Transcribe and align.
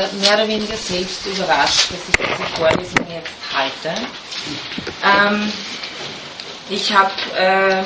mehr 0.00 0.34
oder 0.34 0.46
weniger 0.46 0.76
selbst 0.76 1.26
überrascht, 1.26 1.90
dass 1.90 1.98
ich 2.08 2.16
diese 2.16 2.48
Vorlesung 2.54 3.04
jetzt 3.10 3.32
halte. 3.52 4.00
Ähm, 5.02 5.52
ich 6.70 6.92
habe 6.96 7.10
äh, 7.36 7.82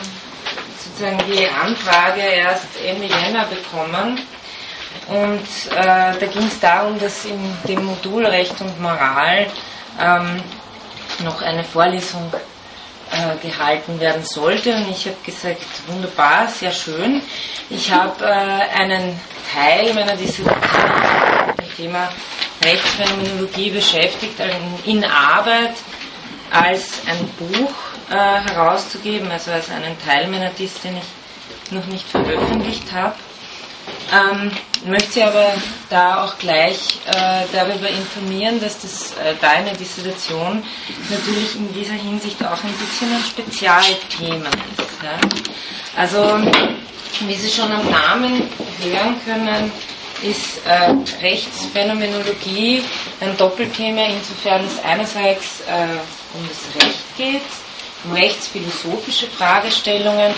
sozusagen 0.79 1.33
die 1.33 1.49
Anfrage 1.49 2.21
erst 2.21 2.67
Ende 2.85 3.07
Jänner 3.07 3.47
bekommen 3.47 4.21
und 5.09 5.75
äh, 5.75 6.13
da 6.21 6.27
ging 6.27 6.47
es 6.47 6.61
darum, 6.61 6.99
dass 7.01 7.25
in 7.25 7.41
dem 7.67 7.83
Modul 7.87 8.27
Recht 8.27 8.61
und 8.61 8.79
Moral 8.79 9.47
ähm, 9.99 10.43
noch 11.25 11.41
eine 11.41 11.65
Vorlesung 11.65 12.31
äh, 13.11 13.47
gehalten 13.47 13.99
werden 14.01 14.23
sollte 14.23 14.75
und 14.75 14.91
ich 14.91 15.07
habe 15.07 15.17
gesagt, 15.25 15.65
wunderbar, 15.87 16.47
sehr 16.49 16.73
schön. 16.73 17.23
Ich 17.71 17.91
habe 17.91 18.23
äh, 18.23 18.79
einen 18.79 19.19
Teil 19.55 19.95
meiner 19.95 20.15
Dissertation 20.15 21.62
Thema 21.83 22.09
Rechtsphänomenologie 22.65 23.71
beschäftigt, 23.71 24.35
in 24.85 25.05
Arbeit 25.05 25.75
als 26.53 27.01
ein 27.07 27.29
Buch 27.39 27.73
äh, 28.09 28.15
herauszugeben, 28.15 29.29
also 29.31 29.51
als 29.51 29.69
einen 29.69 29.97
Teil 30.05 30.29
meiner 30.29 30.51
Dis, 30.51 30.81
den 30.81 30.97
ich 30.97 31.73
noch 31.73 31.87
nicht 31.87 32.07
veröffentlicht 32.09 32.93
habe. 32.93 33.15
Ähm, 34.13 34.53
möchte 34.87 35.13
Sie 35.13 35.23
aber 35.25 35.55
da 35.91 36.25
auch 36.25 36.39
gleich 36.39 37.01
äh, 37.07 37.47
darüber 37.53 37.89
informieren, 37.89 38.61
dass 38.61 38.81
das 38.81 39.13
äh, 39.15 39.35
deine 39.41 39.73
Dissertation 39.73 40.63
natürlich 41.11 41.57
in 41.57 41.73
dieser 41.73 41.95
Hinsicht 41.95 42.45
auch 42.45 42.63
ein 42.63 42.75
bisschen 42.75 43.13
ein 43.13 43.25
Spezialthema 43.25 44.51
ist. 44.51 45.03
Ja? 45.03 45.19
Also, 45.97 46.39
wie 47.27 47.35
Sie 47.35 47.51
schon 47.51 47.73
am 47.73 47.91
Namen 47.91 48.49
hören 48.81 49.17
können, 49.25 49.73
ist 50.23 50.65
äh, 50.67 50.95
Rechtsphänomenologie 51.25 52.83
ein 53.21 53.37
Doppelthema, 53.37 54.07
insofern 54.07 54.65
es 54.65 54.83
einerseits 54.85 55.61
äh, 55.63 55.87
um 56.35 56.49
das 56.49 56.83
Recht 56.83 57.17
geht, 57.17 57.43
um 58.05 58.13
rechtsphilosophische 58.13 59.27
Fragestellungen, 59.27 60.33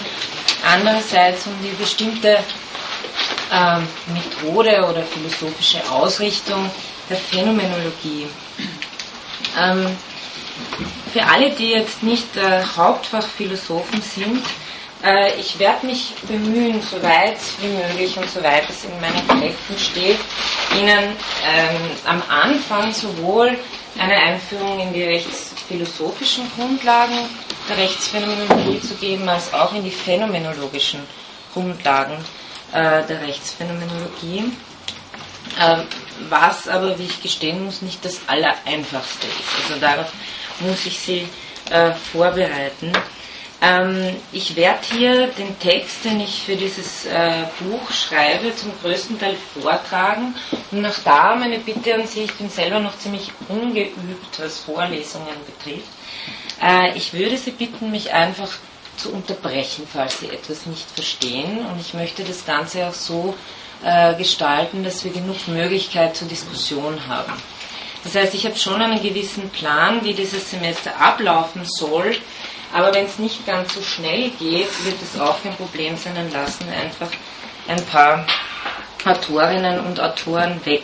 andererseits 0.67 1.47
um 1.47 1.55
die 1.63 1.75
bestimmte 1.77 2.39
äh, 3.51 3.79
Methode 4.13 4.85
oder 4.89 5.03
philosophische 5.03 5.81
Ausrichtung 5.91 6.71
der 7.09 7.17
Phänomenologie. 7.19 8.27
Ähm, 9.59 9.97
für 11.13 11.25
alle, 11.25 11.51
die 11.51 11.71
jetzt 11.71 12.03
nicht 12.03 12.37
äh, 12.37 12.63
Hauptfachphilosophen 12.77 14.03
sind, 14.03 14.43
äh, 15.05 15.39
ich 15.39 15.59
werde 15.59 15.87
mich 15.87 16.15
bemühen, 16.27 16.81
so 16.83 17.03
weit 17.03 17.39
wie 17.61 17.69
möglich 17.69 18.17
und 18.17 18.29
so 18.31 18.43
weit 18.43 18.69
es 18.69 18.85
in 18.85 19.01
meinen 19.01 19.27
Kräften 19.29 19.79
steht, 19.79 20.19
Ihnen 20.79 21.17
ähm, 21.47 21.91
am 22.05 22.23
Anfang 22.29 22.93
sowohl 22.93 23.57
eine 23.99 24.17
Einführung 24.17 24.81
in 24.81 24.93
die 24.93 25.05
rechtsphilosophischen 25.05 26.51
Grundlagen 26.57 27.19
der 27.69 27.79
Rechtsphänomenologie 27.79 28.81
zu 28.81 28.95
geben, 28.95 29.29
als 29.29 29.53
auch 29.55 29.73
in 29.75 29.85
die 29.85 29.91
phänomenologischen 29.91 31.01
Grundlagen 31.53 32.17
äh, 32.73 33.03
der 33.07 33.23
Rechtsphänomenologie. 33.23 34.53
Äh, 35.61 35.83
was 36.29 36.69
aber, 36.69 36.99
wie 36.99 37.05
ich 37.05 37.23
gestehen 37.23 37.65
muss, 37.65 37.83
nicht 37.83 38.05
das 38.05 38.21
Allereinfachste 38.27 39.27
ist. 39.27 39.69
Also 39.69 39.81
darauf 39.81 40.13
muss 40.61 40.87
ich 40.87 40.99
Sie 40.99 41.29
äh, 41.71 41.93
vorbereiten. 41.93 42.93
Ähm, 43.65 44.17
ich 44.33 44.57
werde 44.57 44.81
hier 44.93 45.27
den 45.29 45.59
Text, 45.59 46.05
den 46.05 46.21
ich 46.21 46.43
für 46.43 46.57
dieses 46.57 47.07
äh, 47.07 47.45
Buch 47.61 47.91
schreibe, 47.91 48.55
zum 48.55 48.73
größten 48.83 49.19
Teil 49.19 49.37
vortragen. 49.55 50.35
Und 50.71 50.85
auch 50.85 50.99
da 51.05 51.35
meine 51.35 51.59
Bitte 51.59 51.95
an 51.95 52.07
Sie, 52.07 52.25
ich 52.25 52.35
bin 52.35 52.51
selber 52.51 52.81
noch 52.81 52.99
ziemlich 52.99 53.31
ungeübt, 53.49 54.39
was 54.39 54.59
Vorlesungen 54.59 55.35
betrifft. 55.47 55.89
Äh, 56.63 56.97
ich 56.97 57.15
würde 57.15 57.39
Sie 57.39 57.53
bitten, 57.53 57.91
mich 57.91 58.13
einfach 58.13 58.51
zu 58.97 59.13
unterbrechen, 59.13 59.87
falls 59.91 60.19
Sie 60.19 60.29
etwas 60.29 60.67
nicht 60.67 60.91
verstehen. 60.91 61.65
Und 61.67 61.81
ich 61.81 61.95
möchte 61.95 62.23
das 62.23 62.45
Ganze 62.45 62.87
auch 62.87 62.95
so 62.95 63.35
äh, 63.83 64.15
gestalten, 64.15 64.85
dass 64.85 65.05
wir 65.05 65.13
genug 65.13 65.49
Möglichkeit 65.49 66.17
zur 66.17 66.29
Diskussion 66.29 67.07
haben. 67.09 67.33
Das 68.05 68.15
heißt, 68.15 68.35
ich 68.35 68.45
habe 68.45 68.57
schon 68.57 68.83
einen 68.83 69.03
gewissen 69.03 69.49
Plan, 69.49 70.05
wie 70.05 70.13
dieses 70.13 70.51
Semester 70.51 71.01
ablaufen 71.01 71.63
soll. 71.65 72.15
Aber 72.75 72.93
wenn 72.93 73.07
es 73.07 73.21
nicht 73.21 73.47
ganz 73.47 73.73
so 73.73 73.83
schnell 73.83 74.31
geht, 74.31 74.85
wird 74.85 74.97
es 75.01 75.19
auch 75.21 75.41
kein 75.43 75.55
Problem 75.55 75.97
sein, 75.97 76.17
dann 76.17 76.33
lassen 76.33 76.67
einfach 76.69 77.09
ein 77.69 77.83
paar 77.87 78.27
Autorinnen 79.05 79.79
und 79.87 80.01
Autoren 80.01 80.61
weg. 80.67 80.83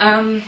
Ähm, 0.00 0.42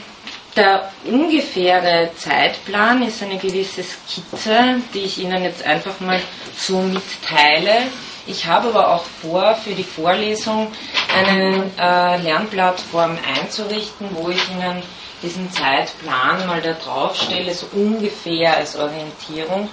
der 0.57 0.91
ungefähre 1.05 2.11
Zeitplan 2.17 3.07
ist 3.07 3.23
eine 3.23 3.39
gewisse 3.39 3.85
Skizze, 3.85 4.81
die 4.93 5.01
ich 5.01 5.19
Ihnen 5.19 5.45
jetzt 5.45 5.65
einfach 5.65 6.01
mal 6.01 6.21
so 6.57 6.81
mitteile. 6.81 7.83
Ich 8.27 8.47
habe 8.47 8.69
aber 8.69 8.95
auch 8.95 9.05
vor, 9.23 9.55
für 9.55 9.75
die 9.75 9.85
Vorlesung 9.85 10.73
eine 11.17 11.71
äh, 11.79 12.21
Lernplattform 12.21 13.17
einzurichten, 13.39 14.09
wo 14.13 14.29
ich 14.31 14.51
Ihnen 14.51 14.83
diesen 15.25 15.51
Zeitplan 15.51 16.47
mal 16.47 16.61
da 16.61 16.73
drauf 16.73 17.17
stelle, 17.17 17.55
so 17.55 17.67
ungefähr 17.73 18.57
als 18.57 18.77
Orientierung 18.77 19.69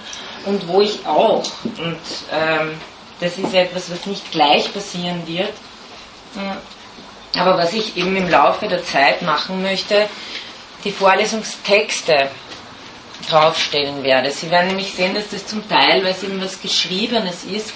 und 0.46 0.66
wo 0.66 0.80
ich 0.80 1.06
auch, 1.06 1.44
und 1.64 1.98
ähm, 2.32 2.80
das 3.20 3.38
ist 3.38 3.54
etwas, 3.54 3.90
was 3.90 4.06
nicht 4.06 4.32
gleich 4.32 4.72
passieren 4.72 5.22
wird, 5.26 5.52
äh, 6.36 7.38
aber 7.38 7.58
was 7.58 7.72
ich 7.72 7.96
eben 7.96 8.16
im 8.16 8.28
Laufe 8.28 8.66
der 8.66 8.84
Zeit 8.84 9.22
machen 9.22 9.62
möchte, 9.62 10.08
die 10.84 10.90
Vorlesungstexte 10.90 12.30
draufstellen 13.30 14.02
werde. 14.02 14.30
Sie 14.32 14.50
werden 14.50 14.68
nämlich 14.68 14.94
sehen, 14.94 15.14
dass 15.14 15.28
das 15.30 15.46
zum 15.46 15.68
Teil, 15.68 16.02
weil 16.02 16.10
es 16.10 16.24
eben 16.24 16.42
was 16.42 16.60
Geschriebenes 16.60 17.44
ist, 17.44 17.72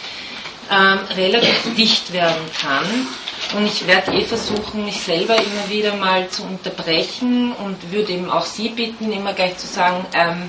ähm, 0.71 0.99
relativ 1.17 1.75
dicht 1.77 2.13
werden 2.13 2.51
kann 2.61 3.07
und 3.55 3.67
ich 3.67 3.87
werde 3.87 4.13
eh 4.13 4.25
versuchen, 4.25 4.85
mich 4.85 5.01
selber 5.01 5.37
immer 5.37 5.69
wieder 5.69 5.95
mal 5.95 6.29
zu 6.29 6.43
unterbrechen 6.45 7.53
und 7.53 7.93
würde 7.93 8.13
eben 8.13 8.31
auch 8.31 8.45
Sie 8.45 8.71
bitten, 8.71 9.13
immer 9.13 9.33
gleich 9.33 9.57
zu 9.57 9.67
sagen, 9.67 10.05
ähm, 10.15 10.49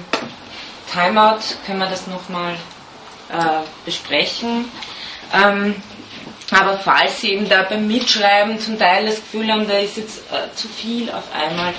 Timeout, 0.91 1.39
können 1.65 1.79
wir 1.79 1.87
das 1.89 2.07
nochmal 2.07 2.53
äh, 3.29 3.61
besprechen. 3.85 4.65
Ähm, 5.33 5.75
aber 6.51 6.77
falls 6.79 7.21
Sie 7.21 7.33
eben 7.33 7.49
da 7.49 7.63
beim 7.63 7.87
Mitschreiben 7.87 8.59
zum 8.59 8.79
Teil 8.79 9.05
das 9.05 9.15
Gefühl 9.17 9.51
haben, 9.51 9.67
da 9.67 9.77
ist 9.77 9.97
jetzt 9.97 10.19
äh, 10.31 10.53
zu 10.55 10.67
viel 10.69 11.09
auf 11.11 11.25
einmal, 11.33 11.73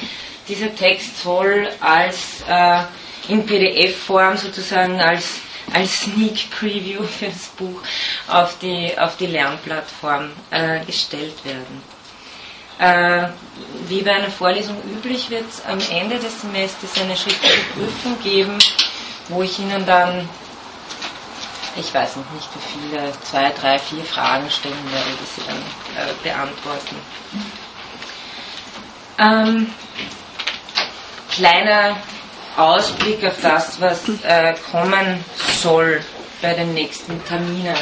dieser 0.48 0.74
Text 0.74 1.22
soll 1.22 1.68
als 1.80 2.42
äh, 2.48 2.82
in 3.28 3.44
PDF-Form 3.46 4.36
sozusagen 4.36 5.00
als 5.00 5.40
als 5.74 6.00
Sneak 6.00 6.50
Preview 6.50 7.02
für 7.04 7.26
das 7.26 7.46
Buch 7.56 7.80
auf 8.28 8.58
die, 8.58 8.96
auf 8.98 9.16
die 9.16 9.26
Lernplattform 9.26 10.30
äh, 10.50 10.84
gestellt 10.84 11.44
werden. 11.44 11.82
Äh, 12.78 13.28
wie 13.88 14.02
bei 14.02 14.12
einer 14.14 14.30
Vorlesung 14.30 14.76
üblich 14.84 15.30
wird 15.30 15.44
es 15.48 15.64
am 15.64 15.80
Ende 15.90 16.18
des 16.18 16.40
Semesters 16.42 17.00
eine 17.00 17.16
schriftliche 17.16 17.60
Prüfung 17.74 18.20
geben, 18.22 18.58
wo 19.28 19.42
ich 19.42 19.58
Ihnen 19.58 19.84
dann, 19.84 20.28
ich 21.76 21.92
weiß 21.92 22.16
noch 22.16 22.30
nicht 22.32 22.48
wie 22.54 22.88
viele, 22.90 23.12
zwei, 23.22 23.50
drei, 23.50 23.78
vier 23.80 24.04
Fragen 24.04 24.48
stellen 24.50 24.92
werde, 24.92 25.10
die 25.10 25.40
Sie 25.40 25.46
dann 25.46 25.58
äh, 25.58 26.12
beantworten. 26.22 26.96
Ähm, 29.18 29.72
kleiner 31.32 31.96
Ausblick 32.58 33.24
auf 33.24 33.40
das, 33.40 33.80
was 33.80 34.08
äh, 34.24 34.54
kommen 34.70 35.24
soll 35.62 36.00
bei 36.42 36.54
den 36.54 36.74
nächsten 36.74 37.24
Terminen. 37.24 37.76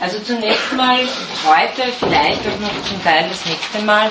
Also 0.00 0.18
zunächst 0.18 0.72
mal 0.72 0.98
heute, 1.46 1.92
vielleicht 1.98 2.40
auch 2.40 2.60
noch 2.60 2.88
zum 2.88 3.02
Teil 3.04 3.28
das 3.28 3.44
nächste 3.46 3.78
Mal, 3.82 4.10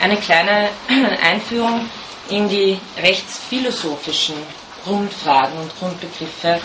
eine 0.00 0.16
kleine 0.16 0.68
Einführung 1.22 1.88
in 2.28 2.48
die 2.48 2.78
rechtsphilosophischen 3.00 4.34
Grundfragen 4.84 5.58
und 5.58 5.78
Grundbegriffe 5.78 6.60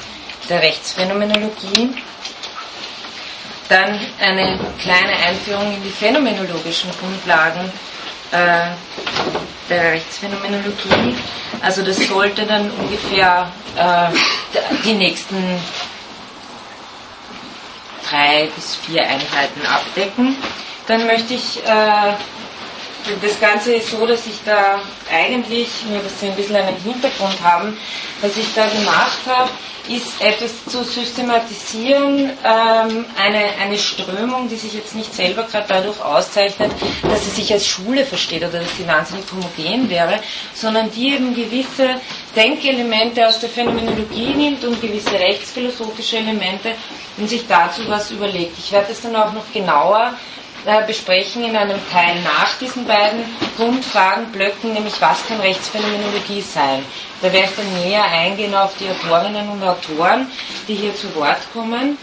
der 0.49 0.61
Rechtsphänomenologie. 0.61 1.93
Dann 3.69 3.99
eine 4.19 4.59
kleine 4.79 5.13
Einführung 5.27 5.75
in 5.75 5.83
die 5.83 5.89
phänomenologischen 5.89 6.89
Grundlagen 6.99 7.71
äh, 8.35 9.69
der 9.69 9.93
Rechtsphänomenologie. 9.93 11.15
Also 11.61 11.83
das 11.83 11.97
sollte 12.07 12.45
dann 12.45 12.69
ungefähr 12.71 13.51
äh, 13.75 14.15
die 14.83 14.93
nächsten 14.93 15.59
drei 18.09 18.49
bis 18.55 18.75
vier 18.75 19.03
Einheiten 19.03 19.65
abdecken. 19.65 20.35
Dann 20.87 21.07
möchte 21.07 21.33
ich 21.33 21.63
äh, 21.65 22.13
das 23.21 23.39
Ganze 23.39 23.75
ist 23.75 23.91
so, 23.91 24.05
dass 24.05 24.25
ich 24.25 24.39
da 24.45 24.79
eigentlich, 25.11 25.69
nur 25.89 26.01
dass 26.01 26.19
Sie 26.19 26.27
ein 26.27 26.35
bisschen 26.35 26.55
einen 26.55 26.75
Hintergrund 26.77 27.37
haben, 27.43 27.77
was 28.21 28.35
ich 28.35 28.53
da 28.55 28.67
gemacht 28.67 29.19
habe, 29.27 29.49
ist 29.89 30.21
etwas 30.21 30.65
zu 30.65 30.83
systematisieren, 30.83 32.31
ähm, 32.43 33.05
eine, 33.17 33.43
eine 33.61 33.77
Strömung, 33.77 34.49
die 34.49 34.55
sich 34.55 34.73
jetzt 34.73 34.95
nicht 34.95 35.13
selber 35.13 35.43
gerade 35.43 35.65
dadurch 35.67 36.01
auszeichnet, 36.01 36.71
dass 37.03 37.25
sie 37.25 37.31
sich 37.31 37.51
als 37.53 37.67
Schule 37.67 38.05
versteht 38.05 38.43
oder 38.43 38.59
dass 38.59 38.77
sie 38.77 38.87
wahnsinnig 38.87 39.25
homogen 39.31 39.89
wäre, 39.89 40.19
sondern 40.53 40.91
die 40.91 41.13
eben 41.13 41.35
gewisse 41.35 42.01
Denkelemente 42.35 43.27
aus 43.27 43.39
der 43.39 43.49
Phänomenologie 43.49 44.33
nimmt 44.35 44.63
und 44.65 44.81
gewisse 44.81 45.13
rechtsphilosophische 45.13 46.17
Elemente 46.17 46.71
und 47.17 47.29
sich 47.29 47.47
dazu 47.47 47.81
was 47.87 48.11
überlegt. 48.11 48.57
Ich 48.57 48.71
werde 48.71 48.87
das 48.89 49.01
dann 49.01 49.15
auch 49.15 49.33
noch 49.33 49.51
genauer 49.53 50.13
äh, 50.65 50.85
besprechen 50.85 51.43
in 51.43 51.55
einem 51.55 51.79
Teil 51.91 52.15
nach 52.23 52.57
diesen 52.59 52.85
beiden 52.85 53.23
Grundfragenblöcken, 53.55 54.73
nämlich 54.73 54.99
was 54.99 55.25
kann 55.27 55.39
Rechtsphänomenologie 55.39 56.41
sein. 56.41 56.83
Da 57.25 57.33
werde 57.33 57.47
ich 57.49 57.55
dann 57.55 57.73
näher 57.83 58.03
eingehen 58.03 58.53
auf 58.53 58.73
die 58.77 58.87
Autorinnen 58.87 59.49
und 59.49 59.63
Autoren, 59.63 60.27
die 60.67 60.75
hier 60.75 60.95
zu 60.95 61.15
Wort 61.15 61.39
kommen. 61.53 61.97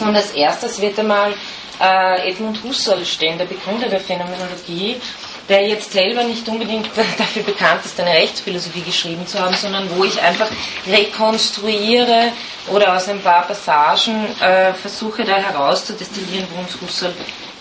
Und 0.00 0.16
als 0.16 0.32
erstes 0.32 0.80
wird 0.80 0.98
einmal 0.98 1.34
äh, 1.80 2.28
Edmund 2.28 2.60
Husserl 2.64 3.06
stehen, 3.06 3.38
der 3.38 3.44
Begründer 3.44 3.88
der 3.88 4.00
Phänomenologie, 4.00 5.00
der 5.48 5.68
jetzt 5.68 5.92
selber 5.92 6.24
nicht 6.24 6.48
unbedingt 6.48 6.88
dafür 7.18 7.44
bekannt 7.44 7.84
ist, 7.84 8.00
eine 8.00 8.10
Rechtsphilosophie 8.10 8.82
geschrieben 8.82 9.24
zu 9.24 9.38
haben, 9.38 9.54
sondern 9.54 9.88
wo 9.96 10.02
ich 10.02 10.20
einfach 10.20 10.48
rekonstruiere 10.84 12.32
oder 12.72 12.96
aus 12.96 13.08
ein 13.08 13.22
paar 13.22 13.46
Passagen 13.46 14.26
äh, 14.40 14.74
versuche 14.74 15.22
da 15.22 15.36
herauszudestillieren, 15.36 16.48
worum 16.50 16.66
es 16.66 16.80
Husserl 16.80 17.14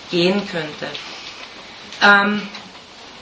gehen 0.10 0.42
könnte. 0.50 0.88
Ähm, 2.02 2.50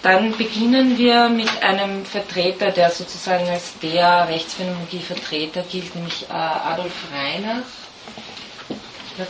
dann 0.04 0.38
beginnen 0.38 0.98
wir 0.98 1.30
mit 1.30 1.50
einem 1.62 2.06
Vertreter, 2.06 2.72
der 2.72 2.92
sozusagen 2.92 3.48
als 3.50 3.78
der 3.82 4.28
Rechtsphänomenologie-Vertreter 4.30 5.64
gilt, 5.64 5.96
nämlich 5.96 6.24
äh, 6.30 6.34
Adolf 6.34 6.94
Reinach. 7.14 7.66
Wird? 9.18 9.30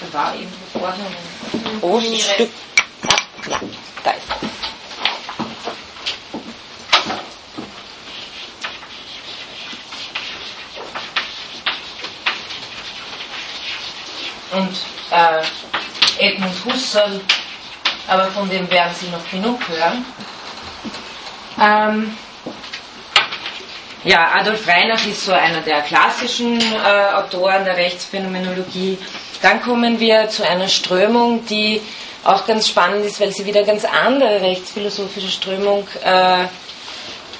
Da 0.00 0.18
war 0.18 0.34
eben 0.34 0.52
vorher 0.72 0.94
ein 0.94 1.80
großes 1.80 2.20
Stück. 2.20 2.50
Ah, 3.08 3.16
ja, 3.50 3.60
da 4.02 4.10
ist 4.10 4.28
er. 4.30 4.54
Und 14.58 14.76
äh, 15.10 15.42
Edmund 16.18 16.54
Husserl, 16.64 17.20
aber 18.06 18.26
von 18.26 18.48
dem 18.48 18.70
werden 18.70 18.94
Sie 18.94 19.08
noch 19.08 19.28
genug 19.30 19.60
hören. 19.68 20.04
Ähm, 21.60 22.16
ja, 24.04 24.32
Adolf 24.34 24.68
Reinach 24.68 25.06
ist 25.06 25.24
so 25.24 25.32
einer 25.32 25.60
der 25.62 25.80
klassischen 25.80 26.60
äh, 26.60 27.14
Autoren 27.14 27.64
der 27.64 27.76
Rechtsphänomenologie. 27.76 28.98
Dann 29.40 29.62
kommen 29.62 29.98
wir 29.98 30.28
zu 30.28 30.46
einer 30.46 30.68
Strömung, 30.68 31.46
die 31.46 31.80
auch 32.24 32.46
ganz 32.46 32.68
spannend 32.68 33.04
ist, 33.04 33.20
weil 33.20 33.32
sie 33.32 33.46
wieder 33.46 33.62
ganz 33.62 33.84
andere 33.84 34.40
rechtsphilosophische 34.40 35.28
Strömung 35.28 35.86
äh, 36.04 36.44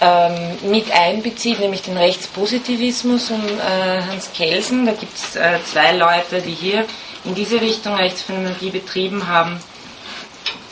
ähm, 0.00 0.58
mit 0.70 0.90
einbezieht, 0.90 1.60
nämlich 1.60 1.82
den 1.82 1.96
Rechtspositivismus 1.96 3.30
um 3.30 3.42
äh, 3.46 4.02
Hans 4.10 4.30
Kelsen. 4.32 4.86
Da 4.86 4.92
gibt 4.92 5.16
es 5.16 5.36
äh, 5.36 5.58
zwei 5.64 5.92
Leute, 5.92 6.42
die 6.42 6.54
hier 6.54 6.84
in 7.24 7.34
diese 7.34 7.60
Richtung 7.60 7.94
Rechtsphänomenologie 7.94 8.70
betrieben 8.70 9.26
haben. 9.26 9.60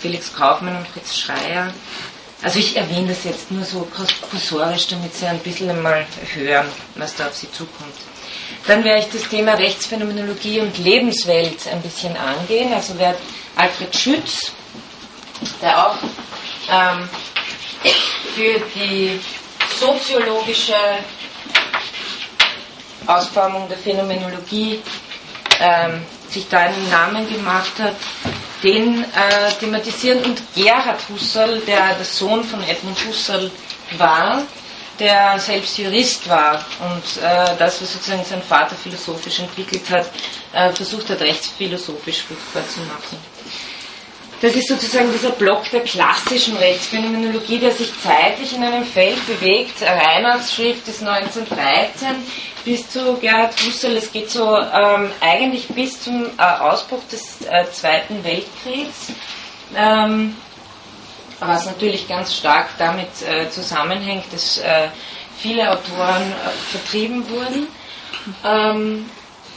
Felix 0.01 0.35
Kaufmann 0.35 0.77
und 0.77 0.89
Fritz 0.89 1.17
Schreier. 1.17 1.73
Also 2.43 2.59
ich 2.59 2.77
erwähne 2.77 3.09
das 3.09 3.23
jetzt 3.25 3.53
nur 3.53 3.65
so 3.65 3.87
kursorisch, 4.31 4.89
damit 4.89 5.15
Sie 5.15 5.27
ein 5.27 5.39
bisschen 5.39 5.81
mal 5.81 6.05
hören, 6.35 6.67
was 6.97 7.15
da 7.15 7.29
auf 7.29 7.35
Sie 7.37 7.51
zukommt. 7.53 7.95
Dann 8.67 8.83
werde 8.83 9.01
ich 9.01 9.13
das 9.13 9.29
Thema 9.29 9.55
Rechtsphänomenologie 9.55 10.61
und 10.61 10.77
Lebenswelt 10.79 11.69
ein 11.69 11.81
bisschen 11.83 12.17
angehen. 12.17 12.73
Also 12.73 12.99
wird 12.99 13.17
Alfred 13.55 13.95
Schütz, 13.95 14.53
der 15.61 15.87
auch 15.87 15.97
ähm, 16.71 17.09
für 18.35 18.61
die 18.75 19.21
soziologische 19.79 20.75
Ausformung 23.07 23.69
der 23.69 23.79
Phänomenologie 23.79 24.81
ähm, 25.61 26.03
sich 26.33 26.49
da 26.49 26.59
einen 26.59 26.91
Namen 26.91 27.29
gemacht 27.29 27.73
hat, 27.79 27.97
den 28.63 29.05
äh, 29.05 29.53
thematisieren. 29.59 30.25
Und 30.25 30.43
Gerhard 30.55 31.01
Husserl, 31.09 31.61
der 31.61 31.95
der 31.95 32.05
Sohn 32.05 32.45
von 32.45 32.63
Edmund 32.63 32.99
Husserl 33.07 33.51
war, 33.99 34.43
der 34.99 35.39
selbst 35.39 35.79
Jurist 35.79 36.29
war 36.29 36.65
und 36.81 37.23
äh, 37.23 37.57
das, 37.59 37.83
was 37.83 37.93
sozusagen 37.93 38.25
sein 38.25 38.43
Vater 38.43 38.77
philosophisch 38.77 39.41
entwickelt 39.41 39.89
hat, 39.91 40.07
äh, 40.53 40.73
versucht 40.73 41.11
hat, 41.11 41.21
rechtsphilosophisch 41.21 42.23
fruchtbar 42.23 42.69
zu 42.69 42.81
machen. 42.81 43.32
Das 44.43 44.57
ist 44.57 44.67
sozusagen 44.67 45.13
dieser 45.13 45.31
Block 45.31 45.71
der 45.71 45.83
klassischen 45.83 46.57
Rechtsphänomenologie, 46.57 47.61
der 47.61 47.71
sich 47.71 47.93
zeitlich 48.03 48.53
in 48.53 48.65
einem 48.65 48.85
Feld 48.85 49.25
bewegt. 49.25 49.81
Reinhards 49.81 50.53
Schrift 50.53 50.89
ist 50.89 51.01
1913 51.01 52.09
bis 52.65 52.91
zu 52.91 53.17
Gerhard 53.19 53.55
Husserl. 53.65 53.97
Es 53.97 54.11
geht 54.11 54.31
so 54.31 54.59
ähm, 54.59 55.13
eigentlich 55.21 55.69
bis 55.69 56.03
zum 56.03 56.27
äh, 56.37 56.43
Ausbruch 56.43 57.03
des 57.13 57.43
äh, 57.43 57.71
Zweiten 57.71 58.25
Weltkriegs. 58.25 59.13
Ähm, 59.77 60.37
was 61.39 61.67
natürlich 61.67 62.09
ganz 62.09 62.35
stark 62.35 62.71
damit 62.79 63.23
äh, 63.23 63.49
zusammenhängt, 63.49 64.25
dass 64.33 64.59
äh, 64.59 64.89
viele 65.39 65.71
Autoren 65.71 66.33
äh, 66.33 66.51
vertrieben 66.73 67.29
wurden. 67.31 67.69
Ähm, 68.45 69.09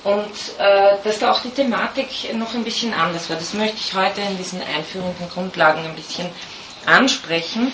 und 0.05 0.31
äh, 0.59 0.97
dass 1.03 1.19
da 1.19 1.31
auch 1.31 1.41
die 1.41 1.49
Thematik 1.49 2.33
noch 2.35 2.53
ein 2.53 2.63
bisschen 2.63 2.93
anders 2.93 3.29
war. 3.29 3.37
Das 3.37 3.53
möchte 3.53 3.77
ich 3.77 3.93
heute 3.93 4.21
in 4.21 4.37
diesen 4.37 4.61
einführenden 4.61 5.27
Grundlagen 5.29 5.83
ein 5.83 5.95
bisschen 5.95 6.29
ansprechen. 6.85 7.73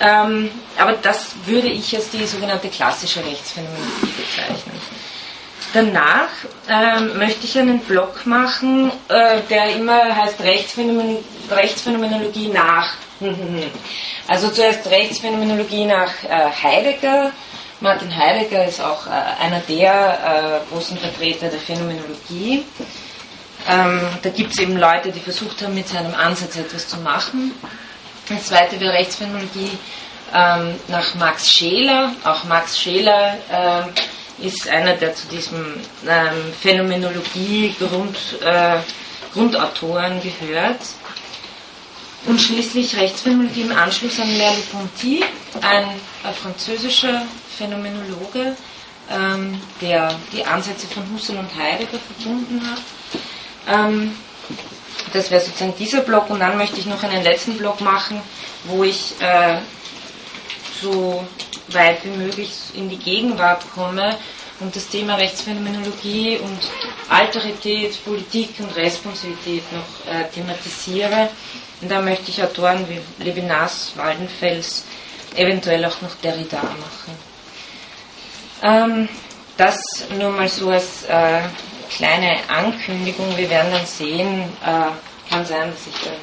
Ähm, 0.00 0.50
aber 0.78 0.92
das 0.94 1.34
würde 1.44 1.68
ich 1.68 1.94
als 1.94 2.10
die 2.10 2.26
sogenannte 2.26 2.68
klassische 2.68 3.24
Rechtsphänomenologie 3.24 4.12
bezeichnen. 4.16 4.80
Danach 5.74 6.28
ähm, 6.68 7.18
möchte 7.18 7.44
ich 7.44 7.58
einen 7.58 7.80
Blog 7.80 8.24
machen, 8.24 8.90
äh, 9.08 9.40
der 9.50 9.76
immer 9.76 10.16
heißt 10.16 10.40
Rechtsphänomen 10.40 11.18
Rechtsphänomenologie 11.50 12.48
nach. 12.48 12.94
also 14.28 14.48
zuerst 14.48 14.86
Rechtsphänomenologie 14.86 15.84
nach 15.84 16.12
äh, 16.24 16.50
Heidegger, 16.62 17.32
Martin 17.80 18.14
Heidegger 18.16 18.66
ist 18.66 18.80
auch 18.80 19.06
äh, 19.06 19.10
einer 19.42 19.60
der 19.60 20.62
äh, 20.64 20.72
großen 20.72 20.96
Vertreter 20.96 21.48
der 21.48 21.60
Phänomenologie. 21.60 22.64
Ähm, 23.68 24.00
da 24.22 24.30
gibt 24.30 24.52
es 24.52 24.58
eben 24.60 24.78
Leute, 24.78 25.12
die 25.12 25.20
versucht 25.20 25.60
haben, 25.62 25.74
mit 25.74 25.88
seinem 25.88 26.14
Ansatz 26.14 26.56
etwas 26.56 26.88
zu 26.88 26.96
machen. 26.98 27.52
Das 28.28 28.46
zweite 28.46 28.80
wäre 28.80 28.94
Rechtsphänomenologie 28.94 29.72
ähm, 30.34 30.74
nach 30.88 31.14
Max 31.16 31.50
Scheler. 31.50 32.12
Auch 32.24 32.44
Max 32.44 32.80
Scheler 32.80 33.36
äh, 33.50 34.46
ist 34.46 34.68
einer, 34.68 34.94
der 34.94 35.14
zu 35.14 35.26
diesem 35.28 35.74
ähm, 36.08 36.52
Phänomenologie-Grund, 36.60 38.16
Grundautoren 39.32 40.20
gehört. 40.22 40.80
Und 42.26 42.40
schließlich 42.40 42.96
Rechtsphänomenologie 42.96 43.62
im 43.62 43.72
Anschluss 43.76 44.18
an 44.18 44.36
Merleau-Ponty, 44.36 45.24
ein, 45.60 45.84
ein 46.24 46.34
französischer 46.34 47.22
Phänomenologe, 47.56 48.56
ähm, 49.10 49.60
der 49.80 50.14
die 50.32 50.44
Ansätze 50.44 50.86
von 50.86 51.04
Husserl 51.12 51.38
und 51.38 51.54
Heidegger 51.54 51.98
verbunden 51.98 52.62
hat. 52.68 52.82
Ähm, 53.68 54.12
das 55.12 55.30
wäre 55.30 55.42
sozusagen 55.42 55.74
dieser 55.78 56.00
Block 56.00 56.30
und 56.30 56.40
dann 56.40 56.56
möchte 56.56 56.78
ich 56.80 56.86
noch 56.86 57.02
einen 57.02 57.22
letzten 57.22 57.56
Block 57.56 57.80
machen, 57.80 58.20
wo 58.64 58.84
ich 58.84 59.14
äh, 59.20 59.58
so 60.82 61.24
weit 61.68 62.04
wie 62.04 62.16
möglich 62.16 62.52
in 62.74 62.88
die 62.88 62.98
Gegenwart 62.98 63.64
komme 63.74 64.16
und 64.60 64.74
das 64.74 64.88
Thema 64.88 65.16
Rechtsphänomenologie 65.16 66.38
und 66.38 66.58
Alterität, 67.08 68.02
Politik 68.04 68.54
und 68.58 68.74
Responsivität 68.74 69.62
noch 69.72 70.12
äh, 70.12 70.24
thematisiere. 70.32 71.28
Und 71.80 71.90
da 71.90 72.00
möchte 72.00 72.30
ich 72.30 72.42
Autoren 72.42 72.86
wie 72.88 73.00
Levinas, 73.22 73.92
Waldenfels, 73.96 74.84
eventuell 75.34 75.84
auch 75.84 76.00
noch 76.00 76.14
Derrida 76.22 76.62
machen. 76.62 77.25
Ähm, 78.66 79.08
das 79.56 79.78
nur 80.18 80.30
mal 80.30 80.48
so 80.48 80.70
als 80.70 81.04
äh, 81.04 81.40
kleine 81.88 82.38
Ankündigung. 82.48 83.36
Wir 83.36 83.48
werden 83.48 83.70
dann 83.70 83.86
sehen, 83.86 84.42
äh, 84.64 85.30
kann 85.30 85.46
sein, 85.46 85.70
dass 85.70 85.86
ich 85.86 85.94
dann 86.02 86.14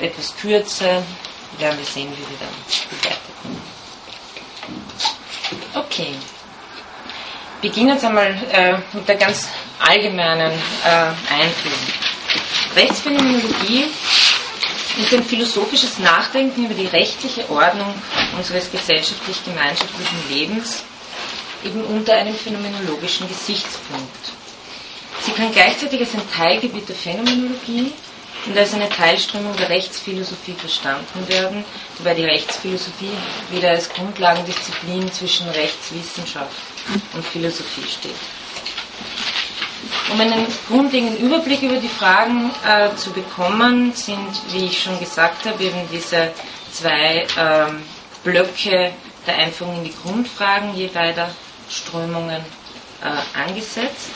äh, 0.00 0.06
etwas 0.06 0.36
kürze. 0.36 1.02
Werden 1.58 1.78
wir 1.78 1.84
sehen, 1.84 2.12
wie 2.12 2.20
wir 2.30 2.38
dann 2.38 2.54
weiterkommen. 3.02 3.60
Okay. 5.74 6.14
Beginnen 7.60 7.88
jetzt 7.88 8.04
einmal 8.04 8.32
äh, 8.52 8.78
mit 8.92 9.08
der 9.08 9.16
ganz 9.16 9.48
allgemeinen 9.80 10.52
äh, 10.52 11.34
Einführung. 11.34 11.78
Rechtsphänomenologie 12.76 13.90
ist 15.00 15.12
ein 15.14 15.24
philosophisches 15.24 15.98
Nachdenken 15.98 16.66
über 16.66 16.74
die 16.74 16.86
rechtliche 16.86 17.48
Ordnung 17.50 17.94
unseres 18.36 18.70
gesellschaftlich-gemeinschaftlichen 18.70 20.18
Lebens 20.30 20.82
eben 21.64 21.82
unter 21.84 22.14
einem 22.14 22.34
phänomenologischen 22.34 23.28
Gesichtspunkt. 23.28 24.32
Sie 25.22 25.32
kann 25.32 25.52
gleichzeitig 25.52 26.00
als 26.00 26.14
ein 26.14 26.30
Teilgebiet 26.34 26.88
der 26.88 26.96
Phänomenologie 26.96 27.92
und 28.46 28.56
als 28.56 28.72
eine 28.72 28.88
Teilströmung 28.88 29.54
der 29.56 29.68
Rechtsphilosophie 29.68 30.54
verstanden 30.54 31.28
werden, 31.28 31.64
wobei 31.98 32.14
die 32.14 32.24
Rechtsphilosophie 32.24 33.12
wieder 33.50 33.70
als 33.70 33.88
Grundlagendisziplin 33.90 35.12
zwischen 35.12 35.48
Rechtswissenschaft 35.50 36.56
und 37.12 37.24
Philosophie 37.26 37.86
steht. 37.88 38.14
Um 40.12 40.20
einen 40.20 40.46
grundlegenden 40.68 41.18
Überblick 41.18 41.62
über 41.62 41.76
die 41.76 41.88
Fragen 41.88 42.50
äh, 42.66 42.94
zu 42.96 43.12
bekommen, 43.12 43.92
sind, 43.94 44.28
wie 44.50 44.66
ich 44.66 44.82
schon 44.82 44.98
gesagt 44.98 45.46
habe, 45.46 45.62
eben 45.62 45.88
diese 45.92 46.32
zwei 46.72 47.26
ähm, 47.38 47.82
Blöcke 48.24 48.92
der 49.26 49.36
Einführung 49.36 49.78
in 49.78 49.84
die 49.84 49.94
Grundfragen 50.02 50.74
je 50.74 50.88
beider 50.88 51.30
Strömungen 51.68 52.42
äh, 53.02 53.38
angesetzt. 53.38 54.10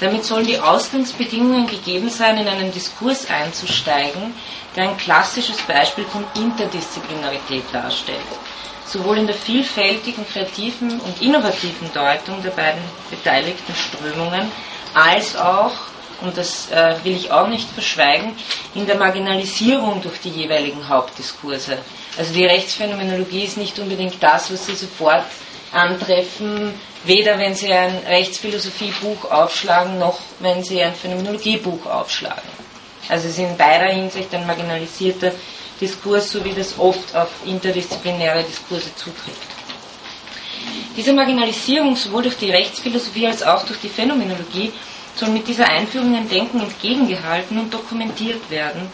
Damit 0.00 0.24
sollen 0.24 0.46
die 0.46 0.58
Ausgangsbedingungen 0.58 1.66
gegeben 1.66 2.08
sein, 2.10 2.38
in 2.38 2.48
einen 2.48 2.72
Diskurs 2.72 3.26
einzusteigen, 3.30 4.34
der 4.74 4.88
ein 4.90 4.96
klassisches 4.96 5.58
Beispiel 5.62 6.04
von 6.04 6.24
Interdisziplinarität 6.34 7.64
darstellt. 7.72 8.18
Sowohl 8.86 9.18
in 9.18 9.26
der 9.26 9.36
vielfältigen, 9.36 10.26
kreativen 10.26 11.00
und 11.00 11.22
innovativen 11.22 11.92
Deutung 11.92 12.42
der 12.42 12.50
beiden 12.50 12.82
beteiligten 13.08 13.74
Strömungen, 13.74 14.50
als 14.94 15.36
auch, 15.36 15.72
und 16.22 16.36
das 16.36 16.70
äh, 16.70 16.94
will 17.02 17.16
ich 17.16 17.30
auch 17.30 17.48
nicht 17.48 17.68
verschweigen, 17.68 18.36
in 18.74 18.86
der 18.86 18.96
Marginalisierung 18.96 20.00
durch 20.00 20.20
die 20.20 20.30
jeweiligen 20.30 20.88
Hauptdiskurse. 20.88 21.78
Also 22.16 22.32
die 22.32 22.46
Rechtsphänomenologie 22.46 23.44
ist 23.44 23.56
nicht 23.56 23.78
unbedingt 23.78 24.22
das, 24.22 24.52
was 24.52 24.66
Sie 24.66 24.74
sofort 24.76 25.24
antreffen, 25.72 26.72
weder 27.04 27.38
wenn 27.38 27.54
Sie 27.54 27.72
ein 27.72 27.98
Rechtsphilosophiebuch 28.06 29.30
aufschlagen, 29.30 29.98
noch 29.98 30.18
wenn 30.38 30.62
Sie 30.62 30.82
ein 30.82 30.94
Phänomenologiebuch 30.94 31.86
aufschlagen. 31.86 32.48
Also 33.08 33.28
es 33.28 33.34
ist 33.34 33.38
in 33.38 33.56
beider 33.56 33.86
Hinsicht 33.92 34.32
ein 34.34 34.46
marginalisierter 34.46 35.32
Diskurs, 35.80 36.30
so 36.30 36.44
wie 36.44 36.52
das 36.52 36.78
oft 36.78 37.14
auf 37.14 37.28
interdisziplinäre 37.44 38.44
Diskurse 38.44 38.94
zutrifft. 38.94 39.53
Diese 40.96 41.12
Marginalisierung 41.12 41.96
sowohl 41.96 42.22
durch 42.22 42.36
die 42.36 42.50
Rechtsphilosophie 42.50 43.26
als 43.26 43.42
auch 43.42 43.64
durch 43.66 43.80
die 43.80 43.88
Phänomenologie 43.88 44.72
soll 45.16 45.28
mit 45.30 45.46
dieser 45.46 45.68
Einführung 45.68 46.14
ein 46.14 46.28
Denken 46.28 46.60
entgegengehalten 46.60 47.58
und 47.58 47.72
dokumentiert 47.72 48.50
werden, 48.50 48.88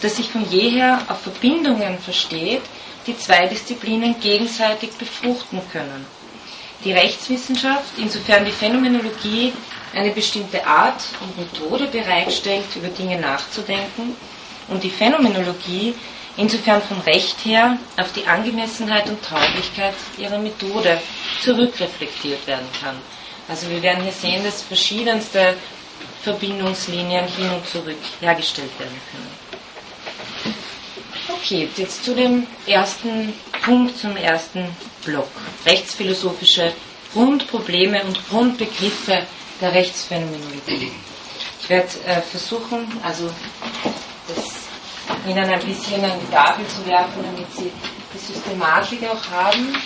das 0.00 0.16
sich 0.16 0.28
von 0.30 0.48
jeher 0.50 1.00
auf 1.08 1.22
Verbindungen 1.22 1.98
versteht, 1.98 2.62
die 3.06 3.16
zwei 3.16 3.46
Disziplinen 3.46 4.18
gegenseitig 4.20 4.90
befruchten 4.92 5.60
können. 5.72 6.06
Die 6.84 6.92
Rechtswissenschaft, 6.92 7.92
insofern 7.98 8.44
die 8.44 8.50
Phänomenologie 8.50 9.52
eine 9.94 10.10
bestimmte 10.10 10.66
Art 10.66 11.02
und 11.20 11.38
Methode 11.38 11.86
bereitstellt, 11.86 12.64
über 12.74 12.88
Dinge 12.88 13.20
nachzudenken, 13.20 14.16
und 14.68 14.82
die 14.82 14.90
Phänomenologie, 14.90 15.94
insofern 16.36 16.82
vom 16.82 17.00
Recht 17.00 17.44
her 17.44 17.78
auf 17.96 18.12
die 18.12 18.26
Angemessenheit 18.26 19.08
und 19.08 19.22
Tauglichkeit 19.24 19.94
ihrer 20.18 20.38
Methode 20.38 21.00
zurückreflektiert 21.42 22.46
werden 22.46 22.66
kann. 22.80 22.96
Also 23.48 23.68
wir 23.68 23.82
werden 23.82 24.02
hier 24.02 24.12
sehen, 24.12 24.44
dass 24.44 24.62
verschiedenste 24.62 25.54
Verbindungslinien 26.22 27.26
hin 27.26 27.50
und 27.50 27.66
zurück 27.66 27.96
hergestellt 28.20 28.70
werden 28.78 29.00
können. 29.10 29.42
Okay, 31.28 31.68
jetzt 31.76 32.04
zu 32.04 32.14
dem 32.14 32.46
ersten 32.66 33.32
Punkt, 33.64 33.98
zum 33.98 34.16
ersten 34.16 34.64
Block. 35.04 35.28
Rechtsphilosophische 35.66 36.72
Grundprobleme 37.12 38.02
und 38.04 38.28
Grundbegriffe 38.28 39.26
der 39.60 39.74
Rechtsphänomenologie. 39.74 40.92
Ich 41.60 41.68
werde 41.68 41.88
äh, 42.06 42.20
versuchen, 42.22 42.86
also 43.02 43.30
das 44.28 44.61
Ihnen 45.26 45.48
ein 45.48 45.60
bisschen 45.60 46.04
an 46.04 46.18
die 46.20 46.32
Tafel 46.32 46.66
zu 46.66 46.84
werfen, 46.86 47.22
damit 47.22 47.52
Sie 47.54 47.70
die 48.12 48.18
Systematik 48.18 49.02
auch 49.04 49.30
haben. 49.30 49.76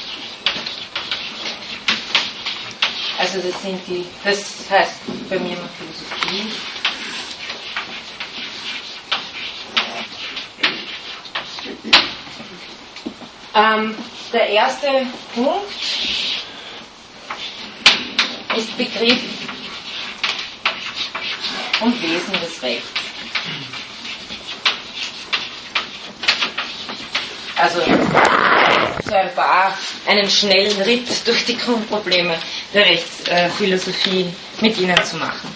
Also 3.18 3.40
das 3.40 3.62
sind 3.62 3.80
die, 3.86 4.04
das 4.24 4.68
heißt 4.68 5.00
bei 5.28 5.38
mir 5.38 5.56
immer 5.56 5.68
Philosophie. 5.68 6.52
Ähm, 13.54 13.94
der 14.34 14.48
erste 14.50 15.06
Punkt 15.34 15.72
ist 18.54 18.76
Begriff 18.76 19.22
und 21.80 22.02
Wesen 22.02 22.32
des 22.32 22.62
Rechts. 22.62 22.95
Also 27.58 27.80
so 27.80 29.14
ein 29.14 29.34
paar, 29.34 29.76
einen 30.06 30.28
schnellen 30.28 30.80
Ritt 30.82 31.08
durch 31.26 31.44
die 31.46 31.56
Grundprobleme 31.56 32.36
der 32.74 32.84
Rechtsphilosophie 32.84 34.26
mit 34.60 34.76
Ihnen 34.78 35.02
zu 35.04 35.16
machen. 35.16 35.50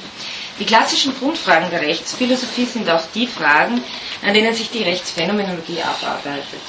Die 0.59 0.65
klassischen 0.65 1.15
Grundfragen 1.19 1.71
der 1.71 1.81
Rechtsphilosophie 1.83 2.65
sind 2.67 2.89
auch 2.89 3.03
die 3.15 3.27
Fragen, 3.27 3.83
an 4.23 4.35
denen 4.35 4.55
sich 4.55 4.71
die 4.71 4.83
Rechtsphänomenologie 4.83 5.83
abarbeitet. 5.83 6.61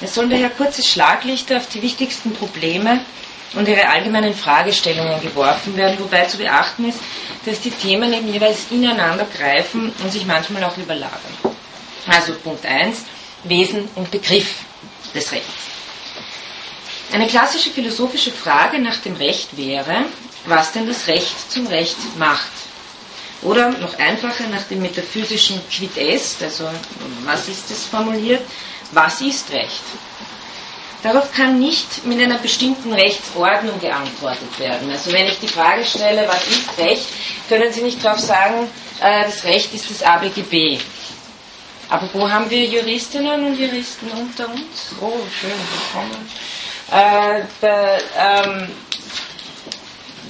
Es 0.00 0.14
sollen 0.14 0.30
daher 0.30 0.50
kurze 0.50 0.82
Schlaglichter 0.82 1.58
auf 1.58 1.68
die 1.68 1.80
wichtigsten 1.82 2.32
Probleme 2.32 3.00
und 3.54 3.68
ihre 3.68 3.88
allgemeinen 3.88 4.34
Fragestellungen 4.34 5.20
geworfen 5.20 5.76
werden, 5.76 5.98
wobei 5.98 6.24
zu 6.24 6.38
beachten 6.38 6.88
ist, 6.88 6.98
dass 7.46 7.60
die 7.60 7.70
Themen 7.70 8.12
eben 8.12 8.32
jeweils 8.32 8.66
ineinander 8.70 9.26
greifen 9.36 9.92
und 10.02 10.12
sich 10.12 10.26
manchmal 10.26 10.64
auch 10.64 10.76
überlagern. 10.76 11.12
Also 12.06 12.34
Punkt 12.34 12.66
1, 12.66 13.04
Wesen 13.44 13.88
und 13.94 14.10
Begriff 14.10 14.56
des 15.14 15.30
Rechts. 15.32 15.48
Eine 17.12 17.26
klassische 17.26 17.70
philosophische 17.70 18.32
Frage 18.32 18.78
nach 18.78 18.98
dem 18.98 19.14
Recht 19.16 19.56
wäre, 19.56 20.06
was 20.46 20.72
denn 20.72 20.86
das 20.86 21.06
Recht 21.06 21.50
zum 21.50 21.66
Recht 21.66 21.96
macht. 22.18 22.50
Oder 23.42 23.70
noch 23.70 23.98
einfacher 23.98 24.46
nach 24.48 24.62
dem 24.64 24.80
metaphysischen 24.80 25.60
Quid 25.70 25.96
est, 25.98 26.42
also 26.42 26.68
was 27.24 27.48
ist 27.48 27.70
es 27.70 27.84
formuliert, 27.84 28.42
was 28.92 29.20
ist 29.20 29.50
Recht? 29.52 29.82
Darauf 31.02 31.30
kann 31.32 31.60
nicht 31.60 32.06
mit 32.06 32.18
einer 32.18 32.38
bestimmten 32.38 32.94
Rechtsordnung 32.94 33.78
geantwortet 33.78 34.58
werden. 34.58 34.90
Also 34.90 35.12
wenn 35.12 35.26
ich 35.26 35.38
die 35.38 35.48
Frage 35.48 35.84
stelle, 35.84 36.26
was 36.26 36.46
ist 36.46 36.78
Recht, 36.78 37.06
können 37.46 37.70
Sie 37.70 37.82
nicht 37.82 38.02
darauf 38.02 38.18
sagen, 38.18 38.70
äh, 39.02 39.24
das 39.24 39.44
Recht 39.44 39.74
ist 39.74 39.90
das 39.90 40.02
ABGB. 40.02 40.78
Aber 41.88 42.08
wo 42.12 42.28
haben 42.28 42.48
wir 42.50 42.64
Juristinnen 42.64 43.46
und 43.46 43.58
Juristen 43.58 44.10
unter 44.10 44.48
uns? 44.48 44.94
Oh, 45.00 45.12
schön, 45.40 45.50
willkommen. 45.50 46.28
Äh, 46.90 47.42
da, 47.60 47.98
ähm, 48.18 48.68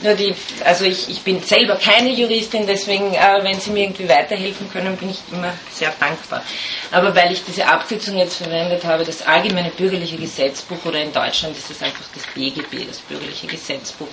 nur 0.05 0.15
die, 0.15 0.35
also 0.63 0.85
ich, 0.85 1.09
ich 1.09 1.23
bin 1.23 1.43
selber 1.43 1.77
keine 1.77 2.11
Juristin, 2.11 2.67
deswegen, 2.67 3.15
äh, 3.15 3.39
wenn 3.43 3.59
Sie 3.59 3.71
mir 3.71 3.85
irgendwie 3.85 4.07
weiterhelfen 4.09 4.71
können, 4.71 4.97
bin 4.97 5.11
ich 5.11 5.21
immer 5.33 5.55
sehr 5.73 5.93
dankbar. 5.99 6.45
Aber 6.93 7.15
weil 7.17 7.33
ich 7.33 7.43
diese 7.43 7.67
Abkürzung 7.67 8.19
jetzt 8.19 8.37
verwendet 8.37 8.85
habe, 8.85 9.05
das 9.05 9.27
Allgemeine 9.27 9.71
Bürgerliche 9.71 10.17
Gesetzbuch 10.17 10.85
oder 10.85 11.01
in 11.01 11.13
Deutschland 11.13 11.57
ist 11.57 11.71
es 11.71 11.83
einfach 11.83 12.05
das 12.15 12.25
BGB, 12.35 12.87
das 12.87 12.99
Bürgerliche 12.99 13.47
Gesetzbuch. 13.47 14.09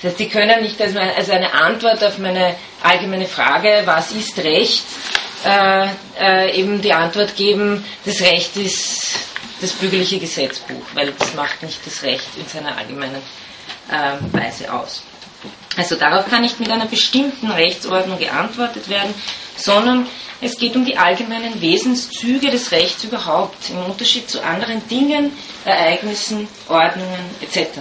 Das 0.00 0.12
heißt, 0.12 0.18
Sie 0.18 0.28
können 0.28 0.62
nicht 0.62 0.80
als, 0.80 0.94
meine, 0.94 1.14
als 1.14 1.28
eine 1.28 1.52
Antwort 1.52 2.02
auf 2.02 2.16
meine 2.18 2.56
allgemeine 2.82 3.26
Frage, 3.26 3.82
was 3.84 4.12
ist 4.12 4.38
Recht, 4.38 4.84
äh, 5.44 5.86
äh, 6.18 6.58
eben 6.58 6.80
die 6.80 6.92
Antwort 6.92 7.36
geben, 7.36 7.84
das 8.04 8.20
Recht 8.20 8.56
ist 8.56 9.18
das 9.60 9.72
bürgerliche 9.72 10.18
Gesetzbuch, 10.18 10.82
weil 10.94 11.12
das 11.12 11.34
macht 11.34 11.62
nicht 11.62 11.78
das 11.86 12.02
Recht 12.02 12.28
in 12.36 12.46
seiner 12.46 12.76
allgemeinen 12.76 13.22
äh, 13.90 14.36
Weise 14.36 14.72
aus. 14.72 15.02
Also 15.76 15.96
darauf 15.96 16.28
kann 16.28 16.42
nicht 16.42 16.60
mit 16.60 16.70
einer 16.70 16.86
bestimmten 16.86 17.50
Rechtsordnung 17.50 18.18
geantwortet 18.18 18.88
werden, 18.88 19.14
sondern 19.56 20.06
es 20.40 20.58
geht 20.58 20.76
um 20.76 20.84
die 20.84 20.96
allgemeinen 20.96 21.60
Wesenszüge 21.60 22.50
des 22.50 22.72
Rechts 22.72 23.04
überhaupt, 23.04 23.70
im 23.70 23.78
Unterschied 23.90 24.28
zu 24.28 24.42
anderen 24.42 24.86
Dingen, 24.88 25.32
Ereignissen, 25.64 26.48
Ordnungen 26.68 27.20
etc. 27.40 27.78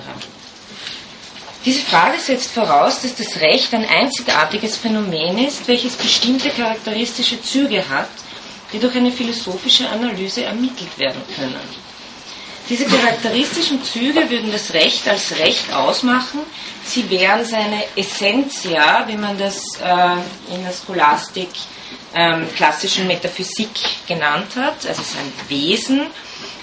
Diese 1.65 1.81
Frage 1.81 2.19
setzt 2.19 2.51
voraus, 2.51 3.01
dass 3.01 3.15
das 3.15 3.39
Recht 3.39 3.73
ein 3.73 3.85
einzigartiges 3.85 4.75
Phänomen 4.77 5.37
ist, 5.47 5.65
welches 5.67 5.95
bestimmte 5.95 6.49
charakteristische 6.49 7.41
Züge 7.41 7.87
hat, 7.87 8.09
die 8.73 8.79
durch 8.79 8.95
eine 8.95 9.11
philosophische 9.11 9.87
Analyse 9.87 10.43
ermittelt 10.43 10.97
werden 10.97 11.21
können. 11.35 11.83
Diese 12.69 12.85
charakteristischen 12.85 13.83
Züge 13.83 14.29
würden 14.29 14.51
das 14.51 14.73
Recht 14.73 15.07
als 15.07 15.37
Recht 15.37 15.71
ausmachen. 15.73 16.41
Sie 16.85 17.09
wären 17.09 17.45
seine 17.45 17.83
Essentia, 17.95 19.05
wie 19.07 19.17
man 19.17 19.37
das 19.37 19.57
äh, 19.81 20.53
in 20.53 20.63
der 20.63 20.73
Scholastik 20.73 21.49
ähm, 22.13 22.47
klassischen 22.55 23.07
Metaphysik 23.07 23.69
genannt 24.07 24.55
hat, 24.55 24.85
also 24.85 25.01
sein 25.01 25.31
Wesen, 25.49 26.07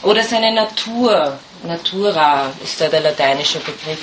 oder 0.03 0.23
seine 0.23 0.53
Natur. 0.55 1.39
Natura 1.65 2.51
ist 2.65 2.81
da 2.81 2.89
der 2.89 3.01
lateinische 3.01 3.59
Begriff. 3.59 4.01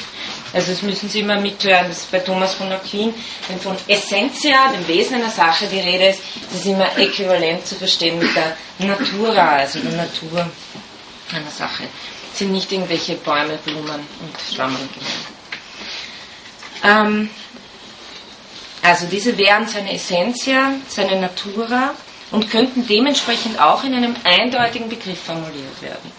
Also 0.57 0.71
das 0.71 0.81
müssen 0.81 1.07
Sie 1.07 1.19
immer 1.19 1.39
mithören, 1.39 1.87
das 1.87 1.99
ist 1.99 2.11
bei 2.11 2.17
Thomas 2.17 2.55
von 2.55 2.71
Aquin, 2.71 3.13
wenn 3.47 3.59
von 3.59 3.77
Essentia, 3.87 4.69
dem 4.73 4.87
Wesen 4.87 5.17
einer 5.17 5.29
Sache, 5.29 5.67
die 5.67 5.79
Rede 5.79 6.07
ist, 6.07 6.23
das 6.49 6.61
ist 6.61 6.65
immer 6.65 6.97
äquivalent 6.97 7.67
zu 7.67 7.75
verstehen 7.75 8.17
mit 8.17 8.35
der 8.35 8.57
Natura, 8.79 9.57
also 9.57 9.77
der 9.77 9.91
Natur 9.91 10.49
einer 11.31 11.51
Sache. 11.51 11.83
Das 12.31 12.39
sind 12.39 12.53
nicht 12.53 12.71
irgendwelche 12.71 13.13
Bäume, 13.17 13.59
Blumen 13.63 13.99
und 14.19 14.35
Schwammerl 14.51 14.81
gemeint. 16.81 17.07
Ähm, 17.07 17.29
also 18.81 19.05
diese 19.05 19.37
wären 19.37 19.67
seine 19.67 19.93
Essentia, 19.93 20.71
seine 20.87 21.21
Natura 21.21 21.93
und 22.31 22.49
könnten 22.49 22.87
dementsprechend 22.87 23.59
auch 23.59 23.83
in 23.83 23.93
einem 23.93 24.15
eindeutigen 24.23 24.89
Begriff 24.89 25.23
formuliert 25.23 25.83
werden. 25.83 26.11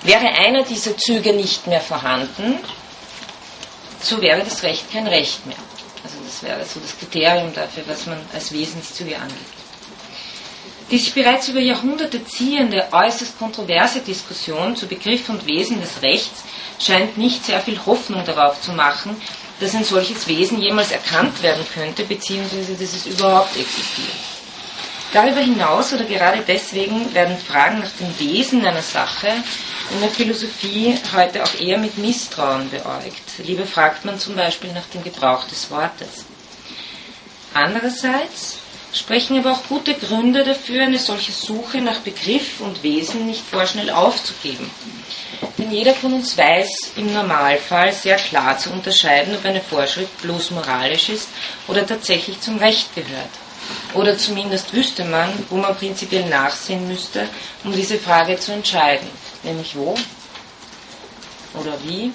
Wäre 0.00 0.28
einer 0.28 0.62
dieser 0.62 0.96
Züge 0.96 1.34
nicht 1.34 1.66
mehr 1.66 1.82
vorhanden, 1.82 2.58
so 4.02 4.20
wäre 4.20 4.42
das 4.42 4.62
Recht 4.62 4.92
kein 4.92 5.06
Recht 5.06 5.46
mehr. 5.46 5.56
Also 6.04 6.16
das 6.24 6.42
wäre 6.42 6.64
so 6.64 6.80
das 6.80 6.98
Kriterium 6.98 7.54
dafür, 7.54 7.84
was 7.86 8.06
man 8.06 8.18
als 8.32 8.52
Wesenszüge 8.52 9.16
angibt. 9.16 9.62
Die 10.90 10.98
sich 10.98 11.14
bereits 11.14 11.48
über 11.48 11.60
Jahrhunderte 11.60 12.24
ziehende, 12.24 12.86
äußerst 12.90 13.38
kontroverse 13.38 14.00
Diskussion 14.00 14.76
zu 14.76 14.86
Begriff 14.86 15.28
und 15.28 15.46
Wesen 15.46 15.80
des 15.80 16.02
Rechts 16.02 16.42
scheint 16.78 17.16
nicht 17.16 17.46
sehr 17.46 17.60
viel 17.60 17.80
Hoffnung 17.86 18.24
darauf 18.24 18.60
zu 18.60 18.72
machen, 18.72 19.16
dass 19.60 19.74
ein 19.74 19.84
solches 19.84 20.26
Wesen 20.26 20.60
jemals 20.60 20.90
erkannt 20.90 21.42
werden 21.42 21.64
könnte, 21.72 22.04
beziehungsweise 22.04 22.72
dass 22.72 22.94
es 22.94 23.06
überhaupt 23.06 23.56
existiert. 23.56 24.08
Darüber 25.12 25.40
hinaus 25.40 25.92
oder 25.92 26.04
gerade 26.04 26.42
deswegen 26.46 27.14
werden 27.14 27.36
Fragen 27.38 27.80
nach 27.80 27.90
dem 28.00 28.18
Wesen 28.18 28.64
einer 28.64 28.82
Sache 28.82 29.28
in 29.90 30.00
der 30.00 30.10
Philosophie 30.10 30.98
heute 31.14 31.42
auch 31.44 31.60
eher 31.60 31.78
mit 31.78 31.96
Misstrauen 31.98 32.68
beäugt. 32.70 33.21
Lieber 33.38 33.66
fragt 33.66 34.04
man 34.04 34.18
zum 34.18 34.36
Beispiel 34.36 34.72
nach 34.72 34.86
dem 34.92 35.02
Gebrauch 35.02 35.44
des 35.44 35.70
Wortes. 35.70 36.24
Andererseits 37.54 38.58
sprechen 38.92 39.38
aber 39.38 39.52
auch 39.52 39.68
gute 39.68 39.94
Gründe 39.94 40.44
dafür, 40.44 40.82
eine 40.82 40.98
solche 40.98 41.32
Suche 41.32 41.80
nach 41.80 42.00
Begriff 42.00 42.60
und 42.60 42.82
Wesen 42.82 43.26
nicht 43.26 43.42
vorschnell 43.42 43.90
aufzugeben. 43.90 44.70
Denn 45.58 45.70
jeder 45.70 45.94
von 45.94 46.12
uns 46.12 46.36
weiß 46.36 46.92
im 46.96 47.12
Normalfall 47.12 47.92
sehr 47.92 48.16
klar 48.16 48.58
zu 48.58 48.70
unterscheiden, 48.70 49.34
ob 49.34 49.44
eine 49.44 49.60
Vorschrift 49.60 50.20
bloß 50.22 50.50
moralisch 50.52 51.08
ist 51.08 51.28
oder 51.68 51.86
tatsächlich 51.86 52.40
zum 52.40 52.58
Recht 52.58 52.94
gehört. 52.94 53.30
Oder 53.94 54.16
zumindest 54.18 54.72
wüsste 54.72 55.04
man, 55.04 55.30
wo 55.48 55.56
man 55.56 55.76
prinzipiell 55.76 56.28
nachsehen 56.28 56.86
müsste, 56.88 57.28
um 57.64 57.72
diese 57.72 57.98
Frage 57.98 58.38
zu 58.38 58.52
entscheiden. 58.52 59.08
Nämlich 59.42 59.74
wo 59.76 59.94
oder 61.54 61.72
wie 61.84 62.12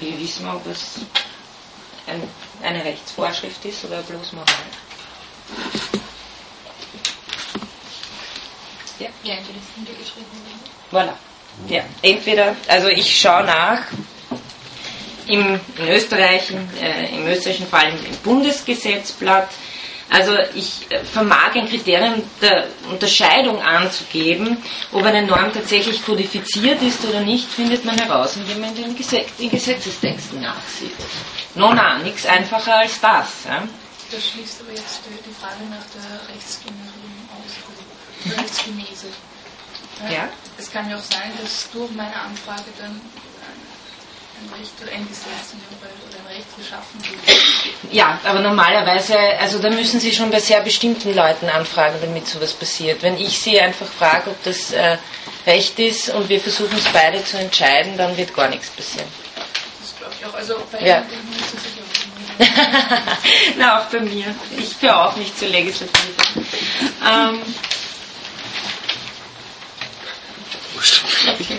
Wie 0.00 0.18
wissen 0.18 0.44
wir, 0.44 0.54
ob 0.54 0.66
es 0.66 1.00
ein, 2.06 2.22
eine 2.62 2.84
Rechtsvorschrift 2.84 3.64
ist 3.64 3.84
oder 3.84 4.02
bloß 4.02 4.32
Moral? 4.32 4.46
Ja, 8.98 9.08
ja 9.22 9.34
entweder 9.34 9.58
ist 9.58 9.76
niedergeschrieben 9.76 10.28
Voilà. 10.90 11.14
Ja, 11.68 11.82
entweder, 12.02 12.56
also 12.68 12.88
ich 12.88 13.20
schaue 13.20 13.44
nach, 13.44 13.82
im, 15.26 15.60
in 15.76 15.88
Österreich, 15.88 16.50
äh, 16.80 17.14
im 17.14 17.26
österreichischen 17.26 17.66
Fall 17.66 17.88
im 17.88 18.16
Bundesgesetzblatt, 18.22 19.48
also 20.10 20.36
ich 20.54 20.90
äh, 20.90 21.04
vermag 21.04 21.54
ein 21.54 21.68
Kriterium 21.68 22.22
der 22.40 22.66
Unterscheidung 22.90 23.60
anzugeben, 23.60 24.56
ob 24.92 25.04
eine 25.04 25.26
Norm 25.26 25.52
tatsächlich 25.52 26.04
kodifiziert 26.04 26.80
ist 26.82 27.04
oder 27.04 27.20
nicht, 27.20 27.46
findet 27.46 27.84
man 27.84 27.98
heraus, 27.98 28.36
indem 28.36 28.60
man 28.60 28.74
den 28.74 28.96
Gesetz, 28.96 29.28
in 29.38 29.50
Gesetzestexten 29.50 30.40
nachsieht. 30.40 30.96
No, 31.54 31.74
na, 31.74 31.98
nichts 31.98 32.24
einfacher 32.24 32.78
als 32.78 33.00
das. 33.00 33.44
Ja? 33.46 33.62
Das 34.10 34.26
schließt 34.26 34.62
aber 34.62 34.70
jetzt 34.70 35.00
die 35.04 35.34
Frage 35.34 35.64
nach 35.68 35.84
der 35.94 36.34
Rechtsgenerierung 36.34 37.28
aus, 37.36 38.32
oder 38.32 38.42
Rechtsgenese. 38.42 39.08
Ja? 40.04 40.10
ja? 40.10 40.28
Es 40.56 40.70
kann 40.70 40.88
ja 40.88 40.96
auch 40.96 41.02
sein, 41.02 41.32
dass 41.42 41.70
durch 41.70 41.90
meine 41.90 42.14
Anfrage 42.14 42.70
dann 42.78 42.98
ein 44.40 44.58
Recht 44.58 44.72
oder 44.82 44.92
ein 44.92 45.08
Gesetz 45.08 45.54
oder 45.80 46.18
ein 46.20 46.36
Recht 46.36 46.56
geschaffen 46.56 47.00
wird. 47.02 47.92
Ja, 47.92 48.20
aber 48.24 48.40
normalerweise, 48.40 49.18
also 49.40 49.58
da 49.58 49.70
müssen 49.70 50.00
Sie 50.00 50.12
schon 50.12 50.30
bei 50.30 50.40
sehr 50.40 50.60
bestimmten 50.60 51.14
Leuten 51.14 51.48
anfragen, 51.48 51.96
damit 52.00 52.26
sowas 52.26 52.52
passiert. 52.52 53.02
Wenn 53.02 53.18
ich 53.18 53.38
Sie 53.38 53.60
einfach 53.60 53.86
frage, 53.86 54.30
ob 54.30 54.42
das 54.44 54.72
äh, 54.72 54.98
Recht 55.46 55.78
ist 55.78 56.10
und 56.10 56.28
wir 56.28 56.40
versuchen 56.40 56.76
es 56.78 56.88
beide 56.92 57.24
zu 57.24 57.38
entscheiden, 57.38 57.96
dann 57.96 58.16
wird 58.16 58.34
gar 58.34 58.48
nichts 58.48 58.68
passieren. 58.70 59.08
Das 59.80 59.96
glaube 59.96 60.12
ich 60.18 60.26
auch. 60.26 60.34
Also 60.34 60.54
bei 60.70 60.80
ja. 60.80 60.98
Ihnen 60.98 61.34
ist 61.38 61.54
es 61.54 61.62
sicher 61.62 61.82
Na, 63.58 63.80
auch 63.80 63.84
bei 63.86 64.00
mir. 64.00 64.34
Ich 64.56 64.78
gehöre 64.78 65.08
auch 65.08 65.16
nicht 65.16 65.36
zur 65.38 65.48
Legislative. 65.48 66.12
Ähm, 67.04 67.40
okay. 71.26 71.58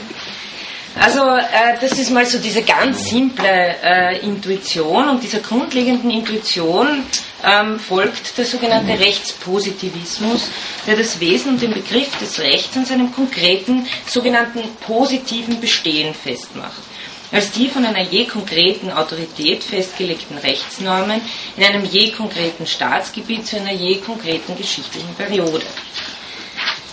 Also 1.00 1.22
äh, 1.22 1.78
das 1.80 1.94
ist 1.94 2.10
mal 2.10 2.26
so 2.26 2.40
diese 2.40 2.62
ganz 2.62 3.10
simple 3.10 3.48
äh, 3.48 4.20
Intuition 4.20 5.08
und 5.10 5.24
dieser 5.24 5.40
grundlegenden 5.40 6.12
Intuition 6.12 7.04
ähm, 7.44 7.80
folgt 7.80 8.38
der 8.38 8.46
sogenannte 8.46 9.00
Rechtspositivismus, 9.00 10.50
der 10.86 10.98
das 10.98 11.20
Wesen 11.22 11.54
und 11.54 11.62
den 11.62 11.74
Begriff 11.74 12.18
des 12.18 12.40
Rechts 12.40 12.76
an 12.76 12.86
seinem 12.86 13.14
konkreten 13.14 13.88
sogenannten 14.08 14.62
positiven 14.86 15.62
Bestehen 15.62 16.14
festmacht 16.14 16.84
als 17.32 17.52
die 17.52 17.68
von 17.68 17.86
einer 17.86 18.02
je 18.02 18.26
konkreten 18.26 18.92
Autorität 18.92 19.64
festgelegten 19.64 20.38
Rechtsnormen 20.38 21.22
in 21.58 21.64
einem 21.64 21.86
je 21.86 22.12
konkreten 22.12 22.66
Staatsgebiet 22.66 23.46
zu 23.46 23.58
einer 23.58 23.72
je 23.72 23.98
konkreten 23.98 24.58
geschichtlichen 24.58 25.14
Periode. 25.16 25.66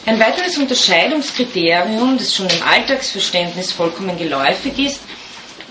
Ein 0.07 0.21
weiteres 0.21 0.57
Unterscheidungskriterium, 0.57 2.17
das 2.17 2.33
schon 2.33 2.49
im 2.49 2.63
Alltagsverständnis 2.63 3.73
vollkommen 3.73 4.17
geläufig 4.17 4.79
ist, 4.79 5.01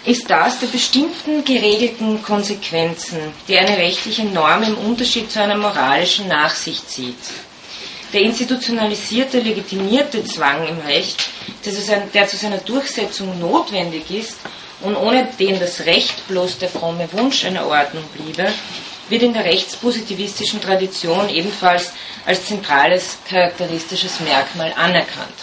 ist 0.04 0.30
das 0.30 0.60
der 0.60 0.68
bestimmten 0.68 1.46
geregelten 1.46 2.22
Konsequenzen, 2.22 3.18
die 3.48 3.58
eine 3.58 3.78
rechtliche 3.78 4.26
Norm 4.26 4.64
im 4.64 4.78
Unterschied 4.78 5.32
zu 5.32 5.42
einer 5.42 5.56
moralischen 5.56 6.28
nach 6.28 6.54
sich 6.54 6.86
zieht. 6.86 7.16
Der 8.12 8.24
institutionalisierte, 8.24 9.40
legitimierte 9.40 10.26
Zwang 10.26 10.68
im 10.68 10.80
Recht, 10.80 11.30
der 11.64 12.28
zu 12.28 12.36
seiner 12.36 12.58
Durchsetzung 12.58 13.40
notwendig 13.40 14.12
ist 14.12 14.36
und 14.82 14.98
ohne 14.98 15.30
den 15.40 15.62
das 15.62 15.86
Recht 15.86 16.28
bloß 16.28 16.58
der 16.58 16.68
fromme 16.68 17.08
Wunsch 17.14 17.46
einer 17.46 17.66
Ordnung 17.68 18.04
bliebe, 18.14 18.52
wird 19.10 19.22
in 19.22 19.34
der 19.34 19.46
rechtspositivistischen 19.46 20.62
Tradition 20.62 21.30
ebenfalls 21.30 21.92
als 22.26 22.46
zentrales 22.46 23.18
charakteristisches 23.30 24.20
Merkmal 24.20 24.74
anerkannt. 24.76 25.34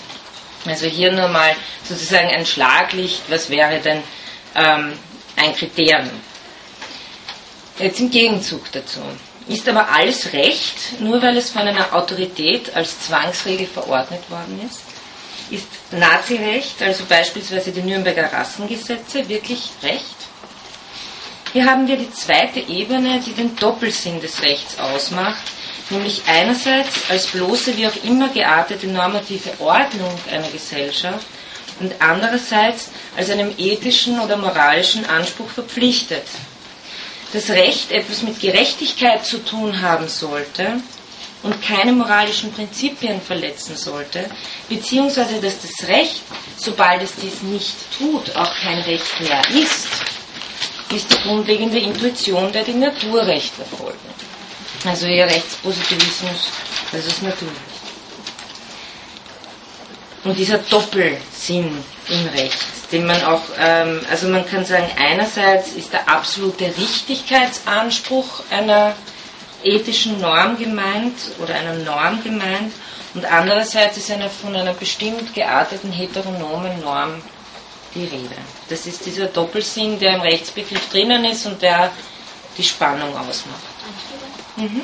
Also 0.67 0.87
hier 0.87 1.13
nur 1.13 1.29
mal 1.29 1.55
sozusagen 1.89 2.29
ein 2.29 2.47
Schlaglicht, 2.47 3.23
was 3.29 3.51
wäre 3.51 3.79
denn 3.81 4.03
ähm, 4.55 4.93
ein 5.37 5.55
Kriterium. 5.55 6.11
Jetzt 7.79 8.01
im 8.01 8.11
Gegenzug 8.11 8.71
dazu. 8.73 9.01
Ist 9.49 9.69
aber 9.69 9.89
alles 9.89 10.33
Recht, 10.33 11.01
nur 11.01 11.21
weil 11.21 11.37
es 11.37 11.51
von 11.51 11.63
einer 11.63 11.93
Autorität 11.95 12.75
als 12.77 13.01
Zwangsregel 13.01 13.67
verordnet 13.67 14.23
worden 14.31 14.61
ist? 14.69 14.83
Ist 15.51 15.67
Nazirecht, 15.91 16.81
also 16.81 17.05
beispielsweise 17.05 17.73
die 17.73 17.83
Nürnberger 17.83 18.33
Rassengesetze, 18.33 19.29
wirklich 19.29 19.71
Recht? 19.83 20.22
Hier 21.53 21.67
haben 21.67 21.87
wir 21.87 21.97
die 21.97 22.11
zweite 22.11 22.61
Ebene, 22.61 23.21
die 23.21 23.35
den 23.35 23.55
Doppelsinn 23.57 24.23
des 24.23 24.41
Rechts 24.41 24.79
ausmacht, 24.79 25.43
nämlich 25.91 26.23
einerseits 26.27 27.11
als 27.11 27.27
bloße 27.27 27.77
wie 27.77 27.87
auch 27.87 28.05
immer 28.05 28.31
geartete 28.31 28.87
normative 28.87 29.51
Ordnung 29.59 30.19
einer 30.31 30.49
Gesellschaft 30.49 31.27
und 31.81 31.93
andererseits 32.01 32.91
als 33.19 33.29
einem 33.29 33.53
ethischen 33.59 34.19
oder 34.19 34.39
moralischen 34.39 35.05
Anspruch 35.05 35.51
verpflichtet. 35.51 36.25
Das 37.35 37.51
Recht 37.51 37.91
etwas 37.91 38.23
mit 38.23 38.41
Gerechtigkeit 38.41 39.27
zu 39.27 39.45
tun 39.45 39.83
haben 39.83 40.09
sollte 40.09 40.81
und 41.43 41.63
keine 41.63 41.93
moralischen 41.93 42.51
Prinzipien 42.53 43.21
verletzen 43.21 43.77
sollte, 43.77 44.25
beziehungsweise 44.71 45.39
dass 45.39 45.57
das 45.61 45.87
Recht, 45.87 46.23
sobald 46.57 47.03
es 47.03 47.15
dies 47.17 47.43
nicht 47.43 47.75
tut, 47.99 48.35
auch 48.37 48.55
kein 48.63 48.79
Recht 48.81 49.21
mehr 49.21 49.43
ist, 49.51 49.89
ist 50.93 51.11
die 51.11 51.23
grundlegende 51.23 51.79
Intuition, 51.79 52.53
der 52.53 52.65
die 52.65 52.75
Naturrechte 52.75 53.65
folgen. 53.77 53.99
Also 54.85 55.07
eher 55.07 55.27
Rechtspositivismus, 55.27 56.51
das 56.91 57.07
ist 57.07 57.23
natürlich. 57.23 57.53
Und 60.25 60.39
dieser 60.39 60.59
Doppelsinn 60.59 61.79
im 62.09 62.27
Recht, 62.29 62.59
den 62.93 63.07
man 63.07 63.23
auch, 63.25 63.43
ähm, 63.59 64.01
also 64.11 64.29
man 64.29 64.47
kann 64.47 64.65
sagen, 64.65 64.89
einerseits 64.99 65.73
ist 65.73 65.93
der 65.93 66.09
absolute 66.09 66.67
Richtigkeitsanspruch 66.77 68.45
einer 68.51 68.95
ethischen 69.65 70.21
Norm 70.21 70.59
gemeint 70.59 71.17
oder 71.41 71.55
einer 71.55 71.75
Norm 71.75 72.23
gemeint 72.23 72.73
und 73.15 73.25
andererseits 73.25 73.99
ist 73.99 74.11
eine, 74.11 74.29
von 74.31 74.55
einer 74.55 74.75
bestimmt 74.75 75.35
gearteten 75.35 75.93
heteronomen 75.93 76.81
Norm 76.81 77.23
die 77.95 78.05
Rede. 78.05 78.37
Das 78.69 78.87
ist 78.87 79.05
dieser 79.07 79.27
Doppelsinn, 79.27 79.99
der 79.99 80.15
im 80.15 80.21
Rechtsbegriff 80.21 80.89
drinnen 80.91 81.25
ist 81.25 81.47
und 81.47 81.61
der 81.63 81.91
die 82.57 82.65
Spannung 82.65 83.17
ausmacht. 83.17 83.63
Mhm. 84.57 84.83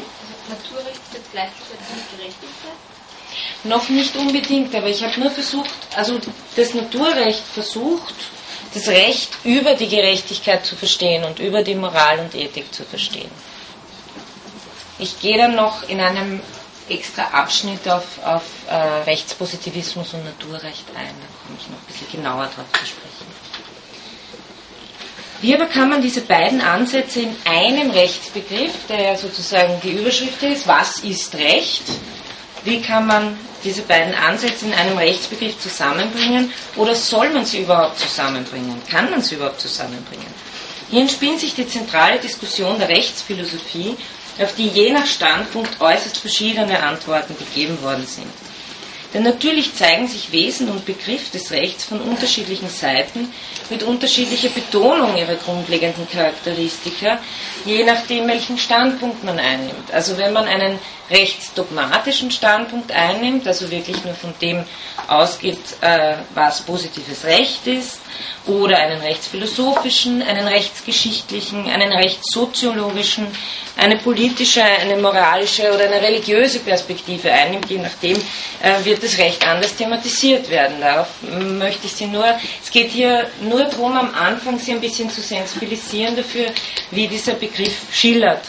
Also 0.51 0.73
Naturrecht 0.75 1.01
ist 1.13 1.33
gleichgesetzt 1.33 1.91
mit 1.95 2.19
Gerechtigkeit? 2.19 2.79
Noch 3.65 3.89
nicht 3.89 4.17
unbedingt, 4.17 4.75
aber 4.75 4.89
ich 4.89 5.03
habe 5.03 5.21
nur 5.21 5.31
versucht, 5.31 5.71
also 5.95 6.19
das 6.57 6.75
Naturrecht 6.75 7.43
versucht, 7.43 8.15
das 8.75 8.89
Recht 8.89 9.31
über 9.45 9.75
die 9.75 9.89
Gerechtigkeit 9.89 10.65
zu 10.65 10.77
verstehen 10.77 11.25
und 11.25 11.39
über 11.39 11.63
die 11.63 11.75
Moral 11.75 12.21
und 12.21 12.35
Ethik 12.35 12.73
zu 12.73 12.85
verstehen. 12.85 13.31
Ich 14.99 15.21
gehe 15.21 15.39
dann 15.39 15.55
noch 15.55 15.89
in 15.89 16.01
einem 16.01 16.41
extra 16.89 17.23
Abschnitt 17.25 17.89
auf, 17.89 18.05
auf 18.25 18.43
äh, 18.69 18.75
Rechtspositivismus 18.75 20.15
und 20.15 20.25
Naturrecht 20.25 20.87
ein. 20.97 21.15
Da 21.49 21.55
komme 21.55 21.59
ich 21.61 21.71
noch 21.71 21.79
ein 21.79 21.87
bisschen 21.87 22.13
genauer 22.13 22.51
darauf 22.55 22.73
zu 22.73 22.87
sprechen. 22.87 23.27
Wie 25.41 25.55
aber 25.55 25.67
kann 25.67 25.89
man 25.89 26.03
diese 26.03 26.21
beiden 26.23 26.61
Ansätze 26.61 27.21
in 27.21 27.37
einem 27.45 27.91
Rechtsbegriff, 27.91 28.73
der 28.89 29.03
ja 29.03 29.17
sozusagen 29.17 29.81
die 29.83 29.93
Überschrift 29.93 30.43
ist, 30.43 30.67
was 30.67 30.99
ist 31.01 31.35
Recht, 31.37 31.85
wie 32.65 32.83
kann 32.83 33.07
man 33.07 33.39
diese 33.65 33.83
beiden 33.83 34.15
Ansätze 34.15 34.67
in 34.67 34.75
einem 34.75 34.99
Rechtsbegriff 34.99 35.59
zusammenbringen 35.61 36.53
oder 36.77 36.95
soll 36.95 37.31
man 37.31 37.45
sie 37.45 37.63
überhaupt 37.63 37.99
zusammenbringen? 37.99 38.83
Kann 38.91 39.11
man 39.11 39.23
sie 39.23 39.37
überhaupt 39.37 39.61
zusammenbringen? 39.61 40.27
Hier 40.91 41.03
entspinnt 41.03 41.41
sich 41.41 41.55
die 41.55 41.69
zentrale 41.69 42.19
Diskussion 42.19 42.79
der 42.79 42.89
Rechtsphilosophie 42.89 43.97
auf 44.39 44.55
die 44.55 44.69
je 44.69 44.93
nach 44.93 45.07
Standpunkt 45.07 45.81
äußerst 45.81 46.19
verschiedene 46.19 46.81
Antworten 46.83 47.37
gegeben 47.37 47.81
worden 47.83 48.07
sind. 48.07 48.48
Denn 49.15 49.23
natürlich 49.23 49.75
zeigen 49.75 50.07
sich 50.07 50.33
Wesen 50.33 50.69
und 50.69 50.85
Begriff 50.85 51.31
des 51.31 51.51
Rechts 51.51 51.85
von 51.85 52.01
unterschiedlichen 52.01 52.69
Seiten 52.69 53.33
mit 53.71 53.83
unterschiedlicher 53.83 54.51
Betonung 54.51 55.17
ihrer 55.17 55.37
grundlegenden 55.37 56.09
Charakteristika, 56.11 57.19
je 57.65 57.85
nachdem, 57.85 58.29
welchen 58.29 58.59
Standpunkt 58.59 59.25
man 59.25 59.39
einnimmt. 59.39 59.93
Also 59.93 60.19
wenn 60.19 60.33
man 60.33 60.45
einen 60.47 60.79
rechtsdogmatischen 61.11 62.31
Standpunkt 62.31 62.93
einnimmt, 62.93 63.47
also 63.47 63.71
wirklich 63.71 64.05
nur 64.05 64.15
von 64.15 64.35
dem 64.41 64.65
ausgeht, 65.07 65.59
äh, 65.81 66.15
was 66.35 66.61
positives 66.63 67.25
Recht 67.25 67.67
ist, 67.67 68.01
oder 68.47 68.79
einen 68.79 69.01
rechtsphilosophischen, 69.01 70.23
einen 70.23 70.47
rechtsgeschichtlichen, 70.47 71.67
einen 71.67 71.93
rechtssoziologischen, 71.93 73.27
eine 73.77 73.97
politische, 73.99 74.63
eine 74.63 74.97
moralische 74.97 75.73
oder 75.73 75.85
eine 75.85 76.03
religiöse 76.03 76.61
Perspektive 76.61 77.31
einnimmt, 77.31 77.71
je 77.71 77.79
nachdem 77.79 78.17
äh, 78.63 78.85
wird 78.85 79.03
das 79.03 79.19
Recht 79.19 79.47
anders 79.47 79.77
thematisiert 79.77 80.51
werden. 80.51 80.81
Darauf 80.81 81.09
möchte 81.23 81.87
ich 81.87 81.93
Sie 81.93 82.07
nur, 82.07 82.27
es 82.63 82.71
geht 82.71 82.91
hier 82.91 83.29
nur 83.41 83.65
darum, 83.65 83.97
am 83.97 84.15
Anfang 84.15 84.59
Sie 84.59 84.73
ein 84.73 84.81
bisschen 84.81 85.11
zu 85.11 85.21
sensibilisieren 85.21 86.17
dafür, 86.17 86.47
wie 86.91 87.07
dieser 87.07 87.35
Begriff 87.35 87.77
schillert. 87.93 88.43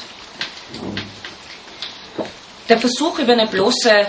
Der 2.70 2.78
Versuch 2.78 3.18
über 3.18 3.34
eine 3.34 3.48
bloße 3.48 4.06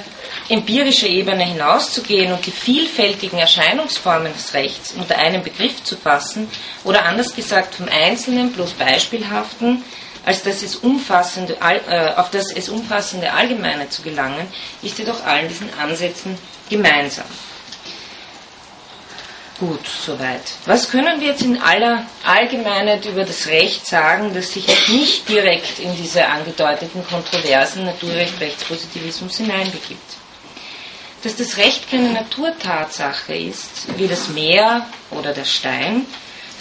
empirische 0.51 1.09
Ebene 1.09 1.45
hinauszugehen 1.45 2.33
und 2.33 2.45
die 2.45 2.51
vielfältigen 2.51 3.39
Erscheinungsformen 3.39 4.35
des 4.35 4.53
Rechts 4.53 4.93
unter 4.93 5.17
einen 5.17 5.43
Begriff 5.43 5.83
zu 5.83 5.97
fassen 5.97 6.47
oder 6.85 7.07
anders 7.07 7.35
gesagt 7.35 7.77
vom 7.77 7.89
Einzelnen 7.89 8.53
bloß 8.53 8.73
Beispielhaften, 8.73 9.83
als 10.27 10.43
dass 10.43 10.63
es 10.63 10.77
umfassende, 10.77 11.57
äh, 11.61 12.15
auf 12.17 12.31
das 12.31 12.53
es 12.53 12.69
umfassende 12.69 13.33
Allgemeine 13.33 13.89
zu 13.89 14.03
gelangen, 14.03 14.47
ist 14.83 14.99
jedoch 14.99 15.25
allen 15.25 15.49
diesen 15.49 15.71
Ansätzen 15.81 16.37
gemeinsam. 16.69 17.25
Gut, 19.61 19.87
soweit. 19.87 20.41
Was 20.67 20.91
können 20.91 21.21
wir 21.21 21.29
jetzt 21.29 21.43
in 21.43 21.61
aller 21.61 22.07
Allgemeinheit 22.25 23.05
über 23.05 23.25
das 23.25 23.47
Recht 23.47 23.87
sagen, 23.87 24.33
das 24.35 24.53
sich 24.53 24.67
nicht 24.89 25.29
direkt 25.29 25.79
in 25.79 25.95
diese 25.97 26.27
angedeuteten 26.27 27.07
Kontroversen 27.07 27.85
Naturrecht, 27.85 28.41
Rechtspositivismus 28.41 29.37
hineinbegibt? 29.37 30.21
dass 31.23 31.37
das 31.37 31.57
Recht 31.59 31.91
keine 31.91 32.13
Naturtatsache 32.13 33.35
ist, 33.35 33.87
wie 33.97 34.09
das 34.09 34.29
Meer 34.29 34.87
oder 35.11 35.33
der 35.33 35.45
Stein, 35.45 36.07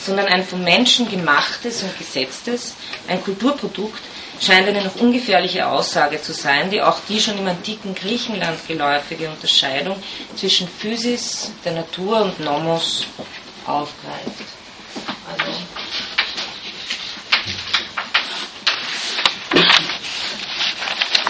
sondern 0.03 0.27
ein 0.27 0.45
vom 0.45 0.63
Menschen 0.63 1.09
gemachtes 1.09 1.83
und 1.83 1.97
gesetztes, 1.97 2.75
ein 3.07 3.23
Kulturprodukt, 3.23 4.01
scheint 4.41 4.67
eine 4.67 4.83
noch 4.83 4.95
ungefährliche 4.95 5.67
Aussage 5.67 6.21
zu 6.21 6.33
sein, 6.33 6.69
die 6.69 6.81
auch 6.81 6.99
die 7.07 7.19
schon 7.19 7.37
im 7.37 7.47
antiken 7.47 7.93
Griechenland 7.95 8.67
geläufige 8.67 9.29
Unterscheidung 9.29 10.01
zwischen 10.35 10.67
Physis, 10.67 11.51
der 11.65 11.73
Natur 11.73 12.21
und 12.21 12.39
Nomos 12.39 13.05
aufgreift. 13.65 14.45
Also, 15.31 15.59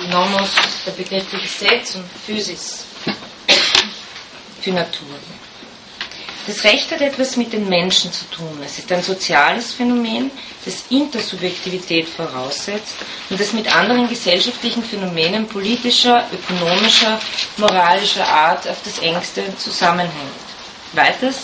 Nomos, 0.09 0.49
der 0.85 0.91
Begriff 0.91 1.27
für 1.29 1.39
Gesetz 1.39 1.95
und 1.95 2.05
Physis 2.25 2.85
für 4.61 4.71
Natur. 4.71 5.07
Das 6.47 6.63
Recht 6.63 6.91
hat 6.91 7.01
etwas 7.01 7.35
mit 7.35 7.53
den 7.53 7.69
Menschen 7.69 8.11
zu 8.11 8.25
tun. 8.31 8.59
Es 8.65 8.79
ist 8.79 8.91
ein 8.91 9.03
soziales 9.03 9.73
Phänomen, 9.73 10.31
das 10.65 10.85
Intersubjektivität 10.89 12.07
voraussetzt 12.07 12.95
und 13.29 13.39
das 13.39 13.53
mit 13.53 13.73
anderen 13.75 14.09
gesellschaftlichen 14.09 14.83
Phänomenen 14.83 15.47
politischer, 15.47 16.25
ökonomischer, 16.33 17.19
moralischer 17.57 18.27
Art 18.27 18.67
auf 18.67 18.77
das 18.83 18.99
engste 18.99 19.43
zusammenhängt. 19.57 20.13
Weiters, 20.93 21.43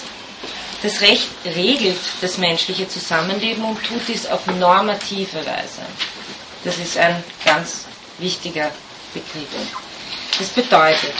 das 0.81 1.01
Recht 1.01 1.29
regelt 1.45 1.99
das 2.21 2.37
menschliche 2.37 2.87
Zusammenleben 2.87 3.63
und 3.63 3.83
tut 3.83 4.01
dies 4.07 4.25
auf 4.25 4.45
normative 4.47 5.37
Weise. 5.45 5.81
Das 6.63 6.77
ist 6.77 6.97
ein 6.97 7.23
ganz 7.43 7.85
wichtiger 8.17 8.71
Begriff. 9.13 9.49
Das 10.37 10.49
bedeutet, 10.49 11.13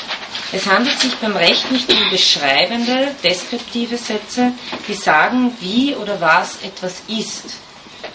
es 0.51 0.65
handelt 0.67 0.99
sich 0.99 1.13
beim 1.15 1.35
Recht 1.35 1.71
nicht 1.71 1.91
um 1.91 2.09
beschreibende, 2.09 3.15
deskriptive 3.23 3.97
Sätze, 3.97 4.53
die 4.87 4.93
sagen, 4.93 5.55
wie 5.59 5.95
oder 5.95 6.21
was 6.21 6.61
etwas 6.61 7.01
ist. 7.07 7.57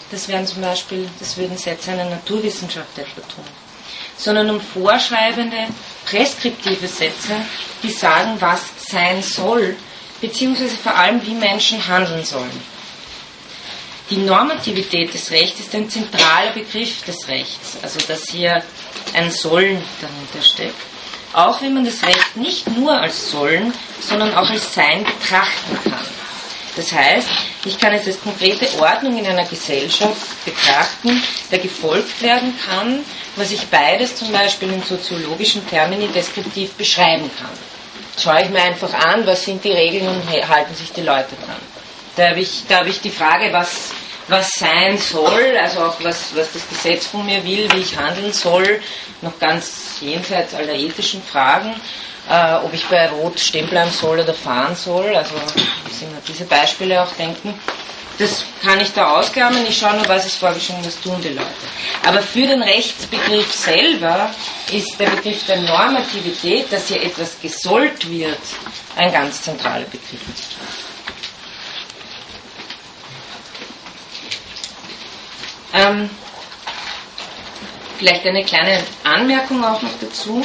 Das 0.09 0.27
wären 0.27 0.47
zum 0.47 0.61
Beispiel, 0.61 1.09
das 1.19 1.37
würden 1.37 1.57
Sätze 1.57 1.91
einer 1.91 2.05
Naturwissenschaft 2.05 2.97
etwa 2.97 3.21
tun. 3.21 3.45
Sondern 4.17 4.49
um 4.49 4.61
vorschreibende, 4.61 5.67
preskriptive 6.05 6.87
Sätze, 6.87 7.35
die 7.83 7.91
sagen, 7.91 8.37
was 8.39 8.61
sein 8.89 9.21
soll, 9.21 9.75
beziehungsweise 10.19 10.77
vor 10.77 10.95
allem, 10.95 11.25
wie 11.25 11.33
Menschen 11.33 11.85
handeln 11.87 12.23
sollen. 12.23 12.71
Die 14.09 14.17
Normativität 14.17 15.13
des 15.13 15.31
Rechts 15.31 15.61
ist 15.61 15.73
ein 15.73 15.89
zentraler 15.89 16.51
Begriff 16.53 17.03
des 17.03 17.27
Rechts, 17.27 17.77
also 17.81 17.99
dass 18.07 18.29
hier 18.29 18.63
ein 19.13 19.31
Sollen 19.31 19.81
dahinter 20.01 20.41
steckt 20.41 20.90
auch 21.33 21.61
wenn 21.61 21.73
man 21.73 21.85
das 21.85 22.03
Recht 22.03 22.35
nicht 22.35 22.67
nur 22.75 22.93
als 22.93 23.31
Sollen, 23.31 23.73
sondern 23.99 24.33
auch 24.33 24.49
als 24.49 24.73
Sein 24.73 25.03
betrachten 25.03 25.79
kann. 25.83 26.05
Das 26.75 26.91
heißt, 26.93 27.27
ich 27.65 27.77
kann 27.77 27.93
es 27.93 28.07
als 28.07 28.21
konkrete 28.21 28.67
Ordnung 28.79 29.17
in 29.17 29.25
einer 29.25 29.45
Gesellschaft 29.45 30.45
betrachten, 30.45 31.21
der 31.51 31.59
gefolgt 31.59 32.21
werden 32.21 32.57
kann, 32.65 33.03
was 33.35 33.51
ich 33.51 33.67
beides 33.67 34.15
zum 34.15 34.31
Beispiel 34.31 34.71
in 34.71 34.81
soziologischen 34.83 35.67
Termini 35.67 36.07
deskriptiv 36.07 36.73
beschreiben 36.73 37.29
kann. 37.37 37.51
Schaue 38.17 38.43
ich 38.43 38.49
mir 38.49 38.61
einfach 38.61 38.93
an, 38.93 39.25
was 39.25 39.43
sind 39.43 39.63
die 39.63 39.71
Regeln 39.71 40.07
und 40.07 40.49
halten 40.49 40.75
sich 40.75 40.91
die 40.91 41.01
Leute 41.01 41.35
dran. 41.45 41.61
Da 42.15 42.29
habe 42.29 42.39
ich, 42.39 42.63
da 42.67 42.79
habe 42.79 42.89
ich 42.89 42.99
die 43.01 43.09
Frage, 43.09 43.51
was 43.53 43.91
was 44.31 44.49
sein 44.51 44.97
soll, 44.97 45.57
also 45.61 45.81
auch 45.81 45.97
was, 46.01 46.35
was 46.35 46.51
das 46.53 46.67
Gesetz 46.69 47.05
von 47.05 47.25
mir 47.25 47.43
will, 47.43 47.67
wie 47.73 47.81
ich 47.81 47.97
handeln 47.97 48.31
soll, 48.31 48.81
noch 49.21 49.37
ganz 49.39 49.97
jenseits 49.99 50.53
aller 50.53 50.73
ethischen 50.73 51.21
Fragen, 51.21 51.75
äh, 52.29 52.53
ob 52.55 52.73
ich 52.73 52.85
bei 52.85 53.09
Rot 53.09 53.39
stehen 53.39 53.69
bleiben 53.69 53.91
soll 53.91 54.21
oder 54.21 54.33
fahren 54.33 54.75
soll, 54.75 55.15
also 55.15 55.35
wir 55.35 56.07
diese 56.27 56.45
Beispiele 56.45 57.03
auch 57.03 57.11
denken. 57.13 57.53
Das 58.19 58.45
kann 58.61 58.79
ich 58.79 58.93
da 58.93 59.17
ausgaben, 59.17 59.57
ich 59.67 59.77
schaue 59.77 59.95
nur, 59.95 60.07
was 60.07 60.25
ist 60.25 60.35
vorgeschrieben, 60.35 60.85
was 60.85 60.99
tun 61.01 61.19
die 61.21 61.29
Leute. 61.29 61.47
Aber 62.05 62.21
für 62.21 62.45
den 62.45 62.61
Rechtsbegriff 62.61 63.51
selber 63.51 64.29
ist 64.71 64.99
der 64.99 65.09
Begriff 65.09 65.45
der 65.45 65.57
Normativität, 65.57 66.71
dass 66.71 66.87
hier 66.87 67.01
etwas 67.01 67.39
gesollt 67.41 68.09
wird, 68.09 68.39
ein 68.95 69.11
ganz 69.11 69.41
zentraler 69.41 69.85
Begriff. 69.85 70.19
Ähm, 75.73 76.09
Vielleicht 78.01 78.25
eine 78.25 78.43
kleine 78.43 78.79
Anmerkung 79.03 79.63
auch 79.63 79.79
noch 79.83 79.93
dazu. 80.01 80.43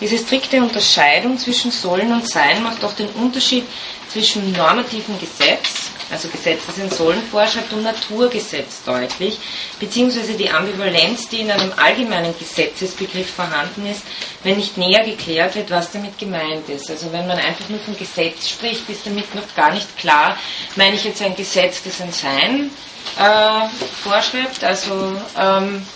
Diese 0.00 0.18
strikte 0.18 0.60
Unterscheidung 0.60 1.38
zwischen 1.38 1.70
Sollen 1.70 2.10
und 2.10 2.28
Sein 2.28 2.64
macht 2.64 2.82
auch 2.82 2.94
den 2.94 3.06
Unterschied 3.10 3.62
zwischen 4.08 4.50
normativen 4.50 5.16
Gesetz, 5.20 5.90
also 6.10 6.26
Gesetz, 6.26 6.62
das 6.66 6.78
in 6.78 6.90
Sollen 6.90 7.22
vorschreibt, 7.30 7.72
und 7.72 7.84
Naturgesetz 7.84 8.82
deutlich, 8.84 9.38
beziehungsweise 9.78 10.34
die 10.34 10.50
Ambivalenz, 10.50 11.28
die 11.28 11.42
in 11.42 11.50
einem 11.52 11.72
allgemeinen 11.76 12.36
Gesetzesbegriff 12.36 13.30
vorhanden 13.30 13.86
ist, 13.86 14.02
wenn 14.42 14.56
nicht 14.56 14.76
näher 14.76 15.04
geklärt 15.04 15.54
wird, 15.54 15.70
was 15.70 15.92
damit 15.92 16.18
gemeint 16.18 16.68
ist. 16.68 16.90
Also 16.90 17.12
wenn 17.12 17.28
man 17.28 17.38
einfach 17.38 17.68
nur 17.68 17.78
von 17.78 17.96
Gesetz 17.96 18.48
spricht, 18.48 18.90
ist 18.90 19.06
damit 19.06 19.32
noch 19.32 19.54
gar 19.54 19.72
nicht 19.72 19.96
klar, 19.96 20.36
meine 20.74 20.96
ich 20.96 21.04
jetzt 21.04 21.22
ein 21.22 21.36
Gesetz, 21.36 21.84
das 21.84 22.00
ein 22.00 22.10
Sein 22.10 22.72
äh, 23.18 23.68
vorschreibt, 24.02 24.62
also 24.64 25.20
ähm, 25.38 25.86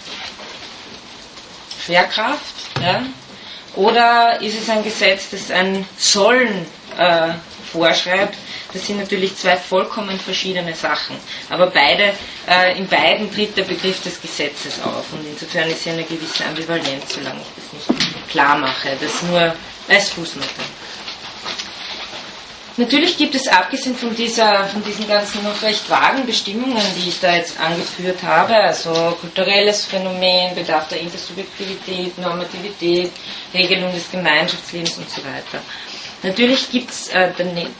Schwerkraft, 1.84 2.54
ja? 2.82 3.02
oder 3.76 4.40
ist 4.40 4.60
es 4.60 4.68
ein 4.68 4.82
Gesetz, 4.82 5.30
das 5.30 5.50
ein 5.50 5.86
Sollen 5.96 6.66
äh, 6.98 7.28
vorschreibt? 7.72 8.36
Das 8.72 8.86
sind 8.86 8.98
natürlich 8.98 9.36
zwei 9.36 9.56
vollkommen 9.56 10.18
verschiedene 10.20 10.74
Sachen. 10.74 11.16
Aber 11.48 11.66
beide, 11.66 12.12
äh, 12.48 12.78
in 12.78 12.86
beiden 12.86 13.32
tritt 13.32 13.56
der 13.56 13.64
Begriff 13.64 14.00
des 14.02 14.20
Gesetzes 14.20 14.80
auf. 14.82 15.12
Und 15.12 15.26
insofern 15.26 15.68
ist 15.68 15.82
hier 15.82 15.94
eine 15.94 16.04
gewisse 16.04 16.44
Ambivalenz, 16.44 17.14
solange 17.14 17.40
ich 17.40 17.48
das 17.56 17.90
nicht 17.90 18.28
klar 18.30 18.56
mache. 18.56 18.90
Das 19.00 19.22
nur 19.22 19.54
als 19.88 20.10
Fußnote. 20.10 20.46
Natürlich 22.76 23.16
gibt 23.16 23.34
es, 23.34 23.48
abgesehen 23.48 23.96
von, 23.96 24.14
dieser, 24.14 24.64
von 24.66 24.82
diesen 24.84 25.06
ganzen 25.06 25.42
noch 25.42 25.60
recht 25.62 25.88
vagen 25.90 26.24
Bestimmungen, 26.24 26.82
die 26.96 27.08
ich 27.08 27.20
da 27.20 27.34
jetzt 27.34 27.58
angeführt 27.60 28.22
habe, 28.22 28.54
also 28.54 28.90
kulturelles 29.20 29.86
Phänomen, 29.86 30.54
Bedarf 30.54 30.88
der 30.88 31.00
Intersubjektivität, 31.00 32.16
Normativität, 32.18 33.10
Regelung 33.52 33.92
des 33.92 34.10
Gemeinschaftslebens 34.10 34.98
und 34.98 35.10
so 35.10 35.22
weiter. 35.22 35.62
Natürlich 36.22 36.70
gibt 36.70 36.90
es 36.90 37.08
äh, 37.08 37.30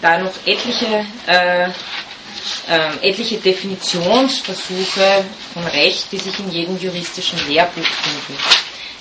da 0.00 0.18
noch 0.18 0.32
etliche, 0.44 1.06
äh, 1.26 1.68
äh, 1.68 3.08
etliche 3.08 3.36
Definitionsversuche 3.36 5.24
von 5.52 5.66
Recht, 5.66 6.10
die 6.10 6.18
sich 6.18 6.38
in 6.40 6.50
jedem 6.50 6.78
juristischen 6.78 7.38
Lehrbuch 7.48 7.84
finden. 7.84 8.38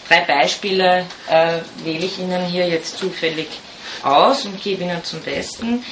Drei 0.08 0.22
Beispiele 0.22 1.06
äh, 1.30 1.60
wähle 1.84 2.06
ich 2.06 2.20
Ihnen 2.20 2.46
hier 2.48 2.68
jetzt 2.68 2.98
zufällig 2.98 3.48
aus 4.04 4.46
und 4.46 4.62
gebe 4.62 4.84
Ihnen 4.84 5.04
zum 5.04 5.22
Besten. 5.22 5.84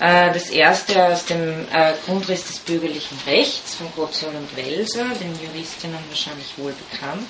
Äh, 0.00 0.32
das 0.32 0.50
erste 0.50 1.04
aus 1.06 1.24
dem 1.24 1.66
äh, 1.72 1.92
Grundriss 2.04 2.46
des 2.46 2.58
bürgerlichen 2.58 3.18
Rechts 3.26 3.76
von 3.76 3.86
Gotzoll 3.94 4.34
und 4.34 4.56
Welser, 4.56 5.04
den 5.20 5.38
Juristinnen 5.40 5.98
wahrscheinlich 6.08 6.52
wohl 6.56 6.74
bekannt. 6.90 7.28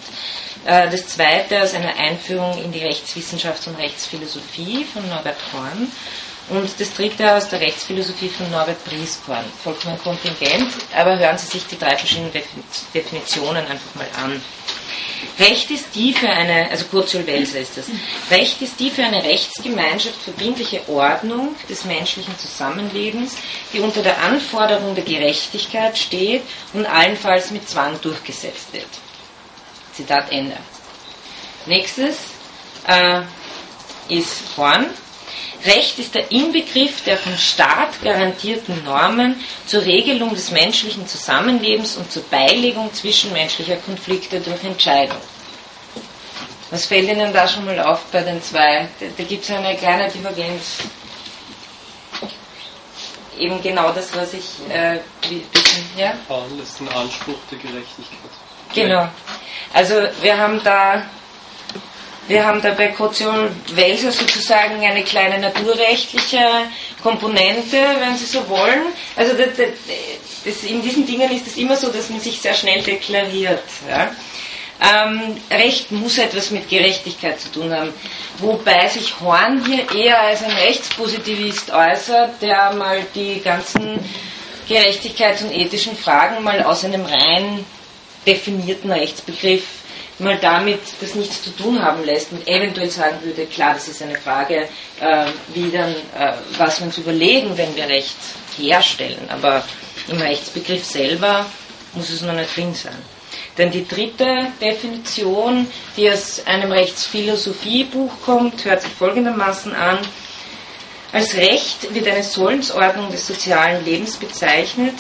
Äh, 0.65 0.91
das 0.91 1.09
zweite 1.09 1.63
aus 1.63 1.75
einer 1.75 1.97
Einführung 1.97 2.57
in 2.63 2.73
die 2.73 2.85
Rechtswissenschaft 2.85 3.67
und 3.67 3.77
Rechtsphilosophie 3.77 4.85
von 4.85 5.07
Norbert 5.09 5.37
Horn. 5.53 5.91
Und 6.51 6.69
das 6.79 6.93
dritte 6.93 7.35
aus 7.35 7.49
der 7.49 7.61
Rechtsphilosophie 7.61 8.29
von 8.29 8.51
Norbert 8.51 8.85
Brieskorn. 8.85 9.45
Vollkommen 9.63 9.99
kontingent, 9.99 10.71
aber 10.95 11.19
hören 11.19 11.39
Sie 11.39 11.47
sich 11.47 11.67
die 11.67 11.79
drei 11.79 11.97
verschiedenen 11.97 12.33
Definitionen 12.93 13.67
einfach 13.67 13.95
mal 13.95 14.09
an. 14.23 14.43
Recht 15.39 15.71
ist 15.71 15.95
die 15.95 16.13
für 16.13 16.29
eine, 16.29 16.71
also 16.71 16.85
Kurzul 16.87 17.27
Welser 17.27 17.59
ist 17.59 17.77
das, 17.77 17.87
Recht 18.31 18.63
ist 18.63 18.79
die 18.79 18.91
für 18.91 19.03
eine 19.03 19.25
Rechtsgemeinschaft 19.25 20.21
verbindliche 20.23 20.89
Ordnung 20.89 21.57
des 21.69 21.85
menschlichen 21.85 22.39
Zusammenlebens, 22.39 23.37
die 23.73 23.81
unter 23.81 24.03
der 24.03 24.23
Anforderung 24.23 24.95
der 24.95 25.05
Gerechtigkeit 25.05 25.99
steht 25.99 26.43
und 26.73 26.87
allenfalls 26.87 27.51
mit 27.51 27.69
Zwang 27.69 28.01
durchgesetzt 28.01 28.73
wird. 28.73 28.87
Zitat 29.93 30.31
Ende. 30.31 30.57
Nächstes 31.67 32.17
äh, 32.87 33.23
ist 34.09 34.57
Horn. 34.57 34.87
Recht 35.65 35.99
ist 35.99 36.15
der 36.15 36.31
Inbegriff 36.31 37.03
der 37.05 37.17
vom 37.17 37.37
Staat 37.37 38.03
garantierten 38.03 38.85
Normen 38.85 39.37
zur 39.67 39.83
Regelung 39.85 40.35
des 40.35 40.51
menschlichen 40.51 41.07
Zusammenlebens 41.07 41.97
und 41.97 42.11
zur 42.13 42.23
Beilegung 42.25 42.93
zwischenmenschlicher 42.93 43.77
Konflikte 43.77 44.41
durch 44.41 44.63
Entscheidung. 44.65 45.19
Was 46.71 46.87
fällt 46.87 47.09
Ihnen 47.09 47.33
da 47.33 47.47
schon 47.47 47.65
mal 47.65 47.79
auf 47.81 48.05
bei 48.11 48.23
den 48.23 48.43
zwei? 48.43 48.89
Da, 48.99 49.07
da 49.17 49.25
gibt 49.25 49.45
es 49.45 49.51
eine 49.51 49.77
kleine 49.77 50.11
Divergenz. 50.11 50.79
Eben 53.39 53.63
genau 53.63 53.91
das, 53.93 54.15
was 54.17 54.33
ich 54.35 54.45
äh, 54.69 54.99
ja? 55.97 56.15
Ist 56.63 56.81
ein 56.81 56.89
Anspruch 56.89 57.39
der 57.51 57.59
Gerechtigkeit. 57.59 58.31
Genau. 58.75 59.09
Also 59.73 59.95
wir 60.21 60.37
haben 60.37 60.61
da 60.65 61.05
wir 62.27 62.45
haben 62.45 62.63
da 62.63 62.71
bei 62.71 62.89
Kaution 62.89 63.51
Welser 63.75 64.11
sozusagen 64.11 64.85
eine 64.85 65.03
kleine 65.03 65.39
naturrechtliche 65.39 66.39
Komponente, 67.03 67.77
wenn 68.01 68.17
Sie 68.17 68.25
so 68.25 68.49
wollen. 68.49 68.87
Also 69.15 69.35
das, 69.35 69.49
das, 70.45 70.63
in 70.65 70.81
diesen 70.83 71.07
Dingen 71.07 71.31
ist 71.31 71.47
es 71.47 71.57
immer 71.57 71.77
so, 71.77 71.89
dass 71.89 72.09
man 72.11 72.21
sich 72.21 72.41
sehr 72.41 72.55
schnell 72.55 72.83
deklariert. 72.83 73.63
Ja. 73.89 74.11
Ähm, 74.81 75.37
Recht 75.51 75.93
muss 75.93 76.19
etwas 76.19 76.51
mit 76.51 76.69
Gerechtigkeit 76.69 77.41
zu 77.41 77.53
tun 77.53 77.73
haben. 77.73 77.93
Wobei 78.39 78.89
sich 78.89 79.21
Horn 79.21 79.65
hier 79.65 79.87
eher 79.95 80.21
als 80.21 80.43
ein 80.43 80.51
Rechtspositivist 80.51 81.71
äußert, 81.73 82.43
der 82.43 82.73
mal 82.73 83.07
die 83.15 83.41
ganzen 83.41 84.01
Gerechtigkeits- 84.69 85.45
und 85.45 85.53
ethischen 85.53 85.97
Fragen 85.97 86.43
mal 86.43 86.63
aus 86.63 86.85
einem 86.85 87.05
rein 87.05 87.65
definierten 88.27 88.91
Rechtsbegriff 88.91 89.65
mal 90.19 90.39
damit 90.41 90.81
das 91.01 91.15
nichts 91.15 91.43
zu 91.43 91.51
tun 91.51 91.83
haben 91.83 92.05
lässt 92.05 92.33
und 92.33 92.47
eventuell 92.47 92.91
sagen 92.91 93.19
würde, 93.23 93.47
klar, 93.47 93.75
das 93.75 93.89
ist 93.89 94.03
eine 94.03 94.17
Frage, 94.17 94.69
äh, 95.01 95.27
wie 95.53 95.71
dann, 95.71 95.91
äh, 95.91 96.33
was 96.57 96.79
wir 96.81 96.87
uns 96.87 96.99
überlegen, 96.99 97.57
wenn 97.57 97.75
wir 97.75 97.89
Recht 97.89 98.17
herstellen. 98.57 99.29
Aber 99.29 99.65
im 100.09 100.19
Rechtsbegriff 100.19 100.85
selber 100.85 101.47
muss 101.95 102.11
es 102.11 102.23
noch 102.23 102.35
nicht 102.35 102.57
drin 102.57 102.75
sein. 102.75 102.97
Denn 103.59 103.71
die 103.71 103.87
dritte 103.87 104.49
Definition, 104.61 105.67
die 105.97 106.11
aus 106.11 106.45
einem 106.47 106.73
Rechtsphilosophiebuch 106.73 108.13
kommt, 108.25 108.65
hört 108.65 108.83
sich 108.83 108.93
folgendermaßen 108.93 109.73
an. 109.75 109.99
Als 111.13 111.35
Recht 111.37 111.95
wird 111.95 112.09
eine 112.09 112.25
Sollensordnung 112.25 113.11
des 113.13 113.27
sozialen 113.27 113.85
Lebens 113.85 114.17
bezeichnet, 114.17 114.95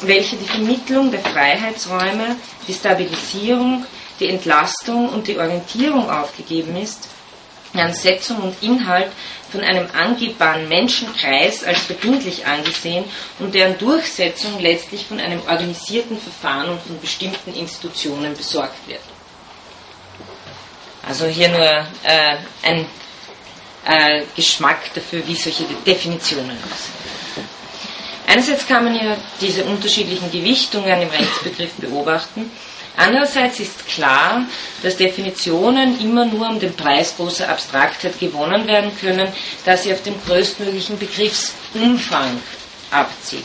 welche 0.00 0.36
die 0.36 0.46
Vermittlung 0.46 1.12
der 1.12 1.20
Freiheitsräume, 1.20 2.36
die 2.66 2.74
Stabilisierung, 2.74 3.86
die 4.20 4.28
Entlastung 4.28 5.08
und 5.08 5.26
die 5.26 5.38
Orientierung 5.38 6.10
aufgegeben 6.10 6.76
ist, 6.76 7.08
deren 7.74 7.94
Setzung 7.94 8.38
und 8.38 8.62
Inhalt 8.62 9.10
von 9.50 9.60
einem 9.60 9.88
angebbaren 9.92 10.68
Menschenkreis 10.68 11.64
als 11.64 11.80
verbindlich 11.80 12.46
angesehen 12.46 13.04
und 13.38 13.54
deren 13.54 13.78
Durchsetzung 13.78 14.60
letztlich 14.60 15.06
von 15.06 15.20
einem 15.20 15.40
organisierten 15.42 16.18
Verfahren 16.18 16.70
und 16.70 16.82
von 16.82 17.00
bestimmten 17.00 17.54
Institutionen 17.54 18.36
besorgt 18.36 18.88
wird. 18.88 19.00
Also 21.06 21.26
hier 21.26 21.48
nur 21.48 21.86
äh, 22.04 22.36
ein 22.62 22.86
äh, 23.86 24.22
Geschmack 24.34 24.94
dafür, 24.94 25.26
wie 25.26 25.36
solche 25.36 25.64
Definitionen 25.86 26.50
aussehen. 26.50 27.44
Einerseits 28.26 28.66
kann 28.66 28.84
man 28.84 28.94
ja 28.94 29.16
diese 29.40 29.64
unterschiedlichen 29.64 30.30
Gewichtungen 30.30 31.02
im 31.02 31.10
Rechtsbegriff 31.10 31.72
beobachten 31.74 32.50
Andererseits 32.96 33.58
ist 33.60 33.86
klar, 33.88 34.46
dass 34.82 34.96
Definitionen 34.96 36.00
immer 36.00 36.24
nur 36.26 36.48
um 36.48 36.60
den 36.60 36.74
Preis 36.74 37.16
großer 37.16 37.48
Abstraktheit 37.48 38.18
gewonnen 38.20 38.66
werden 38.68 38.92
können, 39.00 39.28
da 39.64 39.76
sie 39.76 39.92
auf 39.92 40.02
dem 40.02 40.14
größtmöglichen 40.24 40.98
Begriffsumfang 40.98 42.40
abzielen. 42.90 43.44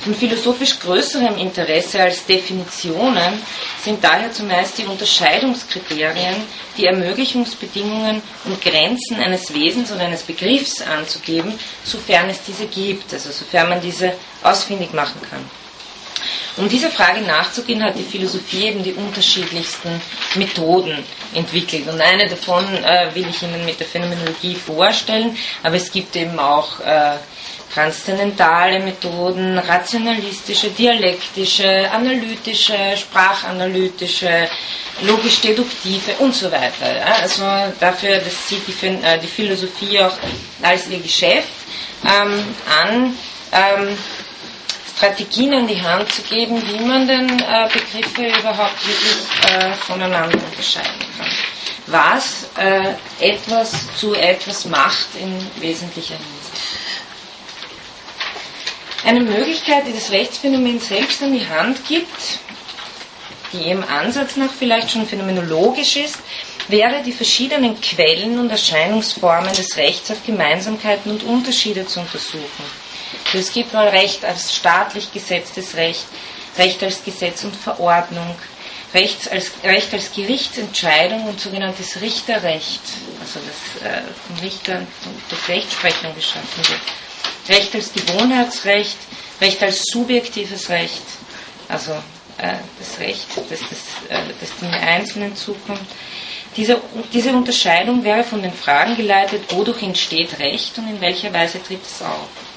Von 0.00 0.14
philosophisch 0.14 0.78
größerem 0.80 1.38
Interesse 1.38 2.00
als 2.00 2.24
Definitionen 2.26 3.42
sind 3.82 4.04
daher 4.04 4.30
zumeist 4.30 4.76
die 4.76 4.84
Unterscheidungskriterien, 4.84 6.36
die 6.76 6.86
Ermöglichungsbedingungen 6.86 8.20
und 8.44 8.60
Grenzen 8.60 9.16
eines 9.16 9.52
Wesens 9.52 9.90
oder 9.90 10.02
eines 10.02 10.22
Begriffs 10.22 10.82
anzugeben, 10.82 11.58
sofern 11.84 12.28
es 12.28 12.42
diese 12.46 12.66
gibt, 12.66 13.12
also 13.14 13.30
sofern 13.30 13.70
man 13.70 13.80
diese 13.80 14.12
ausfindig 14.42 14.92
machen 14.92 15.20
kann. 15.30 15.67
Um 16.56 16.68
dieser 16.68 16.90
Frage 16.90 17.20
nachzugehen, 17.20 17.82
hat 17.82 17.96
die 17.96 18.02
Philosophie 18.02 18.66
eben 18.66 18.82
die 18.82 18.94
unterschiedlichsten 18.94 20.00
Methoden 20.34 21.04
entwickelt. 21.34 21.88
Und 21.88 22.00
eine 22.00 22.28
davon 22.28 22.64
äh, 22.82 23.14
will 23.14 23.26
ich 23.28 23.42
Ihnen 23.42 23.64
mit 23.64 23.78
der 23.78 23.86
Phänomenologie 23.86 24.54
vorstellen, 24.54 25.36
aber 25.62 25.76
es 25.76 25.90
gibt 25.92 26.16
eben 26.16 26.38
auch 26.38 26.80
äh, 26.80 27.16
transzendentale 27.72 28.80
Methoden, 28.80 29.58
rationalistische, 29.58 30.70
dialektische, 30.70 31.90
analytische, 31.90 32.96
sprachanalytische, 32.96 34.48
logisch-deduktive 35.02 36.12
und 36.18 36.34
so 36.34 36.50
weiter. 36.50 36.96
Ja? 36.96 37.22
Also 37.22 37.44
dafür, 37.78 38.18
das 38.18 38.48
sieht 38.48 38.62
die, 38.66 38.86
äh, 38.86 39.18
die 39.20 39.26
Philosophie 39.26 40.00
auch 40.00 40.16
als 40.62 40.88
ihr 40.88 40.98
Geschäft 41.00 41.48
ähm, 42.04 42.44
an. 42.82 43.14
Ähm, 43.52 43.96
Strategien 44.98 45.54
an 45.54 45.68
die 45.68 45.80
Hand 45.80 46.12
zu 46.12 46.22
geben, 46.22 46.60
wie 46.66 46.84
man 46.84 47.06
denn 47.06 47.28
äh, 47.28 47.68
Begriffe 47.72 48.26
überhaupt 48.40 48.84
wirklich 48.84 49.48
äh, 49.48 49.72
voneinander 49.74 50.36
unterscheiden 50.44 51.06
kann. 51.16 51.30
Was 51.86 52.48
äh, 52.58 52.94
etwas 53.20 53.72
zu 53.96 54.12
etwas 54.14 54.64
macht 54.64 55.06
in 55.22 55.62
wesentlicher 55.62 56.16
Hinsicht. 56.16 57.02
Eine 59.04 59.20
Möglichkeit, 59.20 59.86
die 59.86 59.92
das 59.92 60.10
Rechtsphänomen 60.10 60.80
selbst 60.80 61.22
an 61.22 61.32
die 61.32 61.46
Hand 61.46 61.86
gibt, 61.86 62.40
die 63.52 63.70
im 63.70 63.84
Ansatz 63.84 64.34
nach 64.34 64.50
vielleicht 64.52 64.90
schon 64.90 65.06
phänomenologisch 65.06 65.94
ist, 65.94 66.18
wäre 66.66 67.04
die 67.04 67.12
verschiedenen 67.12 67.80
Quellen 67.80 68.36
und 68.40 68.50
Erscheinungsformen 68.50 69.54
des 69.54 69.76
Rechts 69.76 70.10
auf 70.10 70.26
Gemeinsamkeiten 70.26 71.12
und 71.12 71.22
Unterschiede 71.22 71.86
zu 71.86 72.00
untersuchen. 72.00 72.87
Es 73.34 73.52
gibt 73.52 73.74
mal 73.74 73.88
Recht 73.88 74.24
als 74.24 74.54
staatlich 74.54 75.12
gesetztes 75.12 75.74
Recht, 75.74 76.06
Recht 76.56 76.82
als 76.82 77.04
Gesetz 77.04 77.44
und 77.44 77.54
Verordnung, 77.54 78.34
Recht 78.94 79.30
als, 79.30 79.50
Recht 79.62 79.92
als 79.92 80.12
Gerichtsentscheidung 80.12 81.26
und 81.26 81.38
sogenanntes 81.38 82.00
Richterrecht, 82.00 82.80
also 83.20 83.38
das 83.40 83.82
äh, 83.86 84.00
vom 84.26 84.38
Richter 84.38 84.80
durch 85.28 85.48
Rechtsprechung 85.48 86.14
geschaffen 86.14 86.68
wird. 86.68 86.80
Recht 87.48 87.74
als 87.74 87.92
Gewohnheitsrecht, 87.92 88.96
Recht 89.40 89.62
als 89.62 89.82
subjektives 89.92 90.70
Recht, 90.70 91.02
also 91.68 91.92
äh, 92.38 92.54
das 92.78 92.98
Recht, 92.98 93.26
das, 93.36 93.60
das, 93.60 93.78
äh, 94.08 94.22
das 94.40 94.56
dem 94.56 94.72
Einzelnen 94.72 95.36
zukommt. 95.36 95.86
Diese, 96.56 96.80
diese 97.12 97.32
Unterscheidung 97.32 98.02
wäre 98.04 98.24
von 98.24 98.40
den 98.40 98.54
Fragen 98.54 98.96
geleitet, 98.96 99.44
wodurch 99.54 99.82
entsteht 99.82 100.38
Recht 100.38 100.78
und 100.78 100.88
in 100.88 101.00
welcher 101.00 101.32
Weise 101.32 101.62
tritt 101.62 101.84
es 101.84 102.00
auf. 102.00 102.47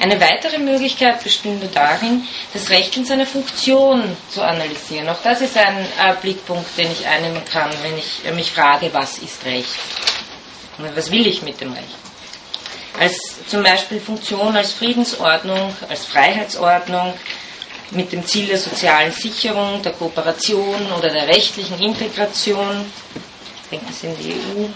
Eine 0.00 0.20
weitere 0.20 0.58
Möglichkeit 0.58 1.22
bestünde 1.22 1.68
darin, 1.72 2.26
das 2.52 2.70
Recht 2.70 2.96
in 2.96 3.04
seiner 3.04 3.26
Funktion 3.26 4.16
zu 4.28 4.42
analysieren. 4.42 5.08
Auch 5.08 5.22
das 5.22 5.40
ist 5.40 5.56
ein 5.56 5.78
äh, 5.78 6.14
Blickpunkt, 6.20 6.76
den 6.76 6.90
ich 6.90 7.06
einnehmen 7.06 7.44
kann, 7.44 7.70
wenn 7.82 7.96
ich 7.96 8.22
äh, 8.26 8.32
mich 8.32 8.50
frage, 8.50 8.92
was 8.92 9.18
ist 9.18 9.44
Recht? 9.44 9.68
Was 10.94 11.10
will 11.10 11.26
ich 11.26 11.42
mit 11.42 11.60
dem 11.60 11.72
Recht? 11.72 11.86
Als 12.98 13.16
zum 13.46 13.62
Beispiel 13.62 14.00
Funktion 14.00 14.56
als 14.56 14.72
Friedensordnung, 14.72 15.74
als 15.88 16.04
Freiheitsordnung, 16.04 17.14
mit 17.90 18.12
dem 18.12 18.26
Ziel 18.26 18.46
der 18.46 18.58
sozialen 18.58 19.12
Sicherung, 19.12 19.82
der 19.82 19.92
Kooperation 19.92 20.92
oder 20.98 21.10
der 21.10 21.28
rechtlichen 21.28 21.78
Integration, 21.80 22.86
denken 23.70 23.92
Sie 23.92 24.06
in 24.06 24.16
die 24.16 24.32
EU, 24.32 24.68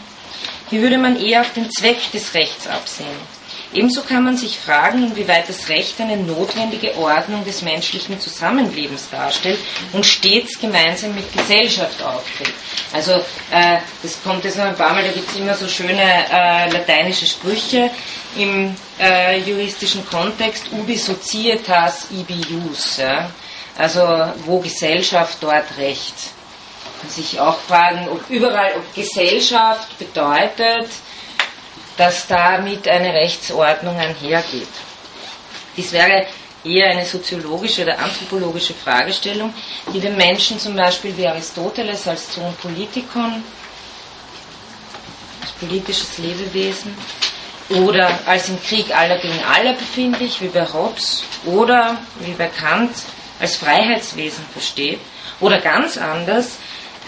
hier 0.70 0.82
würde 0.82 0.98
man 0.98 1.20
eher 1.20 1.40
auf 1.40 1.52
den 1.52 1.70
Zweck 1.70 1.98
des 2.12 2.34
Rechts 2.34 2.66
absehen. 2.66 3.37
Ebenso 3.74 4.02
kann 4.02 4.24
man 4.24 4.36
sich 4.36 4.58
fragen, 4.58 5.04
inwieweit 5.04 5.48
das 5.48 5.68
Recht 5.68 6.00
eine 6.00 6.16
notwendige 6.16 6.96
Ordnung 6.96 7.44
des 7.44 7.60
menschlichen 7.60 8.18
Zusammenlebens 8.18 9.10
darstellt 9.10 9.58
und 9.92 10.06
stets 10.06 10.58
gemeinsam 10.58 11.14
mit 11.14 11.30
Gesellschaft 11.32 12.02
auftritt. 12.02 12.54
Also 12.94 13.12
äh, 13.50 13.78
das 14.02 14.22
kommt 14.22 14.44
jetzt 14.44 14.56
noch 14.56 14.64
ein 14.64 14.76
paar 14.76 14.94
Mal, 14.94 15.04
da 15.04 15.12
gibt 15.12 15.28
es 15.28 15.36
immer 15.36 15.54
so 15.54 15.68
schöne 15.68 16.02
äh, 16.02 16.70
lateinische 16.70 17.26
Sprüche 17.26 17.90
im 18.36 18.74
äh, 18.98 19.38
juristischen 19.40 20.06
Kontext, 20.08 20.66
ubi 20.72 20.96
societas 20.96 22.06
ibi 22.10 22.40
jus, 22.48 22.96
ja? 22.96 23.30
also 23.76 24.00
wo 24.46 24.60
Gesellschaft, 24.60 25.38
dort 25.40 25.76
Recht. 25.76 26.14
Man 27.02 27.10
sich 27.10 27.38
auch 27.38 27.58
fragen, 27.60 28.08
ob 28.08 28.28
überall, 28.30 28.72
ob 28.76 28.94
Gesellschaft 28.94 29.98
bedeutet, 29.98 30.88
dass 31.98 32.26
damit 32.26 32.88
eine 32.88 33.12
Rechtsordnung 33.12 33.98
einhergeht. 33.98 34.68
Dies 35.76 35.92
wäre 35.92 36.26
eher 36.64 36.90
eine 36.90 37.04
soziologische 37.04 37.82
oder 37.82 37.98
anthropologische 37.98 38.72
Fragestellung, 38.72 39.52
die 39.92 40.00
den 40.00 40.16
Menschen 40.16 40.58
zum 40.58 40.74
Beispiel 40.76 41.16
wie 41.16 41.26
Aristoteles 41.26 42.06
als 42.06 42.32
Zoon 42.32 42.54
Politikon, 42.62 43.42
als 45.42 45.50
politisches 45.52 46.18
Lebewesen, 46.18 46.96
oder 47.70 48.18
als 48.24 48.48
im 48.48 48.62
Krieg 48.62 48.96
aller 48.96 49.18
gegen 49.18 49.40
alle 49.44 49.74
befindlich, 49.74 50.40
wie 50.40 50.48
bei 50.48 50.66
Hobbes, 50.72 51.24
oder 51.44 51.98
wie 52.20 52.32
bei 52.32 52.46
Kant 52.46 52.92
als 53.40 53.56
Freiheitswesen 53.56 54.44
versteht, 54.52 55.00
oder 55.40 55.60
ganz 55.60 55.98
anders 55.98 56.58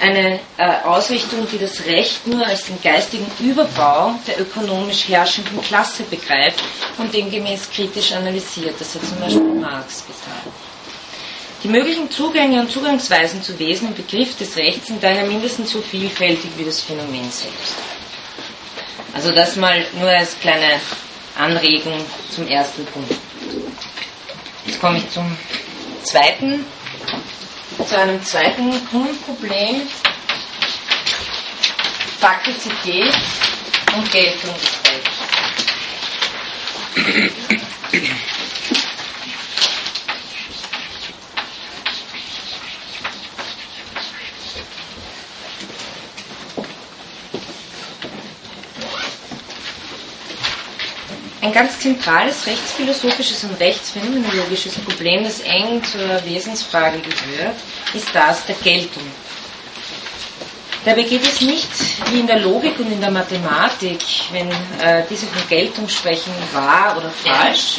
eine 0.00 0.40
äh, 0.56 0.82
Ausrichtung, 0.84 1.46
die 1.52 1.58
das 1.58 1.84
Recht 1.84 2.26
nur 2.26 2.46
als 2.46 2.64
den 2.64 2.80
geistigen 2.82 3.30
Überbau 3.38 4.14
der 4.26 4.40
ökonomisch 4.40 5.08
herrschenden 5.08 5.60
Klasse 5.60 6.04
begreift 6.04 6.62
und 6.98 7.12
demgemäß 7.12 7.70
kritisch 7.70 8.12
analysiert. 8.12 8.74
Das 8.78 8.94
hat 8.94 9.04
zum 9.04 9.20
Beispiel 9.20 9.60
Marx 9.60 10.06
gesagt. 10.06 10.48
Die 11.62 11.68
möglichen 11.68 12.10
Zugänge 12.10 12.60
und 12.60 12.70
Zugangsweisen 12.70 13.42
zu 13.42 13.58
Wesen 13.58 13.88
im 13.88 13.94
Begriff 13.94 14.36
des 14.38 14.56
Rechts 14.56 14.86
sind 14.86 15.02
daher 15.02 15.26
mindestens 15.26 15.70
so 15.70 15.82
vielfältig 15.82 16.50
wie 16.56 16.64
das 16.64 16.80
Phänomen 16.80 17.30
selbst. 17.30 17.74
Also 19.12 19.32
das 19.32 19.56
mal 19.56 19.84
nur 19.98 20.08
als 20.08 20.38
kleine 20.40 20.80
Anregung 21.38 22.00
zum 22.30 22.48
ersten 22.48 22.86
Punkt. 22.86 23.14
Jetzt 24.64 24.80
komme 24.80 24.98
ich 24.98 25.10
zum 25.10 25.36
zweiten 26.02 26.64
zu 27.86 27.98
einem 27.98 28.22
zweiten 28.22 28.70
Grundproblem, 28.86 29.82
Faktizität 32.18 33.14
und 33.96 34.10
Geltungsrecht. 34.10 34.80
Ein 51.42 51.52
ganz 51.52 51.78
zentrales 51.78 52.46
rechtsphilosophisches 52.46 53.44
und 53.44 53.58
rechtsphänomenologisches 53.58 54.74
Problem, 54.74 55.24
das 55.24 55.40
eng 55.40 55.82
zur 55.82 56.22
Wesensfrage 56.26 56.98
gehört, 56.98 57.56
ist 57.94 58.08
das 58.12 58.44
der 58.44 58.56
Geltung. 58.56 59.04
Dabei 60.84 61.02
geht 61.02 61.22
es 61.22 61.40
nicht 61.40 61.68
wie 62.10 62.20
in 62.20 62.26
der 62.26 62.40
Logik 62.40 62.78
und 62.78 62.92
in 62.92 63.00
der 63.00 63.10
Mathematik, 63.10 64.00
wenn 64.32 64.50
äh, 64.50 65.04
diese 65.08 65.26
von 65.26 65.46
Geltung 65.48 65.88
sprechen, 65.88 66.32
wahr 66.52 66.96
oder 66.98 67.10
falsch, 67.10 67.78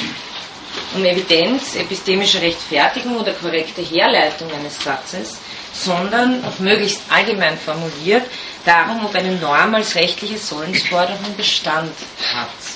um 0.96 1.06
Evidenz, 1.06 1.76
epistemische 1.76 2.42
Rechtfertigung 2.42 3.18
oder 3.18 3.34
korrekte 3.34 3.82
Herleitung 3.82 4.52
eines 4.54 4.84
Satzes, 4.84 5.38
sondern, 5.74 6.44
auch 6.46 6.60
möglichst 6.60 7.02
allgemein 7.10 7.58
formuliert, 7.58 8.24
darum, 8.66 9.06
ob 9.06 9.14
eine 9.16 9.36
Norm 9.36 9.76
als 9.76 9.96
rechtliche 9.96 10.38
Sollensforderung 10.38 11.36
Bestand 11.38 11.94
hat. 12.34 12.71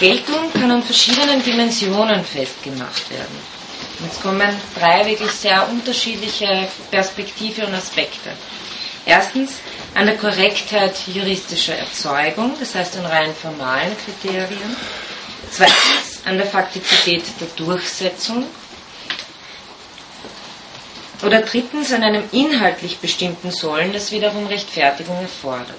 Geltung 0.00 0.50
kann 0.54 0.70
an 0.70 0.82
verschiedenen 0.82 1.42
Dimensionen 1.42 2.24
festgemacht 2.24 3.10
werden. 3.10 3.36
Jetzt 4.02 4.22
kommen 4.22 4.50
drei 4.78 5.04
wirklich 5.04 5.30
sehr 5.30 5.68
unterschiedliche 5.68 6.68
Perspektive 6.90 7.66
und 7.66 7.74
Aspekte. 7.74 8.30
Erstens 9.04 9.56
an 9.94 10.06
der 10.06 10.16
Korrektheit 10.16 10.94
juristischer 11.06 11.74
Erzeugung, 11.76 12.54
das 12.58 12.74
heißt 12.74 12.96
an 12.96 13.04
rein 13.04 13.34
formalen 13.34 13.94
Kriterien. 14.02 14.74
Zweitens 15.50 16.22
an 16.24 16.38
der 16.38 16.46
Faktizität 16.46 17.24
der 17.38 17.48
Durchsetzung. 17.48 18.46
Oder 21.22 21.42
drittens 21.42 21.92
an 21.92 22.02
einem 22.02 22.24
inhaltlich 22.32 22.98
bestimmten 22.98 23.50
Sollen, 23.50 23.92
das 23.92 24.12
wiederum 24.12 24.46
Rechtfertigung 24.46 25.20
erfordert. 25.20 25.76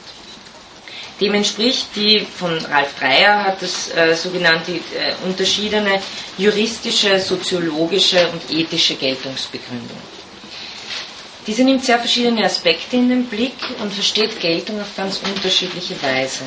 Dem 1.22 1.36
entspricht 1.36 1.90
die 1.96 2.26
von 2.36 2.58
Ralf 2.66 2.96
Dreyer 3.00 3.44
hat 3.44 3.62
das 3.62 3.92
äh, 3.96 4.16
sogenannte 4.16 4.72
äh, 4.72 4.80
unterschiedene 5.24 6.02
juristische, 6.38 7.20
soziologische 7.20 8.28
und 8.30 8.42
ethische 8.52 8.96
Geltungsbegründung. 8.96 10.02
Diese 11.46 11.64
nimmt 11.64 11.86
sehr 11.86 12.00
verschiedene 12.00 12.44
Aspekte 12.44 12.96
in 12.98 13.10
den 13.10 13.26
Blick 13.26 13.54
und 13.80 13.94
versteht 13.94 14.40
Geltung 14.40 14.82
auf 14.82 14.96
ganz 14.98 15.22
unterschiedliche 15.24 16.02
Weise. 16.02 16.44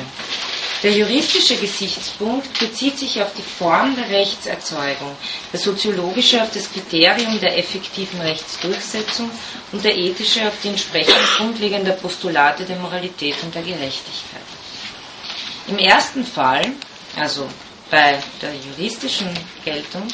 Der 0.83 0.91
juristische 0.91 1.55
Gesichtspunkt 1.55 2.59
bezieht 2.59 2.99
sich 2.99 3.21
auf 3.21 3.33
die 3.33 3.41
Form 3.41 3.95
der 3.95 4.09
Rechtserzeugung, 4.09 5.15
der 5.51 5.59
soziologische 5.59 6.41
auf 6.41 6.51
das 6.53 6.71
Kriterium 6.71 7.39
der 7.39 7.57
effektiven 7.57 8.21
Rechtsdurchsetzung 8.21 9.31
und 9.71 9.83
der 9.83 9.97
ethische 9.97 10.47
auf 10.47 10.53
die 10.63 10.67
entsprechend 10.69 11.15
grundlegenden 11.37 11.97
Postulate 11.97 12.65
der 12.65 12.75
Moralität 12.77 13.35
und 13.43 13.55
der 13.55 13.63
Gerechtigkeit. 13.63 14.44
Im 15.67 15.77
ersten 15.79 16.25
Fall, 16.25 16.65
also 17.15 17.47
bei 17.89 18.19
der 18.41 18.53
juristischen 18.53 19.29
Geltung, 19.63 20.07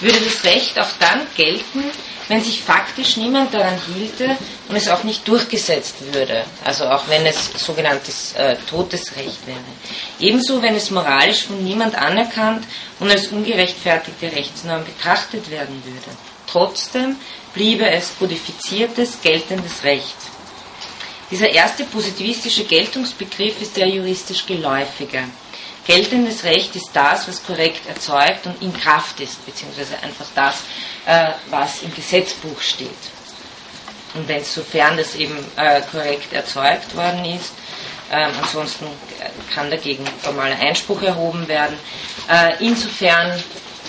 würde 0.00 0.20
das 0.20 0.44
Recht 0.44 0.78
auch 0.78 0.90
dann 0.98 1.26
gelten, 1.36 1.84
wenn 2.28 2.42
sich 2.42 2.60
faktisch 2.60 3.16
niemand 3.16 3.54
daran 3.54 3.78
hielte 3.94 4.36
und 4.68 4.76
es 4.76 4.88
auch 4.88 5.04
nicht 5.04 5.26
durchgesetzt 5.28 5.94
würde, 6.12 6.44
also 6.64 6.84
auch 6.86 7.08
wenn 7.08 7.24
es 7.24 7.52
sogenanntes 7.56 8.32
äh, 8.34 8.56
totes 8.68 9.16
wäre. 9.16 9.30
Ebenso, 10.18 10.60
wenn 10.60 10.74
es 10.74 10.90
moralisch 10.90 11.44
von 11.44 11.62
niemand 11.62 11.94
anerkannt 11.94 12.64
und 12.98 13.10
als 13.10 13.28
ungerechtfertigte 13.28 14.32
Rechtsnorm 14.32 14.84
betrachtet 14.84 15.50
werden 15.50 15.82
würde. 15.84 16.16
Trotzdem 16.46 17.16
bliebe 17.54 17.88
es 17.88 18.12
kodifiziertes, 18.18 19.20
geltendes 19.22 19.84
Recht. 19.84 20.16
Dieser 21.30 21.50
erste 21.50 21.84
positivistische 21.84 22.64
Geltungsbegriff 22.64 23.60
ist 23.60 23.76
der 23.76 23.88
juristisch 23.88 24.46
geläufige. 24.46 25.24
Geltendes 25.86 26.44
Recht 26.44 26.74
ist 26.76 26.90
das, 26.92 27.28
was 27.28 27.44
korrekt 27.44 27.86
erzeugt 27.88 28.46
und 28.46 28.60
in 28.62 28.72
Kraft 28.72 29.20
ist, 29.20 29.44
beziehungsweise 29.46 29.94
einfach 30.02 30.26
das, 30.34 30.56
äh, 31.06 31.32
was 31.50 31.82
im 31.82 31.94
Gesetzbuch 31.94 32.60
steht. 32.60 32.90
Und 34.14 34.26
wenn 34.28 34.42
sofern 34.44 34.96
das 34.96 35.14
eben 35.14 35.36
äh, 35.56 35.80
korrekt 35.92 36.32
erzeugt 36.32 36.96
worden 36.96 37.24
ist, 37.24 37.52
ähm, 38.10 38.30
ansonsten 38.40 38.86
kann 39.52 39.70
dagegen 39.70 40.04
formaler 40.22 40.58
Einspruch 40.58 41.02
erhoben 41.02 41.46
werden. 41.48 41.76
Äh, 42.28 42.64
insofern 42.64 43.42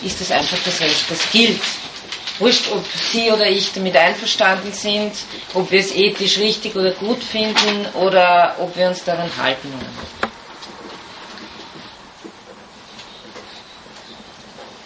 ist 0.03 0.21
es 0.21 0.31
einfach 0.31 0.57
das 0.65 0.79
Recht, 0.79 1.05
das 1.09 1.31
gilt. 1.31 1.61
Wurscht, 2.39 2.71
ob 2.71 2.85
Sie 3.11 3.31
oder 3.31 3.47
ich 3.47 3.73
damit 3.73 3.95
einverstanden 3.95 4.71
sind, 4.71 5.13
ob 5.53 5.71
wir 5.71 5.79
es 5.79 5.95
ethisch 5.95 6.37
richtig 6.37 6.75
oder 6.75 6.91
gut 6.91 7.23
finden 7.23 7.87
oder 7.95 8.55
ob 8.59 8.75
wir 8.77 8.87
uns 8.87 9.03
daran 9.03 9.29
halten 9.37 9.67
oder 9.69 9.87
nicht. 9.87 10.17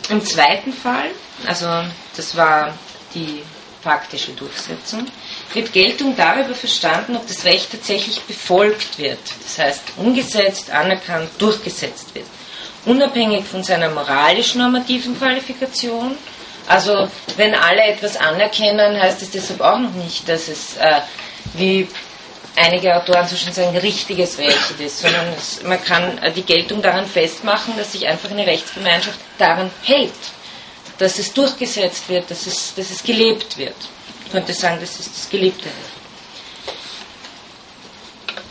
Im 0.09 0.25
zweiten 0.25 0.73
Fall, 0.73 1.11
also 1.45 1.67
das 2.15 2.35
war 2.35 2.73
die 3.13 3.43
faktische 3.81 4.31
Durchsetzung, 4.31 5.07
wird 5.53 5.73
Geltung 5.73 6.15
darüber 6.15 6.53
verstanden, 6.53 7.15
ob 7.15 7.27
das 7.27 7.45
Recht 7.45 7.71
tatsächlich 7.71 8.21
befolgt 8.21 8.97
wird, 8.97 9.19
das 9.41 9.57
heißt 9.57 9.81
umgesetzt, 9.97 10.69
anerkannt, 10.69 11.29
durchgesetzt 11.37 12.13
wird, 12.13 12.27
unabhängig 12.85 13.45
von 13.45 13.63
seiner 13.63 13.89
moralisch-normativen 13.89 15.17
Qualifikation. 15.17 16.15
Also 16.71 17.09
wenn 17.35 17.53
alle 17.53 17.83
etwas 17.83 18.15
anerkennen, 18.15 18.97
heißt 18.97 19.21
es 19.21 19.31
deshalb 19.31 19.59
auch 19.59 19.77
noch 19.77 19.91
nicht, 19.91 20.29
dass 20.29 20.47
es, 20.47 20.77
äh, 20.77 21.01
wie 21.55 21.85
einige 22.55 22.95
Autoren 22.95 23.27
so 23.27 23.35
schon 23.35 23.51
sagen, 23.51 23.75
richtiges 23.75 24.37
Recht 24.37 24.79
ist, 24.79 25.01
sondern 25.01 25.27
es, 25.37 25.61
man 25.63 25.83
kann 25.83 26.17
äh, 26.19 26.31
die 26.31 26.43
Geltung 26.43 26.81
daran 26.81 27.05
festmachen, 27.05 27.75
dass 27.77 27.91
sich 27.91 28.07
einfach 28.07 28.31
eine 28.31 28.47
Rechtsgemeinschaft 28.47 29.19
daran 29.37 29.69
hält, 29.83 30.13
dass 30.97 31.19
es 31.19 31.33
durchgesetzt 31.33 32.07
wird, 32.07 32.31
dass 32.31 32.47
es, 32.47 32.73
dass 32.73 32.89
es 32.89 33.03
gelebt 33.03 33.57
wird. 33.57 33.75
Ich 34.25 34.31
könnte 34.31 34.53
sagen, 34.53 34.77
das 34.79 34.97
ist 34.97 35.09
das 35.13 35.29
gelebte 35.29 35.65
Recht. 35.65 35.90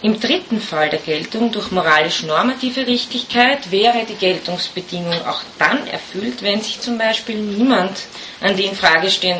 Im 0.02 0.18
dritten 0.18 0.62
Fall 0.62 0.88
der 0.88 0.98
Geltung 0.98 1.52
durch 1.52 1.72
moralisch-normative 1.72 2.86
Richtigkeit 2.86 3.70
wäre 3.70 4.06
die 4.08 4.14
Geltungsbedingung 4.14 5.26
auch 5.26 5.42
dann 5.58 5.86
erfüllt, 5.86 6.42
wenn 6.42 6.62
sich 6.62 6.80
zum 6.80 6.96
Beispiel 6.96 7.36
niemand 7.36 7.92
an 8.40 8.56
die 8.56 8.64
in 8.64 8.74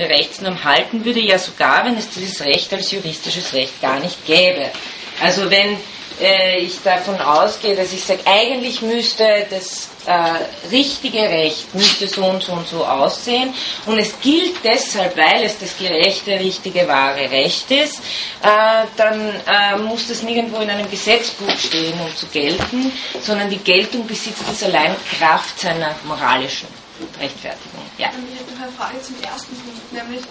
Rechtsnorm 0.08 0.62
halten 0.62 1.06
würde, 1.06 1.20
ja 1.20 1.38
sogar, 1.38 1.86
wenn 1.86 1.96
es 1.96 2.10
dieses 2.10 2.44
Recht 2.44 2.70
als 2.74 2.90
juristisches 2.90 3.54
Recht 3.54 3.80
gar 3.80 4.00
nicht 4.00 4.26
gäbe. 4.26 4.66
Also 5.22 5.50
wenn 5.50 5.78
äh, 6.20 6.58
ich 6.58 6.82
davon 6.82 7.18
ausgehe, 7.20 7.74
dass 7.74 7.92
ich 7.92 8.04
sage, 8.04 8.20
eigentlich 8.24 8.82
müsste 8.82 9.46
das 9.50 9.88
äh, 10.06 10.68
richtige 10.70 11.20
Recht 11.20 11.74
müsste 11.74 12.08
so 12.08 12.24
und 12.24 12.42
so 12.42 12.52
und 12.52 12.66
so 12.66 12.84
aussehen 12.84 13.52
und 13.86 13.98
es 13.98 14.18
gilt 14.20 14.54
deshalb, 14.64 15.16
weil 15.16 15.44
es 15.44 15.58
das 15.58 15.76
gerechte, 15.76 16.32
richtige, 16.32 16.88
wahre 16.88 17.30
Recht 17.30 17.70
ist, 17.70 17.98
äh, 18.42 18.86
dann 18.96 19.34
äh, 19.46 19.76
muss 19.78 20.08
das 20.08 20.22
nirgendwo 20.22 20.60
in 20.60 20.70
einem 20.70 20.90
Gesetzbuch 20.90 21.56
stehen, 21.58 21.98
um 22.00 22.14
zu 22.16 22.26
gelten, 22.26 22.92
sondern 23.20 23.50
die 23.50 23.58
Geltung 23.58 24.06
besitzt 24.06 24.44
es 24.50 24.62
allein 24.62 24.96
Kraft 25.18 25.60
seiner 25.60 25.94
moralischen 26.04 26.68
Rechtfertigung. 27.20 27.82
Ja. 27.98 28.08
Ich 28.08 28.40
hätte 28.40 28.54
noch 28.54 28.62
eine 28.62 28.72
Frage 28.72 29.02
zum 29.02 29.16
ersten 29.22 29.56
Punkt, 29.56 29.92
nämlich 29.92 30.22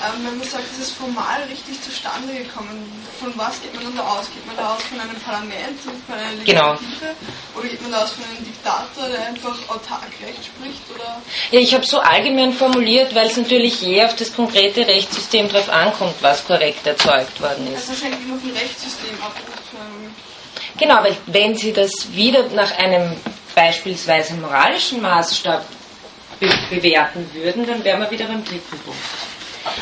ähm, 0.00 0.24
wenn 0.24 0.38
man 0.38 0.46
sagt, 0.46 0.64
es 0.72 0.88
ist 0.88 0.96
formal 0.96 1.42
richtig 1.50 1.82
zustande 1.82 2.32
gekommen, 2.34 2.90
von 3.18 3.32
was 3.36 3.60
geht 3.60 3.74
man 3.74 3.84
dann 3.84 3.96
da 3.96 4.02
aus? 4.02 4.26
Geht 4.30 4.46
man 4.46 4.56
da 4.56 4.74
aus 4.74 4.82
von 4.82 5.00
einem 5.00 5.16
Parlament, 5.20 5.78
von 5.80 6.14
einer. 6.14 6.30
Legislative? 6.38 6.46
Genau. 6.46 7.58
Oder 7.58 7.68
geht 7.68 7.82
man 7.82 7.92
da 7.92 8.02
aus 8.04 8.10
von 8.12 8.24
einem 8.24 8.44
Diktator, 8.44 9.08
der 9.08 9.26
einfach 9.26 9.56
autark 9.68 10.08
Recht 10.22 10.44
spricht? 10.44 10.82
Oder? 10.94 11.20
Ja, 11.50 11.60
ich 11.60 11.74
habe 11.74 11.84
so 11.84 11.98
allgemein 11.98 12.52
formuliert, 12.52 13.14
weil 13.14 13.26
es 13.26 13.36
natürlich 13.36 13.80
je 13.80 14.04
auf 14.04 14.14
das 14.16 14.34
konkrete 14.34 14.86
Rechtssystem 14.86 15.48
drauf 15.48 15.68
ankommt, 15.68 16.14
was 16.20 16.46
korrekt 16.46 16.86
erzeugt 16.86 17.40
worden 17.40 17.66
ist. 17.72 17.88
Also 17.88 17.92
das 17.92 18.02
hängt 18.02 18.22
immer 18.22 18.38
vom 18.38 18.52
Rechtssystem 18.52 19.14
ab. 19.22 19.34
Genau, 20.78 21.02
weil 21.02 21.16
wenn 21.26 21.56
Sie 21.56 21.72
das 21.72 21.90
wieder 22.12 22.44
nach 22.50 22.76
einem 22.78 23.16
beispielsweise 23.54 24.34
moralischen 24.34 25.02
Maßstab 25.02 25.64
be 26.38 26.48
bewerten 26.70 27.28
würden, 27.32 27.66
dann 27.66 27.82
wären 27.82 28.00
wir 28.00 28.10
wieder 28.10 28.26
beim 28.26 28.44
dritten 28.44 28.78
Punkt. 28.78 29.27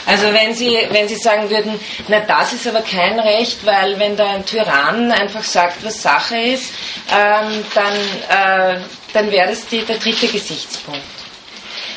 Also 0.06 0.32
wenn 0.32 0.54
Sie, 0.54 0.78
wenn 0.90 1.08
Sie 1.08 1.16
sagen 1.16 1.50
würden, 1.50 1.78
na 2.08 2.20
das 2.20 2.52
ist 2.52 2.66
aber 2.66 2.82
kein 2.82 3.18
Recht, 3.18 3.64
weil 3.64 3.98
wenn 3.98 4.16
da 4.16 4.30
ein 4.30 4.44
Tyrann 4.46 5.12
einfach 5.12 5.44
sagt, 5.44 5.84
was 5.84 6.02
Sache 6.02 6.36
ist, 6.36 6.72
ähm, 7.10 7.64
dann, 7.74 8.76
äh, 8.76 8.80
dann 9.12 9.30
wäre 9.30 9.48
das 9.48 9.66
die, 9.66 9.82
der 9.82 9.96
dritte 9.98 10.28
Gesichtspunkt. 10.28 11.02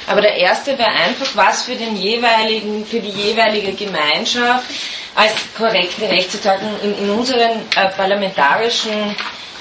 Aber 0.08 0.22
der 0.22 0.36
erste 0.36 0.78
wäre 0.78 0.90
einfach, 0.90 1.28
was 1.36 1.64
für 1.64 1.76
den 1.76 1.96
jeweiligen, 1.96 2.86
für 2.86 3.00
die 3.00 3.10
jeweilige 3.10 3.74
Gemeinschaft 3.74 4.66
als 5.16 5.34
korrekte 5.56 6.10
Rechtsvertragung 6.10 6.80
in, 6.82 6.98
in 6.98 7.10
unseren 7.12 7.62
äh, 7.76 7.90
parlamentarischen 7.96 9.16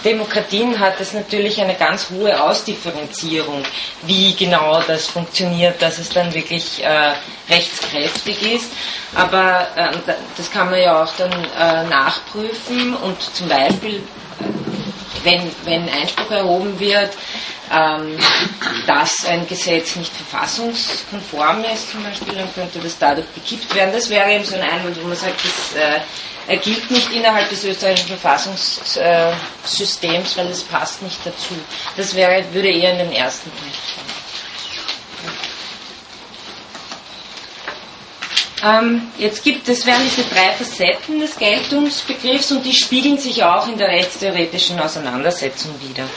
Demokratien 0.05 0.79
hat 0.79 1.01
es 1.01 1.13
natürlich 1.13 1.61
eine 1.61 1.75
ganz 1.75 2.11
hohe 2.11 2.41
Ausdifferenzierung, 2.41 3.65
wie 4.03 4.35
genau 4.35 4.81
das 4.87 5.07
funktioniert, 5.07 5.81
dass 5.83 5.99
es 5.99 6.09
dann 6.11 6.33
wirklich 6.33 6.83
äh, 6.85 7.15
rechtskräftig 7.51 8.55
ist. 8.55 8.73
Aber 9.15 9.67
äh, 9.75 9.91
das 10.37 10.51
kann 10.51 10.71
man 10.71 10.81
ja 10.81 11.03
auch 11.03 11.13
dann 11.17 11.33
äh, 11.33 11.85
nachprüfen 11.89 12.95
und 12.95 13.21
zum 13.35 13.49
Beispiel, 13.49 13.97
äh, 13.97 15.25
wenn, 15.25 15.51
wenn 15.65 15.89
Einspruch 15.89 16.31
erhoben 16.31 16.79
wird, 16.79 17.11
ähm, 17.71 18.17
dass 18.87 19.27
ein 19.27 19.47
Gesetz 19.47 19.97
nicht 19.97 20.13
verfassungskonform 20.13 21.65
ist, 21.75 21.91
zum 21.91 22.03
Beispiel, 22.03 22.35
dann 22.35 22.53
könnte 22.55 22.79
das 22.79 22.99
dadurch 22.99 23.27
gekippt 23.35 23.75
werden. 23.75 23.93
Das 23.93 24.09
wäre 24.09 24.31
eben 24.31 24.45
so 24.45 24.55
ein 24.55 24.63
Einwand, 24.63 25.03
wo 25.03 25.09
man 25.09 25.17
sagt, 25.17 25.45
das 25.45 25.75
äh, 25.77 26.01
er 26.49 26.57
gilt 26.57 26.91
nicht 26.91 27.13
innerhalb 27.13 27.49
des 27.51 27.63
österreichischen 27.63 28.19
Verfassungssystems, 28.19 30.37
weil 30.37 30.47
es 30.47 30.65
passt 30.65 31.03
nicht 31.03 31.19
dazu. 31.25 31.55
Das 31.97 32.13
wäre, 32.15 32.45
würde 32.53 32.71
eher 32.71 32.91
in 32.93 32.99
den 32.99 33.13
ersten 33.13 33.51
Punkt 33.51 33.77
fallen. 33.77 34.09
Ähm, 38.61 39.13
jetzt 39.19 39.45
gibt 39.45 39.69
es, 39.69 39.87
werden 39.87 40.03
diese 40.05 40.25
drei 40.25 40.53
Facetten 40.53 41.21
des 41.21 41.37
Geltungsbegriffs 41.37 42.51
und 42.51 42.65
die 42.65 42.75
spiegeln 42.75 43.17
sich 43.19 43.45
auch 43.45 43.69
in 43.69 43.79
der 43.79 43.87
rechtstheoretischen 43.89 44.81
Auseinandersetzung 44.81 45.81
wieder. 45.81 46.09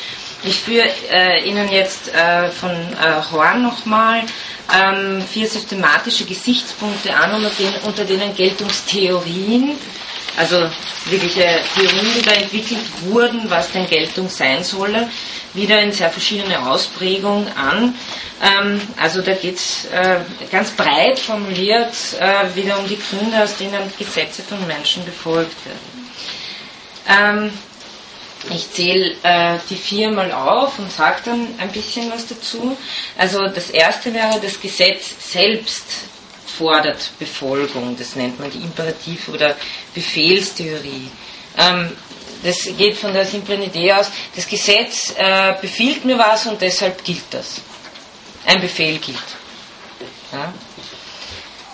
Ich 0.43 0.55
führe 0.55 0.89
äh, 1.11 1.47
Ihnen 1.47 1.69
jetzt 1.69 2.11
äh, 2.13 2.49
von 2.49 2.71
äh, 2.71 3.21
Horn 3.32 3.61
nochmal 3.61 4.23
ähm, 4.73 5.21
vier 5.21 5.47
systematische 5.47 6.25
Gesichtspunkte 6.25 7.13
an, 7.13 7.36
unter 7.36 7.51
denen, 7.51 7.75
unter 7.84 8.05
denen 8.05 8.34
Geltungstheorien 8.34 9.77
also 10.38 10.69
wirkliche 11.05 11.61
Theorien, 11.75 12.07
die 12.15 12.21
da 12.21 12.32
entwickelt 12.32 12.82
wurden, 13.01 13.49
was 13.49 13.71
denn 13.71 13.88
Geltung 13.88 14.29
sein 14.29 14.63
solle, 14.63 15.09
wieder 15.53 15.82
in 15.82 15.91
sehr 15.91 16.09
verschiedene 16.09 16.67
Ausprägungen 16.67 17.47
an. 17.55 17.95
Ähm, 18.41 18.82
also 18.97 19.21
da 19.21 19.34
geht 19.34 19.55
es 19.55 19.86
äh, 19.86 20.19
ganz 20.51 20.71
breit 20.71 21.19
formuliert 21.19 21.93
äh, 22.19 22.55
wieder 22.55 22.79
um 22.79 22.88
die 22.88 22.97
Gründe, 22.97 23.43
aus 23.43 23.57
denen 23.57 23.91
Gesetze 23.97 24.41
von 24.41 24.65
Menschen 24.67 25.03
befolgt 25.05 25.57
werden. 25.65 26.11
Ähm, 27.07 27.53
ich 28.49 28.71
zähle 28.71 29.15
äh, 29.21 29.59
die 29.69 29.75
vier 29.75 30.09
mal 30.09 30.32
auf 30.32 30.79
und 30.79 30.91
sage 30.91 31.21
dann 31.25 31.47
ein 31.59 31.71
bisschen 31.71 32.11
was 32.11 32.27
dazu. 32.27 32.75
Also 33.17 33.45
das 33.47 33.69
erste 33.69 34.13
wäre, 34.13 34.39
das 34.41 34.59
Gesetz 34.59 35.13
selbst 35.32 35.84
fordert 36.51 37.11
Befolgung. 37.17 37.95
Das 37.97 38.15
nennt 38.15 38.39
man 38.39 38.51
die 38.51 38.59
Imperativ- 38.59 39.29
oder 39.29 39.55
Befehlstheorie. 39.93 41.09
Ähm, 41.57 41.91
das 42.43 42.63
geht 42.77 42.97
von 42.97 43.13
der 43.13 43.25
simplen 43.25 43.61
Idee 43.61 43.93
aus, 43.93 44.11
das 44.35 44.47
Gesetz 44.47 45.13
äh, 45.15 45.53
befiehlt 45.61 46.05
mir 46.05 46.17
was 46.17 46.47
und 46.47 46.59
deshalb 46.59 47.03
gilt 47.03 47.25
das. 47.31 47.61
Ein 48.45 48.59
Befehl 48.61 48.97
gilt. 48.97 49.19
Ja? 50.31 50.53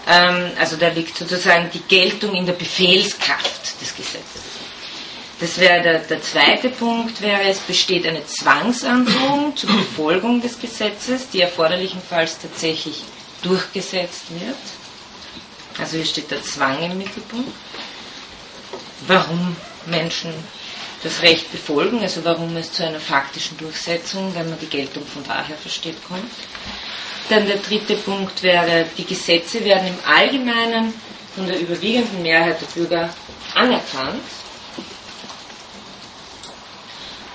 Ähm, 0.07 0.51
also 0.59 0.75
da 0.75 0.89
liegt 0.89 1.17
sozusagen 1.17 1.69
die 1.73 1.81
Geltung 1.81 2.35
in 2.35 2.45
der 2.45 2.53
Befehlskraft 2.53 3.81
des 3.81 3.95
Gesetzes. 3.95 4.41
Das 5.39 5.57
wäre 5.59 5.83
der, 5.83 5.99
der 5.99 6.21
zweite 6.21 6.69
Punkt, 6.69 7.21
wäre, 7.21 7.43
es 7.43 7.59
besteht 7.59 8.07
eine 8.07 8.25
Zwangsandrohung 8.25 9.55
zur 9.55 9.69
Befolgung 9.69 10.41
des 10.41 10.59
Gesetzes, 10.59 11.29
die 11.29 11.41
erforderlichenfalls 11.41 12.39
tatsächlich 12.39 13.03
durchgesetzt 13.47 14.25
wird. 14.29 14.55
Also 15.79 15.97
hier 15.97 16.05
steht 16.05 16.31
der 16.31 16.43
Zwang 16.43 16.81
im 16.81 16.97
Mittelpunkt. 16.97 17.51
Warum 19.07 19.55
Menschen 19.85 20.33
das 21.03 21.21
Recht 21.21 21.51
befolgen, 21.51 22.01
also 22.01 22.23
warum 22.25 22.55
es 22.57 22.71
zu 22.73 22.85
einer 22.85 22.99
faktischen 22.99 23.57
Durchsetzung, 23.57 24.33
wenn 24.35 24.49
man 24.49 24.59
die 24.59 24.65
Geltung 24.65 25.05
von 25.05 25.23
daher 25.23 25.55
versteht, 25.55 26.03
kommt. 26.07 26.31
Dann 27.29 27.45
der 27.45 27.57
dritte 27.57 27.95
Punkt 27.95 28.41
wäre, 28.41 28.85
die 28.97 29.05
Gesetze 29.05 29.63
werden 29.63 29.87
im 29.87 29.97
Allgemeinen 30.05 30.93
von 31.35 31.45
der 31.45 31.59
überwiegenden 31.59 32.21
Mehrheit 32.21 32.59
der 32.61 32.67
Bürger 32.67 33.13
anerkannt. 33.53 34.23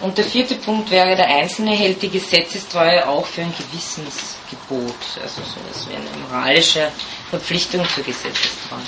Und 0.03 0.19
der 0.19 0.25
vierte 0.25 0.57
Punkt 0.57 0.91
wäre, 0.91 1.15
der 1.15 1.29
Einzelne 1.29 1.71
hält 1.71 2.03
die 2.03 2.11
Gesetzestreue 2.11 3.09
auch 3.09 3.25
für 3.25 3.43
ein 3.43 3.55
Gewissensgebot, 3.57 4.97
also 5.23 5.43
so 5.43 5.91
wie 5.91 5.95
eine 5.95 6.11
moralische 6.29 6.91
Verpflichtung 7.31 7.87
zur 7.95 8.03
Gesetzestreue. 8.03 8.81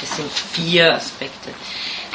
Das 0.00 0.16
sind 0.16 0.30
vier 0.30 0.94
Aspekte. 0.94 1.50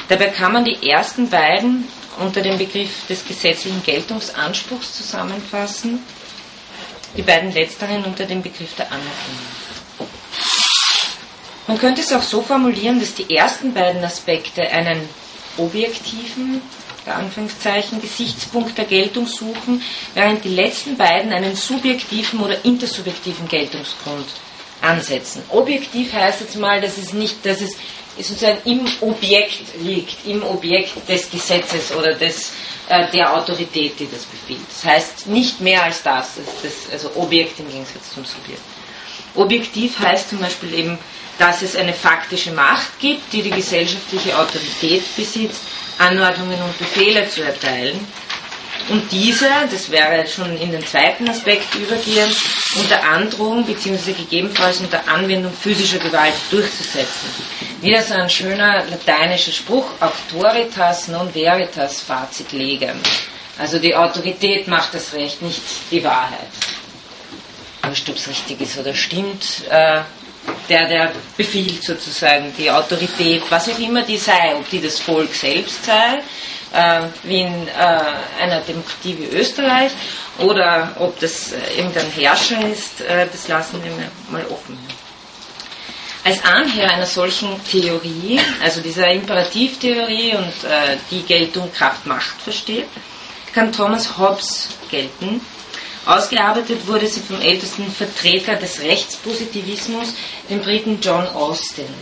Dabei 0.08 0.28
kann 0.28 0.54
man 0.54 0.64
die 0.64 0.90
ersten 0.90 1.30
beiden 1.30 1.90
unter 2.20 2.42
dem 2.42 2.58
Begriff 2.58 3.06
des 3.08 3.26
gesetzlichen 3.28 3.84
Geltungsanspruchs 3.84 4.94
zusammenfassen, 4.94 6.00
die 7.18 7.24
beiden 7.24 7.52
letzteren 7.52 8.06
unter 8.06 8.26
dem 8.26 8.42
Begriff 8.42 8.74
der 8.76 8.86
Anerkennung. 8.86 10.08
Man 11.68 11.78
könnte 11.78 12.00
es 12.00 12.14
auch 12.14 12.24
so 12.24 12.42
formulieren, 12.42 13.02
dass 13.02 13.14
die 13.14 13.36
ersten 13.36 13.74
beiden 13.74 14.02
Aspekte 14.06 14.62
einen 14.62 15.10
objektiven, 15.58 16.62
der 17.08 17.16
Anführungszeichen, 17.16 18.02
Gesichtspunkt 18.02 18.78
der 18.78 18.86
Geltung 18.86 19.26
suchen, 19.26 19.82
während 20.14 20.44
die 20.44 20.50
letzten 20.50 20.98
beiden 20.98 21.34
einen 21.34 21.56
subjektiven 21.56 22.40
oder 22.42 22.64
intersubjektiven 22.64 23.48
Geltungsgrund 23.48 24.28
ansetzen. 24.82 25.42
Objektiv 25.50 26.14
heißt 26.14 26.42
jetzt 26.42 26.58
mal, 26.58 26.80
dass 26.82 26.98
es 26.98 27.14
nicht, 27.14 27.44
dass 27.46 27.62
es 27.62 27.76
sozusagen 28.18 28.60
im 28.66 28.86
Objekt 29.02 29.64
liegt, 29.82 30.26
im 30.26 30.44
Objekt 30.44 31.08
des 31.08 31.30
Gesetzes 31.30 31.92
oder 31.92 32.14
des, 32.14 32.52
äh, 32.90 33.10
der 33.12 33.36
Autorität, 33.36 34.00
die 34.00 34.08
das 34.12 34.26
befiehlt. 34.26 34.62
Das 34.70 34.84
heißt 34.84 35.28
nicht 35.28 35.62
mehr 35.62 35.84
als 35.84 36.04
das, 36.04 36.32
das 36.62 36.92
also 36.92 37.12
Objekt 37.16 37.60
im 37.60 37.70
Gegensatz 37.70 38.14
zum 38.14 38.26
Subjekt. 38.26 38.62
Objektiv 39.36 40.00
heißt 40.00 40.30
zum 40.30 40.40
Beispiel 40.40 40.74
eben, 40.74 40.98
dass 41.38 41.62
es 41.62 41.76
eine 41.76 41.94
faktische 41.94 42.52
Macht 42.52 43.00
gibt, 43.00 43.32
die 43.32 43.44
die 43.44 43.52
gesellschaftliche 43.52 44.38
Autorität 44.38 45.04
besitzt, 45.16 45.62
Anordnungen 46.00 46.62
und 46.62 46.78
Befehle 46.78 47.28
zu 47.30 47.44
erteilen 47.44 48.06
und 48.90 49.12
diese, 49.12 49.50
das 49.70 49.92
wäre 49.92 50.26
schon 50.28 50.58
in 50.58 50.72
den 50.72 50.86
zweiten 50.86 51.30
Aspekt 51.30 51.76
übergehend, 51.76 52.36
unter 52.76 53.04
Androhung 53.04 53.66
bzw. 53.66 54.14
gegebenenfalls 54.14 54.80
unter 54.80 55.06
Anwendung 55.10 55.52
physischer 55.52 56.00
Gewalt 56.00 56.34
durchzusetzen. 56.50 57.30
Wieder 57.82 58.02
so 58.02 58.14
ein 58.14 58.30
schöner 58.30 58.86
lateinischer 58.86 59.52
Spruch, 59.52 59.88
auctoritas 60.00 61.10
non 61.10 61.34
veritas 61.34 62.02
facit 62.02 62.54
legem. 62.54 62.98
Also 63.58 63.78
die 63.78 63.94
Autorität 63.94 64.68
macht 64.68 64.94
das 64.94 65.14
Recht, 65.14 65.42
nicht 65.42 65.62
die 65.92 66.04
Wahrheit. 66.04 66.48
Wurscht, 67.84 68.10
ob 68.10 68.16
es 68.16 68.28
richtig 68.28 68.62
ist 68.62 68.78
oder 68.78 68.94
stimmt, 68.94 69.64
äh, 69.70 70.02
der, 70.70 70.88
der 70.88 71.12
befiehlt 71.36 71.84
sozusagen 71.84 72.54
die 72.58 72.70
Autorität, 72.70 73.44
was 73.50 73.70
auch 73.70 73.80
immer 73.80 74.04
die 74.04 74.18
sei, 74.18 74.56
ob 74.56 74.70
die 74.70 74.82
das 74.82 75.00
Volk 75.00 75.34
selbst 75.34 75.86
sei, 75.86 76.22
äh, 76.74 77.08
wie 77.24 77.42
in 77.42 77.68
äh, 77.68 78.42
einer 78.42 78.62
Demokratie 78.62 79.18
wie 79.18 79.38
Österreich 79.38 79.92
oder 80.40 80.96
ob 81.00 81.20
das 81.20 81.54
äh, 81.54 81.78
irgendein 81.78 82.10
Herrscher 82.12 82.68
ist, 82.68 83.02
äh, 83.02 83.28
das 83.32 83.48
lassen 83.48 83.82
wir 83.84 83.92
mal 84.32 84.46
offen. 84.48 84.78
Als 86.24 86.44
Anhänger 86.44 86.92
einer 86.92 87.06
solchen 87.06 87.50
Theorie, 87.64 88.40
also 88.62 88.82
dieser 88.82 89.08
Imperativtheorie 89.08 90.36
und 90.36 90.70
äh, 90.70 90.98
die 91.10 91.22
Geltung 91.22 91.72
Kraft-Macht 91.72 92.42
versteht, 92.42 92.88
kann 93.54 93.72
Thomas 93.72 94.18
Hobbes 94.18 94.70
gelten. 94.92 95.40
Ausgearbeitet 96.08 96.88
wurde 96.88 97.06
sie 97.08 97.20
vom 97.20 97.42
ältesten 97.42 97.92
Vertreter 97.92 98.56
des 98.56 98.80
Rechtspositivismus, 98.80 100.14
dem 100.50 100.62
Briten 100.62 101.00
John 101.02 101.28
Austin. 101.28 101.94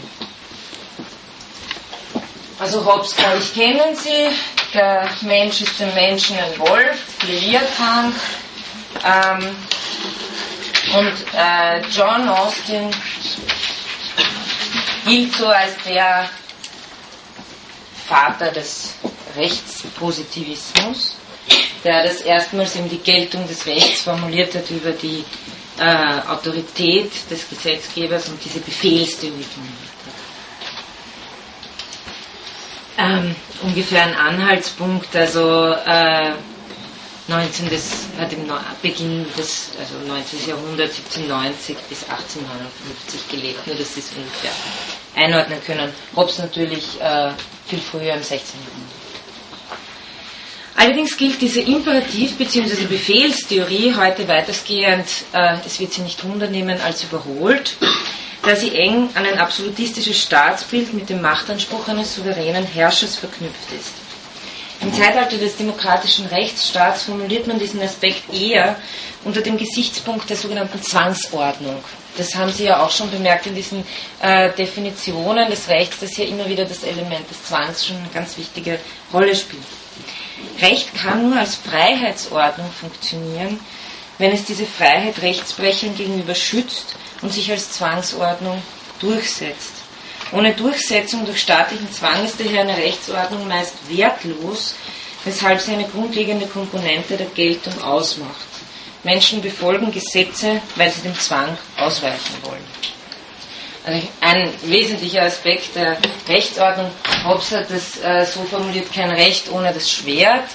Also 2.59 2.85
Hobbes, 2.85 3.15
glaube 3.15 3.39
ich, 3.39 3.53
kennen 3.53 3.95
Sie. 3.95 4.29
Der 4.73 5.09
Mensch 5.21 5.61
ist 5.61 5.79
dem 5.79 5.93
Menschen 5.93 6.37
ein 6.37 6.59
Wolf, 6.59 6.99
Leviathan. 7.23 8.15
Ähm, 9.03 9.55
und 10.93 11.13
äh, 11.35 11.81
John 11.89 12.29
Austin 12.29 12.91
gilt 15.05 15.35
so 15.35 15.47
als 15.47 15.73
der 15.85 16.29
Vater 18.07 18.51
des 18.51 18.93
Rechtspositivismus, 19.35 21.15
der 21.83 22.03
das 22.03 22.21
erstmals 22.21 22.75
eben 22.75 22.89
die 22.89 22.97
Geltung 22.97 23.47
des 23.47 23.65
Rechts 23.65 24.01
formuliert 24.01 24.55
hat 24.55 24.69
über 24.71 24.91
die 24.91 25.23
äh, 25.79 26.27
Autorität 26.29 27.11
des 27.29 27.47
Gesetzgebers 27.49 28.29
und 28.29 28.43
diese 28.43 28.59
Befehlstheorie 28.59 29.45
ähm, 32.97 33.35
ungefähr 33.61 34.03
ein 34.03 34.15
Anhaltspunkt, 34.15 35.15
also 35.15 35.73
äh, 35.85 36.31
19. 37.27 37.69
Des, 37.69 37.91
hat 38.19 38.31
im 38.33 38.47
Beginn 38.81 39.25
des 39.35 39.71
also 39.79 39.95
19. 40.07 40.47
Jahrhunderts 40.47 40.97
1790 40.97 41.75
bis 41.89 42.03
1859 42.03 43.27
gelebt, 43.29 43.65
nur 43.67 43.75
dass 43.75 43.95
Sie 43.95 43.99
es 44.01 44.11
ungefähr 44.15 44.51
einordnen 45.15 45.59
können. 45.65 45.91
Hobbes 46.15 46.37
natürlich 46.37 47.01
äh, 47.01 47.31
viel 47.67 47.79
früher 47.79 48.13
im 48.13 48.21
16. 48.23 48.59
Jahrhundert. 48.61 48.94
Allerdings 50.75 51.15
gilt 51.15 51.41
diese 51.41 51.61
Imperativ- 51.61 52.37
bzw. 52.37 52.85
Befehlstheorie 52.85 53.95
heute 53.95 54.27
weitestgehend, 54.27 55.07
äh, 55.33 55.57
es 55.65 55.79
wird 55.79 55.93
Sie 55.93 56.01
nicht 56.01 56.23
wundernehmen, 56.23 56.79
als 56.81 57.03
überholt 57.03 57.77
da 58.45 58.55
sie 58.55 58.75
eng 58.75 59.09
an 59.15 59.25
ein 59.25 59.39
absolutistisches 59.39 60.21
Staatsbild 60.21 60.93
mit 60.93 61.09
dem 61.09 61.21
Machtanspruch 61.21 61.87
eines 61.87 62.15
souveränen 62.15 62.65
Herrschers 62.65 63.15
verknüpft 63.15 63.71
ist. 63.77 63.93
Im 64.81 64.93
Zeitalter 64.93 65.37
des 65.37 65.55
demokratischen 65.55 66.27
Rechtsstaats 66.27 67.03
formuliert 67.03 67.47
man 67.47 67.57
diesen 67.57 67.81
Aspekt 67.81 68.31
eher 68.33 68.75
unter 69.23 69.41
dem 69.41 69.57
Gesichtspunkt 69.57 70.29
der 70.29 70.37
sogenannten 70.37 70.81
Zwangsordnung. 70.81 71.83
Das 72.17 72.35
haben 72.35 72.51
Sie 72.51 72.65
ja 72.65 72.83
auch 72.83 72.91
schon 72.91 73.09
bemerkt 73.09 73.47
in 73.47 73.55
diesen 73.55 73.83
äh, 74.21 74.51
Definitionen 74.51 75.49
des 75.49 75.67
Rechts, 75.67 75.99
dass 75.99 76.11
hier 76.11 76.27
immer 76.27 76.47
wieder 76.47 76.65
das 76.65 76.83
Element 76.83 77.29
des 77.29 77.43
Zwangs 77.45 77.85
schon 77.85 77.97
eine 77.97 78.09
ganz 78.13 78.37
wichtige 78.37 78.79
Rolle 79.11 79.35
spielt. 79.35 79.63
Recht 80.61 80.93
kann 80.95 81.29
nur 81.29 81.39
als 81.39 81.55
Freiheitsordnung 81.55 82.71
funktionieren, 82.71 83.59
wenn 84.17 84.31
es 84.31 84.45
diese 84.45 84.65
Freiheit 84.65 85.21
Rechtsbrechern 85.21 85.95
gegenüber 85.95 86.35
schützt 86.35 86.95
und 87.21 87.33
sich 87.33 87.51
als 87.51 87.71
Zwangsordnung 87.71 88.61
durchsetzt. 88.99 89.73
Ohne 90.31 90.53
Durchsetzung 90.53 91.25
durch 91.25 91.41
staatlichen 91.41 91.91
Zwang 91.91 92.25
ist 92.25 92.39
daher 92.39 92.61
eine 92.61 92.77
Rechtsordnung 92.77 93.47
meist 93.47 93.73
wertlos, 93.89 94.75
weshalb 95.23 95.61
sie 95.61 95.73
eine 95.73 95.87
grundlegende 95.87 96.47
Komponente 96.47 97.17
der 97.17 97.27
Geltung 97.27 97.81
ausmacht. 97.81 98.47
Menschen 99.03 99.41
befolgen 99.41 99.91
Gesetze, 99.91 100.61
weil 100.75 100.91
sie 100.91 101.01
dem 101.01 101.17
Zwang 101.19 101.57
ausweichen 101.77 102.35
wollen. 102.43 102.94
Also 103.85 104.07
ein 104.21 104.51
wesentlicher 104.63 105.21
Aspekt 105.23 105.75
der 105.75 105.97
Rechtsordnung, 106.27 106.89
Hobbes 107.23 107.51
hat 107.51 107.69
das 107.69 108.01
äh, 108.01 108.25
so 108.25 108.43
formuliert, 108.43 108.91
kein 108.91 109.11
Recht 109.11 109.51
ohne 109.51 109.71
das 109.71 109.91
Schwert. 109.91 110.45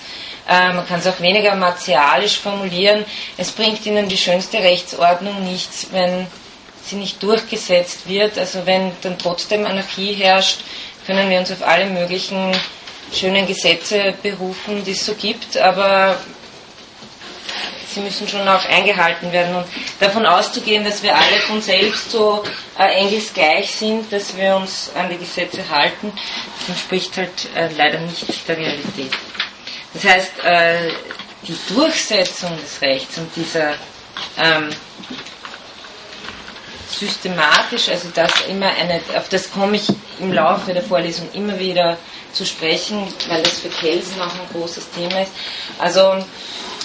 Äh, 0.48 0.72
man 0.72 0.86
kann 0.86 0.98
es 0.98 1.06
auch 1.06 1.20
weniger 1.20 1.54
martialisch 1.54 2.38
formulieren. 2.38 3.04
Es 3.36 3.52
bringt 3.52 3.86
ihnen 3.86 4.08
die 4.08 4.16
schönste 4.16 4.58
Rechtsordnung 4.58 5.44
nichts, 5.44 5.86
wenn 5.92 6.26
sie 6.84 6.96
nicht 6.96 7.22
durchgesetzt 7.22 8.08
wird. 8.08 8.36
Also 8.36 8.66
wenn 8.66 8.90
dann 9.02 9.16
trotzdem 9.16 9.64
Anarchie 9.64 10.12
herrscht, 10.12 10.62
können 11.06 11.30
wir 11.30 11.38
uns 11.38 11.52
auf 11.52 11.62
alle 11.62 11.86
möglichen 11.86 12.52
schönen 13.12 13.46
Gesetze 13.46 14.14
berufen, 14.22 14.84
die 14.84 14.92
es 14.92 15.06
so 15.06 15.14
gibt, 15.14 15.56
aber 15.56 16.16
sie 17.94 18.00
müssen 18.00 18.28
schon 18.28 18.46
auch 18.48 18.64
eingehalten 18.68 19.32
werden. 19.32 19.56
Und 19.56 19.66
davon 19.98 20.26
auszugehen, 20.26 20.84
dass 20.84 21.02
wir 21.02 21.14
alle 21.14 21.40
von 21.46 21.60
selbst 21.60 22.10
so 22.10 22.42
äh, 22.78 22.84
engelsgleich 22.94 23.70
sind, 23.70 24.12
dass 24.12 24.36
wir 24.36 24.56
uns 24.56 24.90
an 24.94 25.08
die 25.10 25.18
Gesetze 25.18 25.68
halten, 25.68 26.12
entspricht 26.68 27.16
halt 27.16 27.48
äh, 27.54 27.68
leider 27.76 27.98
nicht 28.00 28.48
der 28.48 28.56
Realität. 28.56 29.12
Das 29.94 30.04
heißt, 30.04 30.44
äh, 30.44 30.92
die 31.46 31.56
Durchsetzung 31.74 32.56
des 32.58 32.80
Rechts 32.80 33.18
und 33.18 33.34
dieser 33.34 33.74
ähm, 34.38 34.70
systematisch, 36.90 37.88
also 37.88 38.08
das 38.14 38.30
immer 38.48 38.66
eine, 38.66 39.00
auf 39.16 39.28
das 39.28 39.50
komme 39.50 39.76
ich 39.76 39.86
im 40.18 40.32
Laufe 40.32 40.72
der 40.72 40.82
Vorlesung 40.82 41.28
immer 41.32 41.58
wieder 41.58 41.96
zu 42.32 42.44
sprechen, 42.44 43.12
weil 43.28 43.42
das 43.42 43.60
für 43.60 43.68
Kelsen 43.68 44.20
auch 44.20 44.32
ein 44.32 44.48
großes 44.52 44.90
Thema 44.90 45.22
ist. 45.22 45.32
Also 45.78 46.24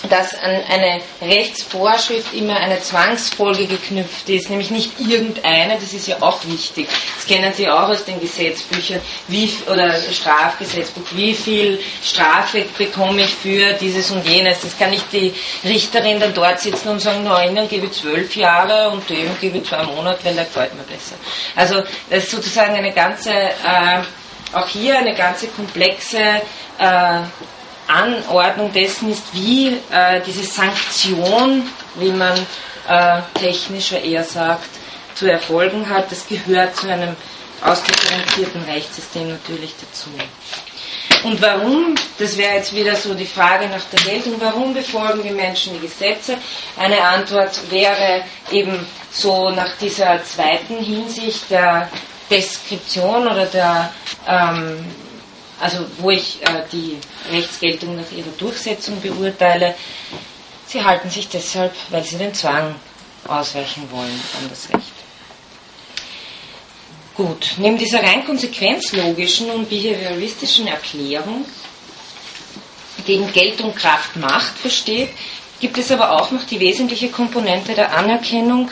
dass 0.10 0.34
an 0.36 0.52
eine 0.70 1.02
Rechtsvorschrift 1.22 2.34
immer 2.34 2.58
eine 2.58 2.80
Zwangsfolge 2.80 3.66
geknüpft 3.66 4.30
ist, 4.30 4.50
nämlich 4.50 4.72
nicht 4.72 5.00
irgendeine, 5.00 5.76
das 5.76 5.94
ist 5.94 6.08
ja 6.08 6.18
auch 6.22 6.46
wichtig. 6.46 6.88
Das 7.16 7.26
kennen 7.26 7.54
Sie 7.54 7.70
auch 7.70 7.90
aus 7.90 8.06
den 8.06 8.20
Gesetzbüchern 8.20 9.02
wie, 9.28 9.52
oder 9.68 9.94
Strafgesetzbuch, 9.96 11.04
wie 11.12 11.34
viel 11.34 11.80
Strafe 12.04 12.66
bekomme 12.78 13.24
ich 13.24 13.34
für 13.34 13.74
dieses 13.74 14.12
und 14.12 14.26
jenes. 14.28 14.62
Das 14.62 14.78
kann 14.78 14.92
nicht 14.92 15.12
die 15.12 15.34
Richterin 15.64 16.20
dann 16.20 16.34
dort 16.34 16.60
sitzen 16.60 16.90
und 16.90 17.00
sagen, 17.00 17.24
nein, 17.24 17.56
dann 17.56 17.68
gebe 17.68 17.88
ich 17.88 17.94
zwölf 17.94 18.36
Jahre 18.36 18.90
und 18.90 19.10
dem 19.10 19.38
gebe 19.40 19.58
ich 19.58 19.66
zwei 19.66 19.84
Monate, 19.84 20.24
weil 20.24 20.36
der 20.36 20.46
gefällt 20.46 20.76
mir 20.76 20.84
besser. 20.84 21.16
Also 21.56 21.84
das 22.10 22.26
ist 22.26 22.32
sozusagen 22.32 22.76
eine 22.76 22.92
ganze, 22.92 23.32
äh, 23.32 24.02
auch 24.54 24.68
hier 24.68 24.98
eine 24.98 25.16
ganze 25.16 25.48
komplexe 25.48 26.20
äh, 26.78 27.20
Anordnung 27.88 28.72
dessen 28.74 29.12
ist, 29.12 29.24
wie 29.34 29.78
äh, 29.92 30.22
diese 30.26 30.44
Sanktion, 30.44 31.64
wie 31.96 32.12
man 32.12 32.38
äh, 32.88 33.22
technischer 33.40 34.02
eher 34.02 34.24
sagt, 34.24 34.70
zu 35.16 35.32
erfolgen 35.32 35.90
hat. 35.90 36.12
Das 36.12 36.28
gehört 36.28 36.76
zu 36.76 36.88
einem 36.88 37.16
ausdifferenzierten 37.62 38.64
Rechtssystem 38.64 39.30
natürlich 39.30 39.74
dazu. 39.80 40.10
Und 41.24 41.42
warum, 41.42 41.96
das 42.20 42.38
wäre 42.38 42.56
jetzt 42.56 42.76
wieder 42.76 42.96
so 42.96 43.14
die 43.14 43.26
Frage 43.26 43.68
nach 43.68 43.84
der 43.86 44.00
Geltung, 44.12 44.36
warum 44.40 44.74
befolgen 44.74 45.24
die 45.24 45.32
Menschen 45.32 45.74
die 45.74 45.88
Gesetze? 45.88 46.38
Eine 46.78 47.02
Antwort 47.02 47.60
wäre 47.72 48.24
eben 48.52 48.86
so 49.12 49.50
nach 49.50 49.76
dieser 49.82 50.24
zweiten 50.24 50.78
Hinsicht 50.84 51.50
der 51.50 51.90
Deskription 52.30 53.28
oder 53.28 53.46
der 53.46 53.92
ähm, 54.28 54.86
also 55.60 55.86
wo 56.00 56.10
ich 56.12 56.42
äh, 56.42 56.64
die 56.72 56.98
Rechtsgeltung 57.32 57.96
nach 57.96 58.12
ihrer 58.12 58.32
Durchsetzung 58.38 59.02
beurteile, 59.02 59.76
sie 60.68 60.84
halten 60.84 61.10
sich 61.10 61.28
deshalb, 61.30 61.74
weil 61.90 62.04
sie 62.04 62.18
den 62.18 62.34
Zwang 62.34 62.76
ausweichen 63.28 63.90
wollen 63.92 64.22
an 64.40 64.50
das 64.50 64.70
Recht. 64.70 64.94
Gut, 67.16 67.54
neben 67.58 67.78
dieser 67.78 68.04
rein 68.04 68.26
konsequenzlogischen 68.26 69.50
und 69.50 69.70
behavioristischen 69.70 70.68
Erklärung, 70.68 71.46
die 73.08 73.14
eben 73.14 73.32
Geltung, 73.32 73.74
Kraft, 73.74 74.18
Macht 74.18 74.58
versteht, 74.58 75.10
gibt 75.62 75.78
es 75.78 75.92
aber 75.92 76.12
auch 76.12 76.32
noch 76.32 76.44
die 76.44 76.60
wesentliche 76.60 77.10
Komponente 77.10 77.74
der 77.74 77.96
Anerkennung, 77.96 78.70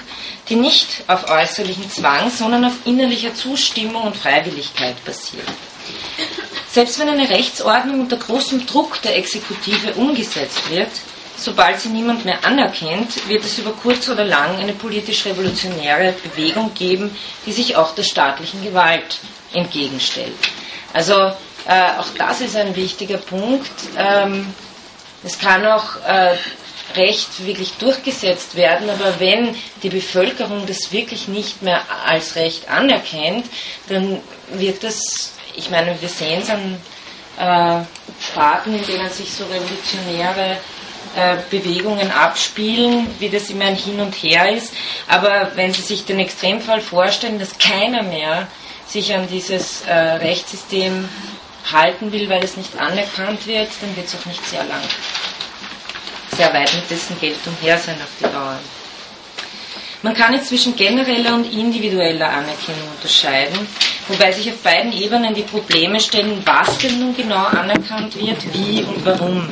die 0.50 0.56
nicht 0.56 1.06
auf 1.08 1.30
äußerlichen 1.30 1.90
Zwang, 1.90 2.30
sondern 2.30 2.66
auf 2.66 2.74
innerlicher 2.86 3.34
Zustimmung 3.34 4.04
und 4.04 4.18
Freiwilligkeit 4.18 5.04
basiert. 5.06 5.48
Selbst 6.74 6.98
wenn 6.98 7.08
eine 7.08 7.30
Rechtsordnung 7.30 8.00
unter 8.02 8.18
großem 8.18 8.66
Druck 8.66 9.00
der 9.04 9.16
Exekutive 9.16 9.94
umgesetzt 9.94 10.72
wird, 10.72 10.90
sobald 11.38 11.80
sie 11.80 11.90
niemand 11.90 12.26
mehr 12.26 12.44
anerkennt, 12.44 13.28
wird 13.30 13.46
es 13.46 13.60
über 13.60 13.74
kurz 13.74 14.10
oder 14.10 14.24
lang 14.24 14.58
eine 14.58 14.74
politisch-revolutionäre 14.74 16.16
Bewegung 16.24 16.74
geben, 16.74 17.16
die 17.46 17.52
sich 17.52 17.76
auch 17.76 17.94
der 17.94 18.02
staatlichen 18.02 18.64
Gewalt 18.64 19.20
entgegenstellt. 19.54 20.34
Also 20.94 21.14
äh, 21.68 22.00
auch 22.00 22.10
das 22.18 22.42
ist 22.42 22.56
ein 22.56 22.76
wichtiger 22.76 23.20
Punkt. 23.20 23.70
Ähm, 23.96 24.52
es 25.24 25.38
kann 25.38 25.64
auch 25.68 25.98
äh, 26.08 26.36
Recht 26.96 27.46
wirklich 27.46 27.74
durchgesetzt 27.74 28.56
werden, 28.56 28.90
aber 28.90 29.20
wenn 29.20 29.56
die 29.84 29.90
Bevölkerung 29.90 30.66
das 30.66 30.92
wirklich 30.92 31.28
nicht 31.28 31.62
mehr 31.62 31.82
als 32.04 32.36
Recht 32.36 32.68
anerkennt, 32.68 33.46
dann 33.90 34.20
wird 34.54 34.84
das 34.84 35.33
ich 35.56 35.70
meine, 35.70 36.00
wir 36.00 36.10
sehen 36.10 36.42
es 36.42 36.50
an 36.50 36.78
äh, 37.38 37.84
Staaten, 38.22 38.76
in 38.76 38.86
denen 38.86 39.10
sich 39.10 39.32
so 39.32 39.46
revolutionäre 39.46 40.58
äh, 41.16 41.38
Bewegungen 41.50 42.12
abspielen, 42.12 43.08
wie 43.20 43.30
das 43.30 43.50
immer 43.50 43.66
ein 43.66 43.76
Hin 43.76 44.00
und 44.00 44.14
Her 44.16 44.52
ist. 44.52 44.74
Aber 45.08 45.52
wenn 45.56 45.74
Sie 45.74 45.82
sich 45.82 46.06
den 46.06 46.20
Extremfall 46.20 46.82
vorstellen, 46.82 47.40
dass 47.40 47.58
keiner 47.58 48.04
mehr 48.04 48.48
sich 48.88 49.14
an 49.14 49.28
dieses 49.28 49.84
äh, 49.84 49.94
Rechtssystem 49.94 51.08
halten 51.72 52.12
will, 52.12 52.30
weil 52.30 52.44
es 52.44 52.58
nicht 52.58 52.78
anerkannt 52.80 53.46
wird, 53.48 53.70
dann 53.82 53.96
wird 53.96 54.08
es 54.08 54.16
auch 54.16 54.26
nicht 54.26 54.46
sehr 54.46 54.64
lang, 54.66 54.82
sehr 56.36 56.54
weit 56.54 56.74
mit 56.74 56.90
dessen 56.90 57.20
Geltung 57.20 57.56
her 57.62 57.78
sein 57.78 57.96
auf 57.96 58.10
die 58.20 58.24
Dauer. 58.24 58.60
Man 60.04 60.14
kann 60.14 60.34
jetzt 60.34 60.50
zwischen 60.50 60.76
genereller 60.76 61.34
und 61.34 61.46
individueller 61.54 62.28
Anerkennung 62.28 62.90
unterscheiden, 62.94 63.58
wobei 64.10 64.34
sich 64.34 64.52
auf 64.52 64.58
beiden 64.58 64.92
Ebenen 64.92 65.34
die 65.34 65.44
Probleme 65.44 65.98
stellen, 65.98 66.42
was 66.44 66.78
denn 66.80 67.00
nun 67.00 67.16
genau 67.16 67.46
anerkannt 67.46 68.14
wird, 68.20 68.54
wie 68.54 68.84
und 68.84 69.06
warum. 69.06 69.48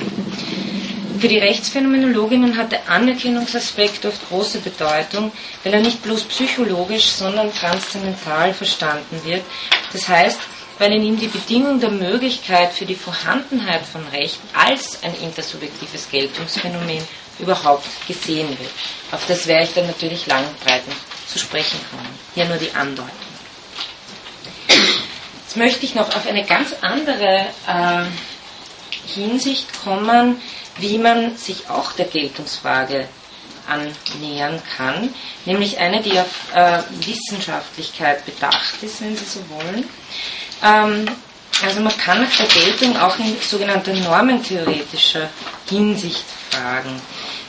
Für 1.22 1.30
die 1.30 1.38
Rechtsphänomenologinnen 1.38 2.58
hat 2.58 2.74
der 2.74 2.89
Anerkennungsaspekt 2.89 4.06
oft 4.06 4.28
große 4.28 4.60
Bedeutung, 4.60 5.32
weil 5.64 5.74
er 5.74 5.80
nicht 5.80 6.04
bloß 6.04 6.24
psychologisch, 6.24 7.06
sondern 7.06 7.54
transzendental 7.54 8.54
verstanden 8.54 9.22
wird. 9.24 9.43
Das 9.93 10.10
heißt, 10.10 10.39
weil 10.80 10.91
in 10.91 11.04
ihm 11.04 11.18
die 11.18 11.28
Bedingung 11.28 11.80
der 11.80 11.91
Möglichkeit 11.91 12.74
für 12.74 12.86
die 12.86 12.95
Vorhandenheit 12.95 13.86
von 13.86 14.06
Recht 14.08 14.39
als 14.54 15.02
ein 15.04 15.14
intersubjektives 15.24 16.10
Geltungsphänomen 16.10 17.04
überhaupt 17.42 17.88
gesehen 18.08 18.50
wird. 18.50 18.72
Auf 19.12 19.26
das 19.28 19.48
werde 19.48 19.66
ich 19.66 19.74
dann 19.74 19.88
natürlich 19.88 20.26
lang 20.28 20.46
und 20.46 20.60
breit 20.62 20.88
noch 20.88 20.96
zu 21.28 21.39
sprechen 21.39 21.80
kommen. 21.89 22.08
Hier 22.34 22.46
nur 22.46 22.58
die 22.58 22.72
Andeutung. 22.72 23.10
Jetzt 25.44 25.58
möchte 25.58 25.86
ich 25.86 25.96
noch 25.96 26.16
auf 26.16 26.28
eine 26.28 26.46
ganz 26.46 26.74
andere 26.82 27.48
äh, 27.68 28.04
Hinsicht 29.14 29.68
kommen, 29.84 30.42
wie 30.78 30.98
man 30.98 31.36
sich 31.36 31.70
auch 31.70 31.92
der 31.94 32.06
Geltungsfrage 32.06 33.08
annähern 33.68 34.62
kann, 34.78 35.14
nämlich 35.46 35.78
eine, 35.78 36.02
die 36.02 36.20
auf 36.20 36.54
äh, 36.54 36.82
Wissenschaftlichkeit 37.06 38.26
bedacht 38.26 38.82
ist, 38.82 39.02
wenn 39.02 39.16
Sie 39.16 39.26
so 39.26 39.39
wollen. 39.50 39.86
Ähm, 40.64 41.06
also 41.64 41.82
man 41.82 41.96
kann 41.98 42.22
nach 42.22 42.36
der 42.38 42.48
Geltung 42.48 42.98
auch 42.98 43.18
in 43.20 43.39
sogenannter 43.39 43.94
normentheoretischer 43.94 45.30
Hinsicht 45.70 46.24
fragen. 46.50 47.02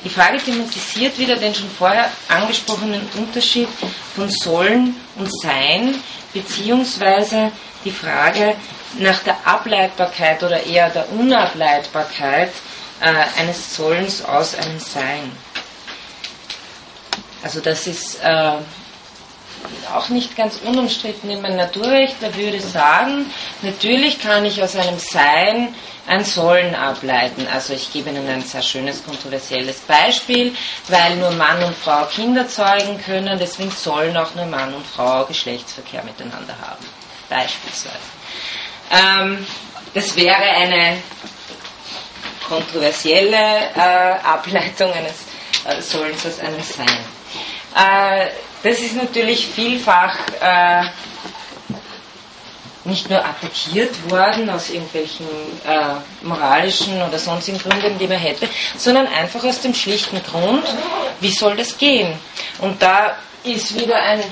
Die 0.05 0.09
Frage 0.09 0.38
thematisiert 0.38 1.16
wieder 1.18 1.36
den 1.36 1.55
schon 1.55 1.70
vorher 1.70 2.11
angesprochenen 2.28 3.09
Unterschied 3.16 3.68
von 4.16 4.28
Sollen 4.30 4.96
und 5.16 5.30
Sein, 5.40 5.94
beziehungsweise 6.32 7.53
die 7.84 7.92
Frage 7.92 8.57
nach 8.98 9.20
der 9.20 9.36
Ableitbarkeit 9.46 10.42
oder 10.42 10.64
eher 10.64 10.90
der 10.90 11.11
Unableitbarkeit 11.12 12.50
äh, 13.00 13.40
eines 13.40 13.76
Sollens 13.76 14.24
aus 14.24 14.57
einem 14.57 14.80
Sein. 14.80 15.30
Also 17.42 17.61
das 17.61 17.86
ist 17.86 18.20
äh, 18.22 18.53
auch 19.94 20.09
nicht 20.09 20.36
ganz 20.36 20.59
unumstritten 20.64 21.30
in 21.30 21.42
meinem 21.42 21.57
Naturrecht. 21.57 22.16
Da 22.20 22.34
würde 22.34 22.61
sagen, 22.61 23.30
natürlich 23.62 24.20
kann 24.20 24.44
ich 24.44 24.62
aus 24.62 24.76
einem 24.76 24.98
Sein 24.98 25.74
ein 26.07 26.24
Sollen 26.24 26.74
ableiten. 26.74 27.46
Also 27.53 27.74
ich 27.74 27.92
gebe 27.92 28.11
Ihnen 28.11 28.28
ein 28.28 28.42
sehr 28.42 28.62
schönes, 28.62 29.05
kontroversielles 29.05 29.80
Beispiel, 29.80 30.55
weil 30.88 31.16
nur 31.16 31.30
Mann 31.32 31.62
und 31.62 31.76
Frau 31.76 32.05
Kinder 32.07 32.48
zeugen 32.48 33.00
können, 33.05 33.38
deswegen 33.38 33.70
sollen 33.70 34.16
auch 34.16 34.34
nur 34.34 34.46
Mann 34.46 34.74
und 34.74 34.86
Frau 34.86 35.24
Geschlechtsverkehr 35.24 36.03
miteinander 36.05 36.55
haben. 36.61 36.84
Beispielsweise. 37.28 37.96
Ähm, 38.90 39.46
das 39.94 40.16
wäre 40.16 40.36
eine 40.36 40.98
kontroversielle 42.46 43.70
äh, 43.74 44.18
Ableitung 44.24 44.92
eines 44.92 45.14
äh, 45.64 45.80
Sollens 45.80 46.26
aus 46.26 46.40
einem 46.40 46.62
Sein. 46.62 46.98
Äh, 47.74 48.30
das 48.62 48.80
ist 48.80 48.96
natürlich 48.96 49.46
vielfach 49.46 50.16
äh, 50.40 50.84
nicht 52.85 53.09
nur 53.09 53.24
attackiert 53.24 54.11
worden 54.11 54.51
aus 54.51 54.70
irgendwelchen 54.70 55.26
äh, 55.66 56.24
moralischen 56.24 57.01
oder 57.03 57.18
sonstigen 57.18 57.59
Gründen, 57.59 57.99
die 57.99 58.07
man 58.07 58.18
hätte, 58.18 58.49
sondern 58.76 59.07
einfach 59.07 59.45
aus 59.45 59.61
dem 59.61 59.74
schlichten 59.74 60.22
Grund, 60.22 60.64
wie 61.20 61.30
soll 61.30 61.57
das 61.57 61.78
gehen? 61.78 62.18
Und 62.59 62.83
da 62.83 63.16
ist 63.45 63.78
wieder 63.78 64.01
ein, 64.03 64.22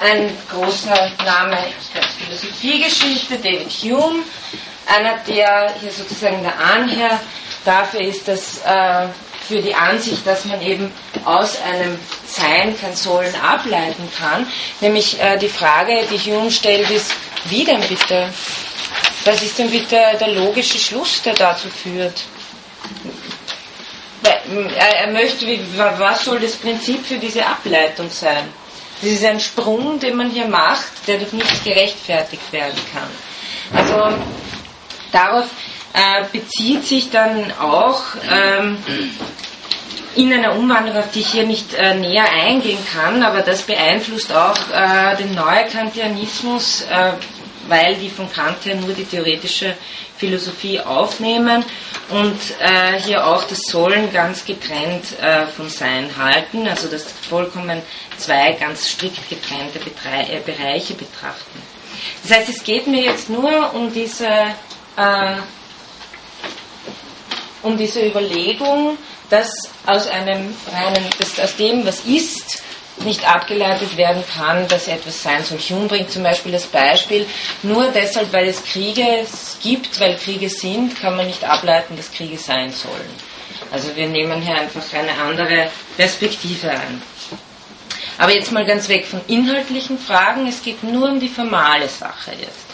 ein 0.00 0.36
großer 0.50 1.12
Name 1.24 1.58
der 1.94 2.02
Philosophiegeschichte, 2.02 3.38
David 3.38 3.70
Hume, 3.70 4.24
einer, 4.86 5.18
der 5.26 5.74
hier 5.80 5.92
sozusagen 5.92 6.42
der 6.42 6.58
Anherr 6.58 7.20
dafür 7.64 8.00
ist, 8.00 8.26
dass 8.26 8.58
äh, 8.64 9.08
für 9.46 9.60
die 9.60 9.74
Ansicht, 9.74 10.26
dass 10.26 10.44
man 10.44 10.60
eben 10.62 10.92
aus 11.24 11.60
einem 11.62 11.98
Sein 12.26 12.78
kein 12.80 12.94
Sollen 12.94 13.34
ableiten 13.40 14.08
kann. 14.18 14.46
Nämlich 14.80 15.20
äh, 15.20 15.38
die 15.38 15.48
Frage, 15.48 16.04
die 16.10 16.18
Hume 16.18 16.50
stellt, 16.50 16.90
ist, 16.90 17.12
wie 17.46 17.64
denn 17.64 17.80
bitte? 17.80 18.28
Was 19.24 19.42
ist 19.42 19.58
denn 19.58 19.70
bitte 19.70 19.98
der 20.18 20.28
logische 20.28 20.78
Schluss, 20.78 21.22
der 21.22 21.34
dazu 21.34 21.68
führt? 21.68 22.22
Er 24.52 25.10
möchte, 25.10 25.46
was 25.76 26.24
soll 26.24 26.40
das 26.40 26.56
Prinzip 26.56 27.06
für 27.06 27.18
diese 27.18 27.46
Ableitung 27.46 28.10
sein? 28.10 28.44
Das 29.00 29.10
ist 29.10 29.24
ein 29.24 29.40
Sprung, 29.40 29.98
den 29.98 30.16
man 30.16 30.30
hier 30.30 30.46
macht, 30.46 31.06
der 31.06 31.18
durch 31.18 31.32
nichts 31.32 31.62
gerechtfertigt 31.64 32.52
werden 32.52 32.78
kann. 32.92 33.08
Also 33.72 34.18
darauf 35.12 35.46
äh, 35.92 36.24
bezieht 36.32 36.84
sich 36.86 37.10
dann 37.10 37.52
auch 37.58 38.02
ähm, 38.30 38.78
in 40.16 40.32
einer 40.32 40.56
Umwandlung, 40.56 40.96
auf 40.96 41.10
die 41.12 41.20
ich 41.20 41.28
hier 41.28 41.46
nicht 41.46 41.74
äh, 41.74 41.94
näher 41.94 42.30
eingehen 42.30 42.84
kann, 42.92 43.22
aber 43.22 43.42
das 43.42 43.62
beeinflusst 43.62 44.32
auch 44.32 44.56
äh, 44.72 45.16
den 45.16 45.34
Neukantianismus, 45.34 46.82
äh, 46.82 47.12
weil 47.68 47.94
die 47.96 48.08
von 48.08 48.30
Kant 48.32 48.64
her 48.64 48.74
nur 48.74 48.92
die 48.92 49.04
theoretische 49.04 49.76
Philosophie 50.16 50.80
aufnehmen 50.80 51.64
und 52.10 52.38
äh, 52.60 53.00
hier 53.00 53.24
auch 53.24 53.44
das 53.44 53.60
Sollen 53.62 54.12
ganz 54.12 54.44
getrennt 54.44 55.18
äh, 55.20 55.46
vom 55.46 55.68
Sein 55.68 56.10
halten, 56.18 56.66
also 56.66 56.88
das 56.88 57.04
vollkommen 57.28 57.80
zwei 58.18 58.52
ganz 58.52 58.88
strikt 58.88 59.28
getrennte 59.30 59.78
Betre 59.78 60.26
äh, 60.28 60.40
Bereiche 60.44 60.94
betrachten. 60.94 61.62
Das 62.22 62.36
heißt, 62.36 62.48
es 62.48 62.64
geht 62.64 62.86
mir 62.86 63.02
jetzt 63.02 63.28
nur 63.28 63.74
um 63.74 63.92
diese, 63.92 64.28
um 67.62 67.76
diese 67.76 68.06
Überlegung, 68.06 68.96
dass 69.30 69.50
aus 69.86 70.06
einem 70.08 70.54
reinen, 70.72 71.08
dass 71.18 71.38
aus 71.40 71.56
dem, 71.56 71.86
was 71.86 72.00
ist, 72.00 72.62
nicht 73.04 73.26
abgeleitet 73.26 73.96
werden 73.96 74.22
kann, 74.36 74.68
dass 74.68 74.88
etwas 74.88 75.22
sein 75.22 75.42
soll. 75.44 75.58
Hume 75.58 75.86
bringt 75.86 76.10
zum 76.10 76.22
Beispiel 76.22 76.52
das 76.52 76.66
Beispiel, 76.66 77.26
nur 77.62 77.88
deshalb, 77.88 78.32
weil 78.32 78.48
es 78.48 78.62
Kriege 78.62 79.26
gibt, 79.62 79.98
weil 80.00 80.16
Kriege 80.16 80.50
sind, 80.50 81.00
kann 81.00 81.16
man 81.16 81.26
nicht 81.26 81.44
ableiten, 81.44 81.96
dass 81.96 82.12
Kriege 82.12 82.36
sein 82.36 82.72
sollen. 82.72 83.10
Also 83.72 83.94
wir 83.94 84.08
nehmen 84.08 84.42
hier 84.42 84.54
einfach 84.54 84.82
eine 84.92 85.12
andere 85.22 85.70
Perspektive 85.96 86.70
ein. 86.70 87.00
Aber 88.18 88.34
jetzt 88.34 88.52
mal 88.52 88.66
ganz 88.66 88.88
weg 88.88 89.06
von 89.06 89.20
inhaltlichen 89.28 89.98
Fragen, 89.98 90.46
es 90.46 90.62
geht 90.62 90.82
nur 90.82 91.08
um 91.08 91.20
die 91.20 91.28
formale 91.28 91.88
Sache 91.88 92.32
jetzt. 92.32 92.69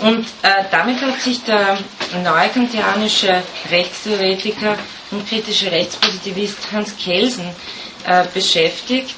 Und 0.00 0.24
äh, 0.42 0.64
damit 0.70 1.00
hat 1.02 1.20
sich 1.20 1.42
der 1.44 1.78
neukantianische 2.22 3.42
Rechtstheoretiker 3.70 4.76
und 5.10 5.28
kritische 5.28 5.70
Rechtspositivist 5.70 6.72
Hans 6.72 6.96
Kelsen 6.96 7.44
äh, 8.06 8.24
beschäftigt 8.32 9.16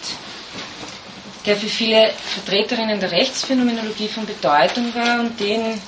der 1.47 1.57
für 1.57 1.67
viele 1.67 2.13
Vertreterinnen 2.35 3.01
der 3.01 3.11
Rechtsphänomenologie 3.11 4.09
von 4.09 4.27
Bedeutung 4.27 4.95
war 4.95 5.21
und 5.21 5.39
den 5.41 5.81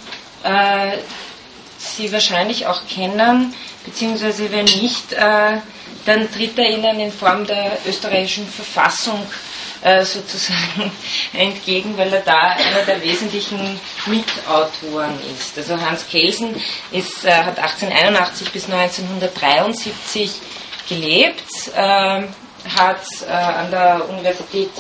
äh, 0.42 0.99
Sie 1.78 2.11
wahrscheinlich 2.12 2.66
auch 2.66 2.80
kennen, 2.88 3.53
beziehungsweise 3.84 4.51
wenn 4.51 4.64
nicht, 4.64 5.12
äh, 5.12 5.59
dann 6.07 6.32
tritt 6.32 6.59
er 6.59 6.70
Ihnen 6.70 6.99
in 6.99 7.12
Form 7.12 7.47
der 7.47 7.78
österreichischen 7.86 8.49
Verfassung 8.49 9.20
sozusagen 10.05 10.91
entgegen, 11.32 11.97
weil 11.99 12.12
er 12.12 12.20
da 12.20 12.41
einer 12.53 12.85
der 12.87 13.03
wesentlichen 13.03 13.80
Mitautoren 14.07 15.18
ist. 15.30 15.57
Also 15.59 15.80
Hans 15.80 16.07
Kelsen 16.09 16.55
ist, 16.91 17.24
äh, 17.24 17.32
hat 17.32 17.59
1881 17.59 18.51
bis 18.51 18.64
1973 18.64 20.30
gelebt, 20.89 21.45
äh, 21.74 22.22
hat 22.76 23.03
äh, 23.28 23.32
an 23.32 23.70
der 23.70 24.09
Universität 24.09 24.70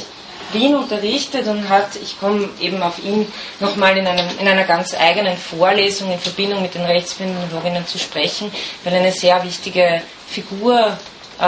Wien 0.52 0.74
unterrichtet 0.76 1.46
und 1.48 1.68
hat, 1.68 1.96
ich 1.96 2.18
komme 2.18 2.48
eben 2.60 2.82
auf 2.82 2.98
ihn 3.02 3.30
nochmal 3.60 3.96
in, 3.96 4.06
in 4.06 4.48
einer 4.48 4.64
ganz 4.64 4.94
eigenen 4.94 5.36
Vorlesung 5.36 6.12
in 6.12 6.18
Verbindung 6.18 6.62
mit 6.62 6.74
den 6.74 6.84
Rechtsphänomenologinnen 6.84 7.86
zu 7.86 7.98
sprechen, 7.98 8.50
weil 8.84 8.94
er 8.94 9.00
eine 9.00 9.12
sehr 9.12 9.42
wichtige 9.42 10.02
Figur 10.28 10.96
äh, 11.38 11.42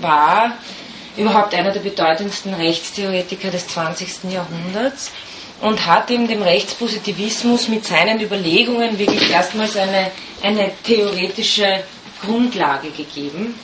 war, 0.00 0.52
überhaupt 1.16 1.54
einer 1.54 1.72
der 1.72 1.80
bedeutendsten 1.80 2.54
Rechtstheoretiker 2.54 3.50
des 3.50 3.68
20. 3.68 4.30
Jahrhunderts 4.30 5.10
und 5.60 5.86
hat 5.86 6.10
ihm 6.10 6.26
dem 6.26 6.42
Rechtspositivismus 6.42 7.68
mit 7.68 7.84
seinen 7.84 8.20
Überlegungen 8.20 8.98
wirklich 8.98 9.30
erstmals 9.30 9.76
eine, 9.76 10.10
eine 10.42 10.72
theoretische 10.82 11.84
Grundlage 12.22 12.90
gegeben. 12.90 13.54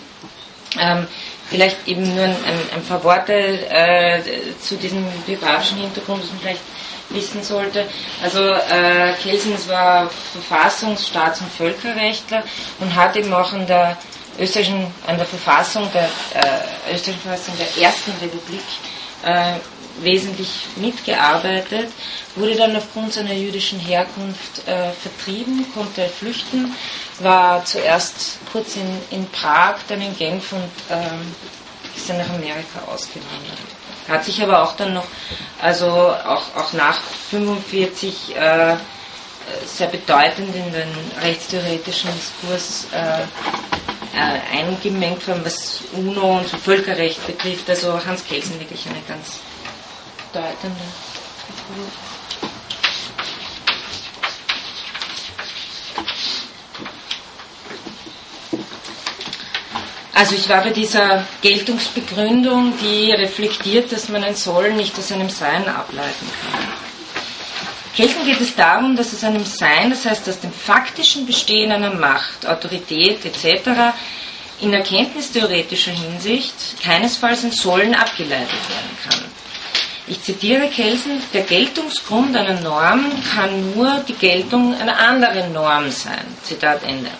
Ähm, 0.78 1.06
Vielleicht 1.48 1.88
eben 1.88 2.14
nur 2.14 2.24
ein, 2.24 2.36
ein 2.74 2.82
paar 2.86 3.02
Worte 3.04 3.32
äh, 3.32 4.20
zu 4.60 4.76
diesem 4.76 5.02
biografischen 5.26 5.78
Hintergrund, 5.78 6.22
das 6.22 6.30
man 6.30 6.40
vielleicht 6.40 6.60
wissen 7.08 7.42
sollte. 7.42 7.86
Also 8.22 8.42
äh, 8.42 9.14
Kelsens 9.22 9.66
war 9.66 10.10
Verfassungs-, 10.34 11.06
Staats- 11.06 11.40
und 11.40 11.50
Völkerrechtler 11.50 12.42
und 12.80 12.94
hat 12.94 13.16
eben 13.16 13.32
auch 13.32 13.50
an 13.54 13.66
der 13.66 13.96
österreichischen, 14.38 14.86
an 15.06 15.16
der 15.16 15.26
Verfassung 15.26 15.88
der 15.92 16.04
äh, 16.04 16.94
österreichischen 16.94 17.20
Verfassung 17.20 17.54
der 17.58 17.82
Ersten 17.82 18.12
Republik 18.20 18.62
äh, 19.24 19.54
wesentlich 20.00 20.66
mitgearbeitet, 20.76 21.90
wurde 22.36 22.54
dann 22.54 22.76
aufgrund 22.76 23.12
seiner 23.12 23.34
jüdischen 23.34 23.80
Herkunft 23.80 24.66
äh, 24.68 24.90
vertrieben, 24.92 25.66
konnte 25.74 26.08
flüchten 26.08 26.72
war 27.20 27.64
zuerst 27.64 28.38
kurz 28.52 28.76
in, 28.76 28.86
in 29.10 29.28
Prag, 29.30 29.76
dann 29.88 30.00
in 30.00 30.16
Genf 30.16 30.52
und 30.52 30.70
ähm, 30.90 31.34
ist 31.96 32.08
dann 32.08 32.18
nach 32.18 32.28
Amerika 32.30 32.80
ausgewandert. 32.86 33.58
Hat 34.08 34.24
sich 34.24 34.42
aber 34.42 34.62
auch 34.62 34.76
dann 34.76 34.94
noch, 34.94 35.04
also 35.60 35.86
auch, 35.88 36.54
auch 36.56 36.72
nach 36.72 37.00
45 37.30 38.36
äh, 38.36 38.76
sehr 39.66 39.88
bedeutend 39.88 40.54
in 40.54 40.72
den 40.72 40.88
rechtstheoretischen 41.22 42.10
Diskurs 42.14 42.86
äh, 42.92 43.22
äh, 44.16 44.58
eingemengt, 44.58 45.28
allem 45.28 45.44
was 45.44 45.82
UNO 45.92 46.38
und 46.38 46.48
so 46.48 46.56
Völkerrecht 46.56 47.26
betrifft. 47.26 47.68
Also 47.70 48.04
Hans 48.04 48.24
Kelsen 48.24 48.58
wirklich 48.58 48.86
eine 48.86 49.00
ganz 49.06 49.40
bedeutende. 50.32 50.80
Also 60.14 60.34
ich 60.34 60.48
war 60.48 60.62
bei 60.64 60.70
dieser 60.70 61.24
Geltungsbegründung, 61.42 62.74
die 62.82 63.12
reflektiert, 63.12 63.92
dass 63.92 64.08
man 64.08 64.24
ein 64.24 64.34
Soll 64.34 64.72
nicht 64.72 64.98
aus 64.98 65.12
einem 65.12 65.30
Sein 65.30 65.68
ableiten 65.68 66.26
kann. 66.42 66.87
Kelten 67.96 68.24
geht 68.24 68.40
es 68.40 68.54
darum, 68.54 68.96
dass 68.96 69.14
aus 69.14 69.24
einem 69.24 69.44
Sein, 69.44 69.90
das 69.90 70.04
heißt 70.04 70.28
aus 70.28 70.40
dem 70.40 70.52
faktischen 70.52 71.26
Bestehen 71.26 71.72
einer 71.72 71.94
Macht, 71.94 72.46
Autorität 72.46 73.24
etc., 73.24 73.94
in 74.60 74.72
erkenntnistheoretischer 74.72 75.92
Hinsicht 75.92 76.54
keinesfalls 76.82 77.44
ein 77.44 77.52
Sollen 77.52 77.94
abgeleitet 77.94 78.48
werden 78.68 78.98
kann. 79.08 79.24
Ich 80.08 80.22
zitiere 80.22 80.68
Kelsen, 80.68 81.22
der 81.34 81.42
Geltungsgrund 81.42 82.34
einer 82.34 82.60
Norm 82.60 83.04
kann 83.34 83.74
nur 83.74 84.02
die 84.08 84.14
Geltung 84.14 84.74
einer 84.74 84.98
anderen 84.98 85.52
Norm 85.52 85.90
sein. 85.90 86.24
Zitat 86.42 86.82
Ende. 86.82 87.10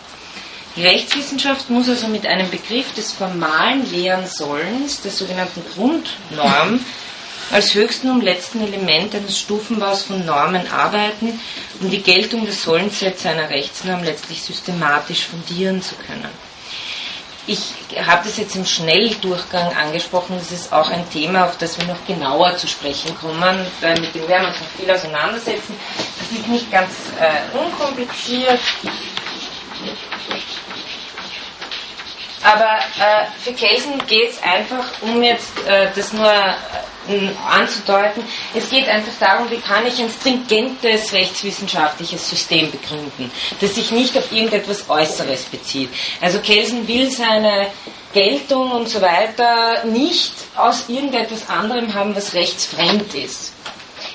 Die 0.75 0.87
Rechtswissenschaft 0.87 1.69
muss 1.71 1.89
also 1.89 2.09
mit 2.09 2.27
einem 2.27 2.49
Begriff 2.51 2.95
des 2.95 3.13
formalen 3.13 3.89
Lehren-Sollens, 3.91 5.03
der 5.03 5.11
sogenannten 5.11 5.63
Grundnorm, 5.75 6.81
als 7.51 7.75
höchsten 7.75 8.11
und 8.11 8.23
letzten 8.23 8.61
Element 8.63 9.15
eines 9.15 9.39
Stufenbaus 9.39 10.03
von 10.03 10.25
Normen 10.25 10.71
arbeiten, 10.71 11.41
um 11.81 11.91
die 11.91 12.03
Geltung 12.03 12.45
der 12.45 12.55
Sollensätze 12.55 13.31
einer 13.31 13.51
Rechtsnorm 13.51 14.03
letztlich 14.03 14.43
systematisch 14.43 15.27
fundieren 15.27 15.83
zu 15.83 15.95
können. 15.97 16.29
Ich 17.47 17.73
habe 18.07 18.25
das 18.25 18.37
jetzt 18.37 18.57
im 18.57 18.67
Schnelldurchgang 18.67 19.75
angesprochen, 19.75 20.37
das 20.37 20.53
ist 20.53 20.71
auch 20.71 20.91
ein 20.91 21.09
Thema, 21.11 21.47
auf 21.47 21.57
das 21.57 21.79
wir 21.79 21.87
noch 21.87 22.07
genauer 22.07 22.55
zu 22.59 22.67
sprechen 22.67 23.17
kommen, 23.19 23.67
mit 24.01 24.15
dem 24.15 24.29
werden 24.29 24.43
wir 24.43 24.49
uns 24.49 24.61
noch 24.61 24.69
viel 24.79 24.91
auseinandersetzen. 24.91 25.75
Das 25.97 26.39
ist 26.39 26.47
nicht 26.47 26.71
ganz 26.71 26.91
äh, 27.19 27.57
unkompliziert. 27.57 28.61
Aber 32.43 32.79
äh, 32.99 33.27
für 33.43 33.53
Kelsen 33.53 33.99
geht 34.07 34.31
es 34.31 34.43
einfach, 34.43 34.85
um 35.03 35.23
jetzt 35.23 35.59
äh, 35.67 35.89
das 35.95 36.13
nur 36.13 36.27
äh, 36.27 37.29
anzudeuten, 37.51 38.23
es 38.55 38.69
geht 38.69 38.89
einfach 38.89 39.13
darum, 39.19 39.51
wie 39.51 39.61
kann 39.61 39.87
ich 39.87 39.99
ein 40.01 40.11
stringentes 40.11 41.13
rechtswissenschaftliches 41.13 42.29
System 42.29 42.71
begründen, 42.71 43.31
das 43.61 43.75
sich 43.75 43.91
nicht 43.91 44.17
auf 44.17 44.31
irgendetwas 44.31 44.89
Äußeres 44.89 45.45
bezieht. 45.45 45.91
Also 46.21 46.39
Kelsen 46.41 46.87
will 46.87 47.11
seine 47.11 47.69
Geltung 48.13 48.71
und 48.73 48.89
so 48.89 49.01
weiter 49.01 49.85
nicht 49.85 50.33
aus 50.57 50.89
irgendetwas 50.89 51.49
anderem 51.49 51.93
haben, 51.95 52.15
was 52.15 52.35
rechtsfremd 52.35 53.15
ist. 53.15 53.53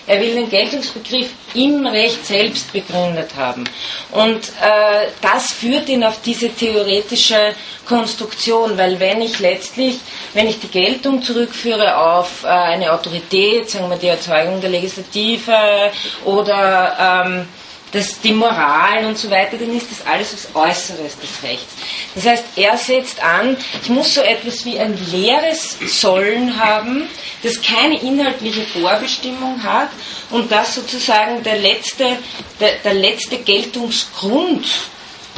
Er 0.05 0.19
will 0.19 0.33
den 0.35 0.49
Geltungsbegriff 0.49 1.29
im 1.53 1.85
Recht 1.87 2.25
selbst 2.25 2.73
begründet 2.73 3.31
haben. 3.37 3.63
Und 4.11 4.49
äh, 4.61 5.07
das 5.21 5.53
führt 5.53 5.87
ihn 5.87 6.03
auf 6.03 6.21
diese 6.21 6.49
theoretische 6.49 7.53
Konstruktion, 7.87 8.77
weil 8.77 8.99
wenn 8.99 9.21
ich 9.21 9.39
letztlich, 9.39 9.99
wenn 10.33 10.47
ich 10.47 10.59
die 10.59 10.67
Geltung 10.67 11.21
zurückführe 11.21 11.97
auf 11.97 12.43
äh, 12.43 12.47
eine 12.47 12.91
Autorität, 12.91 13.69
sagen 13.69 13.89
wir 13.89 13.97
die 13.97 14.07
Erzeugung 14.07 14.59
der 14.59 14.71
Legislative 14.71 15.91
oder 16.25 17.23
ähm, 17.25 17.47
das, 17.93 18.19
die 18.19 18.33
Moral 18.33 19.05
und 19.05 19.17
so 19.17 19.29
weiter, 19.29 19.55
dann 19.57 19.75
ist 19.75 19.87
das 19.91 20.05
alles 20.05 20.33
was 20.33 20.55
Äußeres 20.55 21.17
des 21.19 21.43
Rechts. 21.43 21.73
Das 22.15 22.25
heißt, 22.25 22.43
er 22.55 22.77
setzt 22.77 23.23
an, 23.23 23.55
ich 23.81 23.89
muss 23.89 24.15
so 24.15 24.21
etwas 24.21 24.65
wie 24.65 24.79
ein 24.79 24.97
leeres 25.11 25.77
Sollen 25.87 26.59
haben, 26.59 27.07
das 27.43 27.61
keine 27.61 28.01
inhaltliche 28.01 28.63
Vorbestimmung 28.63 29.63
hat 29.63 29.89
und 30.31 30.51
das 30.51 30.75
sozusagen 30.75 31.43
der 31.43 31.59
letzte, 31.59 32.17
der, 32.59 32.73
der 32.83 32.95
letzte 32.95 33.37
Geltungsgrund 33.37 34.65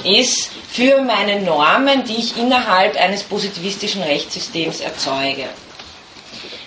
ist 0.03 0.51
für 0.71 1.01
meine 1.01 1.41
Normen, 1.41 2.03
die 2.05 2.15
ich 2.15 2.37
innerhalb 2.37 2.95
eines 2.97 3.23
positivistischen 3.23 4.01
Rechtssystems 4.01 4.79
erzeuge. 4.79 5.47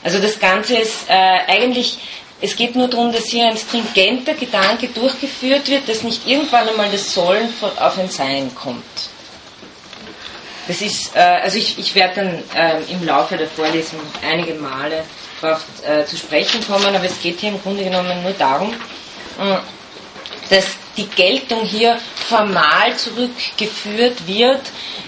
Also 0.05 0.19
das 0.21 0.39
Ganze 0.39 0.77
ist 0.77 1.09
äh, 1.09 1.13
eigentlich, 1.13 1.99
es 2.41 2.55
geht 2.55 2.77
nur 2.77 2.89
darum, 2.89 3.13
dass 3.13 3.27
hier 3.27 3.47
ein 3.47 3.57
stringenter 3.57 4.35
Gedanke 4.35 4.89
durchgeführt 4.89 5.69
wird, 5.69 5.89
dass 5.89 6.03
nicht 6.03 6.27
irgendwann 6.27 6.69
einmal 6.69 6.91
das 6.91 7.13
Sollen 7.13 7.53
auf 7.61 7.99
ein 7.99 8.09
Sein 8.09 8.55
kommt. 8.55 8.85
Das 10.69 10.81
ist, 10.83 11.17
äh, 11.17 11.21
also 11.21 11.59
ich, 11.59 11.79
ich 11.79 11.95
werde 11.95 12.15
dann 12.17 12.43
äh, 12.55 12.93
im 12.93 13.05
Laufe 13.05 13.37
der 13.37 13.49
Vorlesung 13.49 14.01
einige 14.23 14.55
Male 14.55 15.03
darauf 15.41 15.65
äh, 15.87 16.05
zu 16.05 16.17
sprechen 16.17 16.65
kommen, 16.67 16.95
aber 16.95 17.05
es 17.07 17.21
geht 17.21 17.41
hier 17.41 17.51
im 17.51 17.63
Grunde 17.63 17.85
genommen 17.85 18.23
nur 18.23 18.33
darum, 18.33 18.73
äh, 18.73 19.57
dass 20.51 20.67
die 20.99 21.07
Geltung 21.07 21.65
hier 21.65 21.99
formal 22.29 22.97
zurückgeführt 22.97 24.27
wird, 24.27 24.61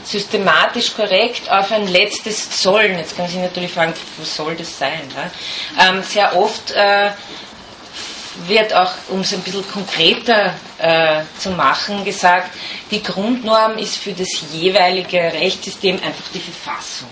systematisch 0.05 0.95
korrekt 0.95 1.51
auf 1.51 1.70
ein 1.72 1.86
letztes 1.88 2.62
Sollen. 2.62 2.97
Jetzt 2.97 3.16
kann 3.16 3.26
man 3.26 3.32
sich 3.32 3.43
natürlich 3.43 3.72
fragen, 3.72 3.93
was 4.16 4.34
soll 4.34 4.57
das 4.57 4.78
sein? 4.78 5.03
Ähm, 5.78 6.03
sehr 6.03 6.36
oft 6.36 6.70
äh, 6.70 7.11
wird 8.47 8.72
auch, 8.72 8.93
um 9.09 9.20
es 9.20 9.34
ein 9.34 9.43
bisschen 9.43 9.68
konkreter 9.70 10.55
äh, 10.78 11.22
zu 11.38 11.51
machen, 11.51 12.05
gesagt, 12.05 12.51
die 12.91 13.03
Grundnorm 13.03 13.76
ist 13.76 13.97
für 13.97 14.12
das 14.12 14.28
jeweilige 14.53 15.18
Rechtssystem 15.18 15.97
einfach 15.97 16.30
die 16.32 16.41
Verfassung. 16.41 17.09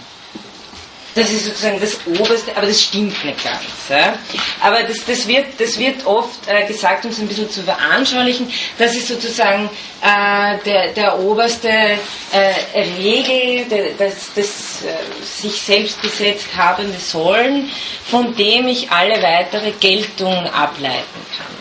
Das 1.19 1.33
ist 1.33 1.47
sozusagen 1.47 1.81
das 1.81 1.99
Oberste, 2.07 2.57
aber 2.57 2.67
das 2.67 2.81
stimmt 2.81 3.25
nicht 3.25 3.43
ganz. 3.43 3.65
Ja. 3.89 4.17
Aber 4.61 4.85
das, 4.85 5.05
das, 5.05 5.27
wird, 5.27 5.47
das 5.59 5.77
wird 5.77 6.07
oft 6.07 6.47
äh, 6.47 6.65
gesagt, 6.67 7.05
um 7.05 7.11
es 7.11 7.19
ein 7.19 7.27
bisschen 7.27 7.51
zu 7.51 7.65
veranschaulichen, 7.65 8.49
das 8.79 8.95
ist 8.95 9.09
sozusagen 9.09 9.69
äh, 10.01 10.59
der, 10.65 10.93
der 10.93 11.19
oberste 11.19 11.69
äh, 11.69 12.81
Regel, 12.99 13.65
der, 13.65 13.91
das, 13.99 14.33
das 14.37 14.83
äh, 14.83 15.25
sich 15.25 15.61
selbst 15.61 16.01
gesetzt 16.03 16.47
habende 16.57 17.01
Sollen, 17.01 17.69
von 18.09 18.37
dem 18.37 18.69
ich 18.69 18.89
alle 18.91 19.21
weitere 19.21 19.73
Geltung 19.73 20.47
ableiten 20.47 21.27
kann. 21.37 21.57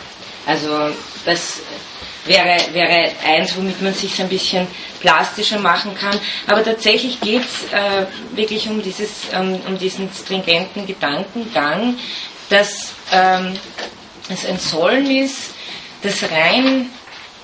Also 0.46 0.94
das 1.24 1.60
wäre, 2.24 2.58
wäre 2.72 3.10
eins, 3.26 3.56
womit 3.56 3.80
man 3.82 3.94
sich 3.94 4.20
ein 4.20 4.28
bisschen 4.28 4.66
plastischer 5.00 5.58
machen 5.58 5.94
kann. 5.94 6.18
Aber 6.46 6.62
tatsächlich 6.64 7.20
geht 7.20 7.42
es 7.42 7.72
äh, 7.72 8.06
wirklich 8.36 8.68
um, 8.68 8.82
dieses, 8.82 9.28
ähm, 9.32 9.60
um 9.66 9.78
diesen 9.78 10.10
stringenten 10.12 10.86
Gedankengang, 10.86 11.98
dass 12.50 12.92
ähm, 13.12 13.54
es 14.28 14.46
ein 14.46 14.58
Sollen 14.58 15.10
ist, 15.10 15.54
das 16.02 16.22
rein 16.30 16.90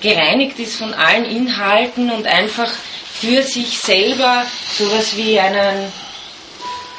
gereinigt 0.01 0.59
ist 0.59 0.77
von 0.77 0.93
allen 0.93 1.25
Inhalten 1.25 2.11
und 2.11 2.27
einfach 2.27 2.71
für 3.13 3.41
sich 3.41 3.79
selber 3.79 4.45
sowas 4.77 5.15
wie 5.15 5.39
einen 5.39 5.91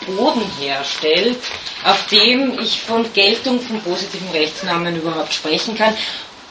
Boden 0.07 0.43
herstellt, 0.61 1.39
auf 1.85 2.07
dem 2.07 2.59
ich 2.59 2.81
von 2.81 3.12
Geltung 3.12 3.61
von 3.61 3.81
positiven 3.83 4.31
Rechtsnamen 4.31 4.97
überhaupt 4.97 5.33
sprechen 5.33 5.77
kann 5.77 5.95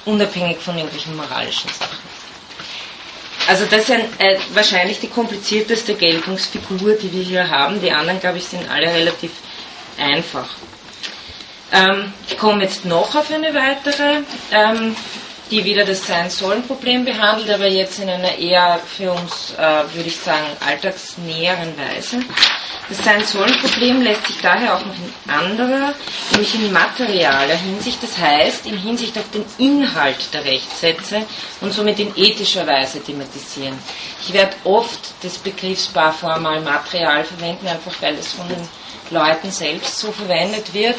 unabhängig 0.05 0.59
von 0.59 0.75
irgendwelchen 0.75 1.15
moralischen 1.15 1.69
Sachen. 1.71 1.97
Also 3.47 3.65
das 3.65 3.81
ist 3.81 3.91
ein, 3.91 4.01
äh, 4.19 4.37
wahrscheinlich 4.53 4.99
die 4.99 5.07
komplizierteste 5.07 5.93
Geltungsfigur, 5.95 6.93
die 6.93 7.11
wir 7.11 7.23
hier 7.23 7.49
haben. 7.49 7.79
Die 7.79 7.91
anderen, 7.91 8.19
glaube 8.19 8.39
ich, 8.39 8.45
sind 8.45 8.67
alle 8.69 8.87
relativ 8.87 9.31
einfach. 9.99 10.49
Ähm, 11.71 12.13
ich 12.27 12.37
komme 12.37 12.63
jetzt 12.63 12.85
noch 12.85 13.13
auf 13.15 13.31
eine 13.31 13.53
weitere, 13.53 14.21
ähm, 14.51 14.95
die 15.51 15.63
wieder 15.63 15.85
das 15.85 16.07
Sein-Sollen-Problem 16.07 17.05
behandelt, 17.05 17.51
aber 17.51 17.67
jetzt 17.67 17.99
in 17.99 18.09
einer 18.09 18.35
eher 18.37 18.79
für 18.79 19.11
uns, 19.11 19.53
äh, 19.57 19.93
würde 19.93 20.09
ich 20.09 20.17
sagen, 20.17 20.45
alltagsnäheren 20.65 21.73
Weise. 21.77 22.21
Das 22.87 23.03
Sein-Sollen-Problem 23.03 24.03
lässt 24.03 24.27
sich 24.27 24.39
daher 24.41 24.75
auch 24.75 24.85
noch 24.85 24.93
in 24.93 25.31
anderer, 25.31 25.95
nämlich 26.31 26.53
in 26.53 26.71
materialer 26.71 27.55
Hinsicht, 27.55 28.03
das 28.03 28.15
heißt 28.15 28.67
in 28.67 28.77
Hinsicht 28.77 29.17
auf 29.17 29.25
den 29.31 29.43
Inhalt 29.57 30.31
der 30.31 30.45
Rechtssätze 30.45 31.23
und 31.61 31.73
somit 31.73 31.99
in 31.99 32.15
ethischer 32.15 32.67
Weise 32.67 33.03
thematisieren. 33.03 33.77
Ich 34.21 34.33
werde 34.33 34.55
oft 34.65 35.15
das 35.23 35.39
Begriffspaar 35.39 36.13
formal 36.13 36.61
Material 36.61 37.23
verwenden, 37.23 37.67
einfach 37.67 37.93
weil 38.01 38.15
es 38.19 38.33
von 38.33 38.47
den 38.47 38.67
Leuten 39.09 39.49
selbst 39.49 39.97
so 39.97 40.11
verwendet 40.11 40.71
wird. 40.71 40.95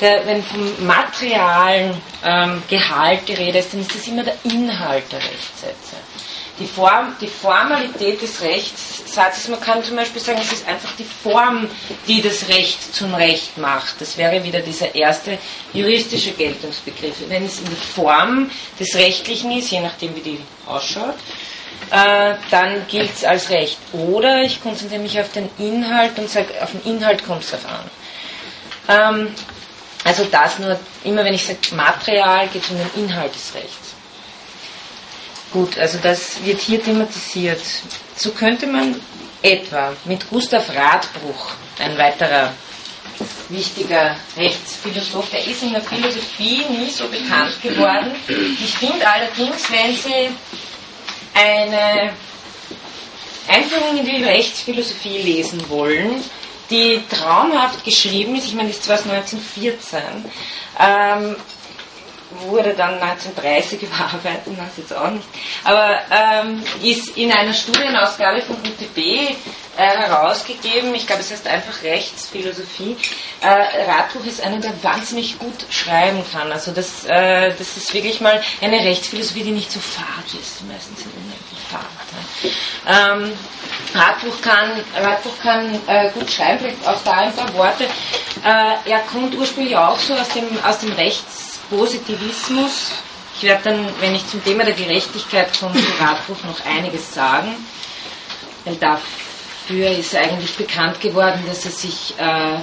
Der, 0.00 0.24
wenn 0.26 0.42
vom 0.42 0.86
materialen 0.86 2.00
ähm, 2.24 2.62
Gehalt 2.68 3.28
die 3.28 3.34
Rede 3.34 3.58
ist, 3.58 3.74
dann 3.74 3.80
ist 3.80 3.94
das 3.94 4.06
immer 4.08 4.24
der 4.24 4.36
Inhalt 4.44 5.04
der 5.12 5.20
Rechtssätze 5.20 5.96
die, 6.58 6.66
Form, 6.66 7.14
die 7.20 7.26
Formalität 7.26 8.20
des 8.22 8.40
Rechtssatzes, 8.40 9.48
man 9.48 9.60
kann 9.60 9.82
zum 9.82 9.96
Beispiel 9.96 10.20
sagen, 10.20 10.38
es 10.40 10.52
ist 10.52 10.68
einfach 10.68 10.92
die 10.96 11.04
Form, 11.04 11.68
die 12.08 12.22
das 12.22 12.48
Recht 12.48 12.94
zum 12.94 13.14
Recht 13.14 13.58
macht. 13.58 14.00
Das 14.00 14.16
wäre 14.16 14.42
wieder 14.42 14.60
dieser 14.60 14.94
erste 14.94 15.38
juristische 15.72 16.32
Geltungsbegriff. 16.32 17.16
Wenn 17.28 17.44
es 17.44 17.58
in 17.58 17.66
der 17.66 17.76
Form 17.76 18.50
des 18.78 18.94
Rechtlichen 18.94 19.52
ist, 19.52 19.70
je 19.70 19.80
nachdem 19.80 20.14
wie 20.16 20.20
die 20.20 20.40
ausschaut, 20.66 21.16
äh, 21.90 22.34
dann 22.50 22.86
gilt 22.88 23.12
es 23.14 23.24
als 23.24 23.50
Recht. 23.50 23.78
Oder 23.92 24.42
ich 24.42 24.62
konzentriere 24.62 25.02
mich 25.02 25.20
auf 25.20 25.30
den 25.32 25.48
Inhalt 25.58 26.18
und 26.18 26.28
sage, 26.28 26.48
auf 26.62 26.72
den 26.72 26.96
Inhalt 26.96 27.24
kommt 27.24 27.44
es 27.44 27.50
darauf 27.50 27.66
an. 27.68 27.90
Ähm, 28.88 29.34
also 30.04 30.24
das 30.24 30.58
nur, 30.58 30.78
immer 31.04 31.24
wenn 31.24 31.34
ich 31.34 31.44
sage 31.44 31.58
Material, 31.74 32.48
geht 32.48 32.62
es 32.62 32.70
um 32.70 32.76
den 32.76 33.04
Inhalt 33.04 33.34
des 33.34 33.54
Rechts. 33.54 33.95
Gut, 35.52 35.78
also 35.78 35.98
das 36.02 36.44
wird 36.44 36.60
hier 36.60 36.82
thematisiert. 36.82 37.62
So 38.16 38.32
könnte 38.32 38.66
man 38.66 39.00
etwa 39.42 39.92
mit 40.04 40.28
Gustav 40.28 40.68
Radbruch, 40.74 41.52
ein 41.78 41.96
weiterer 41.96 42.52
wichtiger 43.48 44.16
Rechtsphilosoph, 44.36 45.30
der 45.30 45.46
ist 45.46 45.62
in 45.62 45.72
der 45.72 45.82
Philosophie 45.82 46.62
nie 46.68 46.90
so 46.90 47.06
bekannt 47.08 47.60
geworden. 47.62 48.12
Ich 48.28 48.76
finde 48.76 49.06
allerdings, 49.08 49.70
wenn 49.70 49.94
Sie 49.94 50.30
eine 51.34 52.12
Einführung 53.48 53.98
in 53.98 54.04
die 54.04 54.24
Rechtsphilosophie 54.24 55.18
lesen 55.18 55.68
wollen, 55.68 56.22
die 56.70 57.00
traumhaft 57.08 57.84
geschrieben 57.84 58.34
ist, 58.34 58.46
ich 58.46 58.54
meine, 58.54 58.68
das 58.68 58.78
ist 58.78 58.84
zwar 58.84 58.98
1914, 58.98 60.00
ähm, 60.80 61.36
wurde 62.42 62.74
dann 62.74 62.94
1930 62.94 63.82
überarbeitet, 63.82 64.56
das 64.56 64.76
jetzt 64.76 64.94
auch 64.94 65.10
nicht, 65.10 65.26
aber 65.64 65.98
ähm, 66.10 66.62
ist 66.82 67.16
in 67.16 67.32
einer 67.32 67.52
Studienausgabe 67.52 68.42
von 68.42 68.56
UTB 68.56 68.98
äh, 68.98 69.36
herausgegeben, 69.76 70.94
ich 70.94 71.06
glaube 71.06 71.22
es 71.22 71.30
heißt 71.30 71.46
einfach 71.46 71.82
Rechtsphilosophie. 71.82 72.96
Äh, 73.40 73.46
Radbuch 73.90 74.24
ist 74.24 74.42
einer, 74.42 74.58
der 74.58 74.72
wahnsinnig 74.82 75.38
gut 75.38 75.66
schreiben 75.70 76.24
kann, 76.32 76.50
also 76.50 76.72
das, 76.72 77.04
äh, 77.04 77.50
das 77.50 77.76
ist 77.76 77.92
wirklich 77.92 78.20
mal 78.20 78.40
eine 78.60 78.78
Rechtsphilosophie, 78.78 79.44
die 79.44 79.50
nicht 79.50 79.70
so 79.70 79.80
fad 79.80 80.24
ist, 80.40 80.60
die 80.60 80.72
meisten 80.72 80.96
sind 80.96 81.12
unendlich 81.14 81.60
fad. 81.70 81.86
Ähm, 82.88 83.32
Radbuch 83.94 84.40
kann, 84.40 84.70
Radbuch 84.94 85.38
kann 85.42 85.80
äh, 85.86 86.10
gut 86.10 86.30
schreiben, 86.30 86.58
vielleicht 86.60 86.86
auch 86.86 87.02
da 87.04 87.12
ein 87.12 87.34
paar 87.34 87.52
Worte. 87.54 87.84
Äh, 87.84 88.90
er 88.90 89.00
kommt 89.10 89.34
ursprünglich 89.34 89.76
auch 89.76 89.98
so 89.98 90.14
aus 90.14 90.28
dem, 90.30 90.46
aus 90.64 90.78
dem 90.78 90.92
Rechts 90.92 91.45
Positivismus. 91.70 92.92
Ich 93.36 93.42
werde 93.42 93.64
dann, 93.64 93.88
wenn 94.00 94.14
ich 94.14 94.26
zum 94.26 94.42
Thema 94.42 94.64
der 94.64 94.74
Gerechtigkeit 94.74 95.58
komme, 95.58 95.74
zu 95.74 96.02
Radbruch 96.02 96.42
noch 96.44 96.64
einiges 96.64 97.12
sagen, 97.12 97.54
weil 98.64 98.76
dafür 98.76 99.90
ist 99.90 100.14
eigentlich 100.14 100.56
bekannt 100.56 101.00
geworden, 101.00 101.42
dass 101.46 101.64
er 101.64 101.70
sich 101.70 102.14
äh, 102.18 102.58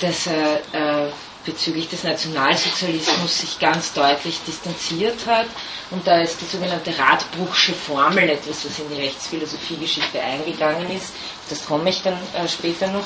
dass 0.00 0.26
er, 0.26 0.56
äh, 0.72 1.10
bezüglich 1.44 1.88
des 1.88 2.04
Nationalsozialismus 2.04 3.38
sich 3.40 3.58
ganz 3.58 3.92
deutlich 3.92 4.40
distanziert 4.46 5.26
hat. 5.26 5.46
Und 5.90 6.06
da 6.06 6.20
ist 6.22 6.40
die 6.40 6.46
sogenannte 6.46 6.98
Radbruchsche 6.98 7.74
Formel 7.74 8.30
etwas, 8.30 8.64
was 8.64 8.78
in 8.78 8.88
die 8.88 9.02
Rechtsphilosophiegeschichte 9.02 10.20
eingegangen 10.20 10.90
ist. 10.90 11.12
Das 11.50 11.64
komme 11.66 11.90
ich 11.90 12.02
dann 12.02 12.18
äh, 12.34 12.48
später 12.48 12.86
noch. 12.88 13.04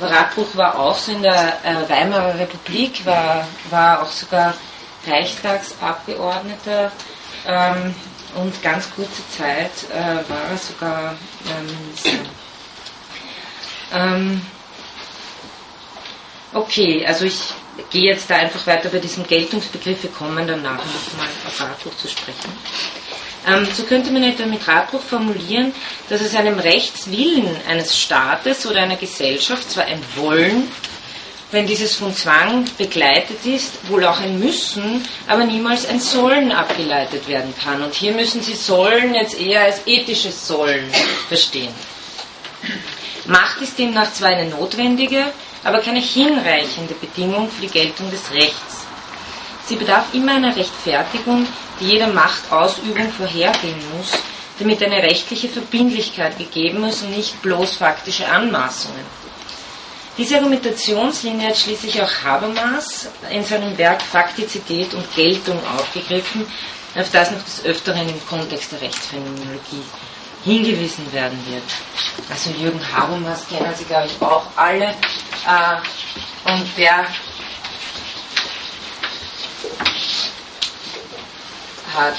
Radbruch 0.00 0.54
war 0.54 0.78
auch 0.78 0.96
so 0.96 1.12
in 1.12 1.22
der 1.22 1.58
äh, 1.64 1.88
Weimarer 1.88 2.38
Republik, 2.38 3.04
war, 3.06 3.46
war 3.70 4.02
auch 4.02 4.10
sogar 4.10 4.54
Reichstagsabgeordneter 5.06 6.92
ähm, 7.46 7.94
und 8.34 8.62
ganz 8.62 8.90
kurze 8.90 9.22
Zeit 9.36 9.70
äh, 9.90 10.28
war 10.28 10.50
er 10.50 10.58
sogar 10.58 11.14
Minister. 11.66 12.10
Ähm, 13.92 14.42
okay, 16.52 17.06
also 17.06 17.24
ich 17.24 17.38
gehe 17.90 18.12
jetzt 18.12 18.28
da 18.28 18.36
einfach 18.36 18.66
weiter 18.66 18.88
bei 18.90 18.98
diesem 18.98 19.26
Geltungsbegriff, 19.26 20.02
wir 20.02 20.10
kommen 20.10 20.46
danach 20.46 20.76
nochmal 20.76 21.28
auf 21.46 21.60
Radbruch 21.60 21.96
zu 21.96 22.08
sprechen. 22.08 22.52
Ähm, 23.48 23.66
so 23.72 23.84
könnte 23.84 24.10
man 24.10 24.22
etwa 24.22 24.46
mit 24.46 24.66
Radbruch 24.66 25.02
formulieren, 25.02 25.72
dass 26.08 26.20
es 26.20 26.34
einem 26.34 26.58
Rechtswillen 26.58 27.48
eines 27.68 27.98
Staates 27.98 28.66
oder 28.66 28.82
einer 28.82 28.96
Gesellschaft 28.96 29.70
zwar 29.70 29.84
ein 29.84 30.02
Wollen, 30.16 30.70
wenn 31.50 31.66
dieses 31.66 31.94
von 31.96 32.14
Zwang 32.14 32.66
begleitet 32.76 33.46
ist, 33.46 33.88
wohl 33.88 34.04
auch 34.04 34.20
ein 34.20 34.38
Müssen, 34.38 35.02
aber 35.26 35.44
niemals 35.44 35.86
ein 35.86 35.98
Sollen 35.98 36.52
abgeleitet 36.52 37.26
werden 37.26 37.54
kann. 37.62 37.82
Und 37.82 37.94
hier 37.94 38.12
müssen 38.12 38.42
Sie 38.42 38.54
Sollen 38.54 39.14
jetzt 39.14 39.40
eher 39.40 39.62
als 39.62 39.80
ethisches 39.86 40.46
Sollen 40.46 40.90
verstehen. 41.28 41.72
Macht 43.26 43.62
ist 43.62 43.78
demnach 43.78 44.12
zwar 44.12 44.30
eine 44.30 44.50
notwendige, 44.50 45.24
aber 45.64 45.80
keine 45.80 46.00
hinreichende 46.00 46.94
Bedingung 46.94 47.50
für 47.50 47.62
die 47.62 47.68
Geltung 47.68 48.10
des 48.10 48.30
Rechts. 48.32 48.67
Sie 49.68 49.76
bedarf 49.76 50.14
immer 50.14 50.32
einer 50.32 50.56
Rechtfertigung, 50.56 51.46
die 51.78 51.88
jeder 51.88 52.06
Machtausübung 52.06 53.12
vorhergehen 53.12 53.76
muss, 53.94 54.12
damit 54.58 54.82
eine 54.82 55.02
rechtliche 55.02 55.50
Verbindlichkeit 55.50 56.38
gegeben 56.38 56.84
ist 56.84 57.02
und 57.02 57.14
nicht 57.14 57.42
bloß 57.42 57.76
faktische 57.76 58.26
Anmaßungen. 58.26 59.04
Diese 60.16 60.36
Argumentationslinie 60.38 61.48
hat 61.48 61.58
schließlich 61.58 62.00
auch 62.00 62.10
Habermas 62.24 63.08
in 63.30 63.44
seinem 63.44 63.76
Werk 63.76 64.00
Faktizität 64.00 64.94
und 64.94 65.14
Geltung 65.14 65.60
aufgegriffen, 65.76 66.46
auf 66.96 67.10
das 67.12 67.30
noch 67.30 67.44
des 67.44 67.62
Öfteren 67.66 68.08
im 68.08 68.26
Kontext 68.26 68.72
der 68.72 68.80
Rechtsphänomenologie 68.80 69.84
hingewiesen 70.44 71.12
werden 71.12 71.38
wird. 71.46 71.62
Also 72.30 72.50
Jürgen 72.50 72.80
Habermas 72.90 73.46
kennen 73.48 73.74
Sie, 73.76 73.84
glaube 73.84 74.06
ich, 74.06 74.22
auch 74.22 74.46
alle. 74.56 74.86
Äh, 74.86 76.50
und 76.50 76.66
der 76.78 77.06
hat 81.94 82.14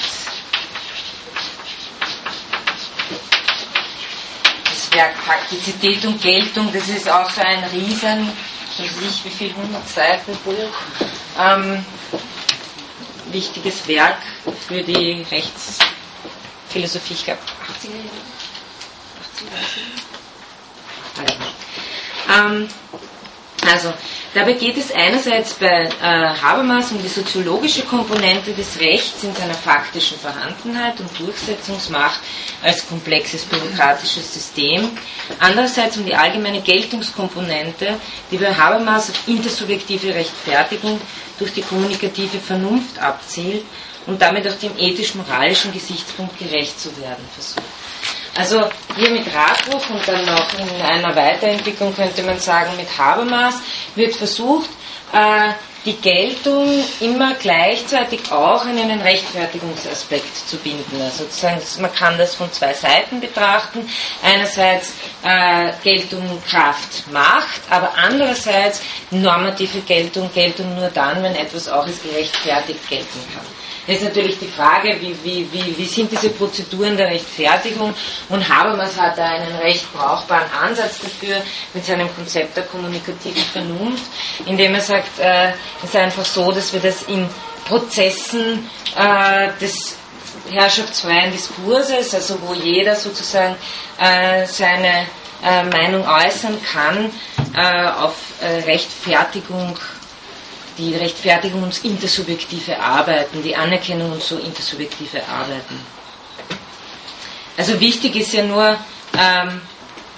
das 4.64 4.92
Werk 4.92 5.16
Faktizität 5.18 6.04
und 6.04 6.20
Geltung, 6.20 6.72
das 6.72 6.88
ist 6.88 7.08
auch 7.08 7.30
so 7.30 7.40
ein 7.40 7.64
riesen, 7.64 8.28
weiß 8.78 8.90
ich 9.08 9.24
wie 9.24 9.30
viel, 9.30 9.50
100 9.50 9.88
Seiten 9.88 10.36
Buch, 10.44 10.74
ähm, 11.38 11.84
wichtiges 13.32 13.86
Werk 13.88 14.18
für 14.66 14.82
die 14.82 15.24
Rechtsphilosophie, 15.30 17.14
ich 17.14 17.24
glaube 17.24 17.40
80er 17.82 17.96
Jahre. 17.96 18.10
80er 21.16 21.30
Jahre. 21.32 21.50
Ähm, 22.30 22.68
also, 23.68 23.92
dabei 24.32 24.54
geht 24.54 24.78
es 24.78 24.90
einerseits 24.90 25.54
bei 25.54 25.84
äh, 25.84 25.90
Habermas 26.02 26.92
um 26.92 27.02
die 27.02 27.08
soziologische 27.08 27.82
Komponente 27.82 28.52
des 28.52 28.80
Rechts 28.80 29.22
in 29.22 29.34
seiner 29.34 29.54
faktischen 29.54 30.18
Vorhandenheit 30.18 30.98
und 31.00 31.10
Durchsetzungsmacht 31.18 32.20
als 32.62 32.88
komplexes 32.88 33.44
bürokratisches 33.44 34.32
System, 34.32 34.90
andererseits 35.38 35.98
um 35.98 36.06
die 36.06 36.14
allgemeine 36.14 36.62
Geltungskomponente, 36.62 37.98
die 38.30 38.38
bei 38.38 38.54
Habermas 38.54 39.10
auf 39.10 39.28
intersubjektive 39.28 40.14
Rechtfertigung 40.14 41.00
durch 41.38 41.52
die 41.52 41.62
kommunikative 41.62 42.38
Vernunft 42.38 42.98
abzielt 42.98 43.64
und 44.06 44.22
damit 44.22 44.48
auch 44.48 44.58
dem 44.58 44.72
ethisch-moralischen 44.78 45.72
Gesichtspunkt 45.72 46.38
gerecht 46.38 46.80
zu 46.80 46.88
werden 46.98 47.24
versucht. 47.34 47.79
Also 48.36 48.68
hier 48.96 49.10
mit 49.10 49.26
Radbruch 49.34 49.90
und 49.90 50.06
dann 50.06 50.24
noch 50.24 50.46
in 50.58 50.82
einer 50.82 51.14
Weiterentwicklung 51.14 51.94
könnte 51.94 52.22
man 52.22 52.38
sagen 52.38 52.76
mit 52.76 52.96
Habermas 52.96 53.56
wird 53.94 54.14
versucht, 54.14 54.70
äh, 55.12 55.52
die 55.84 55.96
Geltung 55.96 56.84
immer 57.00 57.34
gleichzeitig 57.34 58.30
auch 58.30 58.66
in 58.66 58.78
einen 58.78 59.00
Rechtfertigungsaspekt 59.00 60.36
zu 60.46 60.58
binden. 60.58 61.00
Also 61.00 61.24
man 61.80 61.92
kann 61.94 62.18
das 62.18 62.34
von 62.34 62.52
zwei 62.52 62.74
Seiten 62.74 63.20
betrachten. 63.20 63.88
Einerseits 64.22 64.92
äh, 65.24 65.72
Geltung 65.82 66.42
Kraft 66.48 67.10
Macht, 67.10 67.62
aber 67.70 67.92
andererseits 67.96 68.82
normative 69.10 69.80
Geltung, 69.80 70.30
Geltung 70.34 70.74
nur 70.74 70.88
dann, 70.88 71.22
wenn 71.22 71.34
etwas 71.34 71.68
auch 71.68 71.86
als 71.86 72.02
gerechtfertigt 72.02 72.88
gelten 72.88 73.20
kann. 73.34 73.59
Jetzt 73.90 74.04
natürlich 74.04 74.38
die 74.38 74.46
Frage, 74.46 74.96
wie, 75.00 75.16
wie, 75.24 75.52
wie, 75.52 75.76
wie 75.76 75.84
sind 75.84 76.12
diese 76.12 76.30
Prozeduren 76.30 76.96
der 76.96 77.08
Rechtfertigung? 77.08 77.92
Und 78.28 78.48
Habermas 78.48 78.96
hat 78.96 79.18
da 79.18 79.24
einen 79.24 79.56
recht 79.56 79.92
brauchbaren 79.92 80.48
Ansatz 80.52 81.00
dafür 81.00 81.42
mit 81.74 81.84
seinem 81.84 82.14
Konzept 82.14 82.56
der 82.56 82.62
kommunikativen 82.64 83.42
Vernunft, 83.42 84.04
indem 84.46 84.76
er 84.76 84.80
sagt, 84.80 85.18
äh, 85.18 85.48
es 85.82 85.88
ist 85.88 85.96
einfach 85.96 86.24
so, 86.24 86.52
dass 86.52 86.72
wir 86.72 86.78
das 86.78 87.02
in 87.02 87.28
Prozessen 87.66 88.70
äh, 88.96 89.48
des 89.60 89.96
herrschaftsfreien 90.48 91.32
Diskurses, 91.32 92.14
also 92.14 92.38
wo 92.42 92.54
jeder 92.54 92.94
sozusagen 92.94 93.56
äh, 93.98 94.46
seine 94.46 95.06
äh, 95.42 95.64
Meinung 95.64 96.06
äußern 96.06 96.58
kann, 96.72 97.10
äh, 97.56 97.88
auf 97.88 98.14
äh, 98.40 98.70
Rechtfertigung 98.70 99.76
die 100.80 100.96
Rechtfertigung 100.96 101.62
und 101.62 101.84
intersubjektive 101.84 102.80
Arbeiten, 102.80 103.42
die 103.42 103.54
Anerkennung 103.54 104.12
und 104.12 104.22
so 104.22 104.38
intersubjektive 104.38 105.22
Arbeiten. 105.28 105.78
Also 107.56 107.78
wichtig 107.78 108.16
ist 108.16 108.32
ja 108.32 108.42
nur, 108.42 108.76
ähm, 109.18 109.60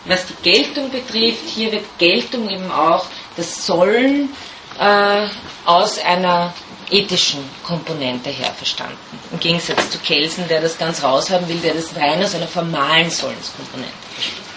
was 0.05 0.27
die 0.27 0.35
Geltung 0.43 0.91
betrifft, 0.91 1.49
hier 1.55 1.73
wird 1.73 1.85
Geltung 1.99 2.49
eben 2.49 2.71
auch 2.71 3.07
das 3.37 3.67
Sollen 3.67 4.31
äh, 4.79 5.27
aus 5.65 5.99
einer 5.99 6.55
ethischen 6.91 7.41
Komponente 7.65 8.31
her 8.31 8.53
verstanden. 8.57 8.97
Im 9.31 9.41
Gegensatz 9.41 9.91
zu 9.91 9.99
Kelsen, 9.99 10.47
der 10.49 10.61
das 10.61 10.79
ganz 10.79 11.03
raushaben 11.03 11.49
will, 11.49 11.59
der 11.59 11.75
das 11.75 11.97
rein 11.97 12.23
aus 12.23 12.35
einer 12.35 12.49
formalen 12.49 13.11
Sollenskomponente 13.11 13.93
versteht. 14.15 14.52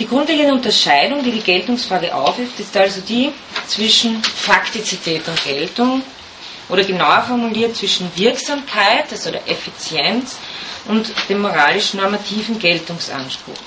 Die 0.00 0.06
grundlegende 0.06 0.54
Unterscheidung, 0.54 1.22
die 1.22 1.30
die 1.30 1.42
Geltungsfrage 1.42 2.14
aufwirft, 2.14 2.58
ist 2.58 2.74
also 2.74 3.02
die 3.02 3.32
zwischen 3.66 4.22
Faktizität 4.24 5.28
und 5.28 5.44
Geltung 5.44 6.02
oder 6.70 6.82
genauer 6.84 7.22
formuliert 7.28 7.76
zwischen 7.76 8.10
Wirksamkeit, 8.16 9.12
also 9.12 9.30
der 9.30 9.46
Effizienz, 9.46 10.38
und 10.88 11.12
dem 11.28 11.42
moralisch-normativen 11.42 12.58
Geltungsanspruch. 12.58 13.60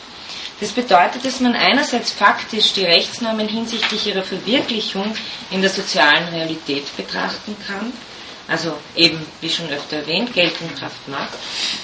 Das 0.59 0.71
bedeutet, 0.71 1.23
dass 1.23 1.39
man 1.39 1.53
einerseits 1.53 2.11
faktisch 2.11 2.73
die 2.73 2.85
Rechtsnormen 2.85 3.47
hinsichtlich 3.47 4.07
ihrer 4.07 4.23
Verwirklichung 4.23 5.13
in 5.51 5.61
der 5.61 5.69
sozialen 5.69 6.29
Realität 6.29 6.85
betrachten 6.97 7.55
kann 7.67 7.93
also 8.47 8.77
eben, 8.95 9.25
wie 9.41 9.49
schon 9.49 9.69
öfter 9.69 9.97
erwähnt, 9.97 10.33
Geltung 10.33 10.69
Kraft 10.75 11.07
Macht, 11.07 11.33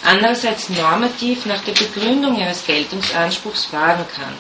andererseits 0.04 0.70
normativ 0.70 1.46
nach 1.46 1.64
der 1.64 1.74
Begründung 1.74 2.40
ihres 2.40 2.66
Geltungsanspruchs 2.66 3.66
fragen 3.66 4.06
kann. 4.14 4.34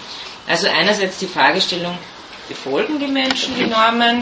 Also 0.47 0.67
einerseits 0.67 1.19
die 1.19 1.27
Fragestellung, 1.27 1.97
befolgen 2.49 2.99
die 2.99 3.07
Menschen 3.07 3.55
die 3.55 3.67
Normen 3.67 4.21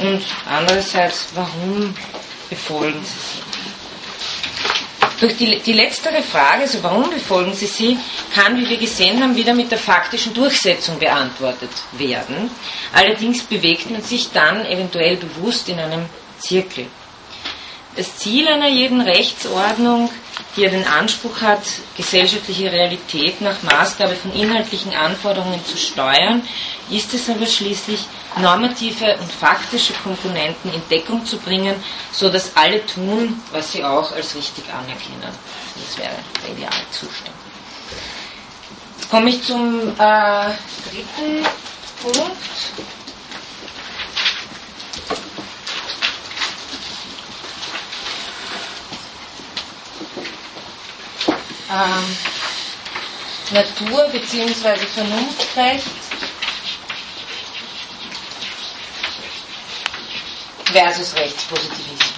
und 0.00 0.22
andererseits, 0.48 1.26
warum 1.34 1.94
befolgen 2.48 3.04
sie 3.04 3.18
sie? 3.18 3.42
Durch 5.20 5.36
die, 5.36 5.58
die 5.58 5.72
letztere 5.72 6.22
Frage, 6.22 6.62
also 6.62 6.80
warum 6.84 7.10
befolgen 7.10 7.52
sie 7.52 7.66
sie, 7.66 7.98
kann, 8.32 8.56
wie 8.56 8.68
wir 8.68 8.76
gesehen 8.76 9.20
haben, 9.20 9.34
wieder 9.34 9.52
mit 9.52 9.72
der 9.72 9.78
faktischen 9.78 10.32
Durchsetzung 10.32 10.96
beantwortet 11.00 11.70
werden. 11.92 12.52
Allerdings 12.92 13.42
bewegt 13.42 13.90
man 13.90 14.00
sich 14.00 14.30
dann 14.30 14.64
eventuell 14.64 15.16
bewusst 15.16 15.68
in 15.68 15.80
einem 15.80 16.06
Zirkel. 16.38 16.86
Das 17.98 18.16
Ziel 18.16 18.46
einer 18.46 18.68
jeden 18.68 19.00
Rechtsordnung, 19.00 20.08
die 20.54 20.60
ja 20.60 20.70
den 20.70 20.86
Anspruch 20.86 21.40
hat, 21.40 21.64
gesellschaftliche 21.96 22.70
Realität 22.70 23.40
nach 23.40 23.60
Maßgabe 23.64 24.14
von 24.14 24.32
inhaltlichen 24.32 24.94
Anforderungen 24.94 25.64
zu 25.66 25.76
steuern, 25.76 26.46
ist 26.90 27.12
es 27.12 27.28
aber 27.28 27.44
schließlich, 27.44 27.98
normative 28.36 29.16
und 29.20 29.32
faktische 29.32 29.94
Komponenten 29.94 30.72
in 30.72 30.80
Deckung 30.88 31.26
zu 31.26 31.38
bringen, 31.38 31.74
so 32.12 32.28
dass 32.28 32.56
alle 32.56 32.86
tun, 32.86 33.42
was 33.50 33.72
sie 33.72 33.82
auch 33.82 34.12
als 34.12 34.36
richtig 34.36 34.64
anerkennen. 34.72 35.34
Das 35.74 35.98
wäre 35.98 36.14
der 36.44 36.52
Idealzustand. 36.52 37.34
Jetzt 38.96 39.10
komme 39.10 39.30
ich 39.30 39.42
zum 39.42 39.90
äh, 39.98 40.50
dritten 40.88 41.44
Punkt. 42.00 42.97
Ähm, 51.70 52.16
Natur- 53.52 54.08
bzw. 54.10 54.76
Vernunftrecht 54.94 55.86
versus 60.72 61.14
Rechtspositivismus. 61.14 62.17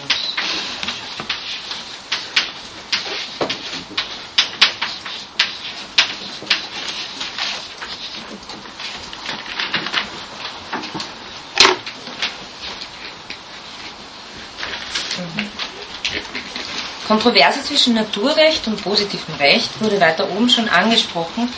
Kontroverse 17.11 17.61
zwischen 17.64 17.94
Naturrecht 17.94 18.68
und 18.68 18.80
positivem 18.84 19.34
Recht 19.34 19.68
wurde 19.80 20.00
weiter 20.00 20.30
oben 20.30 20.48
schon 20.48 20.68
angesprochen, 20.68 21.48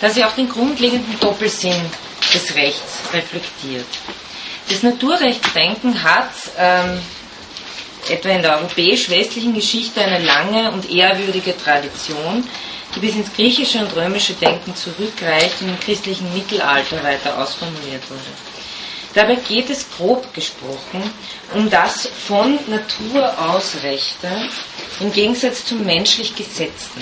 da 0.00 0.10
sie 0.10 0.24
auch 0.24 0.34
den 0.34 0.48
grundlegenden 0.48 1.20
Doppelsinn 1.20 1.80
des 2.34 2.56
Rechts 2.56 2.98
reflektiert. 3.12 3.86
Das 4.68 4.82
Naturrechtsdenken 4.82 6.02
hat 6.02 6.32
ähm, 6.58 6.98
etwa 8.10 8.30
in 8.30 8.42
der 8.42 8.58
europäisch-westlichen 8.58 9.54
Geschichte 9.54 10.00
eine 10.00 10.18
lange 10.24 10.72
und 10.72 10.90
ehrwürdige 10.90 11.56
Tradition, 11.56 12.42
die 12.96 12.98
bis 12.98 13.14
ins 13.14 13.32
griechische 13.32 13.78
und 13.78 13.94
römische 13.94 14.32
Denken 14.32 14.74
zurückreicht 14.74 15.62
und 15.62 15.68
im 15.68 15.78
christlichen 15.78 16.34
Mittelalter 16.34 17.00
weiter 17.04 17.38
ausformuliert 17.38 18.02
wurde. 18.10 18.65
Dabei 19.16 19.36
geht 19.36 19.70
es 19.70 19.86
grob 19.96 20.34
gesprochen 20.34 21.02
um 21.54 21.70
das 21.70 22.06
von 22.06 22.58
Natur 22.66 23.32
aus 23.48 23.82
Rechte 23.82 24.28
im 25.00 25.10
Gegensatz 25.10 25.64
zum 25.64 25.86
menschlich 25.86 26.36
Gesetzten. 26.36 27.00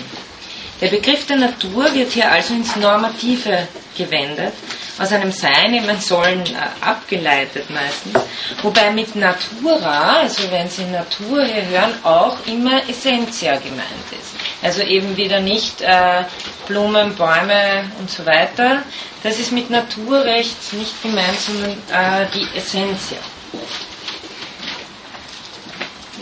Der 0.80 0.88
Begriff 0.88 1.26
der 1.26 1.38
Natur 1.38 1.92
wird 1.92 2.12
hier 2.12 2.30
also 2.30 2.54
ins 2.54 2.76
Normative 2.76 3.66
gewendet, 3.96 4.52
aus 4.96 5.10
einem 5.10 5.32
Sein 5.32 5.74
eben 5.74 6.00
Sollen 6.00 6.42
äh, 6.46 6.84
abgeleitet 6.84 7.68
meistens, 7.70 8.20
wobei 8.62 8.92
mit 8.92 9.16
Natura, 9.16 10.20
also 10.20 10.48
wenn 10.52 10.70
Sie 10.70 10.84
Natur 10.84 11.44
hier 11.44 11.66
hören, 11.66 11.94
auch 12.04 12.36
immer 12.46 12.88
Essentia 12.88 13.56
gemeint 13.56 14.08
ist. 14.12 14.53
Also 14.64 14.80
eben 14.82 15.16
wieder 15.16 15.40
nicht 15.40 15.82
äh, 15.82 16.24
Blumen, 16.66 17.14
Bäume 17.14 17.84
und 18.00 18.10
so 18.10 18.24
weiter. 18.24 18.82
Das 19.22 19.38
ist 19.38 19.52
mit 19.52 19.68
Naturrecht 19.68 20.72
nicht 20.72 21.02
gemeint, 21.02 21.38
sondern 21.38 21.72
äh, 21.72 22.26
die 22.34 22.58
Essentia. 22.58 23.18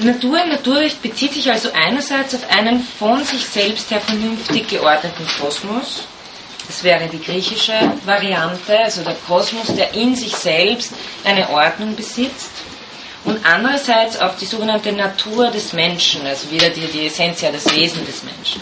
Natur 0.00 0.42
im 0.42 0.48
Naturrecht 0.50 1.00
bezieht 1.02 1.34
sich 1.34 1.50
also 1.50 1.70
einerseits 1.72 2.34
auf 2.34 2.50
einen 2.50 2.82
von 2.98 3.22
sich 3.24 3.46
selbst 3.46 3.90
her 3.90 4.00
vernünftig 4.00 4.68
geordneten 4.68 5.24
Kosmos. 5.40 6.04
Das 6.66 6.82
wäre 6.82 7.08
die 7.08 7.20
griechische 7.20 7.74
Variante, 8.04 8.78
also 8.78 9.02
der 9.02 9.14
Kosmos, 9.26 9.74
der 9.74 9.94
in 9.94 10.16
sich 10.16 10.34
selbst 10.34 10.92
eine 11.24 11.48
Ordnung 11.50 11.94
besitzt. 11.94 12.51
Und 13.24 13.38
andererseits 13.44 14.18
auf 14.18 14.36
die 14.36 14.46
sogenannte 14.46 14.92
Natur 14.92 15.50
des 15.50 15.72
Menschen, 15.72 16.26
also 16.26 16.50
wieder 16.50 16.70
die, 16.70 16.86
die 16.86 17.06
Essenz, 17.06 17.40
ja, 17.40 17.52
das 17.52 17.72
Wesen 17.74 18.04
des 18.04 18.24
Menschen. 18.24 18.60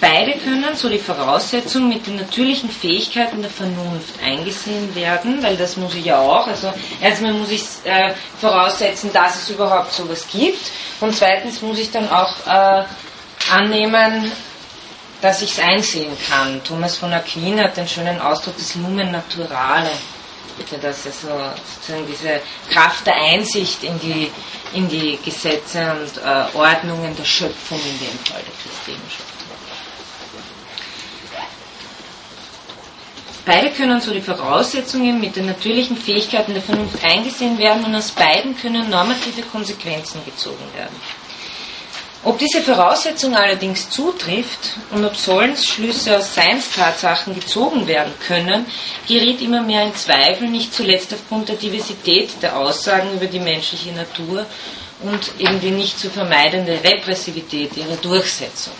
Beide 0.00 0.32
können, 0.38 0.76
so 0.76 0.88
die 0.90 0.98
Voraussetzung, 0.98 1.88
mit 1.88 2.06
den 2.06 2.16
natürlichen 2.16 2.68
Fähigkeiten 2.68 3.40
der 3.40 3.50
Vernunft 3.50 4.14
eingesehen 4.22 4.94
werden, 4.94 5.42
weil 5.42 5.56
das 5.56 5.78
muss 5.78 5.94
ich 5.94 6.04
ja 6.04 6.18
auch. 6.18 6.46
Also 6.46 6.72
erstmal 7.00 7.32
muss 7.32 7.50
ich 7.50 7.62
äh, 7.84 8.12
voraussetzen, 8.38 9.10
dass 9.14 9.42
es 9.42 9.50
überhaupt 9.50 9.92
sowas 9.92 10.26
gibt 10.30 10.70
und 11.00 11.16
zweitens 11.16 11.62
muss 11.62 11.78
ich 11.78 11.90
dann 11.90 12.08
auch 12.10 12.34
äh, 12.46 12.84
annehmen, 13.50 14.30
dass 15.22 15.40
ich 15.40 15.52
es 15.52 15.58
einsehen 15.58 16.12
kann. 16.28 16.62
Thomas 16.64 16.98
von 16.98 17.10
Aquin 17.10 17.58
hat 17.58 17.78
den 17.78 17.88
schönen 17.88 18.20
Ausdruck 18.20 18.58
des 18.58 18.74
Lumen 18.74 19.10
Naturale, 19.10 19.90
dass 20.80 21.06
also 21.06 21.28
sozusagen 21.74 22.06
diese 22.06 22.40
Kraft 22.70 23.06
der 23.06 23.16
Einsicht 23.16 23.82
in 23.82 23.98
die, 24.00 24.30
in 24.72 24.88
die 24.88 25.18
Gesetze 25.24 25.92
und 25.92 26.22
äh, 26.22 26.56
Ordnungen 26.56 27.16
der 27.16 27.24
Schöpfung 27.24 27.78
in 27.78 27.98
dem 27.98 28.18
Fall 28.24 28.42
der 28.42 28.54
christlichen 28.62 29.10
Schöpfung. 29.10 29.34
Beide 33.46 33.70
können 33.72 34.00
so 34.00 34.10
die 34.10 34.22
Voraussetzungen 34.22 35.20
mit 35.20 35.36
den 35.36 35.44
natürlichen 35.44 35.98
Fähigkeiten 35.98 36.54
der 36.54 36.62
Vernunft 36.62 37.04
eingesehen 37.04 37.58
werden 37.58 37.84
und 37.84 37.94
aus 37.94 38.10
beiden 38.10 38.56
können 38.56 38.88
normative 38.88 39.42
Konsequenzen 39.42 40.24
gezogen 40.24 40.64
werden. 40.74 40.96
Ob 42.24 42.38
diese 42.38 42.62
Voraussetzung 42.62 43.36
allerdings 43.36 43.90
zutrifft 43.90 44.76
und 44.90 45.04
ob 45.04 45.14
Sollensschlüsse 45.14 46.16
aus 46.16 46.34
Seinstatsachen 46.34 47.34
gezogen 47.34 47.86
werden 47.86 48.14
können, 48.26 48.64
geriet 49.06 49.42
immer 49.42 49.60
mehr 49.60 49.84
in 49.84 49.94
Zweifel, 49.94 50.48
nicht 50.48 50.72
zuletzt 50.72 51.12
aufgrund 51.12 51.50
der 51.50 51.56
Diversität 51.56 52.30
der 52.40 52.56
Aussagen 52.56 53.12
über 53.12 53.26
die 53.26 53.40
menschliche 53.40 53.92
Natur 53.92 54.46
und 55.02 55.32
eben 55.38 55.60
die 55.60 55.70
nicht 55.70 55.98
zu 55.98 56.08
vermeidende 56.08 56.82
Repressivität 56.82 57.76
ihrer 57.76 57.96
Durchsetzung. 57.96 58.72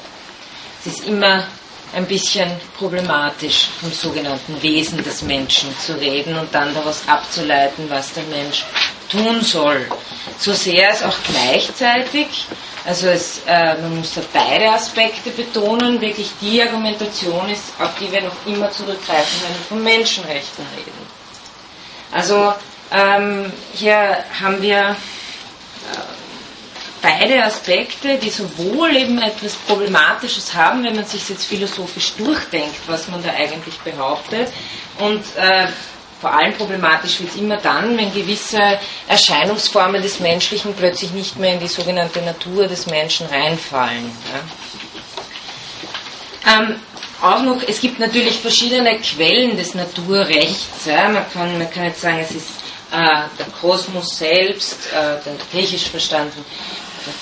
Es 0.81 0.95
ist 0.95 1.07
immer 1.07 1.47
ein 1.95 2.07
bisschen 2.07 2.51
problematisch, 2.79 3.69
vom 3.79 3.93
sogenannten 3.93 4.61
Wesen 4.63 5.05
des 5.05 5.21
Menschen 5.21 5.69
zu 5.79 6.01
reden 6.01 6.39
und 6.39 6.55
dann 6.55 6.73
daraus 6.75 7.03
abzuleiten, 7.07 7.91
was 7.91 8.15
der 8.15 8.25
Mensch 8.25 8.65
tun 9.11 9.43
soll. 9.43 9.87
So 10.39 10.55
sehr 10.55 10.91
es 10.91 11.03
auch 11.03 11.17
gleichzeitig, 11.29 12.47
also 12.87 13.09
es, 13.09 13.41
äh, 13.47 13.77
man 13.81 13.97
muss 13.97 14.15
da 14.15 14.21
beide 14.33 14.71
Aspekte 14.71 15.31
betonen, 15.31 16.01
wirklich 16.01 16.31
die 16.41 16.63
Argumentation 16.63 17.49
ist, 17.49 17.65
auf 17.79 17.95
die 17.99 18.11
wir 18.13 18.21
noch 18.23 18.37
immer 18.47 18.71
zurückgreifen, 18.71 19.41
wenn 19.43 19.55
wir 19.57 19.65
von 19.69 19.83
Menschenrechten 19.83 20.67
reden. 20.77 21.07
Also 22.13 22.53
ähm, 22.93 23.53
hier 23.73 24.19
haben 24.41 24.61
wir 24.61 24.81
äh, 24.91 24.95
beide 27.01 27.43
Aspekte, 27.43 28.19
die 28.19 28.31
sowohl 28.31 28.95
eben 28.97 29.19
etwas 29.21 29.55
Problematisches 29.55 30.55
haben, 30.55 30.85
wenn 30.85 30.97
man 30.97 31.07
sich 31.07 31.29
jetzt 31.29 31.47
philosophisch 31.47 32.13
durchdenkt, 32.17 32.77
was 32.87 33.09
man 33.09 33.23
da 33.23 33.31
eigentlich 33.31 33.79
behauptet, 33.81 34.53
und 34.99 35.23
äh, 35.37 35.67
vor 36.25 36.33
allem 36.33 36.55
problematisch 36.55 37.21
wird 37.21 37.33
es 37.33 37.37
immer 37.37 37.59
dann, 37.59 37.99
wenn 37.99 38.11
gewisse 38.11 38.79
Erscheinungsformen 39.07 40.01
des 40.01 40.21
Menschlichen 40.21 40.73
plötzlich 40.73 41.11
nicht 41.11 41.39
mehr 41.39 41.53
in 41.53 41.61
die 41.61 41.69
sogenannte 41.69 42.23
Natur 42.23 42.67
des 42.67 42.87
Menschen 42.87 43.27
reinfallen. 43.27 44.11
Ja. 46.47 46.61
Ähm, 46.61 46.77
auch 47.21 47.43
noch, 47.43 47.61
es 47.69 47.79
gibt 47.79 47.99
natürlich 47.99 48.39
verschiedene 48.39 48.99
Quellen 49.01 49.59
des 49.59 49.75
Naturrechts. 49.75 50.87
Ja. 50.87 51.11
Man, 51.11 51.31
kann, 51.31 51.59
man 51.59 51.71
kann 51.71 51.85
jetzt 51.85 52.01
sagen, 52.01 52.21
es 52.21 52.31
ist 52.31 52.49
äh, 52.91 53.25
der 53.39 53.47
Kosmos 53.61 54.17
selbst, 54.17 54.79
äh, 54.95 55.21
der 55.27 55.35
griechisch 55.53 55.91
verstanden 55.91 56.43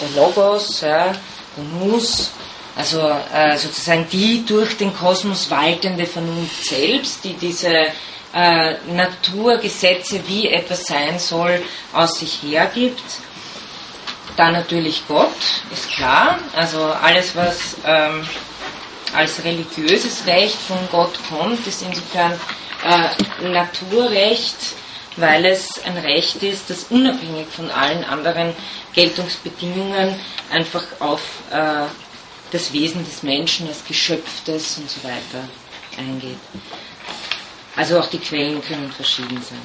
der 0.01 0.23
Logos, 0.23 0.81
ja, 0.83 1.13
der 1.57 1.65
Mus, 1.65 2.31
also 2.77 3.01
äh, 3.35 3.59
sozusagen 3.59 4.07
die 4.13 4.45
durch 4.47 4.77
den 4.77 4.95
Kosmos 4.95 5.51
waltende 5.51 6.07
Vernunft 6.07 6.67
selbst, 6.67 7.25
die 7.25 7.33
diese 7.33 7.87
äh, 8.35 8.75
Naturgesetze, 8.93 10.21
wie 10.27 10.49
etwas 10.49 10.85
sein 10.85 11.19
soll, 11.19 11.63
aus 11.93 12.19
sich 12.19 12.43
hergibt. 12.43 13.03
Dann 14.37 14.53
natürlich 14.53 15.03
Gott, 15.07 15.37
ist 15.71 15.91
klar. 15.91 16.39
Also 16.55 16.83
alles, 16.83 17.37
was 17.37 17.77
ähm, 17.85 18.27
als 19.15 19.45
religiöses 19.45 20.27
Recht 20.27 20.57
von 20.57 20.79
Gott 20.91 21.19
kommt, 21.29 21.67
ist 21.67 21.83
insofern 21.83 22.33
äh, 22.85 23.49
Naturrecht, 23.49 24.57
weil 25.17 25.45
es 25.45 25.69
ein 25.85 25.99
Recht 25.99 26.43
ist, 26.43 26.71
das 26.71 26.85
unabhängig 26.85 27.47
von 27.55 27.71
allen 27.71 28.05
anderen 28.05 28.55
Geltungsbedingungen 28.95 30.19
einfach 30.51 30.85
auf 31.01 31.21
äh, 31.51 31.85
das 32.51 32.73
Wesen 32.73 33.05
des 33.05 33.23
Menschen 33.23 33.69
als 33.69 33.85
Geschöpftes 33.85 34.79
und 34.79 34.89
so 34.89 35.03
weiter 35.05 35.49
eingeht. 35.99 36.39
Also 37.77 37.99
auch 37.99 38.07
die 38.07 38.19
Quellen 38.19 38.63
können 38.63 38.93
verschieden 38.93 39.43
sein. 39.43 39.61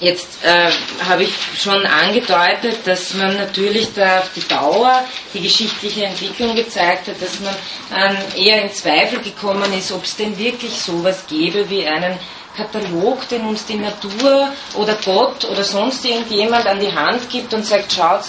Jetzt 0.00 0.42
äh, 0.42 0.70
habe 1.06 1.24
ich 1.24 1.34
schon 1.58 1.84
angedeutet, 1.84 2.78
dass 2.86 3.12
man 3.12 3.36
natürlich 3.36 3.92
da 3.94 4.20
auf 4.20 4.30
die 4.34 4.46
Dauer 4.48 5.04
die 5.34 5.42
geschichtliche 5.42 6.06
Entwicklung 6.06 6.56
gezeigt 6.56 7.08
hat, 7.08 7.20
dass 7.20 7.38
man 7.40 7.54
äh, 7.94 8.42
eher 8.42 8.62
in 8.62 8.72
Zweifel 8.72 9.20
gekommen 9.20 9.70
ist, 9.74 9.92
ob 9.92 10.04
es 10.04 10.16
denn 10.16 10.38
wirklich 10.38 10.72
sowas 10.72 11.24
gäbe 11.28 11.68
wie 11.68 11.86
einen 11.86 12.18
Katalog, 12.56 13.28
den 13.28 13.44
uns 13.44 13.66
die 13.66 13.76
Natur 13.76 14.50
oder 14.74 14.94
Gott 15.04 15.44
oder 15.44 15.64
sonst 15.64 16.02
irgendjemand 16.02 16.66
an 16.66 16.80
die 16.80 16.92
Hand 16.92 17.28
gibt 17.28 17.52
und 17.52 17.66
sagt, 17.66 17.92
schaut, 17.92 18.24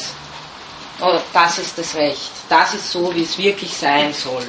oh, 0.99 1.19
das 1.31 1.57
ist 1.57 1.77
das 1.77 1.95
Recht, 1.95 2.31
das 2.49 2.73
ist 2.73 2.91
so, 2.91 3.15
wie 3.15 3.23
es 3.23 3.37
wirklich 3.37 3.73
sein 3.73 4.13
soll. 4.13 4.47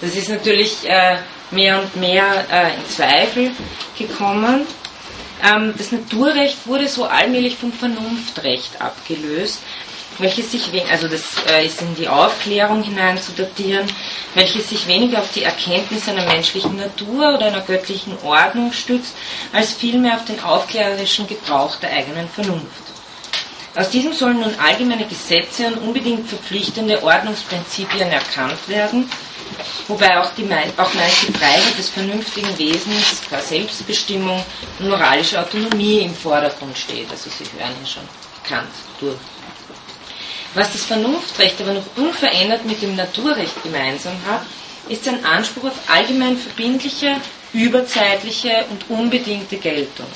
Das 0.00 0.14
ist 0.14 0.30
natürlich 0.30 0.88
äh, 0.88 1.18
mehr 1.50 1.80
und 1.80 1.96
mehr 1.96 2.46
äh, 2.50 2.74
in 2.74 2.88
Zweifel 2.88 3.50
gekommen. 3.98 4.66
Ähm, 5.44 5.74
das 5.76 5.92
Naturrecht 5.92 6.66
wurde 6.66 6.88
so 6.88 7.04
allmählich 7.04 7.56
vom 7.56 7.72
Vernunftrecht 7.72 8.80
abgelöst 8.80 9.60
welches 10.18 10.50
sich, 10.50 10.70
also 10.90 11.08
das 11.08 11.22
äh, 11.48 11.66
ist 11.66 11.82
in 11.82 11.94
die 11.94 12.08
Aufklärung 12.08 12.82
hinein 12.82 13.18
zu 13.18 13.32
datieren, 13.32 13.86
welches 14.34 14.68
sich 14.70 14.86
weniger 14.86 15.20
auf 15.20 15.32
die 15.32 15.42
Erkenntnis 15.42 16.08
einer 16.08 16.24
menschlichen 16.24 16.76
Natur 16.76 17.34
oder 17.34 17.46
einer 17.46 17.60
göttlichen 17.60 18.16
Ordnung 18.22 18.72
stützt, 18.72 19.14
als 19.52 19.74
vielmehr 19.74 20.16
auf 20.16 20.24
den 20.24 20.40
aufklärerischen 20.40 21.26
Gebrauch 21.26 21.76
der 21.76 21.92
eigenen 21.92 22.28
Vernunft. 22.28 22.66
Aus 23.74 23.90
diesem 23.90 24.14
sollen 24.14 24.40
nun 24.40 24.54
allgemeine 24.58 25.04
Gesetze 25.04 25.66
und 25.66 25.78
unbedingt 25.78 26.26
verpflichtende 26.28 27.02
Ordnungsprinzipien 27.02 28.10
erkannt 28.10 28.68
werden, 28.68 29.10
wobei 29.88 30.18
auch, 30.18 30.30
die, 30.34 30.44
auch 30.76 30.94
meist 30.94 31.28
die 31.28 31.32
Freiheit 31.32 31.78
des 31.78 31.88
vernünftigen 31.88 32.56
Wesens, 32.58 33.22
der 33.30 33.40
Selbstbestimmung 33.40 34.44
und 34.78 34.88
moralische 34.88 35.40
Autonomie 35.40 36.00
im 36.00 36.14
Vordergrund 36.14 36.76
steht. 36.76 37.10
Also 37.10 37.30
Sie 37.30 37.44
hören 37.58 37.74
hier 37.78 37.86
schon 37.86 38.08
Kant 38.44 38.68
durch. 39.00 39.16
Was 40.54 40.72
das 40.72 40.84
Vernunftrecht 40.84 41.60
aber 41.60 41.74
noch 41.74 41.96
unverändert 41.96 42.64
mit 42.64 42.80
dem 42.80 42.96
Naturrecht 42.96 43.62
gemeinsam 43.62 44.14
hat, 44.26 44.42
ist 44.88 45.04
sein 45.04 45.24
Anspruch 45.24 45.64
auf 45.64 45.78
allgemein 45.88 46.36
verbindliche, 46.36 47.16
überzeitliche 47.52 48.64
und 48.70 48.88
unbedingte 48.88 49.56
Geltung. 49.56 50.06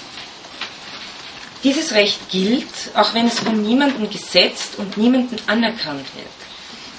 Dieses 1.62 1.92
Recht 1.92 2.30
gilt, 2.30 2.64
auch 2.94 3.12
wenn 3.12 3.26
es 3.26 3.38
von 3.38 3.60
niemandem 3.60 4.08
gesetzt 4.08 4.78
und 4.78 4.96
niemandem 4.96 5.38
anerkannt 5.46 6.06
wird. 6.14 6.39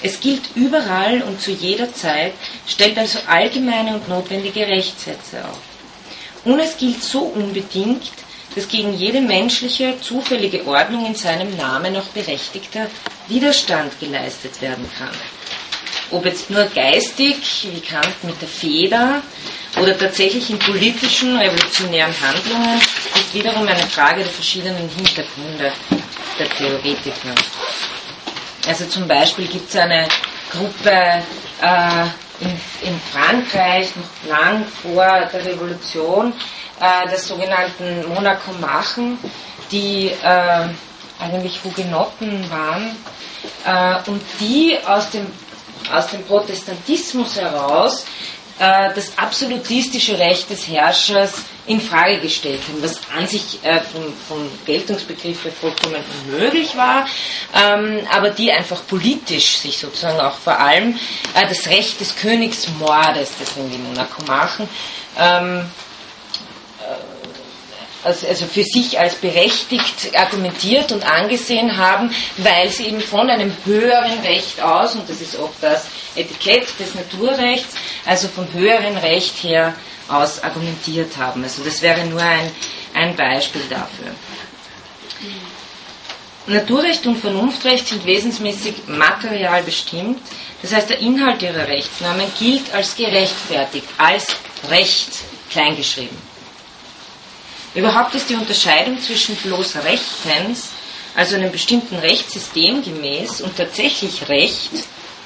Es 0.04 0.20
gilt 0.20 0.56
überall 0.56 1.22
und 1.22 1.42
zu 1.42 1.52
jeder 1.52 1.94
Zeit, 1.94 2.34
stellt 2.68 2.98
also 2.98 3.20
allgemeine 3.28 3.96
und 3.96 4.10
notwendige 4.10 4.68
Rechtssätze 4.68 5.46
auf. 5.46 5.60
Und 6.44 6.60
es 6.60 6.78
gilt 6.78 7.04
so 7.04 7.20
unbedingt, 7.20 8.04
dass 8.56 8.68
gegen 8.68 8.94
jede 8.94 9.22
menschliche, 9.22 9.96
zufällige 10.02 10.66
Ordnung 10.66 11.06
in 11.06 11.16
seinem 11.16 11.56
Namen 11.56 11.96
auch 11.96 12.08
berechtigter 12.08 12.88
Widerstand 13.28 14.00
geleistet 14.00 14.62
werden 14.62 14.90
kann. 14.98 15.16
Ob 16.10 16.26
jetzt 16.26 16.50
nur 16.50 16.66
geistig, 16.66 17.68
wie 17.72 17.80
Kant 17.80 18.24
mit 18.24 18.42
der 18.42 18.50
Feder, 18.50 19.22
oder 19.80 19.98
tatsächlich 19.98 20.50
in 20.50 20.60
politischen, 20.60 21.38
revolutionären 21.38 22.14
Handlungen, 22.20 22.78
ist 23.16 23.34
wiederum 23.34 23.66
eine 23.68 23.84
Frage 23.84 24.24
der 24.24 24.32
verschiedenen 24.32 24.90
Hintergründe 24.90 25.72
der 26.38 26.50
Theoretiker. 26.50 27.34
Also 28.68 28.86
zum 28.86 29.08
Beispiel 29.08 29.48
gibt 29.48 29.70
es 29.70 29.76
eine 29.76 30.08
Gruppe 30.52 30.92
äh, 30.92 32.06
in, 32.40 32.50
in, 32.82 33.00
Frankreich, 33.12 33.90
noch 33.96 34.30
lang 34.30 34.66
vor 34.66 35.06
der 35.32 35.46
Revolution, 35.46 36.34
äh, 36.80 37.10
der 37.10 37.18
sogenannten 37.18 38.08
Monacomachen, 38.14 39.18
die 39.72 40.08
äh, 40.08 40.68
eigentlich 41.20 41.64
Hugenotten 41.64 42.50
waren 42.50 42.96
äh, 43.66 44.10
und 44.10 44.22
die 44.40 44.78
aus 44.86 45.10
dem, 45.10 45.28
aus 45.94 46.08
dem 46.08 46.24
Protestantismus 46.24 47.38
heraus 47.40 48.06
äh, 48.60 48.94
das 48.94 49.18
absolutistische 49.18 50.18
Recht 50.18 50.50
des 50.50 50.68
Herrschers 50.68 51.44
in 51.72 51.82
Frage 51.82 52.20
gestellt 52.20 52.62
haben, 52.68 52.82
was 52.84 53.00
an 53.16 53.28
sich 53.28 53.60
äh, 53.64 53.80
vom, 53.80 54.14
vom 54.28 54.50
Geltungsbegriff 54.66 55.44
her 55.44 55.52
vollkommen 55.52 56.04
unmöglich 56.26 56.76
war, 56.76 57.06
ähm, 57.56 58.00
aber 58.12 58.30
die 58.30 58.52
einfach 58.52 58.86
politisch 58.88 59.58
sich 59.58 59.78
sozusagen 59.78 60.20
auch 60.20 60.38
vor 60.38 60.60
allem 60.60 60.98
äh, 61.36 61.48
das 61.48 61.68
Recht 61.68 62.00
des 62.00 62.16
Königsmordes, 62.16 63.32
das 63.40 63.56
wir 63.56 63.64
in 63.64 63.84
Monaco 63.84 64.24
machen, 64.26 64.68
ähm, 65.18 65.66
also, 68.04 68.28
also 68.28 68.46
für 68.46 68.64
sich 68.64 69.00
als 69.00 69.16
berechtigt 69.16 70.16
argumentiert 70.16 70.92
und 70.92 71.04
angesehen 71.04 71.78
haben, 71.78 72.14
weil 72.38 72.70
sie 72.70 72.88
eben 72.88 73.02
von 73.02 73.30
einem 73.30 73.56
höheren 73.66 74.20
Recht 74.22 74.62
aus, 74.62 74.96
und 74.96 75.08
das 75.10 75.22
ist 75.22 75.38
oft 75.38 75.62
das 75.62 75.86
Etikett 76.16 76.68
des 76.80 76.96
Naturrechts, 76.96 77.76
also 78.06 78.28
vom 78.28 78.52
höheren 78.54 78.98
Recht 78.98 79.44
her 79.44 79.76
aus 80.12 80.44
argumentiert 80.44 81.18
haben. 81.18 81.44
Also 81.44 81.64
das 81.64 81.82
wäre 81.82 82.06
nur 82.06 82.22
ein, 82.22 82.52
ein 82.94 83.16
Beispiel 83.16 83.62
dafür. 83.70 84.12
Naturrecht 86.48 87.06
und 87.06 87.18
Vernunftrecht 87.18 87.88
sind 87.88 88.06
wesensmäßig 88.06 88.88
material 88.88 89.64
bestimmt. 89.64 90.20
Das 90.62 90.74
heißt, 90.74 90.90
der 90.90 91.00
Inhalt 91.00 91.42
ihrer 91.42 91.68
Rechtsnormen 91.68 92.28
gilt 92.40 92.74
als 92.74 92.96
gerechtfertigt, 92.96 93.88
als 93.98 94.28
Recht 94.70 95.10
kleingeschrieben. 95.50 96.18
Überhaupt 97.74 98.16
ist 98.16 98.30
die 98.30 98.36
Unterscheidung 98.36 99.00
zwischen 99.00 99.36
bloß 99.38 99.78
Rechtens, 99.78 100.70
also 101.16 101.36
einem 101.36 101.52
bestimmten 101.52 101.96
Rechtssystem 101.96 102.84
gemäß, 102.84 103.42
und 103.42 103.56
tatsächlich 103.56 104.28
Recht, 104.28 104.72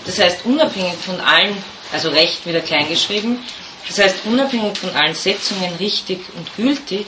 das 0.06 0.20
heißt 0.20 0.46
unabhängig 0.46 0.96
von 1.04 1.20
allen, 1.22 1.58
also 1.92 2.10
Recht 2.10 2.46
wieder 2.46 2.62
kleingeschrieben, 2.62 3.40
das 3.88 4.00
heißt 4.00 4.18
unabhängig 4.26 4.78
von 4.78 4.90
allen 4.96 5.16
Setzungen 5.16 5.76
richtig 5.80 6.20
und 6.36 6.56
gültig, 6.56 7.06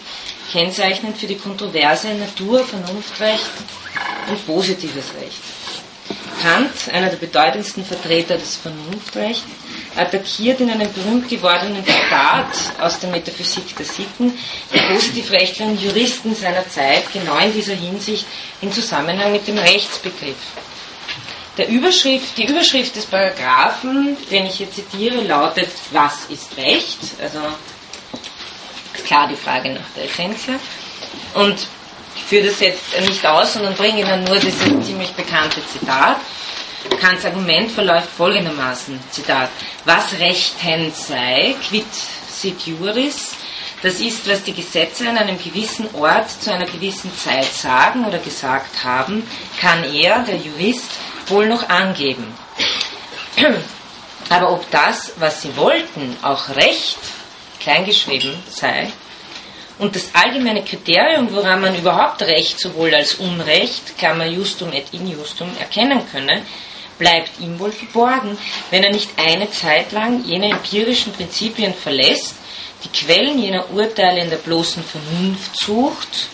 kennzeichnend 0.51 1.17
für 1.17 1.27
die 1.27 1.37
Kontroverse 1.37 2.09
Natur, 2.09 2.63
Vernunftrecht 2.63 3.49
und 4.29 4.45
positives 4.45 5.13
Recht. 5.19 5.41
Kant, 6.41 6.93
einer 6.93 7.09
der 7.09 7.17
bedeutendsten 7.17 7.83
Vertreter 7.83 8.37
des 8.37 8.57
Vernunftrechts, 8.57 9.43
attackiert 9.95 10.59
in 10.61 10.69
einem 10.69 10.93
berühmt 10.93 11.27
gewordenen 11.27 11.83
Zitat 11.83 12.53
aus 12.79 12.99
der 12.99 13.09
Metaphysik 13.09 13.75
der 13.75 13.85
Sitten 13.85 14.37
die 14.73 14.93
Positivrechtler 14.93 15.65
und 15.65 15.81
Juristen 15.81 16.35
seiner 16.35 16.69
Zeit 16.69 17.11
genau 17.11 17.37
in 17.39 17.53
dieser 17.53 17.73
Hinsicht 17.73 18.25
im 18.61 18.71
Zusammenhang 18.71 19.31
mit 19.31 19.47
dem 19.47 19.57
Rechtsbegriff. 19.57 20.35
Der 21.57 21.69
Überschrift, 21.69 22.38
die 22.38 22.45
Überschrift 22.45 22.95
des 22.95 23.07
Paragraphen, 23.07 24.15
den 24.29 24.45
ich 24.45 24.55
hier 24.55 24.71
zitiere, 24.71 25.21
lautet, 25.23 25.69
was 25.91 26.25
ist 26.29 26.55
Recht? 26.55 26.99
Also 27.19 27.39
ist 28.93 29.05
klar 29.05 29.27
die 29.27 29.35
Frage 29.35 29.71
nach 29.71 29.89
der 29.95 30.05
Essenz. 30.05 30.41
Und 31.34 31.67
ich 32.15 32.23
führe 32.23 32.47
das 32.47 32.59
jetzt 32.59 32.99
nicht 33.01 33.25
aus, 33.25 33.53
sondern 33.53 33.73
bringe 33.73 34.01
Ihnen 34.01 34.23
nur 34.25 34.38
dieses 34.38 34.85
ziemlich 34.85 35.11
bekannte 35.13 35.65
Zitat. 35.65 36.17
Kants 37.01 37.25
Argument 37.25 37.71
verläuft 37.71 38.09
folgendermaßen, 38.15 38.99
Zitat, 39.11 39.49
was 39.85 40.13
rechtend 40.19 40.95
sei, 40.95 41.55
quid 41.67 41.85
sit 42.29 42.61
juris, 42.61 43.35
das 43.81 43.99
ist, 43.99 44.27
was 44.29 44.43
die 44.43 44.53
Gesetze 44.53 45.07
an 45.07 45.17
einem 45.17 45.38
gewissen 45.38 45.88
Ort 45.93 46.29
zu 46.29 46.51
einer 46.51 46.65
gewissen 46.65 47.11
Zeit 47.15 47.45
sagen 47.45 48.05
oder 48.05 48.19
gesagt 48.19 48.84
haben, 48.84 49.27
kann 49.59 49.84
er, 49.93 50.23
der 50.23 50.38
Jurist, 50.38 50.91
wohl 51.29 51.47
noch 51.47 51.69
angeben. 51.69 52.33
Aber 54.29 54.51
ob 54.51 54.69
das, 54.71 55.13
was 55.17 55.41
sie 55.41 55.55
wollten, 55.55 56.17
auch 56.21 56.49
Recht, 56.49 56.97
kleingeschrieben 57.59 58.33
sei, 58.49 58.91
und 59.79 59.95
das 59.95 60.09
allgemeine 60.13 60.63
Kriterium, 60.63 61.31
woran 61.31 61.61
man 61.61 61.77
überhaupt 61.77 62.23
Recht 62.23 62.59
sowohl 62.59 62.93
als 62.95 63.15
Unrecht, 63.15 63.97
Klammer 63.97 64.25
justum 64.25 64.73
et 64.73 64.91
injustum, 64.91 65.49
erkennen 65.59 66.01
könne, 66.11 66.41
bleibt 66.97 67.39
ihm 67.39 67.59
wohl 67.59 67.71
verborgen, 67.71 68.37
wenn 68.71 68.83
er 68.83 68.91
nicht 68.91 69.11
eine 69.17 69.51
Zeit 69.51 69.91
lang 69.91 70.23
jene 70.25 70.49
empirischen 70.49 71.13
Prinzipien 71.13 71.75
verlässt, 71.75 72.35
die 72.83 72.89
Quellen 72.89 73.39
jener 73.39 73.69
Urteile 73.71 74.21
in 74.21 74.29
der 74.31 74.37
bloßen 74.37 74.83
Vernunft 74.83 75.59
sucht, 75.59 76.27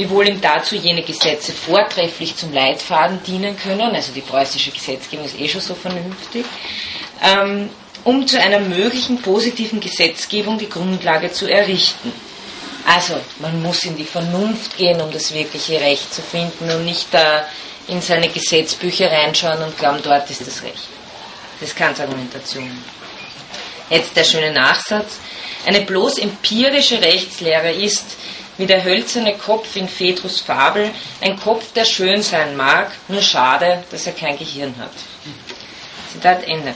wiewohl 0.00 0.28
ihm 0.28 0.40
dazu 0.40 0.76
jene 0.76 1.02
Gesetze 1.02 1.52
vortrefflich 1.52 2.34
zum 2.34 2.52
Leitfaden 2.52 3.22
dienen 3.22 3.56
können, 3.56 3.94
also 3.94 4.12
die 4.12 4.22
preußische 4.22 4.70
Gesetzgebung 4.70 5.26
ist 5.26 5.38
eh 5.38 5.46
schon 5.46 5.60
so 5.60 5.74
vernünftig, 5.74 6.46
ähm, 7.22 7.68
um 8.04 8.26
zu 8.26 8.40
einer 8.40 8.60
möglichen 8.60 9.20
positiven 9.20 9.78
Gesetzgebung 9.78 10.56
die 10.56 10.70
Grundlage 10.70 11.30
zu 11.32 11.46
errichten. 11.46 12.12
Also, 12.86 13.20
man 13.40 13.60
muss 13.62 13.84
in 13.84 13.96
die 13.96 14.04
Vernunft 14.04 14.78
gehen, 14.78 15.02
um 15.02 15.12
das 15.12 15.34
wirkliche 15.34 15.78
Recht 15.80 16.12
zu 16.14 16.22
finden 16.22 16.70
und 16.70 16.86
nicht 16.86 17.08
da 17.12 17.46
in 17.88 18.00
seine 18.00 18.30
Gesetzbücher 18.30 19.12
reinschauen 19.12 19.62
und 19.62 19.76
glauben, 19.76 20.00
dort 20.02 20.30
ist 20.30 20.46
das 20.46 20.62
Recht. 20.62 20.88
Das 21.60 21.68
ist 21.68 21.76
Kants 21.76 22.00
Argumentation. 22.00 22.70
Jetzt 23.90 24.16
der 24.16 24.24
schöne 24.24 24.50
Nachsatz. 24.50 25.18
Eine 25.66 25.82
bloß 25.82 26.18
empirische 26.18 27.02
Rechtslehre 27.02 27.70
ist, 27.70 28.16
wie 28.60 28.66
der 28.66 28.84
hölzerne 28.84 29.38
Kopf 29.38 29.74
in 29.74 29.88
Phaedrus 29.88 30.40
Fabel, 30.40 30.90
ein 31.22 31.40
Kopf, 31.40 31.72
der 31.72 31.86
schön 31.86 32.22
sein 32.22 32.58
mag, 32.58 32.92
nur 33.08 33.22
schade, 33.22 33.82
dass 33.90 34.06
er 34.06 34.12
kein 34.12 34.38
Gehirn 34.38 34.74
hat. 34.78 34.92
Zitat 36.12 36.44
Ende. 36.44 36.74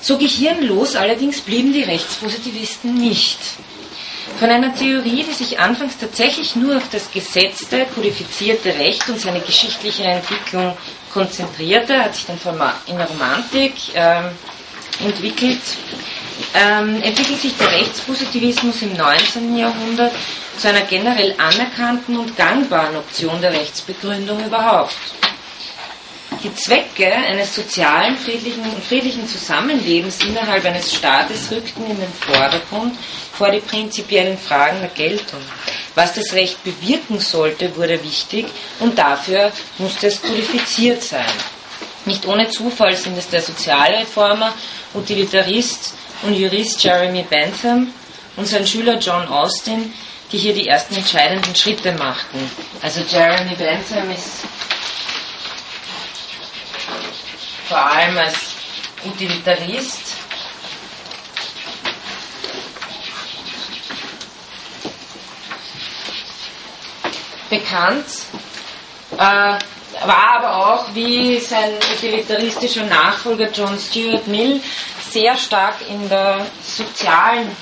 So 0.00 0.16
gehirnlos 0.16 0.94
allerdings 0.94 1.40
blieben 1.40 1.72
die 1.72 1.82
Rechtspositivisten 1.82 2.94
nicht. 2.94 3.38
Von 4.38 4.48
einer 4.48 4.72
Theorie, 4.74 5.24
die 5.28 5.32
sich 5.32 5.58
anfangs 5.58 5.98
tatsächlich 5.98 6.54
nur 6.54 6.76
auf 6.76 6.88
das 6.92 7.10
gesetzte, 7.10 7.86
kodifizierte 7.92 8.68
Recht 8.74 9.08
und 9.08 9.20
seine 9.20 9.40
geschichtliche 9.40 10.04
Entwicklung 10.04 10.76
konzentrierte, 11.12 11.98
hat 11.98 12.14
sich 12.14 12.26
dann 12.26 12.38
in 12.86 12.96
der 12.96 13.08
Romantik 13.08 13.74
ähm, 13.94 14.26
entwickelt, 15.04 15.62
ähm, 16.54 17.02
entwickelt 17.02 17.40
sich 17.40 17.56
der 17.56 17.72
Rechtspositivismus 17.72 18.82
im 18.82 18.96
19. 18.96 19.56
Jahrhundert 19.56 20.12
zu 20.58 20.68
einer 20.68 20.82
generell 20.82 21.34
anerkannten 21.38 22.18
und 22.18 22.36
gangbaren 22.36 22.96
Option 22.96 23.40
der 23.40 23.52
Rechtsbegründung 23.52 24.44
überhaupt. 24.44 24.94
Die 26.42 26.54
Zwecke 26.54 27.10
eines 27.10 27.54
sozialen, 27.54 28.16
friedlichen 28.18 28.62
und 28.62 28.84
friedlichen 28.84 29.26
Zusammenlebens 29.26 30.22
innerhalb 30.24 30.64
eines 30.64 30.92
Staates 30.92 31.50
rückten 31.50 31.86
in 31.86 31.98
den 31.98 32.12
Vordergrund 32.12 32.96
vor 33.32 33.50
die 33.50 33.60
prinzipiellen 33.60 34.36
Fragen 34.36 34.80
der 34.80 34.90
Geltung. 34.90 35.40
Was 35.94 36.12
das 36.12 36.32
Recht 36.32 36.62
bewirken 36.64 37.20
sollte, 37.20 37.74
wurde 37.76 38.02
wichtig 38.02 38.46
und 38.80 38.98
dafür 38.98 39.52
musste 39.78 40.08
es 40.08 40.20
kodifiziert 40.20 41.02
sein. 41.02 41.24
Nicht 42.04 42.26
ohne 42.26 42.48
Zufall 42.50 42.96
sind 42.96 43.16
es 43.16 43.28
der 43.30 43.40
Sozialreformer, 43.40 44.52
Utilitarist 44.92 45.94
und 46.22 46.34
Jurist 46.34 46.82
Jeremy 46.82 47.22
Bentham 47.22 47.92
und 48.36 48.46
sein 48.46 48.66
Schüler 48.66 48.98
John 48.98 49.26
Austin, 49.28 49.92
die 50.32 50.38
hier 50.38 50.54
die 50.54 50.68
ersten 50.68 50.96
entscheidenden 50.96 51.54
Schritte 51.54 51.92
machten. 51.92 52.50
Also 52.82 53.00
Jeremy 53.02 53.54
Bentham 53.54 54.10
ist 54.10 54.44
vor 57.68 57.78
allem 57.78 58.16
als 58.18 58.34
Utilitarist. 59.04 60.14
Bekannt, 67.50 68.06
äh, 69.12 69.18
war 69.18 70.38
aber 70.38 70.56
auch 70.56 70.94
wie 70.94 71.38
sein 71.38 71.72
utilitaristischer 71.94 72.84
Nachfolger 72.84 73.50
John 73.50 73.78
Stuart 73.78 74.26
Mill 74.26 74.60
sehr 75.10 75.36
stark 75.36 75.76
in 75.88 76.08
der 76.08 76.46
sozialen 76.62 77.54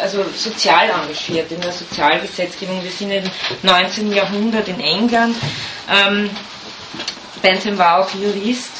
also 0.00 0.24
sozial 0.34 0.88
engagiert 0.90 1.50
in 1.52 1.60
der 1.60 1.72
Sozialgesetzgebung. 1.72 2.82
Wir 2.82 2.90
sind 2.90 3.10
im 3.10 3.30
19. 3.62 4.12
Jahrhundert 4.12 4.68
in 4.68 4.80
England. 4.80 5.36
Ähm, 5.90 6.30
Bentham 7.42 7.78
war 7.78 8.00
auch 8.00 8.14
Jurist. 8.14 8.70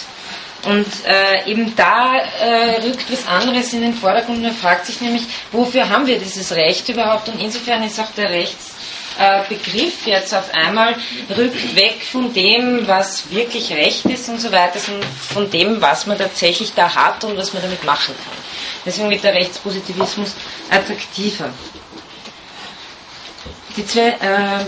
Und 0.67 0.87
äh, 1.07 1.51
eben 1.51 1.75
da 1.75 2.17
äh, 2.17 2.83
rückt 2.83 3.11
was 3.11 3.27
anderes 3.27 3.73
in 3.73 3.81
den 3.81 3.95
Vordergrund. 3.95 4.43
Man 4.43 4.53
fragt 4.53 4.87
sich 4.87 5.01
nämlich, 5.01 5.23
wofür 5.53 5.89
haben 5.89 6.07
wir 6.07 6.19
dieses 6.19 6.53
Recht 6.53 6.89
überhaupt? 6.89 7.29
Und 7.29 7.41
insofern 7.41 7.83
ist 7.83 7.99
auch 7.99 8.11
der 8.15 8.29
Rechtsbegriff 8.29 10.07
äh, 10.07 10.11
jetzt 10.11 10.35
auf 10.35 10.53
einmal 10.53 10.97
rückt 11.35 11.77
weg 11.77 12.03
von 12.03 12.35
dem, 12.35 12.87
was 12.87 13.31
wirklich 13.31 13.73
Recht 13.73 14.05
ist 14.05 14.29
und 14.29 14.39
so 14.39 14.53
weiter, 14.53 14.79
sondern 14.79 15.09
von 15.33 15.51
dem, 15.51 15.81
was 15.81 16.07
man 16.07 16.19
tatsächlich 16.19 16.75
da 16.75 16.95
hat 16.95 17.25
und 17.25 17.39
was 17.39 17.55
man 17.55 17.63
damit 17.63 17.83
machen 17.85 18.15
kann. 18.23 18.50
Deswegen 18.85 19.11
wird 19.11 19.25
der 19.25 19.35
Rechtspositivismus 19.35 20.33
attraktiver. 20.71 21.53
Die 23.77 23.87
zwei, 23.87 24.09
äh, 24.09 24.65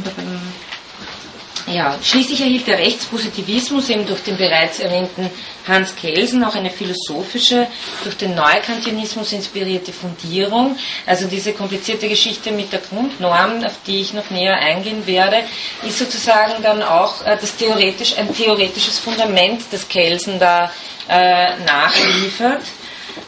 ja, 1.72 1.96
schließlich 2.02 2.40
erhielt 2.40 2.66
der 2.66 2.78
Rechtspositivismus 2.78 3.88
eben 3.88 4.06
durch 4.06 4.22
den 4.22 4.36
bereits 4.36 4.80
erwähnten 4.80 5.30
Hans 5.66 5.94
Kelsen 5.94 6.42
auch 6.44 6.54
eine 6.54 6.70
philosophische, 6.70 7.68
durch 8.02 8.16
den 8.16 8.34
Neukantianismus 8.34 9.32
inspirierte 9.32 9.92
Fundierung. 9.92 10.76
Also 11.06 11.26
diese 11.28 11.52
komplizierte 11.52 12.08
Geschichte 12.08 12.50
mit 12.50 12.72
der 12.72 12.80
Grundnorm, 12.80 13.64
auf 13.64 13.76
die 13.86 14.00
ich 14.00 14.12
noch 14.12 14.28
näher 14.30 14.56
eingehen 14.56 15.06
werde, 15.06 15.44
ist 15.86 15.98
sozusagen 15.98 16.62
dann 16.62 16.82
auch 16.82 17.24
äh, 17.24 17.36
das 17.40 17.56
theoretisch, 17.56 18.18
ein 18.18 18.34
theoretisches 18.34 18.98
Fundament, 18.98 19.62
das 19.70 19.88
Kelsen 19.88 20.38
da 20.38 20.70
äh, 21.08 21.56
nachliefert 21.64 22.62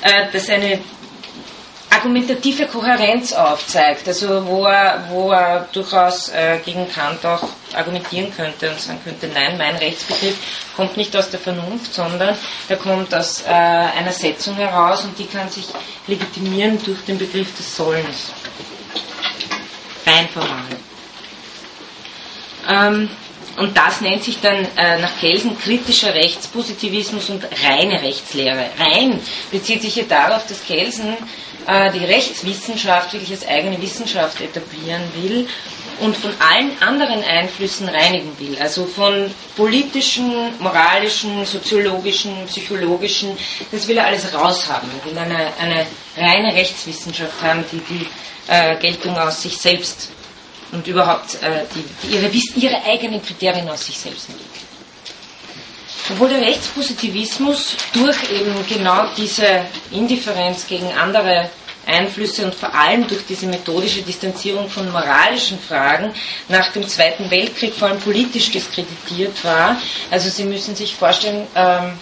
äh, 0.03 0.27
das 0.33 0.49
eine 0.49 0.81
argumentative 1.91 2.67
Kohärenz 2.67 3.33
aufzeigt, 3.33 4.07
also 4.09 4.45
wo 4.47 4.67
er, 4.67 5.05
wo 5.09 5.31
er 5.31 5.69
durchaus 5.73 6.29
äh, 6.29 6.59
gegen 6.65 6.87
Kant 6.91 7.25
auch 7.25 7.43
argumentieren 7.73 8.31
könnte 8.35 8.71
und 8.71 8.81
sagen 8.81 9.01
könnte, 9.03 9.29
nein, 9.29 9.57
mein 9.57 9.77
Rechtsbegriff 9.77 10.37
kommt 10.77 10.97
nicht 10.97 11.17
aus 11.17 11.31
der 11.31 11.41
Vernunft, 11.41 11.95
sondern 11.95 12.37
der 12.69 12.77
kommt 12.77 13.15
aus 13.15 13.43
äh, 13.43 13.49
einer 13.49 14.13
Setzung 14.13 14.57
heraus 14.57 15.05
und 15.05 15.19
die 15.19 15.27
kann 15.27 15.49
sich 15.49 15.67
legitimieren 16.07 16.79
durch 16.85 17.01
den 17.07 17.17
Begriff 17.17 17.57
des 17.57 17.75
Sollens. 17.75 18.33
Rein 20.07 20.29
formal. 20.29 20.65
Ähm, 22.69 23.11
und 23.57 23.77
das 23.77 24.01
nennt 24.01 24.25
sich 24.25 24.41
dann 24.41 24.67
äh, 24.77 24.99
nach 24.99 25.19
Kelsen 25.21 25.59
kritischer 25.59 26.15
Rechtspositivismus 26.15 27.31
und 27.31 27.45
reine 27.65 28.03
Rechtslehre. 28.03 28.71
Rein 28.79 29.21
bezieht 29.51 29.83
sich 29.83 29.95
hier 29.95 30.09
darauf, 30.09 30.47
dass 30.47 30.65
Kelsen 30.65 31.17
äh, 31.67 31.93
die 31.93 32.05
Rechtswissenschaft 32.05 33.13
wirklich 33.13 33.31
als 33.31 33.47
eigene 33.47 33.81
Wissenschaft 33.81 34.41
etablieren 34.41 35.03
will 35.15 35.47
und 36.01 36.17
von 36.17 36.33
allen 36.41 36.73
anderen 36.83 37.23
Einflüssen 37.23 37.89
reinigen 37.89 38.37
will. 38.39 38.57
Also 38.61 38.85
von 38.87 39.31
politischen, 39.57 40.59
moralischen, 40.59 41.45
soziologischen, 41.45 42.47
psychologischen, 42.47 43.37
das 43.71 43.87
will 43.87 43.99
er 43.99 44.07
alles 44.07 44.35
raushaben. 44.35 44.89
Er 44.99 45.11
will 45.11 45.19
eine, 45.19 45.53
eine 45.61 45.87
reine 46.17 46.55
Rechtswissenschaft 46.55 47.41
haben, 47.41 47.65
die 47.71 47.81
die 47.81 48.07
äh, 48.49 48.77
Geltung 48.77 49.17
aus 49.17 49.43
sich 49.43 49.57
selbst 49.57 50.11
und 50.73 50.87
überhaupt 50.87 51.35
äh, 51.43 51.65
die, 51.75 51.85
die 52.03 52.15
ihre, 52.15 52.31
ihre 52.57 52.85
eigenen 52.85 53.23
Kriterien 53.23 53.69
aus 53.69 53.87
sich 53.87 53.99
selbst 53.99 54.29
entwickeln. 54.29 54.65
Obwohl 56.11 56.29
der 56.29 56.43
Rechtspositivismus 56.43 57.77
durch 57.93 58.17
eben 58.31 58.55
genau 58.69 59.07
diese 59.17 59.65
Indifferenz 59.91 60.67
gegen 60.67 60.93
andere 60.93 61.49
Einflüsse 61.87 62.45
und 62.45 62.55
vor 62.55 62.75
allem 62.75 63.07
durch 63.07 63.25
diese 63.27 63.47
methodische 63.47 64.03
Distanzierung 64.03 64.69
von 64.69 64.91
moralischen 64.91 65.59
Fragen 65.59 66.13
nach 66.49 66.73
dem 66.73 66.87
Zweiten 66.89 67.31
Weltkrieg 67.31 67.75
vor 67.75 67.89
allem 67.89 67.99
politisch 68.01 68.51
diskreditiert 68.51 69.45
war. 69.45 69.77
Also 70.11 70.29
Sie 70.29 70.45
müssen 70.45 70.75
sich 70.77 70.95
vorstellen, 70.95 71.47
ähm, 71.55 71.99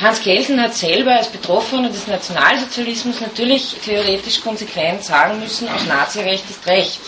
Hans 0.00 0.20
Kelsen 0.20 0.60
hat 0.60 0.74
selber 0.74 1.12
als 1.12 1.28
Betroffener 1.28 1.88
des 1.88 2.06
Nationalsozialismus 2.06 3.20
natürlich 3.20 3.76
theoretisch 3.82 4.42
konsequent 4.42 5.02
sagen 5.02 5.40
müssen, 5.40 5.68
auch 5.68 5.84
Nazirecht 5.86 6.44
ist 6.50 6.66
Recht. 6.66 7.00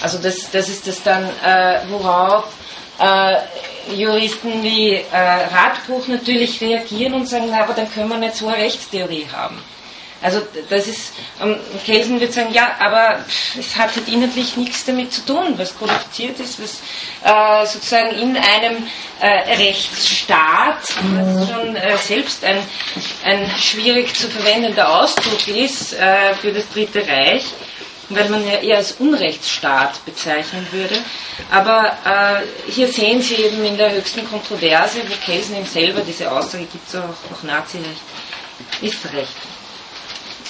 Also 0.00 0.18
das, 0.18 0.50
das 0.52 0.68
ist 0.68 0.86
das 0.86 1.02
dann, 1.02 1.24
äh, 1.44 1.80
worauf 1.88 2.44
äh, 3.00 3.38
Juristen 3.94 4.62
wie 4.62 4.92
äh, 4.92 5.04
Radbruch 5.12 6.06
natürlich 6.06 6.60
reagieren 6.60 7.14
und 7.14 7.28
sagen, 7.28 7.46
na, 7.50 7.62
aber 7.62 7.74
dann 7.74 7.92
können 7.92 8.08
wir 8.08 8.18
nicht 8.18 8.36
so 8.36 8.46
eine 8.46 8.58
Rechtstheorie 8.58 9.26
haben. 9.32 9.58
Also 10.24 10.40
das 10.70 10.86
ist, 10.86 11.12
ähm, 11.42 11.56
Kelsen 11.84 12.18
wird 12.18 12.32
sagen, 12.32 12.50
ja, 12.50 12.76
aber 12.78 13.22
es 13.58 13.76
hat 13.76 13.94
halt 13.94 14.08
inhaltlich 14.08 14.56
nichts 14.56 14.86
damit 14.86 15.12
zu 15.12 15.20
tun, 15.26 15.52
was 15.58 15.76
kodifiziert 15.76 16.40
ist, 16.40 16.58
was 16.62 16.80
äh, 17.22 17.66
sozusagen 17.66 18.10
in 18.12 18.34
einem 18.34 18.86
äh, 19.20 19.54
Rechtsstaat, 19.54 20.80
was 21.14 21.50
schon 21.50 21.76
äh, 21.76 21.98
selbst 21.98 22.42
ein, 22.42 22.56
ein 23.22 23.50
schwierig 23.60 24.14
zu 24.14 24.30
verwendender 24.30 24.98
Ausdruck 24.98 25.46
ist 25.46 25.92
äh, 25.92 26.34
für 26.40 26.52
das 26.52 26.70
Dritte 26.70 27.06
Reich, 27.06 27.44
weil 28.08 28.30
man 28.30 28.46
ja 28.46 28.54
eher 28.62 28.78
als 28.78 28.92
Unrechtsstaat 28.92 30.02
bezeichnen 30.06 30.66
würde. 30.72 30.96
Aber 31.50 31.98
äh, 32.06 32.70
hier 32.70 32.88
sehen 32.90 33.20
Sie 33.20 33.34
eben 33.34 33.62
in 33.62 33.76
der 33.76 33.92
höchsten 33.92 34.26
Kontroverse, 34.26 35.00
wo 35.06 35.14
Kelsen 35.22 35.58
ihm 35.58 35.66
selber 35.66 36.00
diese 36.00 36.32
Aussage 36.32 36.64
gibt, 36.64 36.88
so 36.88 37.00
auch, 37.00 37.30
auch 37.30 37.42
Nazirecht 37.42 38.00
ist 38.80 39.04
Recht 39.12 39.53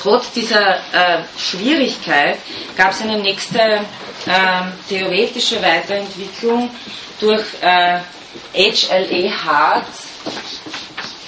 trotz 0.04 0.30
dieser 0.32 0.76
äh, 0.76 1.24
Schwierigkeit 1.38 2.38
gab 2.76 2.90
es 2.90 3.00
eine 3.00 3.18
nächste 3.18 3.58
äh, 3.58 3.80
theoretische 4.88 5.60
Weiterentwicklung 5.62 6.70
durch 7.18 7.44
äh, 7.62 7.98
H.L.E. 8.54 9.30
Hart. 9.30 9.86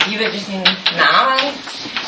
Liebe 0.09 0.31
diesen 0.31 0.63
Namen, 0.63 1.53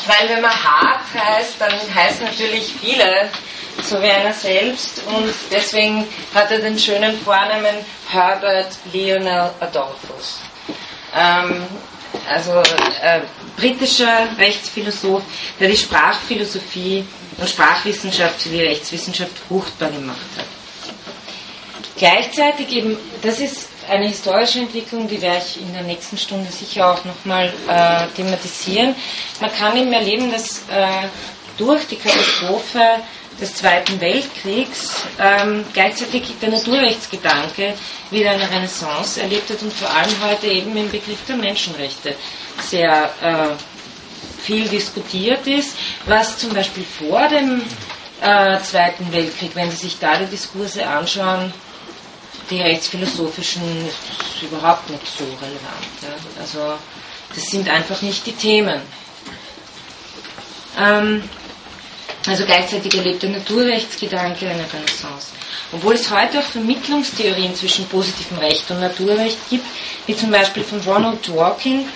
weil 0.05 0.29
wenn 0.29 0.41
man 0.41 0.51
Hart 0.51 1.01
heißt, 1.13 1.55
dann 1.59 1.73
heißen 1.73 2.25
natürlich 2.25 2.73
viele 2.79 3.29
so 3.81 4.01
wie 4.01 4.09
einer 4.09 4.33
selbst 4.33 5.03
und 5.07 5.33
deswegen 5.51 6.07
hat 6.33 6.51
er 6.51 6.59
den 6.59 6.77
schönen 6.77 7.17
Vornamen 7.19 7.85
Herbert 8.09 8.77
Lionel 8.93 9.51
Adolphus. 9.59 10.39
Ähm, 11.15 11.65
also 12.29 12.61
äh, 13.01 13.21
britischer 13.57 14.29
Rechtsphilosoph, 14.37 15.23
der 15.59 15.69
die 15.69 15.77
Sprachphilosophie 15.77 17.03
und 17.37 17.49
Sprachwissenschaft 17.49 18.41
sowie 18.41 18.61
Rechtswissenschaft 18.61 19.37
fruchtbar 19.47 19.89
gemacht 19.91 20.17
hat. 20.37 20.45
Gleichzeitig 21.97 22.69
eben, 22.71 22.97
das 23.21 23.39
ist 23.39 23.67
eine 23.89 24.07
historische 24.07 24.59
Entwicklung, 24.59 25.07
die 25.07 25.21
werde 25.21 25.43
ich 25.45 25.61
in 25.61 25.73
der 25.73 25.83
nächsten 25.83 26.17
Stunde 26.17 26.49
sicher 26.51 26.91
auch 26.93 27.03
nochmal 27.03 27.51
äh, 27.67 28.07
thematisieren. 28.15 28.95
Man 29.41 29.51
kann 29.51 29.75
eben 29.75 29.91
erleben, 29.91 30.31
dass 30.31 30.59
äh, 30.69 31.07
durch 31.57 31.87
die 31.87 31.97
Katastrophe 31.97 32.79
des 33.39 33.55
Zweiten 33.55 33.99
Weltkriegs 34.01 35.03
ähm, 35.19 35.63
gleichzeitig 35.73 36.23
der 36.41 36.49
Naturrechtsgedanke 36.49 37.73
wieder 38.11 38.31
eine 38.31 38.49
Renaissance 38.49 39.21
erlebt 39.21 39.49
hat 39.49 39.61
und 39.61 39.73
vor 39.73 39.89
allem 39.89 40.13
heute 40.23 40.47
eben 40.47 40.75
im 40.75 40.89
Begriff 40.91 41.19
der 41.27 41.37
Menschenrechte 41.37 42.15
sehr 42.61 43.09
äh, 43.21 44.41
viel 44.41 44.67
diskutiert 44.67 45.45
ist, 45.47 45.75
was 46.05 46.37
zum 46.37 46.53
Beispiel 46.53 46.83
vor 46.83 47.27
dem 47.29 47.61
äh, 48.21 48.59
Zweiten 48.61 49.11
Weltkrieg, 49.13 49.51
wenn 49.55 49.71
Sie 49.71 49.77
sich 49.77 49.99
da 49.99 50.17
die 50.17 50.25
Diskurse 50.25 50.85
anschauen, 50.85 51.53
die 52.49 52.61
rechtsphilosophischen 52.61 53.61
ist 53.87 54.41
überhaupt 54.41 54.89
nicht 54.89 55.05
so 55.05 55.23
relevant. 55.23 55.87
Ja. 56.01 56.41
Also 56.41 56.73
das 57.35 57.43
sind 57.45 57.69
einfach 57.69 58.01
nicht 58.01 58.25
die 58.25 58.31
Themen. 58.33 58.81
Ähm, 60.79 61.23
also 62.29 62.45
gleichzeitig 62.45 62.93
erlebt 62.95 63.23
der 63.23 63.31
Naturrechtsgedanke 63.31 64.47
eine 64.47 64.65
Renaissance. 64.71 65.31
Obwohl 65.71 65.95
es 65.95 66.09
heute 66.11 66.39
auch 66.39 66.43
Vermittlungstheorien 66.43 67.55
zwischen 67.55 67.87
positivem 67.87 68.37
Recht 68.37 68.69
und 68.71 68.79
Naturrecht 68.79 69.37
gibt, 69.49 69.65
wie 70.05 70.15
zum 70.15 70.31
Beispiel 70.31 70.63
von 70.63 70.79
Ronald 70.81 71.27
Dworkin, 71.27 71.87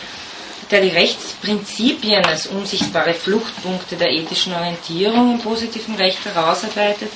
der 0.72 0.82
die 0.82 0.90
Rechtsprinzipien 0.90 2.26
als 2.26 2.48
unsichtbare 2.48 3.14
Fluchtpunkte 3.14 3.96
der 3.96 4.10
ethischen 4.10 4.54
Orientierung 4.54 5.36
im 5.36 5.40
positiven 5.40 5.96
Recht 5.96 6.26
herausarbeitet, 6.26 7.12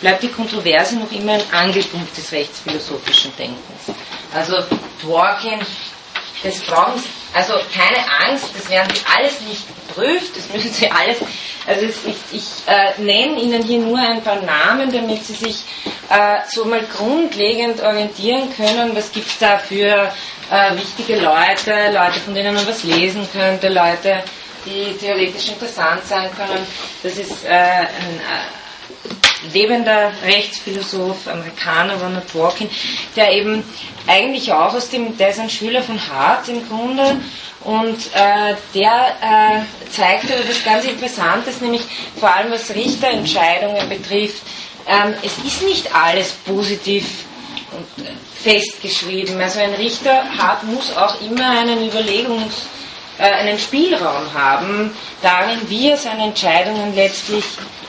bleibt 0.00 0.22
die 0.22 0.28
Kontroverse 0.28 0.96
noch 0.96 1.10
immer 1.10 1.32
ein 1.32 1.42
Angelpunkt 1.50 2.16
des 2.16 2.30
rechtsphilosophischen 2.32 3.34
Denkens. 3.36 3.96
Also 4.34 4.54
Dworkin 5.02 5.60
das 6.42 6.60
brauchen 6.60 7.00
Sie, 7.00 7.08
also 7.34 7.54
keine 7.74 8.04
Angst, 8.26 8.46
das 8.56 8.68
werden 8.70 8.94
Sie 8.94 9.02
alles 9.16 9.40
nicht 9.40 9.62
geprüft, 9.98 10.36
das 10.36 10.48
müssen 10.52 10.72
Sie 10.72 10.90
alles, 10.90 11.18
also 11.66 11.86
ich, 11.86 12.16
ich 12.32 12.44
äh, 12.66 13.00
nenne 13.00 13.40
Ihnen 13.40 13.62
hier 13.62 13.78
nur 13.80 13.98
ein 13.98 14.22
paar 14.22 14.40
Namen, 14.40 14.92
damit 14.92 15.24
Sie 15.24 15.34
sich 15.34 15.62
äh, 16.10 16.38
so 16.48 16.64
mal 16.64 16.82
grundlegend 16.96 17.82
orientieren 17.82 18.48
können, 18.54 18.94
was 18.94 19.12
gibt 19.12 19.26
es 19.26 19.38
da 19.38 19.58
für 19.58 20.12
äh, 20.50 20.76
wichtige 20.76 21.16
Leute, 21.16 21.92
Leute, 21.92 22.20
von 22.24 22.34
denen 22.34 22.54
man 22.54 22.66
was 22.66 22.84
lesen 22.84 23.26
könnte, 23.32 23.68
Leute, 23.68 24.22
die 24.64 24.96
theoretisch 24.98 25.48
interessant 25.48 26.04
sein 26.06 26.30
können. 26.36 26.66
Das 27.02 27.16
ist 27.16 27.44
äh, 27.44 27.48
ein 27.48 28.20
äh, 28.20 29.52
lebender 29.52 30.12
Rechtsphilosoph, 30.24 31.28
Amerikaner, 31.28 31.94
Ronald 31.94 32.32
Dworkin, 32.32 32.68
der 33.14 33.32
eben 33.32 33.62
eigentlich 34.06 34.52
auch 34.52 34.74
aus 34.74 34.88
dem, 34.88 35.16
der 35.16 35.30
ist 35.30 35.40
ein 35.40 35.50
Schüler 35.50 35.82
von 35.82 36.00
Hart 36.08 36.48
im 36.48 36.66
Grunde 36.68 37.18
und 37.68 37.98
äh, 38.14 38.56
der 38.74 39.16
äh, 39.20 39.90
zeigt 39.90 40.32
aber 40.32 40.48
was 40.48 40.64
ganz 40.64 40.86
Interessantes, 40.86 41.60
nämlich 41.60 41.82
vor 42.18 42.34
allem 42.34 42.50
was 42.50 42.74
Richterentscheidungen 42.74 43.86
betrifft. 43.90 44.42
Ähm, 44.86 45.12
es 45.22 45.36
ist 45.44 45.62
nicht 45.62 45.94
alles 45.94 46.32
positiv 46.46 47.04
festgeschrieben. 48.42 49.38
Also 49.38 49.60
ein 49.60 49.74
Richter 49.74 50.24
hat, 50.38 50.64
muss 50.64 50.96
auch 50.96 51.20
immer 51.20 51.50
einen 51.50 51.90
Überlegungs- 51.90 52.64
äh, 53.18 53.24
einen 53.24 53.58
Spielraum 53.58 54.32
haben, 54.32 54.96
darin, 55.20 55.58
wie 55.68 55.90
er 55.90 55.98
seine 55.98 56.24
Entscheidungen 56.24 56.94
letztlich 56.94 57.44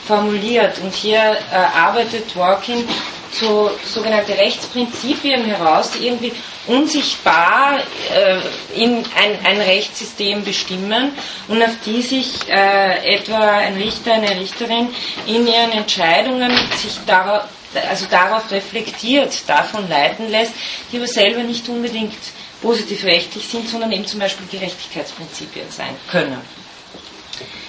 formuliert. 0.09 0.79
Und 0.79 0.93
hier 0.93 1.19
äh, 1.19 1.55
arbeitet 1.55 2.33
Dworkin 2.33 2.83
so 3.31 3.69
sogenannte 3.85 4.35
Rechtsprinzipien 4.35 5.45
heraus, 5.45 5.91
die 5.91 6.07
irgendwie 6.07 6.33
unsichtbar 6.65 7.79
äh, 8.11 8.39
in 8.75 8.97
ein, 9.15 9.45
ein, 9.45 9.61
Rechtssystem 9.61 10.43
bestimmen 10.43 11.11
und 11.47 11.61
auf 11.61 11.75
die 11.85 12.01
sich 12.01 12.49
äh, 12.49 13.15
etwa 13.15 13.37
ein 13.37 13.75
Richter, 13.75 14.13
eine 14.13 14.31
Richterin 14.39 14.89
in 15.27 15.45
ihren 15.45 15.71
Entscheidungen 15.73 16.51
sich 16.81 16.97
darauf, 17.05 17.43
also 17.87 18.07
darauf 18.09 18.49
reflektiert, 18.49 19.31
davon 19.47 19.87
leiten 19.87 20.27
lässt, 20.31 20.53
die 20.91 20.97
aber 20.97 21.07
selber 21.07 21.43
nicht 21.43 21.69
unbedingt 21.69 22.17
positiv 22.63 23.03
rechtlich 23.03 23.47
sind, 23.47 23.69
sondern 23.69 23.91
eben 23.91 24.07
zum 24.07 24.19
Beispiel 24.19 24.47
Gerechtigkeitsprinzipien 24.51 25.69
sein 25.69 25.95
können. 26.09 26.41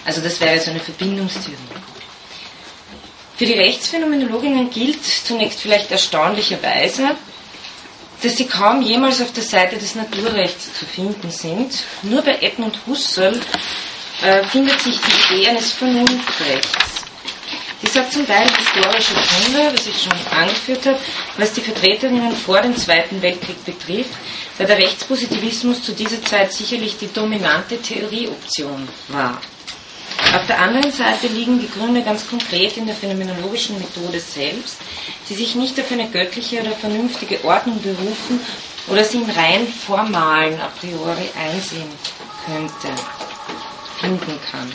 Also 0.06 0.22
das 0.22 0.40
wäre 0.40 0.58
so 0.58 0.70
eine 0.70 0.80
Verbindungstheorie. 0.80 1.89
Für 3.40 3.46
die 3.46 3.54
Rechtsphänomenologinnen 3.54 4.68
gilt 4.68 5.02
zunächst 5.02 5.62
vielleicht 5.62 5.90
erstaunlicherweise, 5.90 7.16
dass 8.22 8.36
sie 8.36 8.44
kaum 8.44 8.82
jemals 8.82 9.22
auf 9.22 9.32
der 9.32 9.42
Seite 9.42 9.78
des 9.78 9.94
Naturrechts 9.94 10.74
zu 10.78 10.84
finden 10.84 11.30
sind. 11.30 11.72
Nur 12.02 12.20
bei 12.20 12.36
Edmund 12.42 12.78
Husserl 12.86 13.40
äh, 14.22 14.44
findet 14.44 14.78
sich 14.82 14.98
die 15.00 15.36
Idee 15.36 15.48
eines 15.48 15.72
Vernunftrechts. 15.72 17.06
Dies 17.80 17.96
hat 17.96 18.12
zum 18.12 18.26
Teil 18.26 18.46
historische 18.46 19.14
Gründe, 19.14 19.72
was 19.72 19.86
ich 19.86 20.02
schon 20.02 20.38
angeführt 20.38 20.84
habe, 20.84 20.98
was 21.38 21.54
die 21.54 21.62
Vertreterinnen 21.62 22.36
vor 22.36 22.60
dem 22.60 22.76
Zweiten 22.76 23.22
Weltkrieg 23.22 23.64
betrifft, 23.64 24.10
da 24.58 24.64
der 24.64 24.76
Rechtspositivismus 24.76 25.82
zu 25.82 25.92
dieser 25.92 26.22
Zeit 26.22 26.52
sicherlich 26.52 26.98
die 26.98 27.10
dominante 27.10 27.80
Theorieoption 27.80 28.86
war. 29.08 29.40
Auf 30.34 30.46
der 30.46 30.60
anderen 30.60 30.92
Seite 30.92 31.26
liegen 31.26 31.58
die 31.58 31.70
Gründe 31.70 32.02
ganz 32.02 32.28
konkret 32.28 32.76
in 32.76 32.86
der 32.86 32.94
phänomenologischen 32.94 33.78
Methode 33.78 34.20
selbst, 34.20 34.76
die 35.28 35.34
sich 35.34 35.54
nicht 35.56 35.78
auf 35.80 35.90
eine 35.90 36.08
göttliche 36.08 36.60
oder 36.60 36.72
vernünftige 36.72 37.44
Ordnung 37.44 37.82
berufen 37.82 38.40
oder 38.86 39.04
sie 39.04 39.18
in 39.18 39.30
rein 39.30 39.66
formalen 39.66 40.60
a 40.60 40.68
priori 40.80 41.30
einsehen 41.36 41.90
könnte, 42.46 43.02
finden 44.00 44.38
kann. 44.50 44.70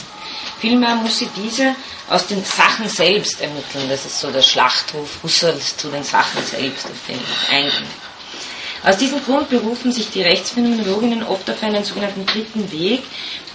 Vielmehr 0.60 0.96
muss 0.96 1.20
sie 1.20 1.30
diese 1.36 1.76
aus 2.10 2.28
den 2.28 2.44
Sachen 2.44 2.88
selbst 2.90 3.42
ermitteln. 3.42 3.90
Das 3.90 4.06
ist 4.06 4.20
so 4.20 4.32
der 4.32 4.42
Schlachtruf 4.42 5.20
Husserls 5.24 5.78
zu 5.78 5.90
den 5.90 6.04
Sachen 6.04 6.44
selbst, 6.44 6.86
auf 6.86 7.08
den 7.08 7.20
ich 7.20 7.54
eingehe. 7.54 8.05
Aus 8.86 8.98
diesem 8.98 9.24
Grund 9.24 9.50
berufen 9.50 9.92
sich 9.92 10.12
die 10.12 10.22
Rechtsphänomenologinnen 10.22 11.24
oft 11.24 11.50
auf 11.50 11.64
einen 11.64 11.84
sogenannten 11.84 12.24
dritten 12.28 12.72
Weg, 12.72 13.02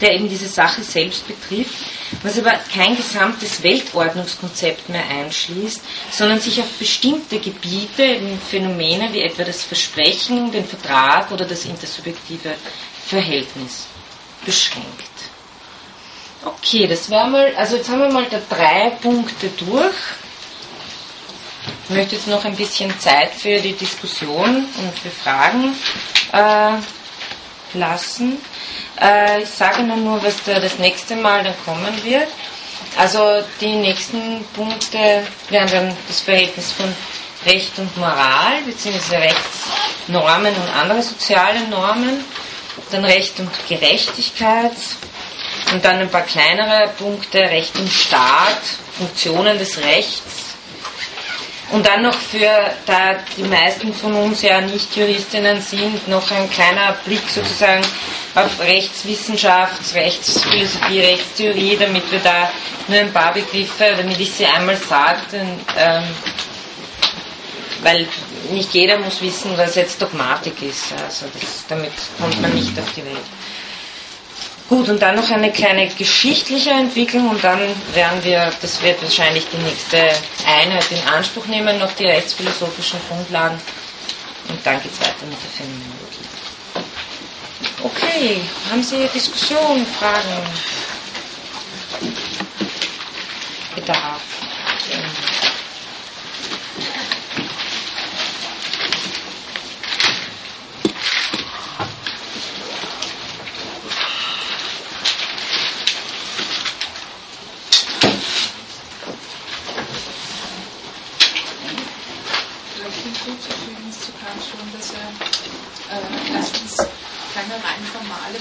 der 0.00 0.14
eben 0.14 0.28
diese 0.28 0.48
Sache 0.48 0.82
selbst 0.82 1.28
betrifft, 1.28 1.76
was 2.24 2.36
aber 2.36 2.54
kein 2.74 2.96
gesamtes 2.96 3.62
Weltordnungskonzept 3.62 4.88
mehr 4.88 5.08
einschließt, 5.08 5.82
sondern 6.10 6.40
sich 6.40 6.60
auf 6.60 6.68
bestimmte 6.80 7.38
Gebiete, 7.38 8.02
eben 8.02 8.40
Phänomene 8.40 9.12
wie 9.12 9.22
etwa 9.22 9.44
das 9.44 9.62
Versprechen, 9.62 10.50
den 10.50 10.66
Vertrag 10.66 11.30
oder 11.30 11.44
das 11.44 11.64
intersubjektive 11.64 12.56
Verhältnis 13.06 13.86
beschränkt. 14.44 15.10
Okay, 16.44 16.88
das 16.88 17.08
wäre 17.08 17.28
mal, 17.28 17.54
also 17.54 17.76
jetzt 17.76 17.88
haben 17.88 18.00
wir 18.00 18.10
mal 18.10 18.26
da 18.28 18.40
drei 18.48 18.90
Punkte 19.00 19.48
durch. 19.58 19.94
Ich 21.90 21.96
möchte 21.96 22.14
jetzt 22.14 22.28
noch 22.28 22.44
ein 22.44 22.54
bisschen 22.54 22.96
Zeit 23.00 23.32
für 23.34 23.58
die 23.58 23.72
Diskussion 23.72 24.64
und 24.78 24.96
für 24.96 25.10
Fragen 25.10 25.74
äh, 26.32 27.76
lassen. 27.76 28.38
Äh, 29.00 29.42
ich 29.42 29.48
sage 29.48 29.80
Ihnen 29.80 30.04
nur, 30.04 30.22
was 30.22 30.36
da 30.44 30.60
das 30.60 30.78
nächste 30.78 31.16
Mal 31.16 31.42
dann 31.42 31.54
kommen 31.64 31.92
wird. 32.04 32.28
Also 32.96 33.42
die 33.60 33.72
nächsten 33.72 34.44
Punkte 34.54 35.26
wären 35.48 35.68
dann 35.68 35.96
das 36.06 36.20
Verhältnis 36.20 36.70
von 36.70 36.94
Recht 37.44 37.76
und 37.76 37.96
Moral, 37.96 38.62
beziehungsweise 38.64 39.22
Rechtsnormen 39.22 40.54
und 40.54 40.80
andere 40.80 41.02
soziale 41.02 41.66
Normen, 41.66 42.24
dann 42.92 43.04
Recht 43.04 43.40
und 43.40 43.50
Gerechtigkeit, 43.68 44.76
und 45.72 45.84
dann 45.84 45.98
ein 45.98 46.08
paar 46.08 46.22
kleinere 46.22 46.88
Punkte, 46.96 47.38
Recht 47.38 47.76
und 47.76 47.90
Staat, 47.90 48.60
Funktionen 48.96 49.58
des 49.58 49.78
Rechts. 49.78 50.39
Und 51.72 51.86
dann 51.86 52.02
noch 52.02 52.14
für, 52.14 52.48
da 52.84 53.14
die 53.36 53.44
meisten 53.44 53.94
von 53.94 54.12
uns 54.14 54.42
ja 54.42 54.60
nicht 54.60 54.96
Juristinnen 54.96 55.60
sind, 55.60 56.08
noch 56.08 56.28
ein 56.32 56.50
kleiner 56.50 56.96
Blick 57.04 57.22
sozusagen 57.28 57.84
auf 58.34 58.60
Rechtswissenschaft, 58.60 59.94
Rechtsphilosophie, 59.94 61.00
Rechtstheorie, 61.00 61.76
damit 61.78 62.10
wir 62.10 62.18
da 62.18 62.50
nur 62.88 62.98
ein 62.98 63.12
paar 63.12 63.32
Begriffe, 63.32 63.94
damit 63.96 64.18
ich 64.18 64.32
sie 64.32 64.46
einmal 64.46 64.76
sage, 64.76 65.20
ähm, 65.78 66.04
weil 67.82 68.08
nicht 68.50 68.74
jeder 68.74 68.98
muss 68.98 69.20
wissen, 69.20 69.56
was 69.56 69.76
jetzt 69.76 70.02
Dogmatik 70.02 70.60
ist. 70.62 70.92
Also 70.92 71.26
das, 71.40 71.64
damit 71.68 71.92
kommt 72.18 72.40
man 72.42 72.52
nicht 72.52 72.76
auf 72.78 72.92
die 72.96 73.04
Welt. 73.04 73.39
Gut, 74.70 74.88
und 74.88 75.02
dann 75.02 75.16
noch 75.16 75.28
eine 75.28 75.50
kleine 75.50 75.88
geschichtliche 75.88 76.70
Entwicklung 76.70 77.28
und 77.28 77.42
dann 77.42 77.58
werden 77.92 78.22
wir, 78.22 78.52
das 78.62 78.80
wird 78.80 79.02
wahrscheinlich 79.02 79.44
die 79.52 79.56
nächste 79.56 79.98
Einheit 80.46 80.86
in 80.92 81.12
Anspruch 81.12 81.44
nehmen, 81.46 81.76
noch 81.80 81.90
die 81.94 82.06
rechtsphilosophischen 82.06 83.00
Grundlagen 83.08 83.60
und 84.48 84.64
dann 84.64 84.80
geht 84.80 84.92
es 84.92 85.00
weiter 85.00 85.26
mit 85.28 85.38
der 85.42 85.50
Phänomenologie. 85.50 86.30
Okay, 87.82 88.40
haben 88.70 88.84
Sie 88.84 89.08
Diskussionen, 89.12 89.84
Fragen, 89.86 90.38
Bedarf? 93.74 94.22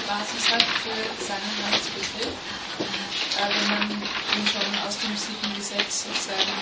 Basis 0.09 0.49
hat 0.49 0.65
für 0.81 0.93
seinen 1.21 1.53
Rechtsbegriff, 1.65 2.29
äh, 2.29 3.49
wenn 3.49 3.67
man 3.69 3.89
ihn 3.89 4.45
schon 4.45 4.69
aus 4.85 4.97
dem 5.01 5.17
siebten 5.17 5.53
Gesetz 5.53 6.05
sozusagen 6.05 6.53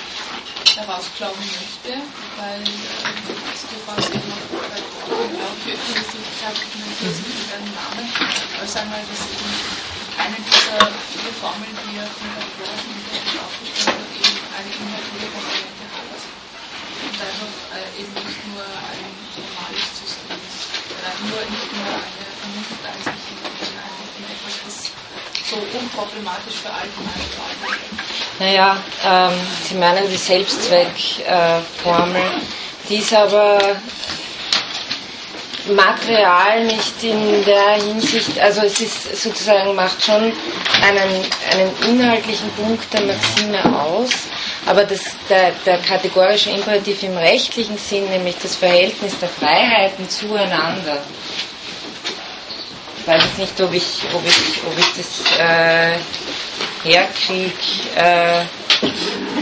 herausklauen 0.76 1.40
möchte, 1.40 1.95
weil 2.40 2.64
äh, 2.64 3.52
es 3.52 3.64
durchaus 3.68 4.07
eben 4.11 4.32
auch 4.32 5.56
Kirchenwichtigkeit 5.64 6.56
dokumentiert 6.56 7.19
mit 7.24 7.48
einem 7.56 7.72
Namen. 7.72 8.07
Aber 8.56 8.68
sagen 8.68 8.91
wir, 8.95 9.03
dass 9.03 9.28
eben 9.28 9.56
keine 10.15 10.40
dieser 10.44 10.91
vier 10.91 11.34
Formeln, 11.40 11.76
die 11.88 11.99
er 11.99 12.07
von 12.07 12.32
der 12.32 12.48
Vorlesung 12.52 12.99
aufgestellt 13.44 13.95
hat, 13.95 14.11
eben 14.11 14.40
eine 14.56 14.72
inhaltliche 14.72 15.28
Komponente 15.36 15.86
hat. 15.88 16.19
Und 16.99 17.15
einfach 17.15 17.56
äh, 17.76 17.88
eben 17.95 18.11
nicht 18.11 18.44
nur 18.52 18.64
ein 18.64 19.07
formales 19.36 19.88
System 19.99 20.36
ist, 20.36 20.68
nur 21.28 21.41
nicht 21.48 21.72
nur 21.76 21.91
eine 21.95 22.37
Vernunft 22.48 22.86
einsicht 22.86 23.28
so 25.49 25.56
unproblematisch 25.56 26.56
für 26.61 26.69
allgemeine 26.69 27.26
Fragen? 27.36 27.57
Naja, 28.40 28.78
ähm, 29.06 29.34
Sie 29.64 29.76
meinen 29.76 30.10
die 30.10 30.18
Selbstzweckformel, 30.18 32.22
äh, 32.22 32.41
die 32.90 32.98
ist 32.98 33.14
aber 33.14 33.57
Material 35.69 36.65
nicht 36.65 37.03
in 37.03 37.45
der 37.45 37.74
Hinsicht, 37.74 38.40
also 38.40 38.61
es 38.61 38.80
ist 38.80 39.22
sozusagen, 39.22 39.76
macht 39.76 40.03
schon 40.03 40.32
einen, 40.82 41.26
einen 41.52 41.72
inhaltlichen 41.88 42.49
Punkt 42.52 42.91
der 42.94 43.02
Maxime 43.02 43.80
aus, 43.80 44.11
aber 44.65 44.86
das, 44.86 45.02
der, 45.30 45.52
der 45.65 45.80
kategorische 45.80 46.52
Imperativ 46.52 47.03
im 47.03 47.18
rechtlichen 47.18 47.78
Sinn, 47.78 48.07
nämlich 48.10 48.38
das 48.41 48.56
Verhältnis 48.56 49.19
der 49.19 49.28
Freiheiten 49.30 50.10
zueinander, 50.10 51.03
ich 53.08 53.14
weiß 53.14 53.24
jetzt 53.24 53.38
nicht, 53.38 53.62
ob 53.62 53.74
ich, 53.74 54.04
ob 54.14 54.28
ich, 54.28 54.62
ob 54.66 54.78
ich 54.78 54.94
das 54.98 55.40
äh, 55.40 55.96
herkriege. 56.84 57.54
Äh, 57.96 58.42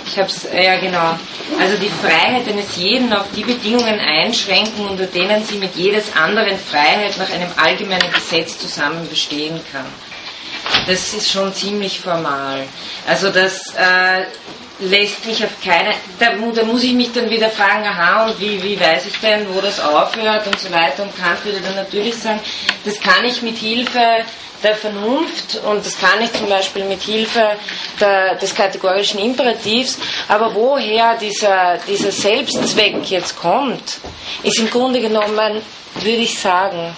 ich 0.05 0.19
habe 0.19 0.27
es, 0.27 0.43
ja 0.43 0.77
genau. 0.77 1.17
Also 1.59 1.75
die 1.77 1.89
Freiheit 1.89 2.47
eines 2.47 2.77
jeden 2.77 3.11
auf 3.11 3.25
die 3.35 3.43
Bedingungen 3.43 3.99
einschränken, 3.99 4.85
unter 4.87 5.07
denen 5.07 5.43
sie 5.43 5.57
mit 5.57 5.75
jedes 5.75 6.15
anderen 6.15 6.59
Freiheit 6.59 7.17
nach 7.17 7.31
einem 7.31 7.49
allgemeinen 7.57 8.11
Gesetz 8.13 8.59
zusammen 8.59 9.09
bestehen 9.09 9.59
kann. 9.71 9.87
Das 10.85 11.15
ist 11.15 11.31
schon 11.31 11.51
ziemlich 11.51 11.99
formal. 11.99 12.67
Also 13.07 13.31
das 13.31 13.73
äh, 13.75 14.25
lässt 14.79 15.25
mich 15.25 15.43
auf 15.43 15.51
keine, 15.63 15.93
da, 16.19 16.31
da, 16.53 16.63
muss 16.63 16.83
ich 16.83 16.93
mich 16.93 17.11
dann 17.13 17.29
wieder 17.29 17.49
fragen, 17.49 17.85
aha, 17.85 18.25
und 18.25 18.39
wie, 18.39 18.61
wie 18.61 18.79
weiß 18.79 19.05
ich 19.05 19.17
denn, 19.19 19.47
wo 19.53 19.61
das 19.61 19.79
aufhört 19.79 20.47
und 20.47 20.59
so 20.59 20.71
weiter. 20.71 21.03
Und 21.03 21.15
Kant 21.17 21.43
würde 21.45 21.61
dann 21.61 21.75
natürlich 21.75 22.15
sagen, 22.15 22.39
das 22.83 22.99
kann 22.99 23.23
ich 23.23 23.41
mit 23.41 23.57
Hilfe 23.57 23.99
der 24.63 24.75
Vernunft 24.75 25.59
und 25.65 25.85
das 25.85 25.97
kann 25.97 26.21
ich 26.21 26.33
zum 26.33 26.47
Beispiel 26.49 26.85
mit 26.85 27.01
Hilfe 27.01 27.57
der, 27.99 28.35
des 28.35 28.55
kategorischen 28.55 29.19
Imperativs, 29.19 29.97
aber 30.27 30.55
woher 30.55 31.15
dieser, 31.17 31.77
dieser 31.87 32.11
Selbstzweck 32.11 33.09
jetzt 33.09 33.37
kommt, 33.37 33.99
ist 34.43 34.59
im 34.59 34.69
Grunde 34.69 35.01
genommen, 35.01 35.61
würde 35.95 36.17
ich 36.17 36.39
sagen, 36.39 36.95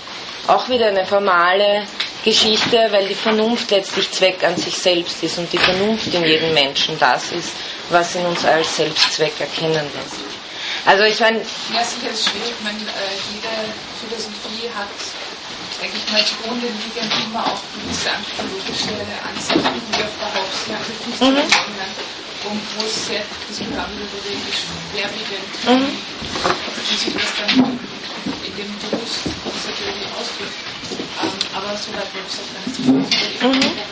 auch 0.47 0.69
wieder 0.69 0.87
eine 0.87 1.05
formale 1.05 1.83
Geschichte, 2.27 2.87
weil 2.91 3.07
die 3.07 3.15
Vernunft 3.15 3.71
letztlich 3.71 4.11
Zweck 4.11 4.43
an 4.43 4.57
sich 4.57 4.77
selbst 4.77 5.23
ist 5.23 5.37
und 5.37 5.47
die 5.53 5.57
Vernunft 5.57 6.13
in 6.13 6.25
jedem 6.25 6.53
Menschen 6.53 6.99
das 6.99 7.31
ist, 7.31 7.51
was 7.89 8.15
in 8.15 8.25
uns 8.25 8.43
als 8.43 8.75
Selbstzweck 8.75 9.39
erkennen 9.39 9.87
lässt. 9.95 10.19
Also 10.85 11.03
ich 11.05 11.17
meine... 11.21 11.37
Ja, 11.39 11.83
sicher 11.87 12.11
ist 12.11 12.27
schwierig, 12.27 12.51
ich 12.51 12.63
meine, 12.65 12.83
äh, 12.83 13.15
jede 13.31 13.47
Philosophie 14.03 14.67
hat 14.75 14.91
denke 15.79 15.95
ich 15.95 16.11
mal, 16.11 16.25
zugrunde 16.25 16.67
liegen 16.67 17.07
immer 17.29 17.45
auch 17.45 17.61
gewisse 17.71 18.11
anthropologische 18.11 18.91
Ansichten, 19.23 19.77
wie 19.87 20.03
auf 20.03 20.15
der 20.19 20.31
Hauptsache 20.35 20.91
mhm. 21.23 21.37
und 22.49 22.61
wo 22.75 22.85
es 22.85 23.07
sehr 23.07 23.23
überregisch 23.47 24.67
schwerwiegend 24.91 25.51
mhm. 25.63 25.95
wie 26.89 26.97
sich 26.97 27.13
das 27.13 27.31
dann 27.39 27.79
in 28.43 28.55
dem 28.57 28.71
Berufs 28.79 29.23
dieser 29.23 30.19
ausdrückt. 30.19 30.59
Ähm, 30.59 30.66
mhm. 33.41 33.87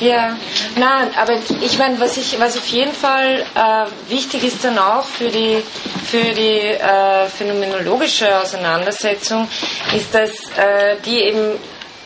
Ja, 0.00 0.36
nein, 0.76 1.10
aber 1.20 1.34
ich 1.60 1.76
meine, 1.78 1.98
was 1.98 2.16
ich, 2.16 2.38
was 2.38 2.56
auf 2.56 2.66
jeden 2.68 2.92
Fall 2.92 3.44
äh, 3.54 4.10
wichtig 4.10 4.44
ist 4.44 4.62
dann 4.64 4.78
auch 4.78 5.04
für 5.04 5.28
die, 5.28 5.62
für 6.04 6.22
die 6.22 6.60
äh, 6.60 7.26
phänomenologische 7.26 8.40
Auseinandersetzung, 8.40 9.48
ist, 9.96 10.14
dass 10.14 10.30
äh, 10.56 10.96
die 11.04 11.20
eben 11.22 11.58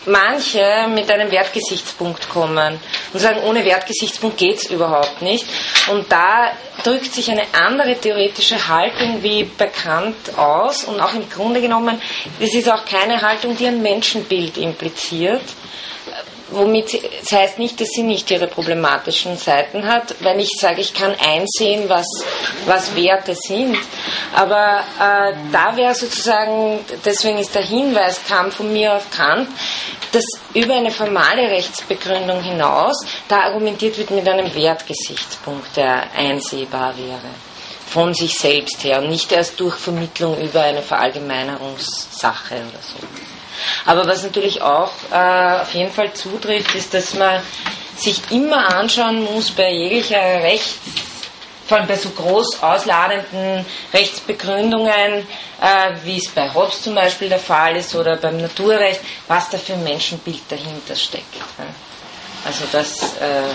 manche 0.06 0.88
mit 0.88 1.10
einem 1.10 1.30
Wertgesichtspunkt 1.30 2.28
kommen 2.28 2.78
und 3.12 3.20
sagen, 3.20 3.40
ohne 3.44 3.64
Wertgesichtspunkt 3.64 4.36
geht 4.36 4.56
es 4.56 4.70
überhaupt 4.70 5.22
nicht. 5.22 5.46
Und 5.90 6.10
da 6.10 6.52
drückt 6.82 7.12
sich 7.12 7.30
eine 7.30 7.44
andere 7.52 7.96
theoretische 7.96 8.68
Haltung 8.68 9.22
wie 9.22 9.44
bekannt 9.44 10.36
aus 10.36 10.84
und 10.84 11.00
auch 11.00 11.14
im 11.14 11.28
Grunde 11.28 11.60
genommen, 11.60 12.00
es 12.40 12.54
ist 12.54 12.70
auch 12.70 12.84
keine 12.84 13.20
Haltung, 13.20 13.56
die 13.56 13.66
ein 13.66 13.82
Menschenbild 13.82 14.56
impliziert, 14.56 15.42
womit 16.52 17.02
das 17.20 17.32
heißt 17.32 17.58
nicht, 17.58 17.80
dass 17.80 17.88
sie 17.88 18.02
nicht 18.02 18.30
ihre 18.30 18.46
problematischen 18.46 19.36
Seiten 19.36 19.86
hat, 19.86 20.14
wenn 20.20 20.38
ich 20.40 20.50
sage, 20.58 20.80
ich 20.80 20.94
kann 20.94 21.14
einsehen, 21.14 21.88
was, 21.88 22.06
was 22.66 22.94
Werte 22.94 23.34
sind. 23.34 23.76
Aber 24.34 24.84
äh, 24.98 25.34
da 25.52 25.76
wäre 25.76 25.94
sozusagen, 25.94 26.80
deswegen 27.04 27.38
ist 27.38 27.54
der 27.54 27.62
Hinweis, 27.62 28.20
kam 28.26 28.50
von 28.50 28.72
mir 28.72 28.94
auf 28.94 29.10
Kant, 29.10 29.48
dass 30.12 30.24
über 30.54 30.74
eine 30.74 30.90
formale 30.90 31.50
Rechtsbegründung 31.50 32.42
hinaus 32.42 33.04
da 33.28 33.40
argumentiert 33.40 33.96
wird 33.98 34.10
mit 34.10 34.28
einem 34.28 34.54
Wertgesichtspunkt, 34.54 35.76
der 35.76 36.04
einsehbar 36.16 36.94
wäre 36.96 37.30
von 37.92 38.14
sich 38.14 38.32
selbst 38.38 38.84
her 38.84 39.02
und 39.02 39.10
nicht 39.10 39.30
erst 39.32 39.60
durch 39.60 39.74
Vermittlung 39.74 40.40
über 40.40 40.62
eine 40.62 40.80
Verallgemeinerungssache 40.80 42.54
oder 42.54 42.80
so. 42.80 43.31
Aber 43.86 44.06
was 44.06 44.22
natürlich 44.22 44.62
auch 44.62 44.90
äh, 45.10 45.60
auf 45.62 45.72
jeden 45.74 45.92
Fall 45.92 46.12
zutrifft, 46.12 46.74
ist, 46.74 46.94
dass 46.94 47.14
man 47.14 47.42
sich 47.96 48.20
immer 48.30 48.74
anschauen 48.74 49.24
muss 49.24 49.50
bei 49.50 49.70
jeglicher 49.70 50.16
Rechts, 50.16 50.78
vor 51.66 51.78
allem 51.78 51.86
bei 51.86 51.96
so 51.96 52.10
groß 52.10 52.62
ausladenden 52.62 53.64
Rechtsbegründungen, 53.92 55.26
äh, 55.60 55.90
wie 56.04 56.18
es 56.18 56.28
bei 56.28 56.52
Hobbes 56.52 56.82
zum 56.82 56.94
Beispiel 56.94 57.28
der 57.28 57.38
Fall 57.38 57.76
ist 57.76 57.94
oder 57.94 58.16
beim 58.16 58.38
Naturrecht, 58.38 59.00
was 59.28 59.50
da 59.50 59.58
für 59.58 59.74
ein 59.74 59.84
Menschenbild 59.84 60.42
dahinter 60.48 60.96
steckt. 60.96 61.36
Also 62.44 62.64
das 62.72 63.02
äh, 63.20 63.54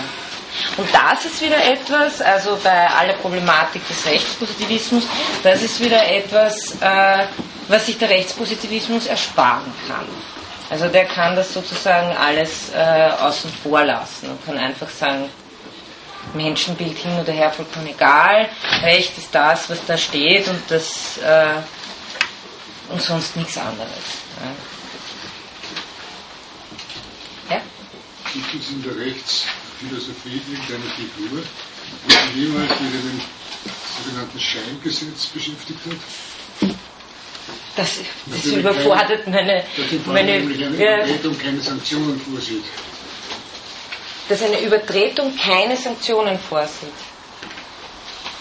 und 0.76 0.88
das 0.92 1.24
ist 1.24 1.42
wieder 1.42 1.62
etwas, 1.62 2.20
also 2.20 2.58
bei 2.62 2.88
aller 2.88 3.14
Problematik 3.14 3.86
des 3.86 4.04
Rechtspositivismus, 4.06 5.04
das 5.42 5.62
ist 5.62 5.80
wieder 5.80 6.04
etwas, 6.08 6.74
äh, 6.80 7.26
was 7.68 7.86
sich 7.86 7.98
der 7.98 8.08
Rechtspositivismus 8.08 9.06
ersparen 9.06 9.72
kann. 9.86 10.06
Also 10.70 10.88
der 10.88 11.06
kann 11.06 11.34
das 11.36 11.54
sozusagen 11.54 12.14
alles 12.16 12.70
äh, 12.74 13.10
außen 13.20 13.50
vor 13.62 13.84
lassen 13.84 14.30
und 14.30 14.44
kann 14.44 14.58
einfach 14.58 14.90
sagen, 14.90 15.30
Menschenbild 16.34 16.98
hin 16.98 17.18
oder 17.18 17.32
her 17.32 17.50
vollkommen 17.50 17.86
egal, 17.86 18.50
Recht 18.82 19.16
ist 19.16 19.34
das, 19.34 19.70
was 19.70 19.78
da 19.86 19.96
steht 19.96 20.46
und 20.48 20.60
das 20.68 21.16
äh, 21.18 21.54
und 22.90 23.00
sonst 23.00 23.36
nichts 23.36 23.56
anderes. 23.56 23.88
Ja? 27.48 27.60
Gibt 28.32 28.62
es 28.62 28.70
in 28.70 28.82
der 28.82 28.96
Rechtsphilosophie 28.96 30.42
irgendeine 30.50 30.90
Figur, 30.94 31.42
die 32.06 32.40
jemals 32.40 32.68
mit 32.80 32.92
einem 32.92 33.22
sogenannten 34.04 34.38
Scheingesetz 34.38 35.26
beschäftigt 35.26 35.80
hat? 35.86 36.76
Das, 37.76 37.98
das 38.26 38.44
überfordert 38.46 39.26
meine. 39.28 39.64
meine 40.06 40.32
eine 40.32 40.42
Übertretung 40.42 41.38
keine 41.38 41.60
Sanktionen 41.60 42.20
vorsieht. 42.20 42.64
Dass 44.28 44.42
eine 44.42 44.60
Übertretung 44.60 45.34
keine 45.36 45.76
Sanktionen 45.76 46.38
vorsieht. 46.38 46.92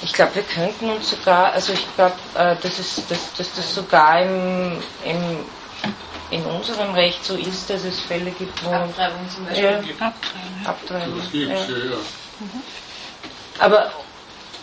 Ich 0.03 0.13
glaube, 0.13 0.35
wir 0.35 0.43
könnten 0.43 0.89
uns 0.89 1.09
sogar, 1.09 1.53
also 1.53 1.73
ich 1.73 1.85
glaube, 1.95 2.15
äh, 2.35 2.55
dass, 2.61 2.79
es, 2.79 3.01
dass, 3.09 3.33
dass 3.33 3.53
das 3.55 3.73
sogar 3.73 4.21
im, 4.21 4.77
im, 5.03 5.45
in 6.29 6.43
unserem 6.45 6.93
Recht 6.93 7.23
so 7.25 7.35
ist, 7.35 7.69
dass 7.69 7.83
es 7.83 7.99
Fälle 8.01 8.31
gibt, 8.31 8.63
wo. 8.63 8.69
Abtreibung 8.69 9.29
zum 9.33 9.45
Beispiel. 9.45 9.63
Ja, 9.63 9.79
Abtreibung. 10.07 10.65
Abtreibung. 10.65 11.21
Ja. 11.31 11.47
ja, 11.47 11.55
ja. 11.55 11.97
Mhm. 12.39 12.61
Aber 13.59 13.91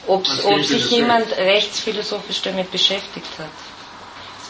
ob 0.06 0.26
sich 0.26 0.90
jemand 0.90 1.36
rechtsphilosophisch 1.36 2.42
damit 2.42 2.70
beschäftigt 2.70 3.26
hat. 3.38 3.73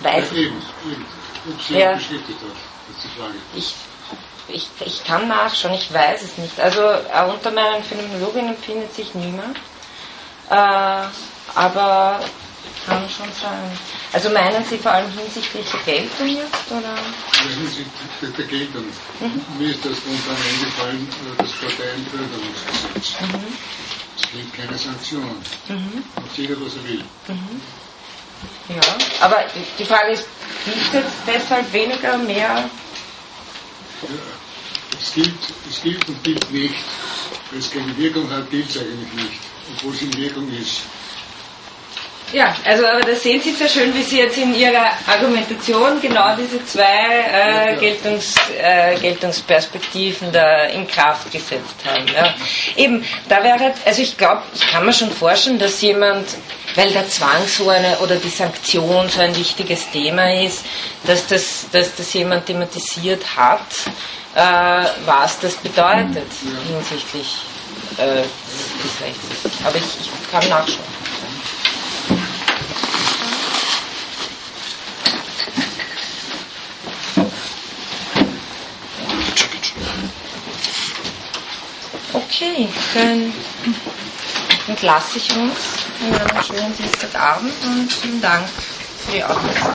Weiß 0.02 0.24
ja, 0.32 0.36
eben, 0.38 0.62
eben. 0.90 1.06
Ob 1.48 1.62
sie 1.62 1.78
ja. 1.78 1.92
beschäftigt 1.94 2.40
hat, 2.40 2.94
ist 2.94 3.04
die 3.04 3.18
Frage. 3.18 3.34
Ich, 3.54 3.74
ich, 4.48 4.68
ich 4.86 5.04
kann 5.04 5.28
nachschauen, 5.28 5.74
ich 5.74 5.92
weiß 5.92 6.22
es 6.22 6.38
nicht. 6.38 6.58
Also 6.60 6.80
äh, 6.82 7.30
unter 7.32 7.50
meinen 7.50 7.82
Phänomenologinnen 7.84 8.56
findet 8.56 8.94
sich 8.94 9.14
niemand. 9.14 9.58
Äh, 10.50 11.06
aber 11.54 12.20
kann 12.86 13.08
schon 13.08 13.32
sein. 13.40 13.78
Also 14.12 14.30
meinen 14.30 14.64
Sie 14.64 14.78
vor 14.78 14.92
allem 14.92 15.10
hinsichtlich 15.12 15.66
der 15.70 15.94
Geltung 15.94 16.28
jetzt? 16.28 16.70
Oder? 16.70 16.94
Hinsichtlich 17.56 18.34
der 18.36 18.44
Geltung. 18.46 18.84
Mhm. 19.20 19.42
Mir 19.58 19.70
ist 19.70 19.84
das 19.84 19.96
spontan 19.96 20.36
eingefallen, 20.36 21.08
äh, 21.08 21.42
das 21.42 21.52
Parteienförderungsgesetz. 21.52 23.20
Mhm. 23.20 23.56
Es 24.16 24.30
gibt 24.30 24.54
keine 24.54 24.78
Sanktionen. 24.78 25.42
Mhm. 25.68 26.04
Macht 26.16 26.36
jeder, 26.36 26.60
was 26.60 26.76
er 26.76 26.84
will. 26.84 27.04
Mhm. 27.28 27.60
Ja, 28.68 28.80
aber 29.20 29.44
die 29.78 29.84
Frage 29.84 30.12
ist, 30.12 30.24
gilt 30.64 31.04
es 31.04 31.12
deshalb 31.26 31.72
weniger, 31.72 32.16
mehr? 32.18 32.68
Es, 35.00 35.12
gilt, 35.14 35.34
es 35.68 35.82
gilt 35.82 36.08
und 36.08 36.22
gilt 36.24 36.50
nicht. 36.50 36.74
Wenn 37.50 37.58
es 37.58 37.70
keine 37.70 37.96
Wirkung 37.96 38.30
hat, 38.30 38.50
gilt 38.50 38.70
es 38.70 38.78
eigentlich 38.78 39.12
nicht, 39.12 39.40
obwohl 39.76 39.94
es 39.94 40.02
in 40.02 40.16
Wirkung 40.16 40.50
ist. 40.50 40.82
Ja, 42.34 42.52
also 42.64 42.84
aber 42.84 43.00
das 43.02 43.22
sehen 43.22 43.40
Sie 43.40 43.52
sehr 43.52 43.68
schön, 43.68 43.94
wie 43.94 44.02
Sie 44.02 44.18
jetzt 44.18 44.36
in 44.36 44.52
Ihrer 44.56 44.90
Argumentation 45.06 46.00
genau 46.00 46.34
diese 46.36 46.64
zwei 46.66 46.82
äh, 47.32 47.76
Geltungs, 47.76 48.34
äh, 48.60 48.96
Geltungsperspektiven 48.98 50.32
da 50.32 50.64
in 50.64 50.84
Kraft 50.88 51.30
gesetzt 51.30 51.76
haben. 51.84 52.04
Ja. 52.12 52.34
Eben, 52.74 53.04
da 53.28 53.44
wäre, 53.44 53.72
also 53.84 54.02
ich 54.02 54.16
glaube, 54.16 54.42
ich 54.52 54.66
kann 54.66 54.84
mir 54.84 54.92
schon 54.92 55.12
vorstellen, 55.12 55.60
dass 55.60 55.80
jemand, 55.80 56.26
weil 56.74 56.90
der 56.90 57.08
Zwang 57.08 57.46
so 57.46 57.68
eine 57.68 57.98
oder 57.98 58.16
die 58.16 58.28
Sanktion 58.30 59.08
so 59.08 59.20
ein 59.20 59.36
wichtiges 59.36 59.88
Thema 59.92 60.34
ist, 60.42 60.64
dass 61.04 61.28
das, 61.28 61.66
dass 61.70 61.94
das 61.94 62.12
jemand 62.14 62.46
thematisiert 62.46 63.22
hat, 63.36 63.60
äh, 64.34 64.88
was 65.06 65.38
das 65.38 65.54
bedeutet 65.54 66.26
hinsichtlich 66.66 67.36
äh, 67.96 68.22
des 68.22 69.00
Rechts. 69.00 69.64
Aber 69.64 69.76
ich, 69.76 69.84
ich 69.84 70.30
kann 70.32 70.48
nachschauen. 70.48 71.03
Okay, 82.34 82.68
dann 82.94 83.32
entlasse 84.66 85.18
ich 85.18 85.36
uns. 85.36 85.54
An 86.02 86.14
einem 86.20 86.42
schönen 86.42 86.76
Dienstagabend 86.76 87.52
und 87.64 87.92
vielen 87.92 88.20
Dank 88.20 88.48
für 89.06 89.12
die 89.12 89.22
Aufmerksamkeit. 89.22 89.72